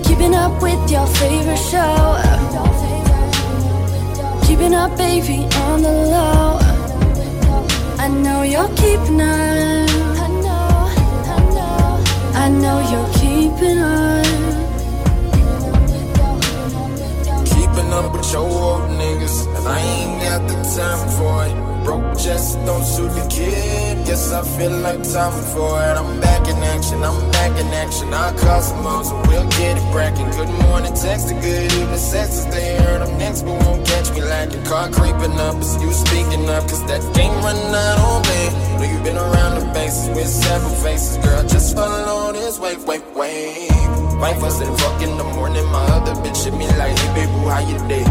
Keeping 0.04 0.34
up 0.34 0.60
with 0.60 0.90
your 0.90 1.06
favorite 1.06 1.56
show. 1.56 2.20
Keeping 4.46 4.74
up, 4.74 4.94
baby, 4.98 5.48
on 5.64 5.80
the 5.80 5.90
low. 6.12 6.55
I 8.06 8.08
know 8.08 8.42
you're 8.42 8.68
keeping 8.76 9.20
up. 9.20 9.90
I 10.24 10.28
know, 10.44 10.68
I 11.34 11.38
know. 11.56 12.04
I 12.34 12.48
know 12.62 12.78
you're 12.92 13.12
keeping 13.18 13.78
up. 13.78 14.26
Keeping 17.46 17.92
up 17.92 18.12
with 18.12 18.32
your 18.32 18.42
old 18.42 18.90
niggas, 18.90 19.48
and 19.56 19.66
I 19.66 19.80
ain't 19.80 20.22
got 20.22 20.46
the 20.46 20.54
time 20.76 21.08
for 21.18 21.46
it. 21.46 21.65
Broke 21.86 22.18
just 22.18 22.58
don't 22.66 22.82
suit 22.82 23.12
the 23.14 23.24
kid. 23.30 24.04
Guess 24.06 24.32
I 24.32 24.42
feel 24.58 24.72
like 24.72 25.04
time 25.04 25.30
for 25.54 25.70
it. 25.86 25.94
I'm 26.00 26.20
back 26.20 26.48
in 26.48 26.56
action, 26.74 26.98
I'm 27.04 27.30
back 27.30 27.52
in 27.60 27.68
action. 27.68 28.12
I 28.12 28.36
call 28.36 28.60
some 28.60 28.82
more, 28.82 29.04
so 29.04 29.14
we'll 29.28 29.48
get 29.50 29.78
it 29.78 29.86
cracking. 29.92 30.28
Good 30.30 30.50
morning, 30.66 30.92
text, 30.94 31.30
a 31.30 31.34
good 31.34 31.72
evening, 31.72 31.96
sex. 31.96 32.44
They 32.46 32.76
heard 32.82 33.02
I'm 33.02 33.16
next, 33.18 33.42
but 33.42 33.54
won't 33.64 33.86
catch 33.86 34.10
me 34.10 34.20
lacking. 34.20 34.64
Car 34.64 34.90
creeping 34.90 35.38
up, 35.46 35.58
it's 35.58 35.80
you 35.80 35.92
speaking 35.92 36.48
up, 36.48 36.64
cause 36.68 36.84
that 36.90 37.02
game 37.14 37.34
running 37.46 37.72
out 37.86 37.98
on 38.10 38.22
me. 38.30 38.42
Know 38.78 38.92
you've 38.92 39.04
been 39.04 39.16
around 39.16 39.60
the 39.60 39.66
bases 39.72 40.08
with 40.08 40.26
several 40.26 40.74
faces, 40.82 41.18
girl. 41.18 41.42
Just 41.46 41.76
follow 41.76 42.32
this 42.32 42.58
wave, 42.58 42.82
wave, 42.82 43.06
wave. 43.14 43.65
Was 44.18 44.60
in 44.60 44.76
fuck 44.76 45.02
in 45.02 45.16
the 45.16 45.24
morning, 45.24 45.64
my 45.66 45.84
other 45.96 46.12
bitch 46.22 46.44
hit 46.44 46.54
me 46.54 46.66
like, 46.78 46.96
hey 46.98 47.14
baby, 47.14 47.32
how 47.48 47.60
you 47.60 47.78
day? 47.88 48.04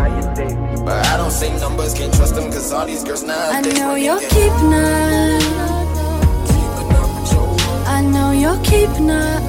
But 0.83 1.05
I 1.07 1.17
don't 1.17 1.31
say 1.31 1.55
numbers, 1.59 1.93
can't 1.93 2.13
trust 2.13 2.35
them, 2.35 2.51
cause 2.51 2.71
all 2.71 2.85
these 2.85 3.03
girls 3.03 3.23
I 3.23 3.61
know 3.61 3.95
you're 3.95 4.19
keeping 4.19 4.73
up. 4.73 5.41
I 7.87 8.01
know 8.01 8.31
you're 8.31 8.61
keeping 8.63 9.09
up. 9.09 9.43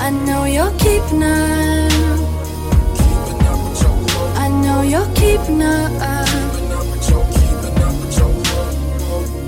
I 0.00 0.10
know 0.10 0.44
you're 0.44 0.72
keeping 0.78 1.22
up. 1.22 1.92
I 4.36 4.48
know 4.62 4.82
you're 4.82 5.14
keeping 5.14 5.62
up. 5.62 6.28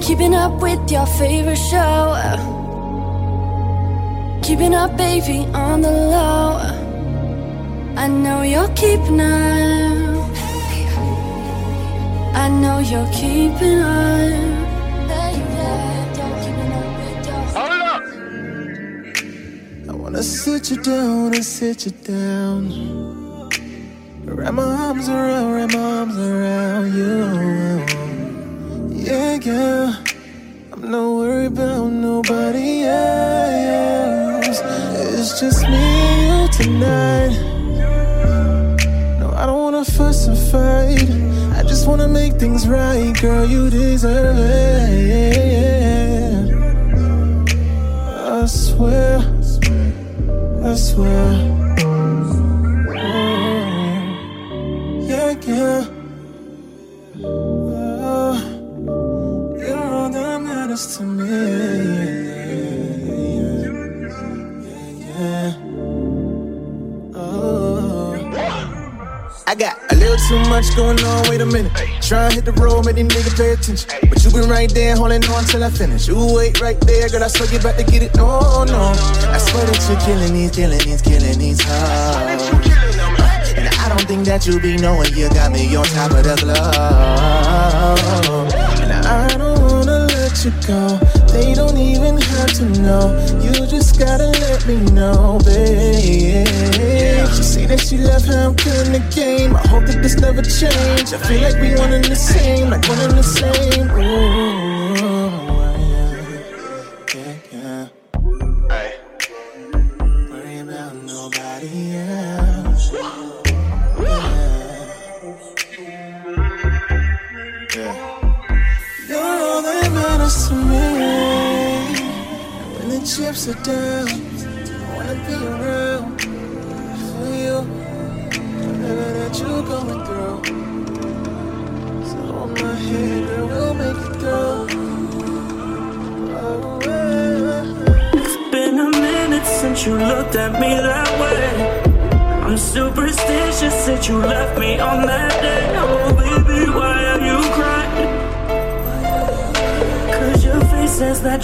Keeping 0.02 0.34
up 0.34 0.60
with 0.60 0.90
your 0.90 1.06
favorite 1.06 1.56
show. 1.56 2.53
Keeping 4.44 4.74
up, 4.74 4.94
baby, 4.98 5.46
on 5.54 5.80
the 5.80 5.90
low. 5.90 6.58
I 7.96 8.06
know 8.08 8.42
you're 8.42 8.68
keeping 8.76 9.18
up. 9.18 10.30
I 12.34 12.50
know 12.50 12.78
you're 12.80 13.10
keeping 13.10 13.80
up. 13.80 14.68
Hold 17.56 17.82
up. 17.92 18.02
I 19.88 19.92
wanna 19.92 20.22
sit 20.22 20.70
you 20.70 20.76
down 20.82 21.32
and 21.34 21.42
sit 21.42 21.86
you 21.86 21.92
down. 21.92 23.48
Wrap 24.26 24.52
my 24.52 24.62
arms 24.62 25.08
around, 25.08 25.52
wrap 25.54 25.72
my 25.72 25.80
arms 26.00 26.18
around 26.18 26.92
you. 26.92 27.80
Yeah, 28.92 29.38
yeah. 29.40 30.04
I'm 30.70 30.90
not 30.90 31.08
worried 31.16 31.46
about 31.46 31.88
nobody 31.92 32.82
else. 32.82 34.23
It's 35.26 35.40
just 35.40 35.62
me 35.62 35.68
and 35.74 36.22
you 36.28 36.48
tonight. 36.52 37.32
No, 39.20 39.32
I 39.34 39.46
don't 39.46 39.58
wanna 39.58 39.82
fuss 39.82 40.26
and 40.26 40.36
fight. 40.52 41.08
I 41.58 41.62
just 41.62 41.86
wanna 41.88 42.08
make 42.08 42.34
things 42.34 42.68
right, 42.68 43.18
girl. 43.22 43.46
You 43.46 43.70
deserve 43.70 44.36
it. 44.36 45.64
I 48.36 48.44
swear, 48.44 49.20
I 50.62 50.74
swear. 50.74 51.30
Oh, 52.94 53.46
yeah, 55.08 55.32
yeah. 55.48 55.86
Oh, 57.24 58.34
you're 59.56 59.84
all 59.96 60.10
that 60.10 60.38
matters 60.42 60.98
to 60.98 61.02
me. 61.02 61.53
I 69.54 69.56
got 69.56 69.78
a 69.92 69.94
little 69.94 70.16
too 70.16 70.40
much 70.50 70.74
going 70.74 70.98
on, 70.98 71.30
wait 71.30 71.40
a 71.40 71.46
minute. 71.46 71.70
Try 72.02 72.24
and 72.24 72.34
hit 72.34 72.44
the 72.44 72.50
road, 72.58 72.86
make 72.86 72.96
these 72.96 73.06
niggas 73.06 73.36
pay 73.36 73.52
attention. 73.52 73.88
But 74.10 74.24
you 74.24 74.32
been 74.32 74.50
right 74.50 74.68
there 74.74 74.96
holding 74.96 75.22
on 75.26 75.44
till 75.44 75.62
I 75.62 75.70
finish. 75.70 76.08
You 76.08 76.34
wait 76.34 76.60
right 76.60 76.80
there, 76.80 77.08
girl, 77.08 77.22
I 77.22 77.28
swear 77.28 77.48
you 77.52 77.60
about 77.60 77.78
to 77.78 77.84
get 77.84 78.02
it. 78.02 78.16
No, 78.16 78.64
no. 78.64 78.90
I 79.30 79.38
swear 79.38 79.64
that 79.64 79.78
you're 79.86 80.00
killing 80.00 80.32
these, 80.34 80.50
killing 80.50 80.80
these, 80.80 81.00
killing 81.02 81.38
these 81.38 81.62
hoes. 81.62 82.50
And 83.54 83.68
I 83.78 83.88
don't 83.90 84.02
think 84.08 84.24
that 84.26 84.44
you 84.44 84.58
be 84.58 84.76
knowing 84.76 85.14
you 85.14 85.28
got 85.28 85.52
me 85.52 85.76
on 85.76 85.84
top 85.84 86.10
of 86.10 86.24
the 86.24 86.34
globe. 86.34 86.58
And 88.82 88.90
I 89.06 89.28
don't 89.38 89.70
wanna 89.70 90.08
let 90.10 90.44
you 90.44 90.50
go. 90.66 91.13
They 91.34 91.52
don't 91.52 91.76
even 91.76 92.16
have 92.16 92.52
to 92.58 92.64
know. 92.80 93.10
You 93.42 93.66
just 93.66 93.98
gotta 93.98 94.28
let 94.28 94.64
me 94.68 94.76
know, 94.92 95.40
babe. 95.44 96.46
She 97.34 97.42
say 97.42 97.66
that 97.66 97.80
she 97.80 97.98
love 97.98 98.24
how 98.24 98.50
I'm 98.50 98.54
killing 98.54 98.92
the 98.92 99.02
game. 99.12 99.56
I 99.56 99.66
hope 99.66 99.84
that 99.86 100.00
this 100.00 100.14
never 100.14 100.42
change. 100.42 101.12
I 101.12 101.18
feel 101.26 101.42
like 101.42 101.60
we 101.60 101.74
one 101.74 101.92
and 101.92 102.04
the 102.04 102.14
same, 102.14 102.70
like 102.70 102.86
one 102.88 103.00
and 103.00 103.18
the 103.18 103.24
same. 103.24 103.90
Ooh, 103.90 104.53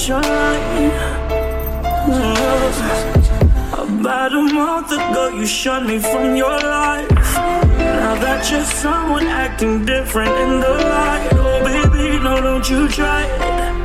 About 0.08 0.54
a 4.32 4.42
month 4.54 4.92
ago, 4.92 5.28
you 5.28 5.44
me 5.86 5.98
from 5.98 6.36
your 6.36 6.48
life. 6.48 7.10
Now 7.36 8.14
that 8.14 8.50
you're 8.50 8.64
someone 8.64 9.26
acting 9.26 9.84
different 9.84 10.30
in 10.30 10.60
the 10.60 10.70
light. 10.70 11.28
Oh, 11.32 11.62
baby, 11.62 12.18
no, 12.18 12.40
don't 12.40 12.66
you 12.70 12.88
try 12.88 13.24
it. 13.24 13.79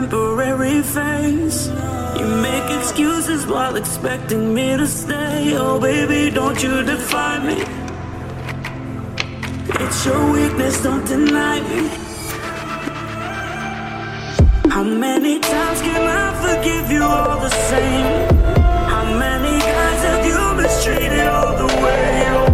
Temporary 0.00 0.82
phase. 0.82 1.68
You 2.18 2.26
make 2.48 2.68
excuses 2.78 3.46
while 3.46 3.76
expecting 3.76 4.42
me 4.52 4.76
to 4.76 4.86
stay. 4.86 5.56
Oh, 5.56 5.80
baby, 5.80 6.30
don't 6.38 6.58
you 6.62 6.74
define 6.82 7.42
me. 7.48 7.58
It's 9.84 10.00
your 10.06 10.22
weakness, 10.34 10.82
don't 10.82 11.06
deny 11.06 11.56
me. 11.70 11.82
How 14.74 14.84
many 15.06 15.34
times 15.40 15.80
can 15.88 16.02
I 16.22 16.26
forgive 16.44 16.86
you 16.94 17.02
all 17.02 17.40
the 17.46 17.54
same? 17.70 18.06
How 18.92 19.04
many 19.24 19.54
guys 19.76 20.00
have 20.08 20.24
you 20.30 20.40
mistreated 20.60 21.26
all 21.26 21.52
the 21.62 21.68
way? 21.82 22.45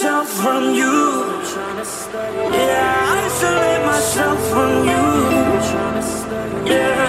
Myself 0.00 0.28
from 0.30 0.74
you. 0.74 1.20
Yeah, 2.56 3.04
I 3.06 3.26
isolate 3.26 3.84
myself 3.84 4.38
from 4.48 4.72
you. 4.88 6.72
Yeah. 6.72 6.99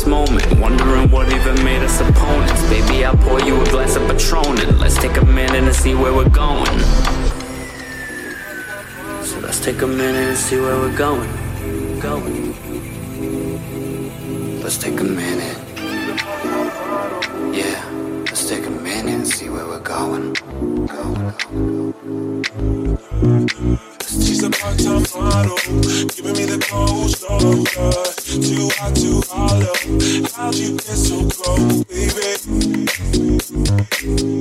This 0.00 0.08
moment, 0.08 0.58
wondering 0.58 1.10
what 1.10 1.30
even 1.32 1.62
made 1.64 1.82
us 1.82 2.00
opponents. 2.00 2.62
Baby, 2.70 3.04
I'll 3.04 3.16
pour 3.16 3.40
you 3.40 3.60
a 3.60 3.64
glass 3.66 3.96
of 3.96 4.08
Patron 4.08 4.58
and 4.58 4.78
let's 4.78 4.96
take 4.96 5.16
a 5.16 5.24
minute 5.24 5.64
and 5.64 5.74
see 5.74 5.94
where 5.94 6.14
we're 6.14 6.28
going. 6.28 6.78
So 9.22 9.38
let's 9.40 9.60
take 9.62 9.82
a 9.82 9.86
minute 9.86 10.28
and 10.28 10.36
see 10.36 10.56
where 10.56 10.76
we're 10.76 10.96
going. 10.96 11.28
Going. 12.00 12.54
Let's 14.62 14.78
take 14.78 15.00
a 15.00 15.04
minute. 15.04 15.58
Yeah, 17.54 17.84
let's 18.26 18.48
take 18.48 18.66
a 18.66 18.70
minute 18.70 19.14
and 19.14 19.26
see 19.26 19.48
where 19.50 19.66
we're 19.66 19.80
going. 19.80 20.34
Going. 20.86 21.34
She's 24.06 24.42
a 24.42 24.50
part-time 24.50 25.04
model, 25.14 25.56
giving 26.14 26.32
me 26.32 26.44
the 26.46 26.58
cold 26.68 27.10
shoulder. 27.16 27.90
Too 28.30 28.70
hot 28.78 28.94
to 28.96 29.22
follow. 29.22 29.49
How'd 29.90 30.54
you 30.54 30.76
get 30.76 30.96
so 30.96 31.28
cold, 31.30 31.88
baby? 31.88 32.36
Baby. 34.00 34.39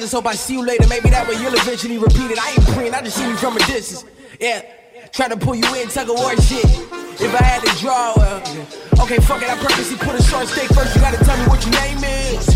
Just 0.00 0.12
hope 0.12 0.26
I 0.26 0.34
see 0.34 0.54
you 0.54 0.64
later. 0.64 0.88
Maybe 0.88 1.10
that 1.10 1.28
way 1.28 1.36
you'll 1.36 1.54
eventually 1.54 1.98
repeat 1.98 2.32
it. 2.32 2.40
I 2.40 2.56
ain't 2.56 2.66
praying, 2.72 2.94
I 2.94 3.02
just 3.02 3.16
see 3.16 3.28
you 3.28 3.36
from 3.36 3.56
a 3.56 3.60
distance. 3.68 4.08
Yeah, 4.40 4.64
try 5.12 5.28
to 5.28 5.36
pull 5.36 5.54
you 5.54 5.68
in, 5.76 5.88
tug 5.88 6.08
of 6.08 6.16
war 6.16 6.32
shit. 6.40 6.64
If 7.20 7.32
I 7.36 7.44
had 7.44 7.60
to 7.60 7.72
draw, 7.76 8.16
well, 8.16 8.40
okay, 9.04 9.20
fuck 9.20 9.44
it, 9.44 9.52
I 9.52 9.56
purposely 9.60 10.00
put 10.00 10.16
a 10.16 10.22
short 10.24 10.48
stake 10.48 10.72
first. 10.72 10.96
You 10.96 11.04
gotta 11.04 11.20
tell 11.22 11.36
me 11.36 11.44
what 11.52 11.60
your 11.60 11.76
name 11.84 12.00
is. 12.32 12.48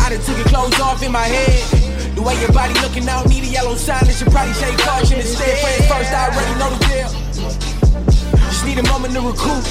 I 0.00 0.08
done 0.08 0.24
took 0.24 0.40
your 0.40 0.48
clothes 0.48 0.80
off 0.80 1.02
in 1.04 1.12
my 1.12 1.28
head. 1.28 2.16
The 2.16 2.22
way 2.24 2.32
your 2.40 2.52
body 2.56 2.72
looking 2.80 3.06
out, 3.08 3.28
need 3.28 3.44
a 3.44 3.52
yellow 3.52 3.76
sign, 3.76 4.08
it 4.08 4.16
should 4.16 4.32
probably 4.32 4.56
say 4.56 4.72
caution 4.80 5.20
instead. 5.20 5.52
Friends 5.60 5.84
first, 5.84 6.10
I 6.16 6.32
already 6.32 6.54
know 6.56 6.70
the 6.72 6.80
deal. 6.88 7.10
Just 8.48 8.64
need 8.64 8.80
a 8.80 8.86
moment 8.88 9.12
to 9.12 9.20
recoup. 9.20 9.64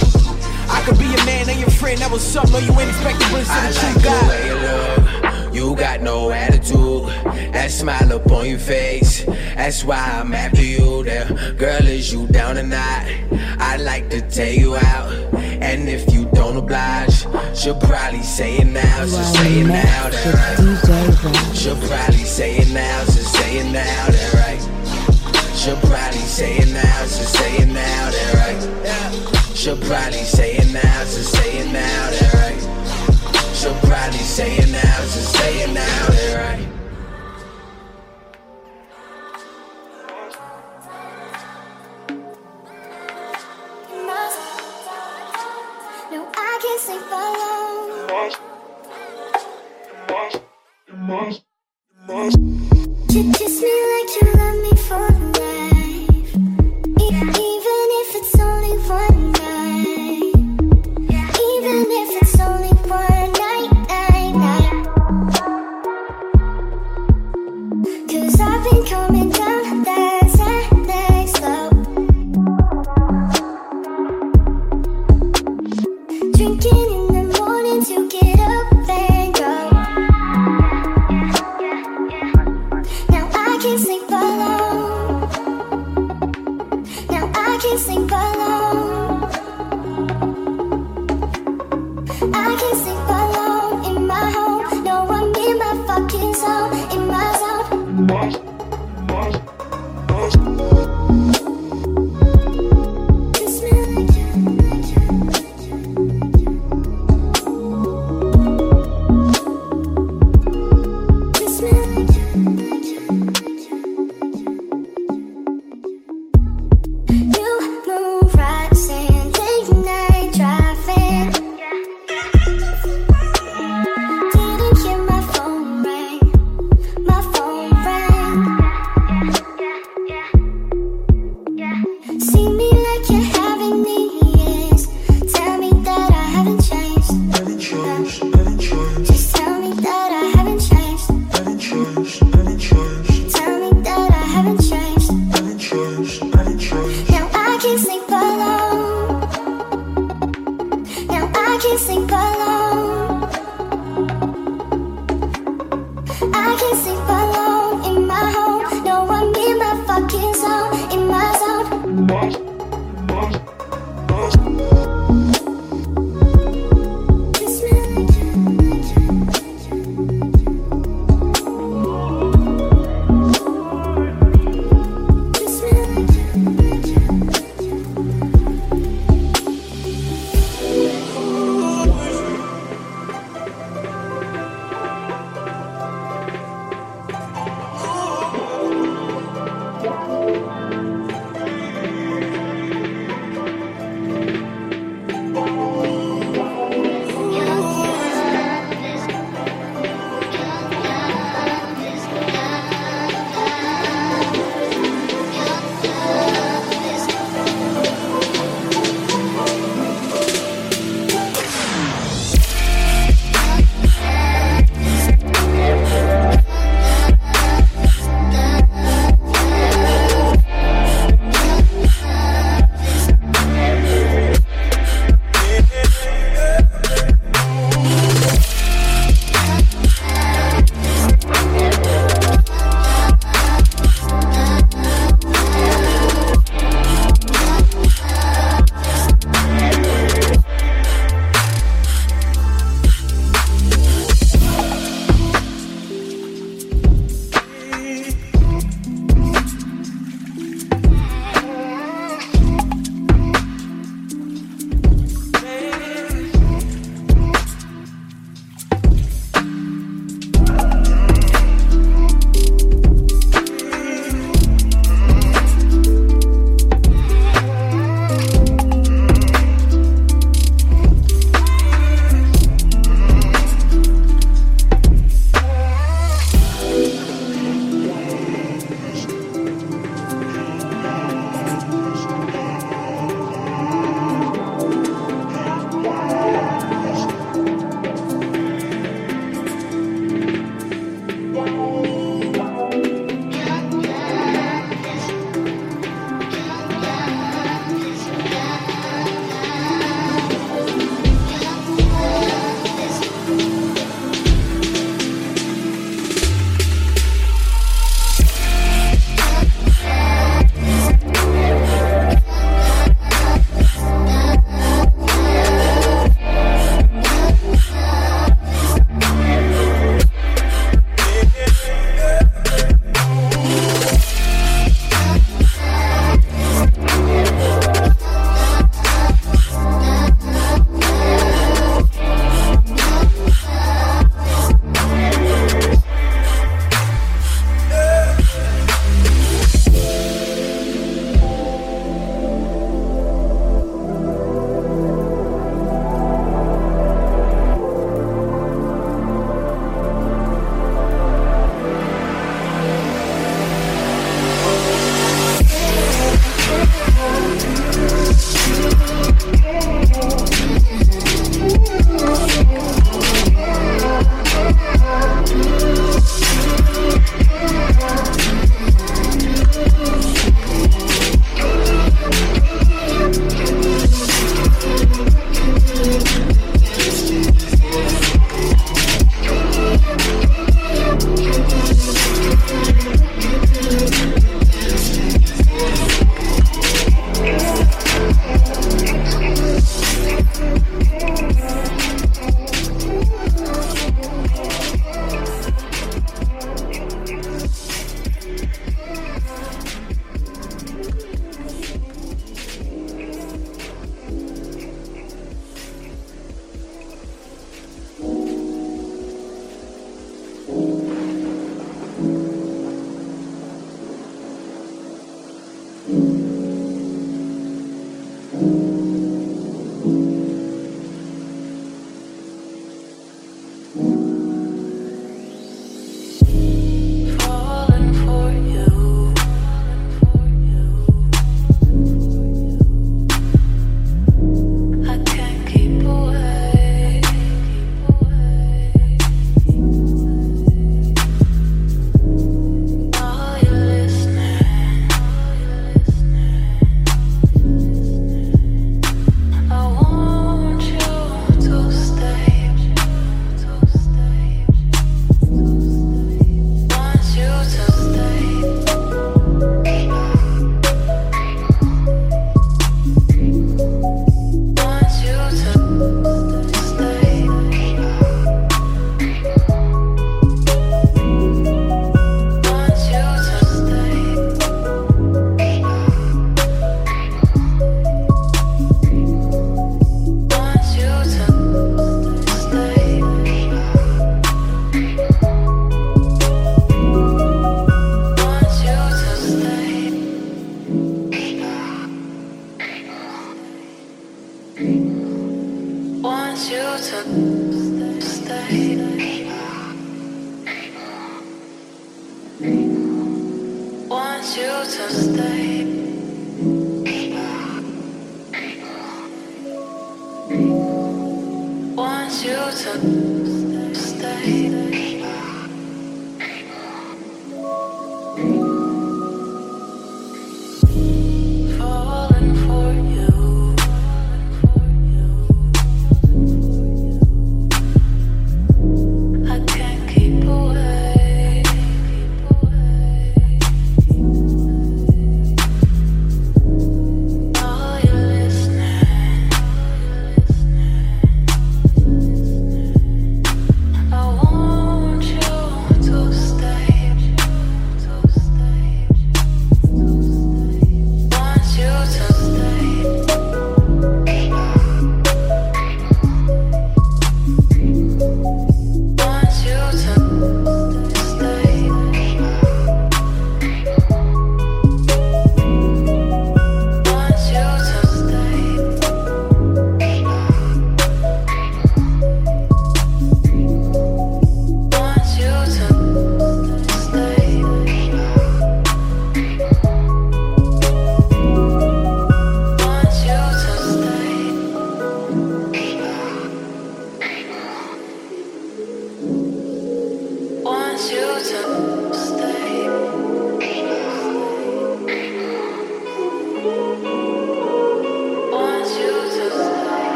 I 0.70 0.84
could 0.86 1.00
be 1.02 1.10
your 1.10 1.26
man 1.26 1.50
and 1.50 1.60
your 1.60 1.74
friend. 1.74 1.98
That 1.98 2.12
was 2.12 2.22
something 2.22 2.54
no, 2.54 2.60
you 2.60 2.74
ain't 2.78 2.94
expecting, 2.94 3.28
but 3.34 3.42
it's 3.42 3.50
I 3.50 3.66
the 3.66 3.74
truth, 3.74 4.04
God. 4.06 4.85
You 5.66 5.76
got 5.76 6.00
no 6.02 6.30
attitude. 6.30 7.08
That 7.52 7.72
smile 7.72 8.14
up 8.14 8.32
on 8.32 8.48
your 8.48 8.60
face. 8.60 9.26
That's 9.56 9.84
why 9.84 9.98
I'm 9.98 10.32
after 10.32 10.62
you 10.62 11.04
there. 11.04 11.26
Girl, 11.58 11.88
is 11.88 12.14
you 12.14 12.28
down 12.28 12.58
tonight? 12.58 13.26
I'd 13.58 13.82
like 13.82 14.12
to 14.12 14.22
take 14.30 14.60
you 14.60 14.76
out. 14.76 15.12
And 15.34 15.90
if 15.90 16.14
you 16.14 16.26
don't 16.36 16.58
oblige, 16.58 17.26
she'll 17.58 17.80
probably 17.80 18.22
say 18.22 18.58
it 18.58 18.68
now. 18.68 19.06
So 19.08 19.24
say 19.24 19.62
it 19.62 19.66
now, 19.66 20.10
that 20.12 20.34
right. 20.38 21.56
She'll 21.56 21.76
probably 21.88 22.26
say 22.26 22.58
it 22.58 22.70
now. 22.72 23.04
So 23.06 23.22
say 23.24 23.58
it 23.58 23.72
now, 23.74 24.06
that 24.06 24.34
right. 24.38 24.62
She'll 25.58 25.78
probably 25.78 26.20
say 26.20 26.58
it 26.58 26.70
now. 26.72 27.06
So 27.06 27.24
say 27.24 27.58
it 27.58 27.70
now, 27.70 28.12
that 28.12 28.34
right. 28.38 29.58
She'll 29.58 29.78
probably 29.78 30.26
say 30.26 30.58
it 30.58 30.72
now. 30.72 31.04
So 31.06 31.24
say 31.24 31.58
it 31.58 31.74
now, 31.74 32.12
that 32.12 32.34
right. 32.36 32.55
She'll 33.66 33.74
probably 33.78 34.20
say 34.20 34.58
it 34.58 34.70
now, 34.70 35.02
so 35.06 35.40
say 35.40 35.64
it 35.64 35.74
now, 35.74 36.08
right. 36.38 36.75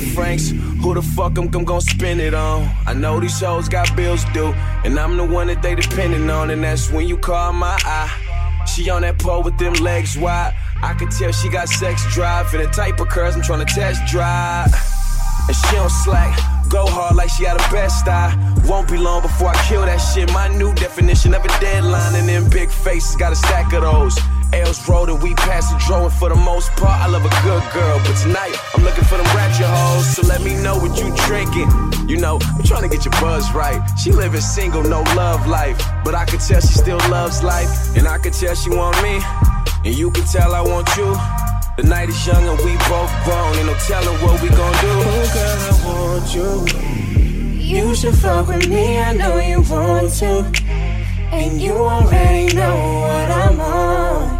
Franks. 0.00 0.50
Who 0.50 0.94
the 0.94 1.02
fuck 1.02 1.38
I'm, 1.38 1.48
I'm 1.54 1.64
gonna 1.64 1.80
spend 1.80 2.20
it 2.20 2.34
on? 2.34 2.68
I 2.86 2.94
know 2.94 3.20
these 3.20 3.40
hoes 3.40 3.68
got 3.68 3.94
bills 3.96 4.24
due, 4.32 4.52
and 4.84 4.98
I'm 4.98 5.16
the 5.16 5.24
one 5.24 5.46
that 5.48 5.62
they 5.62 5.74
depending 5.74 6.28
on, 6.30 6.50
and 6.50 6.62
that's 6.62 6.90
when 6.90 7.08
you 7.08 7.16
call 7.16 7.52
my 7.52 7.78
eye. 7.84 8.64
She 8.66 8.90
on 8.90 9.02
that 9.02 9.18
pole 9.18 9.42
with 9.42 9.58
them 9.58 9.72
legs 9.74 10.18
wide. 10.18 10.54
I 10.82 10.94
can 10.94 11.08
tell 11.08 11.32
she 11.32 11.48
got 11.48 11.68
sex 11.68 12.04
drive 12.14 12.52
and 12.54 12.64
the 12.64 12.70
type 12.70 13.00
of 13.00 13.08
curves 13.08 13.34
I'm 13.34 13.42
trying 13.42 13.64
to 13.64 13.74
test 13.74 14.00
drive. 14.06 14.72
And 15.48 15.56
she 15.56 15.76
don't 15.76 15.90
slack, 15.90 16.36
go 16.68 16.86
hard 16.86 17.16
like 17.16 17.30
she 17.30 17.44
got 17.44 17.56
a 17.56 17.72
best 17.72 18.06
eye. 18.06 18.36
Won't 18.66 18.88
be 18.88 18.98
long 18.98 19.22
before 19.22 19.48
I 19.48 19.66
kill 19.66 19.82
that 19.82 19.98
shit. 19.98 20.30
My 20.32 20.48
new 20.48 20.74
definition 20.74 21.34
of 21.34 21.44
a 21.44 21.48
deadline, 21.60 22.14
and 22.14 22.28
them 22.28 22.48
big 22.50 22.70
faces 22.70 23.16
got 23.16 23.32
a 23.32 23.36
stack 23.36 23.72
of 23.72 23.82
those. 23.82 24.18
L's 24.52 24.88
rolled 24.88 25.08
and 25.08 25.22
we 25.22 25.34
pass 25.34 25.72
the 25.72 25.78
drawing 25.86 26.10
for 26.10 26.28
the 26.28 26.36
most 26.36 26.70
part. 26.72 27.00
I 27.00 27.06
love 27.06 27.24
a 27.24 27.34
good 27.42 27.62
girl, 27.72 27.98
but 28.04 28.16
tonight 28.16 28.56
I'm 28.78 28.84
looking 28.84 29.04
for 29.04 29.16
them 29.16 29.26
ratchet 29.34 29.66
hoes. 29.66 30.06
So 30.14 30.22
let 30.22 30.40
me 30.40 30.54
know 30.62 30.78
what 30.78 30.96
you 30.96 31.12
drinking. 31.26 31.68
You 32.08 32.16
know, 32.16 32.38
I'm 32.40 32.62
trying 32.62 32.88
to 32.88 32.88
get 32.88 33.04
your 33.04 33.12
buzz 33.20 33.52
right. 33.52 33.82
She 33.98 34.12
living 34.12 34.40
single, 34.40 34.84
no 34.84 35.02
love 35.16 35.48
life. 35.48 35.78
But 36.04 36.14
I 36.14 36.24
can 36.24 36.38
tell 36.38 36.60
she 36.60 36.74
still 36.74 36.98
loves 37.10 37.42
life. 37.42 37.96
And 37.96 38.06
I 38.06 38.18
can 38.18 38.30
tell 38.32 38.54
she 38.54 38.70
want 38.70 39.02
me. 39.02 39.20
And 39.84 39.98
you 39.98 40.12
can 40.12 40.24
tell 40.26 40.54
I 40.54 40.60
want 40.60 40.88
you. 40.96 41.10
The 41.76 41.88
night 41.88 42.08
is 42.08 42.24
young 42.24 42.46
and 42.46 42.58
we 42.58 42.76
both 42.86 43.12
grown. 43.24 43.56
Ain't 43.56 43.66
no 43.66 43.74
telling 43.88 44.16
what 44.22 44.40
we 44.40 44.48
gon' 44.48 44.72
do. 44.78 44.94
Oh, 45.10 45.30
girl, 45.34 45.58
I 45.66 45.84
want 45.84 46.34
you. 46.34 47.58
You 47.58 47.94
should 47.96 48.14
fuck 48.14 48.46
with 48.46 48.68
me, 48.68 48.98
I 48.98 49.12
know 49.12 49.38
you 49.38 49.60
want 49.62 50.12
to. 50.20 50.44
And 51.32 51.60
you 51.60 51.72
already 51.72 52.54
know 52.54 52.76
what 53.00 53.30
I'm 53.30 53.60
on. 53.60 54.38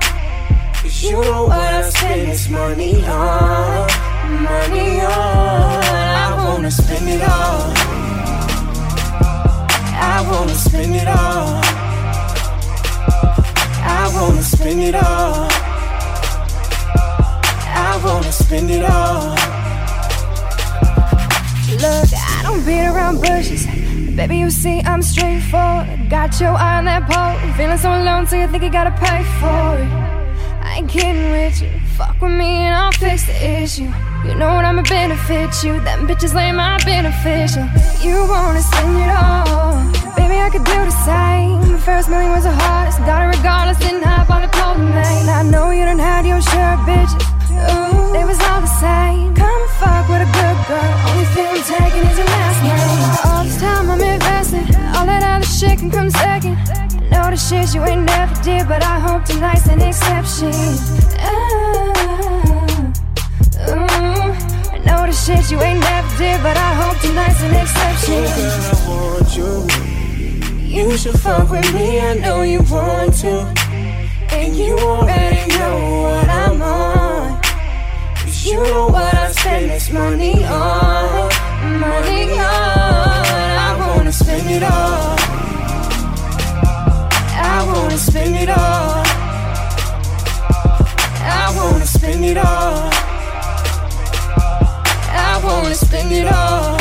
Cause 0.75 1.03
you 1.03 1.21
know 1.21 1.47
what 1.47 1.59
I 1.59 1.91
spend 1.91 2.29
this 2.29 2.49
money 2.49 3.05
on. 3.05 4.08
Money 4.39 5.01
on. 5.01 5.83
I 6.25 6.35
wanna 6.45 6.71
spend 6.71 7.09
it 7.09 7.23
all. 7.23 7.73
I 10.01 10.25
wanna 10.31 10.55
spend 10.55 10.95
it 10.95 11.09
all. 11.09 11.61
I 13.83 14.11
wanna 14.15 14.43
spend 14.43 14.81
it 14.81 14.95
all. 14.95 15.49
I 17.75 18.01
wanna 18.05 18.31
spend 18.31 18.71
it 18.71 18.85
all. 18.85 19.31
Look, 21.83 22.11
I 22.15 22.41
don't 22.45 22.65
beat 22.65 22.87
around 22.87 23.21
bushes. 23.21 23.67
Baby, 24.15 24.39
you 24.39 24.51
see, 24.51 24.81
I'm 24.83 25.03
straightforward. 25.03 26.09
Got 26.09 26.41
your 26.41 26.51
eye 26.51 26.79
on 26.79 26.85
that 26.85 27.09
pole. 27.11 27.53
Feeling 27.55 27.79
so 27.79 27.91
alone, 27.91 28.27
so 28.29 28.37
you 28.37 28.47
think 28.47 28.63
you 28.63 28.71
gotta 28.71 28.93
pay 28.93 29.25
for 29.41 29.79
it. 29.83 29.91
I 30.63 30.77
ain't 30.79 30.89
kidding 30.89 31.33
with 31.33 31.61
you. 31.61 31.71
Fuck 31.97 32.21
with 32.21 32.33
me 32.33 32.67
and 32.67 32.75
I'll 32.75 32.93
fix 32.93 33.27
the 33.27 33.63
issue. 33.63 33.93
You 34.29 34.35
know 34.35 34.55
what 34.55 34.65
I'ma 34.67 34.83
benefit 34.83 35.65
you. 35.65 35.81
Them 35.81 36.07
bitches 36.07 36.35
lay 36.35 36.53
my 36.53 36.77
beneficial. 36.85 37.65
You 38.05 38.29
wanna 38.29 38.61
spend 38.61 38.97
it 39.01 39.09
all. 39.09 39.73
Baby, 40.17 40.37
I 40.37 40.51
could 40.53 40.65
do 40.65 40.79
the 40.85 40.97
same. 41.09 41.79
First 41.79 42.11
million 42.11 42.33
was 42.33 42.45
the 42.45 42.53
hardest. 42.53 42.99
Got 43.09 43.25
it 43.25 43.39
regardless. 43.39 43.79
Didn't 43.79 44.03
hop 44.03 44.29
on 44.29 44.43
the 44.43 44.49
pole 44.49 44.77
man. 44.77 45.29
I 45.31 45.43
know 45.43 45.71
you 45.71 45.85
done 45.87 45.99
had 45.99 46.27
your 46.27 46.43
share 46.43 46.75
of 46.77 46.81
bitches. 46.85 47.25
Ooh, 47.73 48.13
they 48.13 48.25
was 48.25 48.39
all 48.53 48.61
the 48.61 48.75
same. 48.85 49.35
Come 49.35 49.63
fuck 49.81 50.05
with 50.13 50.21
a 50.21 50.31
good 50.39 50.59
girl. 50.69 50.93
Only 51.09 51.27
thing 51.33 51.49
I'm 51.49 51.65
taking 51.65 52.05
is 52.05 52.19
your 52.21 52.29
last 52.29 52.61
name. 52.69 53.33
All 53.33 53.45
this 53.45 53.59
time 53.59 53.91
I'm 53.91 54.01
investing. 54.01 54.67
All 54.95 55.07
that 55.07 55.23
other 55.25 55.47
shit 55.49 55.79
can 55.79 55.91
come 55.91 56.11
second. 56.11 56.57
I 56.69 57.09
know 57.11 57.31
the 57.31 57.41
shit 57.41 57.75
you 57.75 57.83
ain't 57.83 58.05
never 58.05 58.35
did, 58.43 58.69
but 58.69 58.85
I 58.85 59.01
hope 59.01 59.25
tonight's 59.25 59.67
an 59.67 59.81
exception. 59.81 60.53
I 61.17 61.98
know 64.89 65.07
the 65.07 65.13
shit 65.13 65.51
you 65.51 65.61
ain't 65.61 65.81
never 65.81 66.13
did, 66.17 66.43
but 66.43 66.57
I 66.57 66.71
hope 66.81 66.97
tonight's 67.01 67.43
an 67.43 67.55
exception. 67.63 68.23
Girl, 68.25 68.63
I 68.73 68.87
want 68.89 69.31
you. 69.37 69.53
You 70.77 70.97
should 70.97 71.19
fuck 71.21 71.51
with 71.51 71.69
me, 71.75 72.01
I 72.01 72.15
know 72.15 72.43
you 72.43 72.61
want 72.71 73.15
to. 73.23 73.35
And 74.31 74.57
you 74.57 74.79
already 74.79 75.45
know 75.59 75.77
what 76.05 76.29
I'm 76.29 76.63
on. 76.63 77.41
Cause 78.17 78.47
you 78.47 78.57
know 78.63 78.87
what 78.89 79.15
I 79.15 79.33
spend 79.33 79.71
this 79.71 79.91
money 79.91 80.45
on. 80.45 81.31
Money 81.87 82.25
on. 82.33 83.29
I 83.67 83.71
wanna 83.81 84.13
spend 84.13 84.51
it 84.51 84.63
all. 84.63 85.17
I 87.55 87.59
wanna 87.71 87.99
spend 87.99 88.35
it 88.37 88.51
all. 88.51 89.03
I 91.41 91.47
wanna 91.57 91.87
spend 91.87 92.25
it 92.25 92.39
all. 92.39 92.98
Wanna 95.69 95.77
spend 95.77 96.13
it 96.13 96.27
all. 96.33 96.79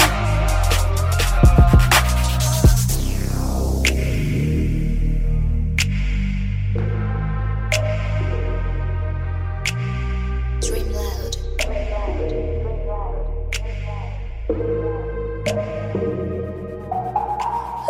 Dream 10.62 10.94
loud. 10.94 11.36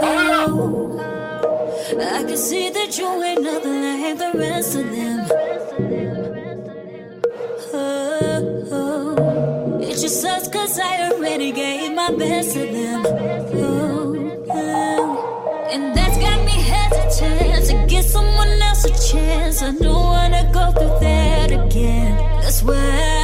Oh, 0.01 0.99
I 1.99 2.23
can 2.23 2.37
see 2.37 2.71
that 2.71 2.97
you 2.97 3.23
ain't 3.23 3.43
nothing 3.43 3.83
like 3.83 4.17
the 4.17 4.31
rest 4.39 4.75
of 4.75 4.89
them. 4.89 6.06
Cause 10.77 10.85
I 10.85 11.11
already 11.11 11.51
gave 11.51 11.93
my 11.93 12.11
best 12.11 12.53
to 12.53 12.59
them. 12.59 13.05
Oh, 13.05 14.45
oh. 14.49 15.69
And 15.71 15.95
that's 15.95 16.17
got 16.17 16.45
me 16.45 16.51
hesitant 16.51 17.65
to 17.67 17.85
give 17.87 18.05
someone 18.05 18.49
else 18.61 18.85
a 18.85 19.11
chance. 19.11 19.61
I 19.61 19.71
don't 19.71 19.93
wanna 19.93 20.49
go 20.53 20.71
through 20.71 20.99
that 20.99 21.51
again. 21.51 22.15
That's 22.41 22.63
why 22.63 23.16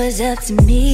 was 0.00 0.18
up 0.18 0.38
to 0.38 0.54
me, 0.62 0.89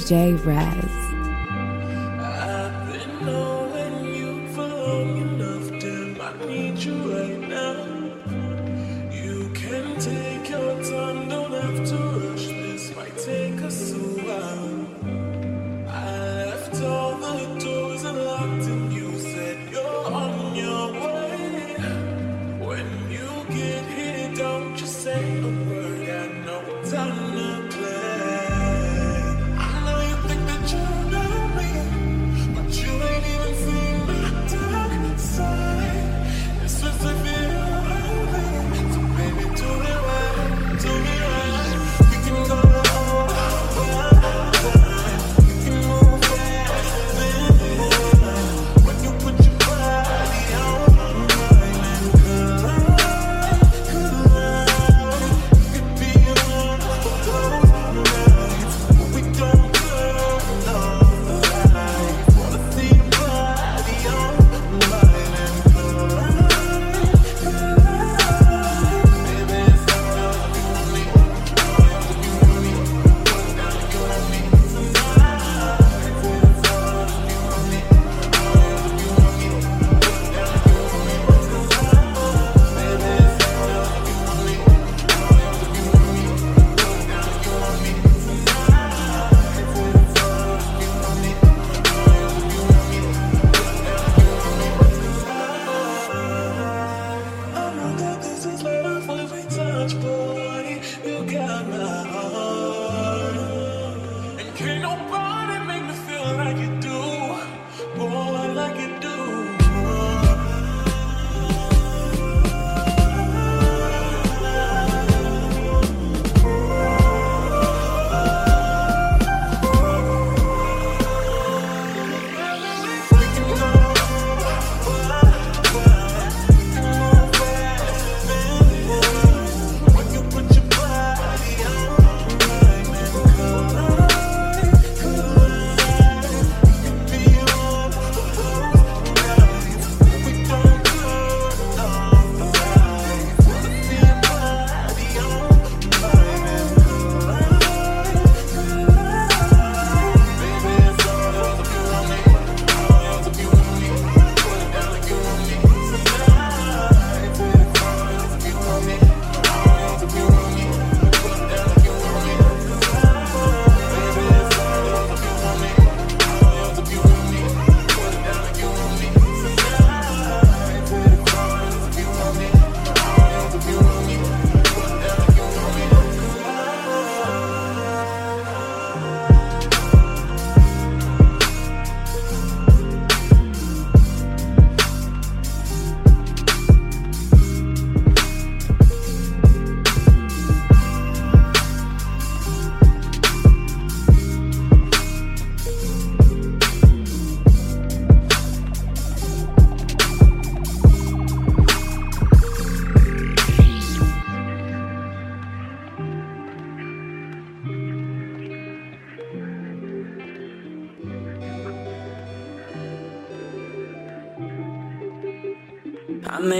DJ 0.00 0.34
Raz. 0.46 0.89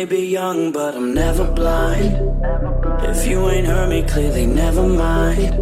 May 0.01 0.07
be 0.07 0.27
young, 0.29 0.73
but 0.73 0.97
I'm 0.97 1.13
never 1.13 1.45
blind. 1.53 2.17
If 3.05 3.27
you 3.27 3.51
ain't 3.51 3.67
heard 3.67 3.91
me 3.91 4.03
clearly, 4.03 4.47
never 4.47 4.89
mind. 4.89 5.53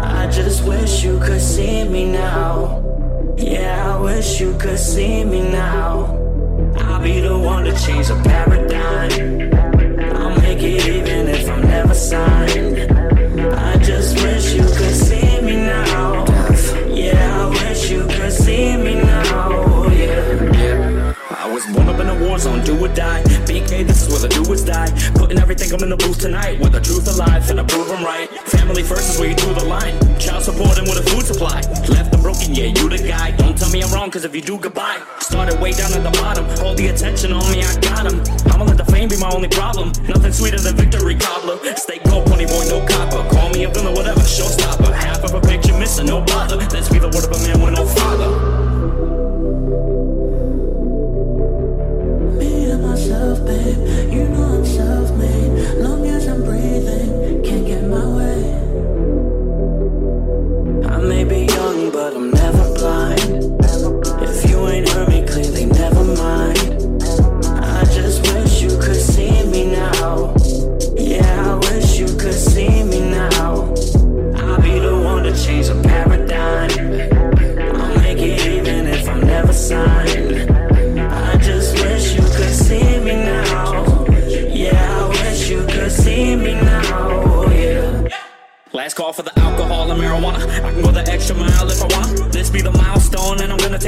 I 0.00 0.30
just 0.30 0.64
wish 0.66 1.04
you 1.04 1.20
could 1.20 1.42
see 1.42 1.84
me 1.84 2.10
now. 2.10 2.82
Yeah, 3.36 3.96
I 3.96 4.00
wish 4.00 4.40
you 4.40 4.56
could 4.56 4.78
see 4.78 5.24
me 5.24 5.42
now. 5.42 6.16
I'll 6.78 7.02
be 7.02 7.20
the 7.20 7.38
one 7.38 7.64
to 7.64 7.72
change 7.84 8.08
the 8.08 8.18
paradigm. 8.24 9.12
I'll 10.16 10.40
make 10.40 10.62
it 10.62 10.86
even 10.88 11.28
if 11.28 11.46
I'm 11.50 11.60
never 11.60 11.94
signed. 11.94 12.59
Zone, 22.40 22.64
do 22.64 22.72
or 22.82 22.88
die. 22.88 23.22
BK, 23.44 23.86
this 23.86 24.02
is 24.02 24.08
where 24.08 24.20
the 24.24 24.28
doers 24.28 24.64
die. 24.64 24.88
Putting 25.14 25.38
everything 25.38 25.72
I'm 25.72 25.82
in 25.82 25.90
the 25.90 25.96
booth 25.96 26.18
tonight. 26.18 26.58
With 26.60 26.72
the 26.72 26.80
truth 26.80 27.06
alive, 27.06 27.42
finna 27.44 27.68
prove 27.68 27.90
I'm 27.90 28.04
right. 28.04 28.28
Family 28.48 28.82
first 28.82 29.14
is 29.14 29.20
where 29.20 29.28
you 29.28 29.36
do 29.36 29.52
the 29.54 29.64
line. 29.64 29.94
Child 30.18 30.44
support 30.44 30.78
and 30.78 30.88
with 30.88 30.98
a 30.98 31.06
food 31.10 31.26
supply. 31.26 31.60
Left 31.88 32.12
and 32.12 32.22
broken, 32.22 32.54
yeah, 32.54 32.72
you 32.72 32.88
the 32.88 32.98
guy. 32.98 33.30
Don't 33.36 33.56
tell 33.56 33.70
me 33.70 33.82
I'm 33.82 33.92
wrong, 33.92 34.10
cause 34.10 34.24
if 34.24 34.34
you 34.34 34.40
do, 34.40 34.58
goodbye. 34.58 35.00
Started 35.20 35.60
way 35.60 35.72
down 35.72 35.92
at 35.92 36.02
the 36.02 36.14
bottom. 36.18 36.44
All 36.64 36.74
the 36.74 36.88
attention 36.88 37.32
on 37.32 37.44
me, 37.52 37.62
I 37.62 37.72
got 37.80 38.10
him. 38.10 38.18
I'ma 38.52 38.64
let 38.64 38.78
the 38.78 38.88
fame 38.88 39.08
be 39.08 39.18
my 39.18 39.30
only 39.30 39.48
problem. 39.48 39.92
Nothing 40.08 40.32
sweeter 40.32 40.58
than 40.58 40.76
victory 40.76 41.16
cobbler. 41.16 41.58
Stay 41.76 41.98
gold, 42.08 42.26
pony 42.26 42.46
boy, 42.46 42.64
no 42.68 42.80
copper. 42.86 43.22
Call 43.34 43.50
me 43.50 43.64
a 43.64 43.68
villain, 43.68 43.94
whatever, 43.94 44.20
showstopper. 44.20 44.92
Half 44.92 45.24
of 45.24 45.34
a 45.34 45.40
picture 45.40 45.76
missing, 45.78 46.06
no 46.06 46.20
bother. 46.22 46.56
Let's 46.56 46.88
be 46.88 46.98
the 46.98 47.08
word 47.08 47.24
of 47.28 47.32
a 47.32 47.40
man 47.44 47.60
with 47.60 47.74
no 47.74 47.84
father. 47.86 48.59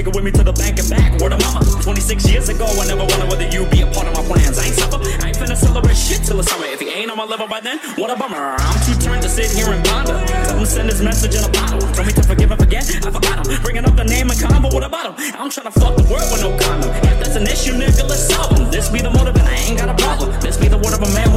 Take 0.02 0.10
it 0.10 0.16
with 0.18 0.24
me 0.24 0.32
to 0.34 0.42
the 0.42 0.52
bank 0.58 0.82
and 0.82 0.90
back. 0.90 1.14
Word 1.22 1.30
of 1.30 1.38
mama. 1.46 1.62
26 1.78 2.26
years 2.26 2.48
ago, 2.48 2.66
I 2.66 2.90
never 2.90 3.06
wondered 3.06 3.30
whether 3.30 3.46
you'd 3.46 3.70
be 3.70 3.86
a 3.86 3.88
part 3.94 4.10
of 4.10 4.18
my 4.18 4.24
plans. 4.26 4.58
I 4.58 4.66
ain't 4.66 4.74
supper. 4.74 4.98
I 4.98 5.30
ain't 5.30 5.38
finna 5.38 5.54
celebrate 5.54 5.94
shit 5.94 6.26
till 6.26 6.38
the 6.38 6.42
summer. 6.42 6.66
If 6.66 6.80
he 6.80 6.90
ain't 6.90 7.08
on 7.08 7.16
my 7.16 7.22
level 7.22 7.46
by 7.46 7.60
then, 7.60 7.78
what 7.94 8.10
a 8.10 8.18
bummer. 8.18 8.58
I'm 8.58 8.78
too 8.82 8.98
turned 8.98 9.22
to 9.22 9.30
sit 9.30 9.54
here 9.54 9.70
and 9.70 9.78
ponder. 9.86 10.18
Tell 10.26 10.58
him 10.58 10.66
send 10.66 10.90
this 10.90 11.00
message 11.00 11.38
in 11.38 11.44
a 11.46 11.52
bottle. 11.54 11.78
Tell 11.94 12.02
me 12.02 12.10
to 12.18 12.22
forgive 12.26 12.50
and 12.50 12.58
forget. 12.58 12.82
I 12.82 13.14
forgot 13.14 13.46
him. 13.46 13.62
Bringing 13.62 13.86
up 13.86 13.94
the 13.94 14.02
name 14.02 14.26
and 14.26 14.40
combo. 14.42 14.74
What 14.74 14.82
about 14.82 15.14
him? 15.14 15.38
I'm 15.38 15.54
trying 15.54 15.70
to 15.70 15.74
fuck 15.78 15.94
the 15.94 16.02
world 16.10 16.26
with 16.34 16.42
no 16.42 16.50
condom. 16.58 16.90
If 17.06 17.22
that's 17.22 17.36
an 17.38 17.46
issue, 17.46 17.78
nigga, 17.78 18.02
let's 18.10 18.26
solve 18.26 18.58
him. 18.58 18.74
This 18.74 18.90
be 18.90 19.06
the 19.06 19.10
motive 19.14 19.38
and 19.38 19.46
I 19.46 19.54
ain't 19.54 19.78
got 19.78 19.86
a 19.86 19.94
problem. 19.94 20.34
This 20.42 20.58
be 20.58 20.66
the 20.66 20.82
word 20.82 20.98
of 20.98 21.02
a 21.06 21.10
man 21.14 21.30